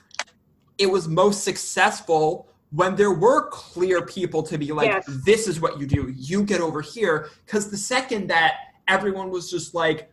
it 0.80 0.88
was 0.89 1.07
most 1.07 1.43
successful 1.43 2.49
when 2.72 2.95
there 2.95 3.12
were 3.14 3.49
clear 3.49 4.03
people 4.03 4.41
to 4.41 4.57
be 4.57 4.72
like 4.72 4.88
Yes. 4.91 5.05
this 5.26 5.47
is 5.47 5.62
what 5.62 5.80
you 5.80 5.86
do 5.86 6.12
you 6.18 6.43
get 6.43 6.59
over 6.59 6.82
here 6.82 7.30
because 7.45 7.70
the 7.70 7.78
second 7.78 8.28
that 8.28 8.53
everyone 8.88 9.29
was 9.29 9.49
just 9.49 9.73
like 9.73 10.11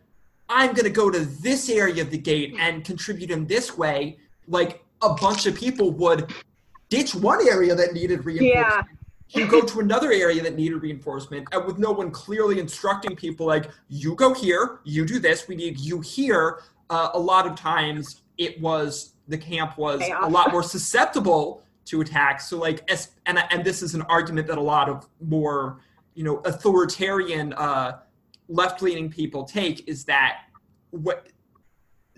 i'm 0.49 0.69
going 0.73 0.85
to 0.85 0.91
go 0.91 1.11
to 1.11 1.21
this 1.21 1.69
area 1.69 2.03
of 2.03 2.11
the 2.11 2.19
gate 2.19 2.55
and 2.59 2.85
contribute 2.85 3.31
in 3.31 3.47
this 3.47 3.77
way 3.77 4.17
like 4.47 4.83
a 5.03 5.15
bunch 5.15 5.47
of 5.47 5.55
people 5.55 5.91
would 5.93 6.33
ditch 6.89 7.15
one 7.15 7.47
area 7.49 7.75
that 7.75 7.93
needed 7.93 8.25
reinforcement 8.25 8.87
Yeah. 9.29 9.41
you 9.43 9.47
go 9.47 9.61
to 9.61 9.81
another 9.81 10.11
area 10.13 10.43
that 10.43 10.57
needed 10.57 10.77
reinforcement 10.83 11.47
and 11.53 11.65
with 11.67 11.79
no 11.79 11.93
one 11.93 12.11
clearly 12.11 12.59
instructing 12.59 13.15
people 13.15 13.47
like 13.47 13.71
you 13.89 14.15
go 14.15 14.33
here 14.33 14.81
you 14.85 15.05
do 15.05 15.19
this 15.19 15.47
we 15.49 15.55
need 15.57 15.79
you 15.79 16.01
here 16.01 16.61
uh, 16.91 17.11
a 17.13 17.19
lot 17.19 17.47
of 17.47 17.55
times 17.55 18.23
it 18.39 18.59
was 18.61 19.13
the 19.29 19.37
camp 19.37 19.77
was 19.77 20.01
Chaos. 20.01 20.25
a 20.25 20.29
lot 20.29 20.51
more 20.51 20.63
susceptible 20.63 21.63
to 21.85 22.01
attacks 22.01 22.49
so 22.49 22.59
like 22.59 22.89
and, 23.27 23.39
and 23.51 23.65
this 23.65 23.83
is 23.83 23.95
an 23.95 24.03
argument 24.03 24.47
that 24.47 24.57
a 24.59 24.63
lot 24.63 24.89
of 24.89 25.07
more 25.21 25.81
you 26.15 26.25
know 26.25 26.39
authoritarian 26.47 27.53
uh, 27.55 27.99
left-leaning 28.49 29.11
people 29.11 29.45
take 29.45 29.87
is 29.89 30.05
that 30.05 30.43
what 30.91 31.29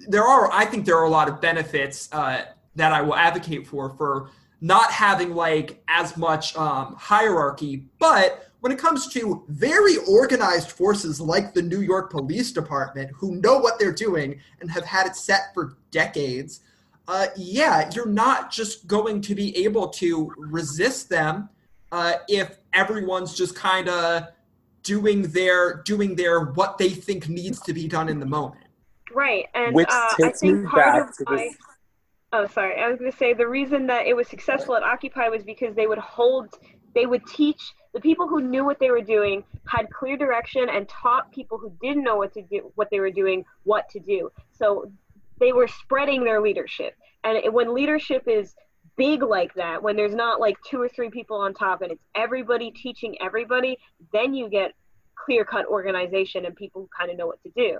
there 0.08 0.24
are 0.24 0.50
i 0.52 0.64
think 0.64 0.86
there 0.86 0.96
are 0.96 1.04
a 1.04 1.10
lot 1.10 1.28
of 1.28 1.40
benefits 1.40 2.08
uh, 2.12 2.44
that 2.76 2.92
i 2.92 3.00
will 3.00 3.16
advocate 3.16 3.66
for 3.66 3.90
for 3.90 4.30
not 4.60 4.90
having 4.90 5.34
like 5.34 5.82
as 5.88 6.16
much 6.16 6.54
um, 6.56 6.94
hierarchy. 6.98 7.84
But 7.98 8.50
when 8.60 8.72
it 8.72 8.78
comes 8.78 9.08
to 9.08 9.42
very 9.48 9.96
organized 10.08 10.70
forces 10.70 11.20
like 11.20 11.54
the 11.54 11.62
new 11.62 11.80
york 11.80 12.10
police 12.10 12.52
department 12.52 13.10
who 13.14 13.36
know 13.36 13.58
what 13.58 13.78
they're 13.78 13.92
doing 13.92 14.38
and 14.60 14.70
have 14.70 14.84
had 14.84 15.06
it 15.06 15.16
set 15.16 15.54
for 15.54 15.78
decades 15.90 16.60
uh, 17.08 17.28
yeah 17.36 17.90
you're 17.94 18.04
not 18.04 18.52
just 18.52 18.86
going 18.86 19.22
to 19.22 19.34
be 19.34 19.56
able 19.56 19.88
to 19.88 20.30
resist 20.36 21.08
them 21.08 21.48
uh, 21.90 22.14
if 22.28 22.58
everyone's 22.74 23.34
just 23.34 23.56
kind 23.56 23.88
of 23.88 24.24
doing 24.82 25.22
their 25.22 25.82
doing 25.84 26.14
their 26.14 26.40
what 26.40 26.78
they 26.78 26.88
think 26.90 27.28
needs 27.28 27.60
to 27.60 27.72
be 27.72 27.86
done 27.86 28.08
in 28.08 28.18
the 28.18 28.26
moment 28.26 28.62
Right. 29.12 29.46
And 29.54 29.74
Which 29.74 29.88
uh, 29.90 29.92
I 29.92 30.14
takes 30.20 30.40
think 30.40 30.60
me 30.62 30.68
part 30.68 30.76
back 30.94 31.08
of 31.10 31.16
to 31.16 31.24
why. 31.24 31.36
this- 31.36 31.56
Oh, 32.32 32.46
sorry. 32.46 32.80
I 32.80 32.88
was 32.88 32.96
going 33.00 33.10
to 33.10 33.16
say 33.16 33.34
the 33.34 33.48
reason 33.48 33.88
that 33.88 34.06
it 34.06 34.14
was 34.14 34.28
successful 34.28 34.76
at 34.76 34.84
Occupy 34.84 35.28
was 35.28 35.42
because 35.42 35.74
they 35.74 35.88
would 35.88 35.98
hold, 35.98 36.48
they 36.94 37.04
would 37.04 37.26
teach 37.26 37.60
the 37.92 37.98
people 38.00 38.28
who 38.28 38.40
knew 38.40 38.64
what 38.64 38.78
they 38.78 38.92
were 38.92 39.00
doing, 39.00 39.42
had 39.66 39.90
clear 39.90 40.16
direction, 40.16 40.68
and 40.68 40.88
taught 40.88 41.32
people 41.32 41.58
who 41.58 41.72
didn't 41.82 42.04
know 42.04 42.14
what 42.18 42.32
to 42.34 42.42
do, 42.42 42.70
what 42.76 42.88
they 42.92 43.00
were 43.00 43.10
doing, 43.10 43.44
what 43.64 43.88
to 43.88 43.98
do. 43.98 44.30
So 44.52 44.92
they 45.40 45.52
were 45.52 45.66
spreading 45.66 46.22
their 46.22 46.40
leadership. 46.40 46.94
And 47.24 47.36
it, 47.36 47.52
when 47.52 47.74
leadership 47.74 48.28
is 48.28 48.54
big 48.96 49.22
like 49.22 49.54
that, 49.54 49.82
when 49.82 49.96
there's 49.96 50.14
not 50.14 50.40
like 50.40 50.56
two 50.68 50.80
or 50.80 50.88
three 50.88 51.10
people 51.10 51.36
on 51.36 51.54
top 51.54 51.82
and 51.82 51.92
it's 51.92 52.02
everybody 52.14 52.70
teaching 52.70 53.16
everybody, 53.20 53.78
then 54.12 54.34
you 54.34 54.48
get 54.48 54.72
clear 55.14 55.44
cut 55.44 55.66
organization 55.66 56.46
and 56.46 56.56
people 56.56 56.88
kind 56.96 57.10
of 57.10 57.16
know 57.16 57.26
what 57.26 57.42
to 57.42 57.50
do. 57.56 57.78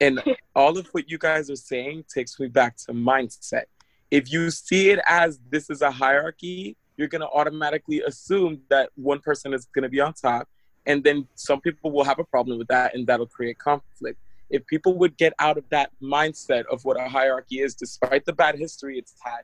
And 0.00 0.22
all 0.54 0.78
of 0.78 0.86
what 0.88 1.10
you 1.10 1.18
guys 1.18 1.50
are 1.50 1.56
saying 1.56 2.04
takes 2.12 2.38
me 2.38 2.48
back 2.48 2.76
to 2.86 2.92
mindset. 2.92 3.64
If 4.10 4.30
you 4.32 4.50
see 4.50 4.90
it 4.90 5.00
as 5.06 5.40
this 5.50 5.70
is 5.70 5.82
a 5.82 5.90
hierarchy, 5.90 6.76
you're 6.96 7.08
going 7.08 7.22
to 7.22 7.28
automatically 7.28 8.00
assume 8.02 8.60
that 8.70 8.90
one 8.94 9.18
person 9.18 9.52
is 9.52 9.66
going 9.74 9.82
to 9.82 9.88
be 9.88 10.00
on 10.00 10.14
top. 10.14 10.48
And 10.86 11.02
then 11.02 11.26
some 11.34 11.60
people 11.60 11.90
will 11.90 12.04
have 12.04 12.18
a 12.18 12.24
problem 12.24 12.58
with 12.58 12.68
that, 12.68 12.94
and 12.94 13.06
that'll 13.06 13.26
create 13.26 13.58
conflict. 13.58 14.18
If 14.50 14.66
people 14.66 14.96
would 14.98 15.16
get 15.16 15.32
out 15.38 15.56
of 15.56 15.64
that 15.70 15.90
mindset 16.02 16.64
of 16.70 16.84
what 16.84 17.00
a 17.00 17.08
hierarchy 17.08 17.60
is, 17.60 17.74
despite 17.74 18.26
the 18.26 18.34
bad 18.34 18.58
history 18.58 18.98
it's 18.98 19.14
had, 19.24 19.42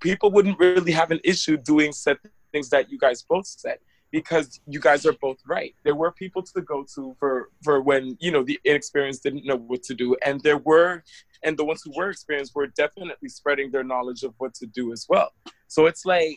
people 0.00 0.30
wouldn't 0.30 0.58
really 0.58 0.92
have 0.92 1.10
an 1.10 1.20
issue 1.24 1.56
doing 1.56 1.92
said 1.92 2.18
things 2.52 2.68
that 2.70 2.90
you 2.90 2.98
guys 2.98 3.22
both 3.22 3.46
said 3.46 3.78
because 4.12 4.60
you 4.66 4.80
guys 4.80 5.04
are 5.04 5.12
both 5.20 5.38
right. 5.46 5.74
There 5.84 5.94
were 5.94 6.12
people 6.12 6.42
to 6.42 6.62
go 6.62 6.84
to 6.94 7.14
for 7.18 7.50
for 7.62 7.80
when 7.80 8.16
you 8.20 8.30
know 8.30 8.42
the 8.42 8.58
inexperienced 8.64 9.22
didn't 9.22 9.44
know 9.44 9.56
what 9.56 9.82
to 9.84 9.94
do, 9.94 10.16
and 10.24 10.40
there 10.42 10.58
were, 10.58 11.02
and 11.42 11.56
the 11.56 11.64
ones 11.64 11.82
who 11.84 11.92
were 11.96 12.10
experienced 12.10 12.54
were 12.54 12.68
definitely 12.68 13.28
spreading 13.28 13.70
their 13.70 13.84
knowledge 13.84 14.22
of 14.22 14.34
what 14.38 14.54
to 14.54 14.66
do 14.66 14.92
as 14.92 15.06
well. 15.08 15.32
So 15.68 15.86
it's 15.86 16.04
like 16.06 16.36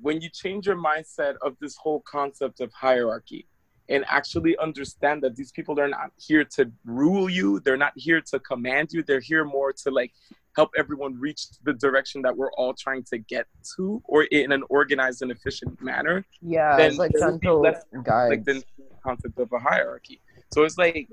when 0.00 0.20
you 0.20 0.28
change 0.30 0.66
your 0.66 0.76
mindset 0.76 1.34
of 1.42 1.56
this 1.60 1.76
whole 1.76 2.02
concept 2.06 2.60
of 2.60 2.72
hierarchy 2.72 3.46
and 3.88 4.04
actually 4.08 4.56
understand 4.58 5.22
that 5.22 5.36
these 5.36 5.52
people 5.52 5.78
are 5.80 5.88
not 5.88 6.10
here 6.16 6.44
to 6.44 6.70
rule 6.84 7.28
you, 7.28 7.60
they're 7.60 7.76
not 7.76 7.92
here 7.96 8.20
to 8.20 8.38
command 8.38 8.88
you, 8.92 9.02
they're 9.02 9.20
here 9.20 9.44
more 9.44 9.72
to 9.72 9.90
like 9.90 10.12
help 10.56 10.70
everyone 10.76 11.18
reach 11.18 11.42
the 11.64 11.72
direction 11.74 12.22
that 12.22 12.36
we're 12.36 12.52
all 12.52 12.74
trying 12.74 13.04
to 13.04 13.18
get 13.18 13.46
to 13.76 14.02
or 14.04 14.24
in 14.24 14.52
an 14.52 14.62
organized 14.68 15.22
and 15.22 15.30
efficient 15.30 15.80
manner 15.82 16.24
Yeah, 16.42 16.76
then 16.76 16.90
it's 16.90 16.98
like 16.98 17.12
there 17.12 17.30
would 17.30 17.40
be 17.40 17.46
gentle 17.46 17.60
less 17.62 17.84
guides. 18.02 18.30
like 18.30 18.44
the 18.44 18.62
concept 19.02 19.38
of 19.38 19.50
a 19.52 19.58
hierarchy 19.58 20.20
so 20.52 20.62
it's 20.64 20.76
like 20.76 21.08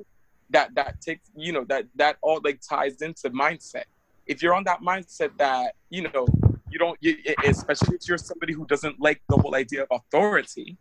that 0.49 0.73
that 0.75 0.99
takes 1.01 1.29
you 1.35 1.53
know 1.53 1.65
that 1.69 1.85
that 1.95 2.17
all 2.21 2.39
like 2.43 2.59
ties 2.67 3.01
into 3.01 3.29
mindset 3.29 3.83
if 4.25 4.41
you're 4.41 4.53
on 4.53 4.63
that 4.65 4.81
mindset 4.81 5.29
that 5.37 5.73
you 5.89 6.01
know 6.01 6.25
you 6.69 6.77
don't 6.79 6.97
you, 6.99 7.15
especially 7.45 7.95
if 7.95 8.07
you're 8.07 8.17
somebody 8.17 8.53
who 8.53 8.65
doesn't 8.65 8.99
like 8.99 9.21
the 9.29 9.37
whole 9.37 9.55
idea 9.55 9.83
of 9.83 9.87
authority 9.91 10.77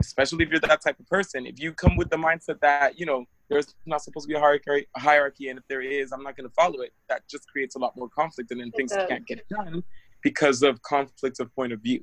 especially 0.00 0.44
if 0.44 0.50
you're 0.50 0.60
that 0.60 0.80
type 0.82 0.98
of 1.00 1.06
person 1.08 1.46
if 1.46 1.58
you 1.60 1.72
come 1.72 1.96
with 1.96 2.10
the 2.10 2.16
mindset 2.16 2.60
that 2.60 2.98
you 2.98 3.06
know 3.06 3.24
there's 3.48 3.74
not 3.86 4.02
supposed 4.02 4.26
to 4.26 4.28
be 4.28 4.34
a 4.34 4.40
hierarchy, 4.40 4.86
hierarchy 4.96 5.48
and 5.48 5.58
if 5.58 5.64
there 5.68 5.82
is 5.82 6.12
i'm 6.12 6.22
not 6.22 6.36
going 6.36 6.48
to 6.48 6.54
follow 6.54 6.80
it. 6.80 6.92
That 7.08 7.28
just 7.28 7.48
creates 7.48 7.76
a 7.76 7.78
lot 7.78 7.96
more 7.96 8.08
conflict 8.08 8.50
and 8.50 8.60
then 8.60 8.70
things 8.72 8.92
can't 9.08 9.26
get 9.26 9.46
done 9.48 9.82
because 10.22 10.62
of 10.62 10.80
conflict 10.82 11.40
of 11.40 11.54
point 11.54 11.72
of 11.72 11.80
view. 11.80 12.02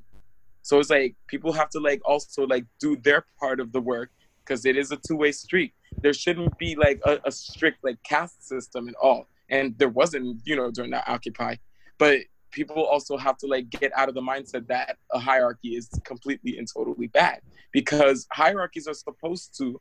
So 0.61 0.79
it's 0.79 0.89
like 0.89 1.15
people 1.27 1.51
have 1.53 1.69
to 1.71 1.79
like 1.79 2.01
also 2.05 2.45
like 2.45 2.65
do 2.79 2.95
their 2.97 3.25
part 3.39 3.59
of 3.59 3.71
the 3.71 3.81
work 3.81 4.11
because 4.45 4.65
it 4.65 4.77
is 4.77 4.91
a 4.91 4.97
two-way 4.97 5.31
street. 5.31 5.73
There 6.01 6.13
shouldn't 6.13 6.57
be 6.57 6.75
like 6.75 7.01
a, 7.05 7.19
a 7.25 7.31
strict 7.31 7.83
like 7.83 7.97
caste 8.03 8.47
system 8.47 8.87
at 8.87 8.95
all. 9.01 9.27
And 9.49 9.77
there 9.77 9.89
wasn't 9.89 10.41
you 10.45 10.55
know 10.55 10.69
during 10.71 10.91
that 10.91 11.05
occupy. 11.07 11.55
But 11.97 12.19
people 12.51 12.83
also 12.83 13.17
have 13.17 13.37
to 13.37 13.47
like 13.47 13.69
get 13.69 13.91
out 13.95 14.09
of 14.09 14.15
the 14.15 14.21
mindset 14.21 14.67
that 14.67 14.97
a 15.11 15.19
hierarchy 15.19 15.69
is 15.69 15.89
completely 16.03 16.57
and 16.57 16.67
totally 16.71 17.07
bad 17.07 17.41
because 17.71 18.27
hierarchies 18.31 18.87
are 18.87 18.93
supposed 18.93 19.57
to 19.57 19.79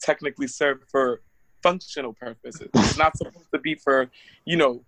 technically 0.00 0.46
serve 0.46 0.82
for 0.90 1.22
functional 1.62 2.12
purposes. 2.12 2.68
It's 2.74 2.98
not 2.98 3.16
supposed 3.16 3.50
to 3.52 3.58
be 3.58 3.74
for 3.74 4.10
you 4.44 4.56
know 4.56 4.84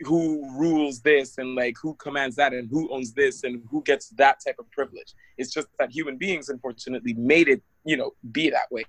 who 0.00 0.48
rules 0.58 1.00
this 1.00 1.36
and 1.36 1.54
like 1.54 1.76
who 1.80 1.94
commands 1.94 2.36
that 2.36 2.54
and 2.54 2.70
who 2.70 2.90
owns 2.90 3.12
this 3.12 3.44
and 3.44 3.62
who 3.70 3.82
gets 3.82 4.08
that 4.10 4.38
type 4.44 4.56
of 4.58 4.70
privilege. 4.70 5.14
It's 5.36 5.52
just 5.52 5.68
that 5.78 5.90
human 5.90 6.16
beings 6.16 6.48
unfortunately 6.48 7.14
made 7.14 7.48
it 7.48 7.62
you 7.84 7.96
know 7.96 8.12
be 8.32 8.50
that 8.50 8.70
way. 8.70 8.84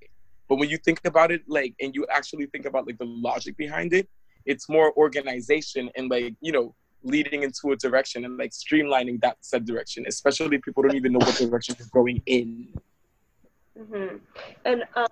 But 0.47 0.56
when 0.58 0.70
you 0.70 0.78
think 0.78 1.02
about 1.06 1.32
it 1.32 1.43
like 1.47 1.76
and 1.80 1.93
you 1.95 2.06
actually 2.10 2.45
think 2.47 2.66
about 2.66 2.88
like 2.88 2.97
the 2.97 3.06
logic 3.06 3.58
behind 3.58 3.93
it 3.93 4.08
it's 4.45 4.68
more 4.70 4.93
organization 4.97 5.89
and 5.95 6.10
like 6.10 6.36
you 6.41 6.52
know 6.52 6.74
leading 7.04 7.43
into 7.43 7.72
a 7.72 7.76
direction 7.76 8.26
and 8.26 8.38
like 8.38 8.52
streamlining 8.52 9.20
that 9.22 9.38
said 9.41 9.66
direction 9.66 10.06
especially 10.08 10.58
people 10.60 10.84
don't 10.84 10.95
even 10.95 11.14
know 11.14 11.20
what 11.20 11.36
direction 11.36 11.76
is 11.80 11.88
going 11.88 12.22
in. 12.26 12.68
Mm-hmm. 13.80 14.18
And 14.66 14.84
um, 14.95 15.08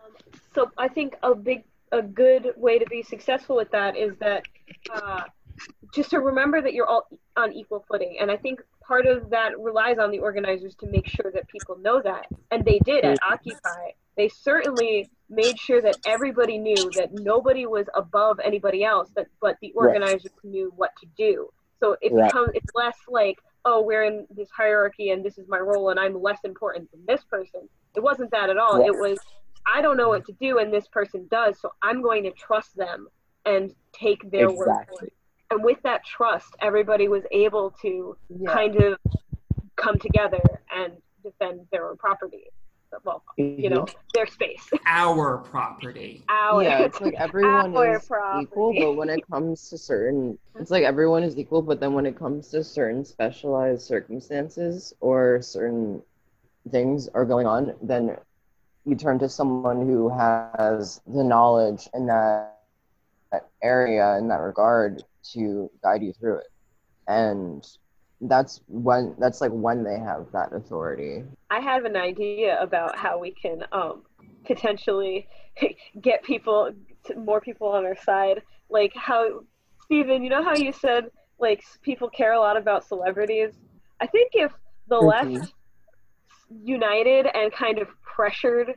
so 0.56 0.72
I 0.78 0.88
think 0.88 1.16
a 1.24 1.36
big, 1.36 1.64
a 1.92 2.02
good 2.02 2.54
way 2.56 2.80
to 2.80 2.86
be 2.86 3.04
successful 3.04 3.56
with 3.56 3.72
that 3.72 3.96
is 3.98 4.14
that 4.20 4.44
uh, 4.94 5.22
just 5.94 6.12
to 6.12 6.20
remember 6.20 6.62
that 6.62 6.74
you're 6.74 6.88
all 6.88 7.08
on 7.36 7.54
equal 7.54 7.86
footing. 7.90 8.18
And 8.20 8.30
I 8.30 8.38
think 8.38 8.62
part 8.86 9.06
of 9.06 9.30
that 9.30 9.60
relies 9.60 9.98
on 9.98 10.12
the 10.12 10.20
organizers 10.20 10.76
to 10.76 10.88
make 10.88 11.08
sure 11.08 11.32
that 11.34 11.48
people 11.48 11.78
know 11.80 12.02
that. 12.04 12.26
And 12.52 12.66
they 12.66 12.80
did 12.80 13.06
at 13.06 13.20
Occupy. 13.24 13.92
They 14.18 14.30
certainly 14.30 15.10
made 15.30 15.58
sure 15.58 15.82
that 15.82 15.98
everybody 16.06 16.58
knew 16.58 16.92
that 16.96 17.14
nobody 17.14 17.66
was 17.66 17.86
above 17.96 18.40
anybody 18.44 18.84
else, 18.84 19.10
but, 19.16 19.28
but 19.42 19.58
the 19.62 19.72
Right. 19.76 19.88
organizers 19.88 20.32
knew 20.44 20.74
what 20.76 20.92
to 21.00 21.08
do. 21.18 21.50
So 21.80 21.96
it 22.02 22.12
Right. 22.12 22.26
becomes, 22.26 22.52
it's 22.56 22.76
less 22.76 22.98
like, 23.08 23.38
oh, 23.66 23.82
we're 23.82 24.04
in 24.04 24.26
this 24.30 24.50
hierarchy 24.50 25.12
and 25.12 25.24
this 25.24 25.38
is 25.38 25.48
my 25.48 25.60
role 25.60 25.90
and 25.90 26.00
I'm 26.00 26.22
less 26.22 26.40
important 26.44 26.92
than 26.92 27.06
this 27.06 27.24
person. 27.26 27.70
It 27.96 28.02
wasn't 28.02 28.32
that 28.32 28.50
at 28.50 28.58
all. 28.58 28.80
Right. 28.80 28.88
It 28.88 28.98
was, 28.98 29.20
I 29.74 29.82
don't 29.82 29.98
know 29.98 30.10
what 30.10 30.26
to 30.26 30.34
do 30.34 30.60
and 30.60 30.74
this 30.74 30.88
person 30.88 31.28
does, 31.30 31.60
so 31.60 31.72
I'm 31.82 32.02
going 32.02 32.24
to 32.24 32.32
trust 32.32 32.76
them 32.76 33.08
and 33.46 33.74
take 33.94 34.30
their 34.32 34.52
word 34.52 34.70
for 34.88 35.06
it. 35.06 35.14
And 35.52 35.64
with 35.64 35.82
that 35.84 36.06
trust, 36.06 36.56
everybody 36.62 37.08
was 37.08 37.24
able 37.32 37.72
to 37.82 38.18
Yeah. 38.30 38.54
kind 38.54 38.76
of 38.76 39.00
come 39.76 39.98
together 39.98 40.42
and 40.76 40.94
defend 41.24 41.68
their 41.72 41.90
own 41.90 41.98
property. 41.98 42.46
Well, 43.04 43.24
you 43.38 43.46
mm-hmm. 43.46 43.74
know, 43.76 43.86
their 44.16 44.26
space. 44.26 44.68
Our 44.88 45.38
property. 45.38 46.24
Our 46.28 46.64
yeah, 46.64 46.80
it's 46.80 47.00
like 47.00 47.14
everyone 47.16 47.76
our 47.78 47.98
is 47.98 48.04
equal, 48.04 48.74
property. 48.74 48.80
but 48.80 48.94
when 48.94 49.10
it 49.10 49.28
comes 49.30 49.70
to 49.70 49.78
certain, 49.78 50.40
it's 50.60 50.72
like 50.72 50.84
everyone 50.84 51.22
is 51.24 51.38
equal, 51.38 51.62
but 51.62 51.80
then 51.80 51.94
when 51.94 52.08
it 52.08 52.18
comes 52.18 52.50
to 52.50 52.64
certain 52.64 53.06
specialized 53.06 53.84
circumstances 53.84 54.94
or 55.02 55.40
certain 55.42 56.02
things 56.72 57.08
are 57.10 57.26
going 57.26 57.46
on, 57.46 57.76
then 57.82 58.18
you 58.86 58.96
turn 58.96 59.20
to 59.20 59.30
someone 59.30 59.86
who 59.86 60.10
has 60.10 61.02
the 61.08 61.24
knowledge 61.24 61.88
in 61.94 62.06
that, 62.08 62.56
that 63.32 63.48
area 63.64 64.18
in 64.18 64.28
that 64.30 64.42
regard 64.42 65.04
to 65.34 65.70
guide 65.84 66.02
you 66.04 66.14
through 66.14 66.38
it, 66.38 66.48
and 67.08 67.66
that's 68.22 68.62
when 68.68 69.16
that's 69.20 69.42
like 69.42 69.52
when 69.52 69.84
they 69.84 70.00
have 70.00 70.28
that 70.34 70.54
authority. 70.54 71.24
I 71.50 71.60
have 71.60 71.86
an 71.86 71.96
idea 71.96 72.62
about 72.62 72.98
how 72.98 73.20
we 73.20 73.32
can 73.32 73.64
um, 73.72 74.04
potentially 74.46 75.28
get 76.02 76.24
people, 76.24 76.72
more 77.18 77.42
people 77.42 77.68
on 77.70 77.86
our 77.86 77.96
side. 77.96 78.42
Like 78.70 78.94
how, 78.96 79.42
Stephen, 79.86 80.24
you 80.24 80.30
know 80.30 80.44
how 80.44 80.56
you 80.56 80.72
said 80.72 81.06
like 81.40 81.64
people 81.82 82.10
care 82.10 82.34
a 82.34 82.40
lot 82.40 82.58
about 82.58 82.86
celebrities. 82.88 83.52
I 84.02 84.08
think 84.08 84.32
if 84.34 84.52
the 84.88 84.96
Mhm. 84.96 85.08
left 85.08 85.54
united 86.64 87.28
and 87.34 87.52
kind 87.52 87.80
of 87.80 87.88
pressured 88.02 88.74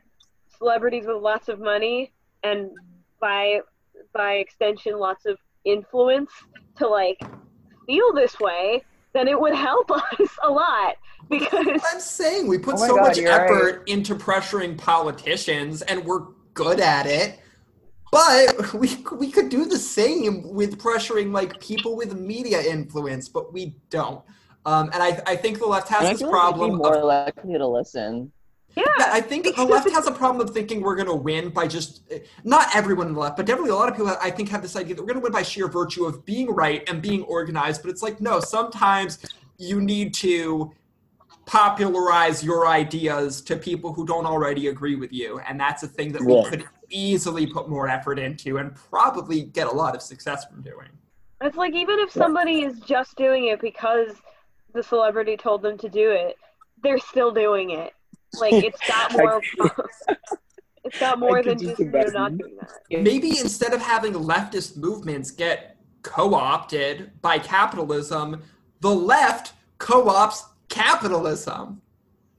celebrities 0.57 1.05
with 1.05 1.17
lots 1.17 1.49
of 1.49 1.59
money 1.59 2.11
and 2.43 2.69
by 3.19 3.59
by 4.13 4.33
extension 4.33 4.97
lots 4.97 5.25
of 5.25 5.37
influence 5.65 6.31
to 6.77 6.87
like 6.87 7.19
feel 7.85 8.13
this 8.13 8.39
way, 8.39 8.81
then 9.13 9.27
it 9.27 9.39
would 9.39 9.55
help 9.55 9.91
us 9.91 10.29
a 10.43 10.49
lot 10.49 10.95
because 11.29 11.81
I'm 11.91 11.99
saying 11.99 12.47
we 12.47 12.57
put 12.57 12.75
Oh 12.75 12.87
so 12.87 12.95
God, 12.95 13.07
much 13.07 13.17
you're 13.17 13.31
effort 13.31 13.83
into 13.87 14.15
pressuring 14.15 14.77
politicians, 14.77 15.81
and 15.83 16.05
we're 16.05 16.23
good 16.53 16.79
at 16.79 17.05
it. 17.05 17.39
But 18.11 18.73
we 18.75 18.97
we 19.17 19.31
could 19.31 19.49
do 19.49 19.65
the 19.65 19.77
same 19.77 20.53
with 20.53 20.77
pressuring 20.79 21.31
like 21.31 21.59
people 21.59 21.95
with 21.95 22.13
media 22.13 22.61
influence, 22.61 23.27
but 23.29 23.53
we 23.53 23.75
don't. 23.89 24.23
Um, 24.65 24.89
and 24.93 25.03
I, 25.03 25.21
I 25.25 25.35
think 25.35 25.59
the 25.59 25.65
left 25.65 25.89
has 25.89 26.09
this 26.09 26.19
feel 26.19 26.31
like 26.31 26.39
problem. 26.39 26.77
more 26.77 26.95
Of, 26.97 27.03
likely 27.03 27.57
to 27.57 27.67
listen. 27.67 28.31
yeah, 28.75 28.83
yeah, 28.97 29.09
I 29.11 29.21
think 29.21 29.53
the 29.55 29.65
left 29.65 29.89
has 29.91 30.07
a 30.07 30.11
problem 30.11 30.45
of 30.45 30.53
thinking 30.53 30.81
we're 30.81 30.95
going 30.95 31.07
to 31.07 31.15
win 31.15 31.49
by 31.49 31.67
just 31.67 32.03
not 32.43 32.73
everyone 32.75 33.07
in 33.07 33.13
the 33.13 33.19
left, 33.19 33.37
but 33.37 33.45
definitely 33.45 33.71
a 33.71 33.75
lot 33.75 33.89
of 33.89 33.95
people 33.95 34.15
I 34.21 34.31
think 34.31 34.49
have 34.49 34.61
this 34.61 34.75
idea 34.75 34.95
that 34.95 35.01
we're 35.01 35.07
going 35.07 35.19
to 35.19 35.23
win 35.23 35.31
by 35.33 35.43
sheer 35.43 35.67
virtue 35.67 36.05
of 36.05 36.25
being 36.25 36.49
right 36.49 36.87
and 36.89 37.01
being 37.01 37.23
organized. 37.23 37.81
But 37.81 37.91
it's 37.91 38.01
like 38.01 38.21
no, 38.21 38.39
sometimes 38.39 39.19
you 39.57 39.81
need 39.81 40.13
to 40.15 40.71
popularize 41.45 42.41
your 42.41 42.67
ideas 42.67 43.41
to 43.41 43.57
people 43.57 43.91
who 43.93 44.05
don't 44.05 44.25
already 44.25 44.67
agree 44.67 44.95
with 44.95 45.11
you, 45.11 45.39
and 45.39 45.59
that's 45.59 45.83
a 45.83 45.87
thing 45.87 46.13
that 46.13 46.21
we 46.21 46.43
could 46.49 46.65
easily 46.89 47.45
put 47.45 47.67
more 47.67 47.89
effort 47.89 48.17
into 48.17 48.57
and 48.57 48.75
probably 48.75 49.43
get 49.43 49.67
a 49.67 49.71
lot 49.71 49.93
of 49.93 50.01
success 50.01 50.45
from 50.45 50.61
doing. 50.61 50.87
It's 51.41 51.57
like 51.57 51.73
even 51.73 51.99
if 51.99 52.11
somebody 52.11 52.61
is 52.61 52.79
just 52.79 53.17
doing 53.17 53.47
it 53.47 53.59
because 53.59 54.15
the 54.73 54.83
celebrity 54.83 55.37
told 55.37 55.61
them 55.61 55.77
to 55.79 55.89
do 55.89 56.11
it, 56.11 56.35
they're 56.81 56.99
still 56.99 57.31
doing 57.31 57.71
it. 57.71 57.93
Like 58.39 58.53
it's 58.53 58.79
got 58.87 59.13
more. 59.17 59.41
it's 60.83 60.99
got 60.99 61.19
more 61.19 61.41
than 61.43 61.57
just 61.57 61.77
just 61.77 61.79
you're 61.79 62.11
not 62.11 62.37
doing 62.37 62.57
that. 62.59 63.03
Maybe 63.03 63.29
instead 63.39 63.73
of 63.73 63.81
having 63.81 64.13
leftist 64.13 64.77
movements 64.77 65.31
get 65.31 65.77
co-opted 66.01 67.11
by 67.21 67.39
capitalism, 67.39 68.41
the 68.81 68.93
left 68.93 69.53
co-ops 69.77 70.45
capitalism. 70.69 71.81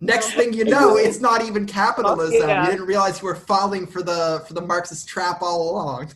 Next 0.01 0.35
thing 0.35 0.53
you 0.53 0.65
know, 0.65 0.97
it's 0.97 1.21
not 1.21 1.43
even 1.43 1.65
capitalism. 1.65 2.49
yeah. 2.49 2.65
You 2.65 2.73
didn't 2.73 2.87
realize 2.87 3.23
you 3.23 3.27
were 3.27 3.35
falling 3.35 3.87
for 3.87 4.03
the 4.03 4.45
for 4.47 4.53
the 4.53 4.61
Marxist 4.61 5.09
trap 5.09 5.41
all 5.41 5.71
along. 5.71 6.13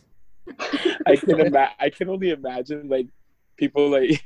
I 1.07 1.15
can 1.15 1.39
ima- 1.39 1.71
I 1.79 1.89
can 1.89 2.09
only 2.09 2.29
imagine 2.29 2.87
like 2.87 3.07
people 3.57 3.89
like 3.89 4.23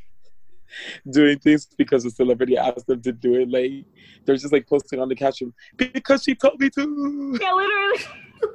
doing 1.09 1.39
things 1.39 1.67
because 1.77 2.05
a 2.05 2.09
celebrity 2.09 2.57
asked 2.57 2.87
them 2.87 3.01
to 3.01 3.11
do 3.11 3.35
it. 3.35 3.49
Like 3.49 3.85
they're 4.25 4.35
just 4.35 4.53
like 4.53 4.67
posting 4.67 4.99
on 4.99 5.09
the 5.09 5.15
caption 5.15 5.53
because 5.77 6.23
she 6.23 6.35
told 6.35 6.59
me 6.59 6.69
to. 6.71 7.37
Yeah, 7.41 7.53
literally. 7.53 8.03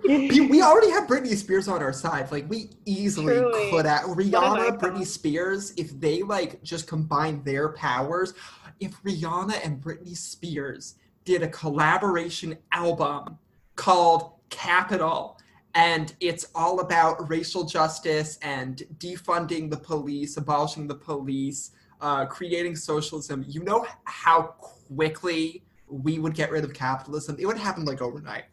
We 0.07 0.41
we 0.43 0.63
already 0.63 0.91
have 0.91 1.09
Britney 1.09 1.35
Spears 1.35 1.69
on 1.69 1.83
our 1.83 1.93
side. 1.93 2.31
Like 2.31 2.49
we 2.49 2.71
easily 2.85 3.39
Truly. 3.39 3.71
could 3.71 3.87
have 3.87 4.05
Rihanna. 4.05 4.79
Britney 4.79 5.07
Spears. 5.07 5.73
If 5.77 5.99
they 5.99 6.23
like 6.23 6.63
just 6.63 6.87
combine 6.87 7.43
their 7.43 7.71
powers, 7.71 8.35
if 8.81 9.03
Rihanna 9.03 9.65
and 9.65 9.81
Britney 9.81 10.17
Spears 10.17 10.97
did 11.25 11.43
a 11.43 11.49
collaboration 11.49 12.57
album 12.73 13.39
called 13.77 14.33
Capital, 14.51 15.39
and 15.75 16.15
it's 16.21 16.47
all 16.55 16.81
about 16.81 17.29
racial 17.29 17.65
justice 17.65 18.39
and 18.43 18.83
defunding 18.99 19.71
the 19.71 19.77
police, 19.77 20.37
abolishing 20.37 20.87
the 20.87 20.95
police, 20.95 21.73
uh, 22.01 22.27
creating 22.27 22.77
socialism. 22.77 23.45
You 23.49 23.63
know 23.65 23.87
how 24.05 24.43
quickly 24.59 25.65
we 25.89 26.19
would 26.19 26.35
get 26.35 26.51
rid 26.51 26.65
of 26.65 26.73
capitalism? 26.75 27.37
It 27.39 27.47
would 27.47 27.59
happen 27.59 27.85
like 27.85 28.01
overnight. 28.03 28.45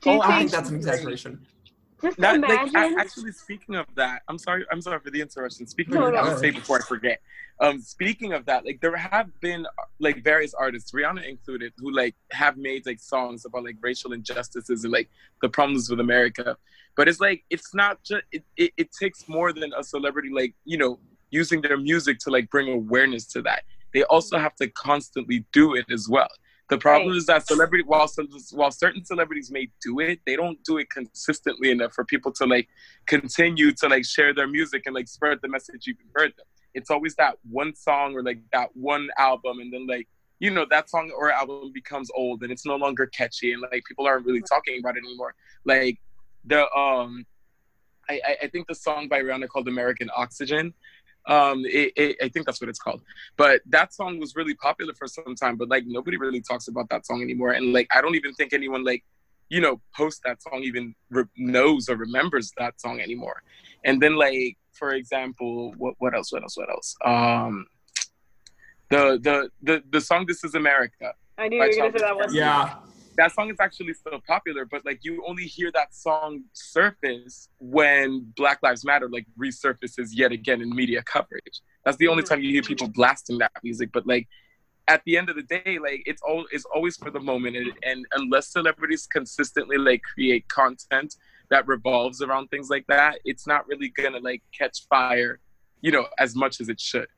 Do 0.00 0.10
Oh, 0.10 0.20
I 0.20 0.26
think 0.26 0.38
think 0.38 0.50
that's 0.50 0.70
an 0.70 0.76
exaggeration. 0.76 1.46
just 2.02 2.18
That, 2.18 2.40
like, 2.40 2.68
imagine? 2.68 2.98
a- 2.98 3.00
actually, 3.00 3.32
speaking 3.32 3.76
of 3.76 3.86
that, 3.94 4.22
I'm 4.28 4.38
sorry. 4.38 4.66
I'm 4.70 4.80
sorry 4.82 5.00
for 5.00 5.10
the 5.10 5.20
interruption. 5.20 5.66
Speaking 5.66 5.94
No, 5.94 6.06
of, 6.08 6.12
no. 6.14 6.18
I 6.18 6.28
would 6.28 6.38
say 6.38 6.50
before 6.50 6.78
I 6.78 6.84
forget. 6.84 7.20
Um, 7.60 7.80
speaking 7.80 8.32
of 8.32 8.44
that, 8.46 8.66
like 8.66 8.80
there 8.80 8.96
have 8.96 9.28
been 9.40 9.64
like 10.00 10.22
various 10.24 10.52
artists, 10.54 10.90
Rihanna 10.92 11.26
included, 11.28 11.72
who 11.78 11.90
like 11.92 12.16
have 12.32 12.56
made 12.56 12.84
like 12.84 12.98
songs 13.00 13.44
about 13.46 13.64
like 13.64 13.76
racial 13.80 14.12
injustices 14.12 14.84
and 14.84 14.92
like 14.92 15.08
the 15.40 15.48
problems 15.48 15.88
with 15.88 16.00
America. 16.00 16.56
But 16.96 17.08
it's 17.08 17.20
like 17.20 17.44
it's 17.50 17.72
not 17.74 18.02
just 18.02 18.24
it, 18.32 18.44
it, 18.56 18.72
it 18.76 18.92
takes 18.92 19.28
more 19.28 19.52
than 19.52 19.72
a 19.76 19.82
celebrity 19.84 20.30
like 20.30 20.54
you 20.64 20.76
know 20.78 20.98
using 21.34 21.60
their 21.60 21.76
music 21.76 22.16
to 22.20 22.30
like 22.36 22.46
bring 22.54 22.68
awareness 22.72 23.24
to 23.34 23.42
that. 23.42 23.62
They 23.92 24.04
also 24.04 24.38
have 24.38 24.54
to 24.56 24.66
constantly 24.68 25.38
do 25.52 25.74
it 25.74 25.86
as 25.90 26.08
well. 26.08 26.28
The 26.70 26.78
problem 26.78 27.10
Right. 27.10 27.18
is 27.18 27.26
that 27.26 27.46
celebrity, 27.46 27.84
while 27.86 28.08
while 28.52 28.70
certain 28.70 29.04
celebrities 29.04 29.50
may 29.50 29.68
do 29.86 30.00
it, 30.00 30.20
they 30.26 30.36
don't 30.42 30.58
do 30.64 30.78
it 30.78 30.88
consistently 30.98 31.68
enough 31.70 31.92
for 31.92 32.04
people 32.04 32.32
to 32.40 32.46
like 32.46 32.68
continue 33.06 33.70
to 33.80 33.88
like 33.94 34.04
share 34.14 34.32
their 34.38 34.48
music 34.58 34.82
and 34.86 34.94
like 34.94 35.08
spread 35.08 35.38
the 35.42 35.48
message 35.48 35.86
you've 35.86 35.98
heard 36.18 36.32
them. 36.38 36.46
It's 36.78 36.90
always 36.90 37.14
that 37.16 37.34
one 37.60 37.72
song 37.76 38.14
or 38.16 38.22
like 38.22 38.40
that 38.56 38.70
one 38.74 39.06
album, 39.18 39.54
and 39.62 39.70
then 39.72 39.86
like 39.94 40.06
you 40.40 40.50
know 40.50 40.66
that 40.70 40.88
song 40.94 41.06
or 41.18 41.30
album 41.30 41.70
becomes 41.72 42.08
old 42.22 42.42
and 42.42 42.50
it's 42.50 42.66
no 42.72 42.76
longer 42.84 43.06
catchy, 43.18 43.52
and 43.52 43.60
like 43.62 43.82
people 43.90 44.06
aren't 44.08 44.24
really 44.26 44.42
talking 44.54 44.78
about 44.80 44.96
it 44.96 45.02
anymore. 45.06 45.34
Like 45.64 45.96
the 46.52 46.60
um, 46.84 47.10
I, 48.08 48.20
I 48.44 48.48
think 48.48 48.66
the 48.68 48.74
song 48.74 49.08
by 49.08 49.20
Rihanna 49.20 49.48
called 49.48 49.68
"American 49.68 50.10
Oxygen." 50.16 50.74
Um, 51.26 51.64
it, 51.64 51.92
it, 51.96 52.16
I 52.22 52.28
think 52.28 52.46
that's 52.46 52.60
what 52.60 52.68
it's 52.68 52.78
called. 52.78 53.02
But 53.36 53.62
that 53.66 53.94
song 53.94 54.18
was 54.18 54.36
really 54.36 54.54
popular 54.54 54.94
for 54.94 55.06
some 55.06 55.34
time, 55.34 55.56
but 55.56 55.68
like 55.68 55.84
nobody 55.86 56.16
really 56.16 56.40
talks 56.40 56.68
about 56.68 56.88
that 56.90 57.06
song 57.06 57.22
anymore. 57.22 57.52
And 57.52 57.72
like 57.72 57.88
I 57.94 58.00
don't 58.00 58.14
even 58.14 58.34
think 58.34 58.52
anyone 58.52 58.84
like 58.84 59.04
you 59.48 59.60
know 59.60 59.80
post 59.96 60.22
that 60.24 60.42
song 60.42 60.62
even 60.62 60.94
re- 61.10 61.24
knows 61.36 61.88
or 61.88 61.96
remembers 61.96 62.52
that 62.58 62.80
song 62.80 63.00
anymore. 63.00 63.42
And 63.84 64.00
then 64.02 64.16
like 64.16 64.58
for 64.72 64.92
example, 64.92 65.72
what 65.78 65.94
what 65.98 66.14
else? 66.14 66.32
What 66.32 66.42
else? 66.42 66.56
What 66.56 66.68
else? 66.68 66.94
Um, 67.04 67.66
the 68.90 69.18
the 69.22 69.50
the 69.62 69.82
the 69.90 70.00
song 70.00 70.26
"This 70.26 70.44
Is 70.44 70.54
America." 70.54 71.14
I 71.38 71.48
knew 71.48 71.56
you 71.56 71.62
were 71.62 71.76
gonna 71.76 71.98
say 71.98 72.04
that 72.04 72.16
one. 72.16 72.34
Yeah. 72.34 72.74
That 73.16 73.32
song 73.32 73.50
is 73.50 73.56
actually 73.60 73.94
still 73.94 74.20
popular, 74.26 74.64
but 74.64 74.84
like 74.84 75.00
you 75.02 75.24
only 75.26 75.44
hear 75.44 75.70
that 75.74 75.94
song 75.94 76.44
surface 76.52 77.48
when 77.58 78.26
Black 78.36 78.58
Lives 78.62 78.84
Matter 78.84 79.08
like 79.08 79.26
resurfaces 79.38 80.08
yet 80.12 80.32
again 80.32 80.60
in 80.60 80.74
media 80.74 81.02
coverage. 81.02 81.60
That's 81.84 81.96
the 81.96 82.08
only 82.08 82.22
time 82.22 82.40
you 82.40 82.50
hear 82.50 82.62
people 82.62 82.88
blasting 82.88 83.38
that 83.38 83.52
music. 83.62 83.90
But 83.92 84.06
like 84.06 84.28
at 84.88 85.02
the 85.06 85.16
end 85.16 85.30
of 85.30 85.36
the 85.36 85.42
day, 85.42 85.78
like 85.80 86.02
it's 86.06 86.22
all 86.22 86.46
it's 86.50 86.64
always 86.74 86.96
for 86.96 87.10
the 87.10 87.20
moment, 87.20 87.56
and, 87.56 87.72
and 87.82 88.06
unless 88.12 88.48
celebrities 88.48 89.06
consistently 89.06 89.78
like 89.78 90.02
create 90.02 90.48
content 90.48 91.14
that 91.50 91.66
revolves 91.66 92.22
around 92.22 92.48
things 92.48 92.68
like 92.70 92.86
that, 92.88 93.18
it's 93.24 93.46
not 93.46 93.66
really 93.68 93.88
gonna 93.88 94.18
like 94.18 94.42
catch 94.56 94.86
fire, 94.88 95.40
you 95.80 95.92
know, 95.92 96.06
as 96.18 96.34
much 96.34 96.60
as 96.60 96.68
it 96.68 96.80
should. 96.80 97.08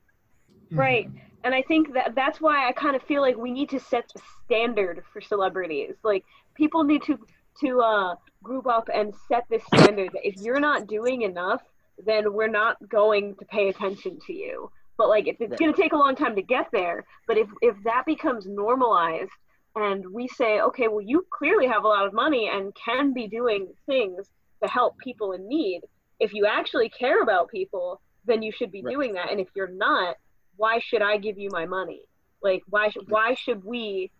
Right. 0.71 1.09
And 1.43 1.53
I 1.55 1.61
think 1.61 1.93
that 1.93 2.13
that's 2.15 2.41
why 2.41 2.67
I 2.67 2.71
kind 2.73 2.95
of 2.95 3.03
feel 3.03 3.21
like 3.21 3.37
we 3.37 3.51
need 3.51 3.69
to 3.69 3.79
set 3.79 4.05
the 4.13 4.21
standard 4.43 5.03
for 5.13 5.21
celebrities. 5.21 5.95
Like 6.03 6.23
people 6.55 6.83
need 6.83 7.03
to 7.03 7.17
to 7.61 7.81
uh, 7.81 8.15
group 8.43 8.67
up 8.67 8.89
and 8.93 9.13
set 9.27 9.43
this 9.49 9.63
standard. 9.65 10.11
that 10.13 10.27
If 10.27 10.35
you're 10.37 10.59
not 10.59 10.87
doing 10.87 11.23
enough, 11.23 11.61
then 12.05 12.33
we're 12.33 12.47
not 12.47 12.77
going 12.87 13.35
to 13.39 13.45
pay 13.45 13.69
attention 13.69 14.19
to 14.27 14.33
you. 14.33 14.69
But 14.97 15.09
like, 15.09 15.27
if 15.27 15.37
it's 15.39 15.55
going 15.57 15.73
to 15.73 15.79
take 15.81 15.93
a 15.93 15.97
long 15.97 16.15
time 16.15 16.35
to 16.35 16.41
get 16.41 16.67
there, 16.71 17.05
but 17.27 17.37
if 17.37 17.47
if 17.61 17.75
that 17.83 18.03
becomes 18.05 18.45
normalized, 18.47 19.31
and 19.75 20.03
we 20.11 20.27
say, 20.27 20.59
okay, 20.61 20.87
well, 20.87 21.01
you 21.01 21.25
clearly 21.31 21.67
have 21.67 21.83
a 21.83 21.87
lot 21.87 22.07
of 22.07 22.13
money 22.13 22.49
and 22.51 22.73
can 22.75 23.13
be 23.13 23.27
doing 23.27 23.67
things 23.85 24.27
to 24.63 24.69
help 24.69 24.97
people 24.97 25.33
in 25.33 25.47
need. 25.47 25.81
If 26.19 26.33
you 26.33 26.47
actually 26.47 26.89
care 26.89 27.21
about 27.21 27.49
people, 27.49 28.01
then 28.25 28.41
you 28.41 28.51
should 28.51 28.71
be 28.71 28.81
Right. 28.81 28.91
doing 28.91 29.13
that. 29.13 29.29
And 29.29 29.39
if 29.39 29.49
you're 29.55 29.67
not, 29.67 30.15
why 30.57 30.79
should 30.79 31.01
I 31.01 31.17
give 31.17 31.37
you 31.37 31.49
my 31.51 31.65
money? 31.65 32.01
Like, 32.41 32.63
why 32.69 32.89
should 32.89 33.09
why 33.09 33.33
should 33.35 33.63
we, 33.63 34.11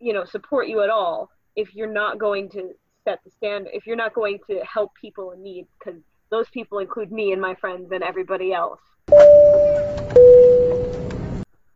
you 0.00 0.12
know, 0.12 0.24
support 0.24 0.68
you 0.68 0.82
at 0.82 0.90
all 0.90 1.30
if 1.56 1.74
you're 1.74 1.92
not 1.92 2.18
going 2.18 2.50
to 2.50 2.70
set 3.04 3.20
the 3.24 3.30
standard? 3.30 3.70
If 3.72 3.86
you're 3.86 3.96
not 3.96 4.14
going 4.14 4.38
to 4.50 4.60
help 4.64 4.92
people 5.00 5.30
in 5.32 5.42
need, 5.42 5.66
because 5.78 6.00
those 6.30 6.48
people 6.50 6.78
include 6.78 7.12
me 7.12 7.32
and 7.32 7.40
my 7.40 7.54
friends 7.54 7.92
and 7.92 8.02
everybody 8.02 8.52
else. 8.52 8.80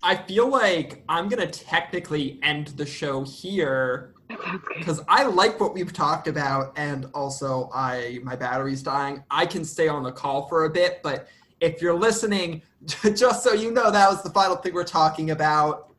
I 0.02 0.16
feel 0.26 0.48
like 0.48 1.04
I'm 1.08 1.28
gonna 1.28 1.46
technically 1.46 2.38
end 2.42 2.68
the 2.68 2.86
show 2.86 3.24
here 3.24 4.14
That 4.28 4.40
sounds 4.42 4.62
good. 4.66 4.78
because 4.78 5.00
I 5.08 5.24
like 5.24 5.58
what 5.60 5.74
we've 5.74 5.92
talked 5.92 6.28
about, 6.28 6.72
and 6.76 7.06
also 7.14 7.70
I 7.74 8.20
my 8.22 8.36
battery's 8.36 8.82
dying. 8.82 9.22
I 9.30 9.46
can 9.46 9.64
stay 9.64 9.88
on 9.88 10.02
the 10.02 10.12
call 10.12 10.48
for 10.48 10.64
a 10.64 10.70
bit, 10.70 11.00
but 11.02 11.28
if 11.60 11.82
you're 11.82 11.94
listening, 11.94 12.62
just 13.14 13.42
so 13.42 13.52
you 13.52 13.70
know, 13.70 13.90
that 13.90 14.08
was 14.08 14.22
the 14.22 14.30
final 14.30 14.56
thing 14.56 14.74
we're 14.74 14.84
talking 14.84 15.30
about. 15.30 15.92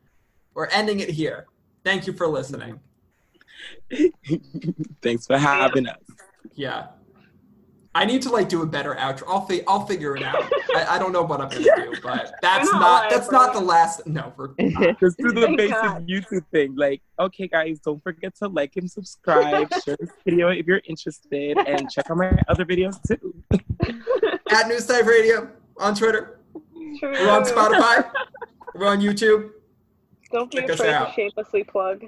We're 0.54 0.66
ending 0.66 1.00
it 1.00 1.10
here. 1.10 1.46
Thank 1.84 2.06
you 2.06 2.12
for 2.12 2.26
listening. 2.26 2.80
Thanks 5.02 5.26
for 5.26 5.38
having 5.38 5.88
us. 5.88 5.98
Yeah. 6.54 6.88
I 7.92 8.04
need 8.04 8.22
to 8.22 8.30
like 8.30 8.48
do 8.48 8.62
a 8.62 8.66
better 8.66 8.94
outro. 8.94 9.24
I'll 9.26 9.46
fi- 9.46 9.62
I'll 9.66 9.84
figure 9.84 10.16
it 10.16 10.22
out. 10.22 10.36
I, 10.76 10.86
I 10.90 10.98
don't 10.98 11.12
know 11.12 11.22
what 11.22 11.40
I'm 11.40 11.48
gonna 11.48 11.64
do, 11.64 11.94
but 12.02 12.32
that's 12.40 12.70
not 12.70 12.80
not 12.80 13.10
that's 13.10 13.30
not 13.32 13.52
the 13.52 13.60
last. 13.60 14.06
No, 14.06 14.32
we're 14.36 14.50
not. 14.58 15.00
Just 15.00 15.18
do 15.18 15.32
the 15.32 15.42
Thank 15.42 15.58
basic 15.58 15.74
God. 15.74 16.06
YouTube 16.06 16.44
thing. 16.52 16.76
Like, 16.76 17.02
okay, 17.18 17.48
guys, 17.48 17.80
don't 17.80 18.00
forget 18.02 18.36
to 18.36 18.48
like 18.48 18.76
and 18.76 18.88
subscribe. 18.88 19.68
share 19.84 19.96
this 19.98 20.10
video 20.24 20.48
if 20.50 20.66
you're 20.66 20.82
interested, 20.88 21.58
and 21.58 21.90
check 21.90 22.08
out 22.10 22.16
my 22.16 22.30
other 22.46 22.64
videos 22.64 22.96
too. 23.06 23.34
at 24.50 24.68
News 24.68 24.86
Type 24.86 25.06
Radio 25.06 25.50
on 25.78 25.94
Twitter. 25.96 26.38
True. 27.00 27.10
We're 27.12 27.30
on 27.30 27.42
Spotify. 27.44 28.10
We're 28.74 28.86
on 28.88 29.00
YouTube. 29.00 29.50
Don't 30.32 30.48
be 30.50 30.58
Check 30.58 30.70
afraid 30.70 30.92
to 30.92 31.12
shamelessly 31.16 31.64
plug. 31.64 32.04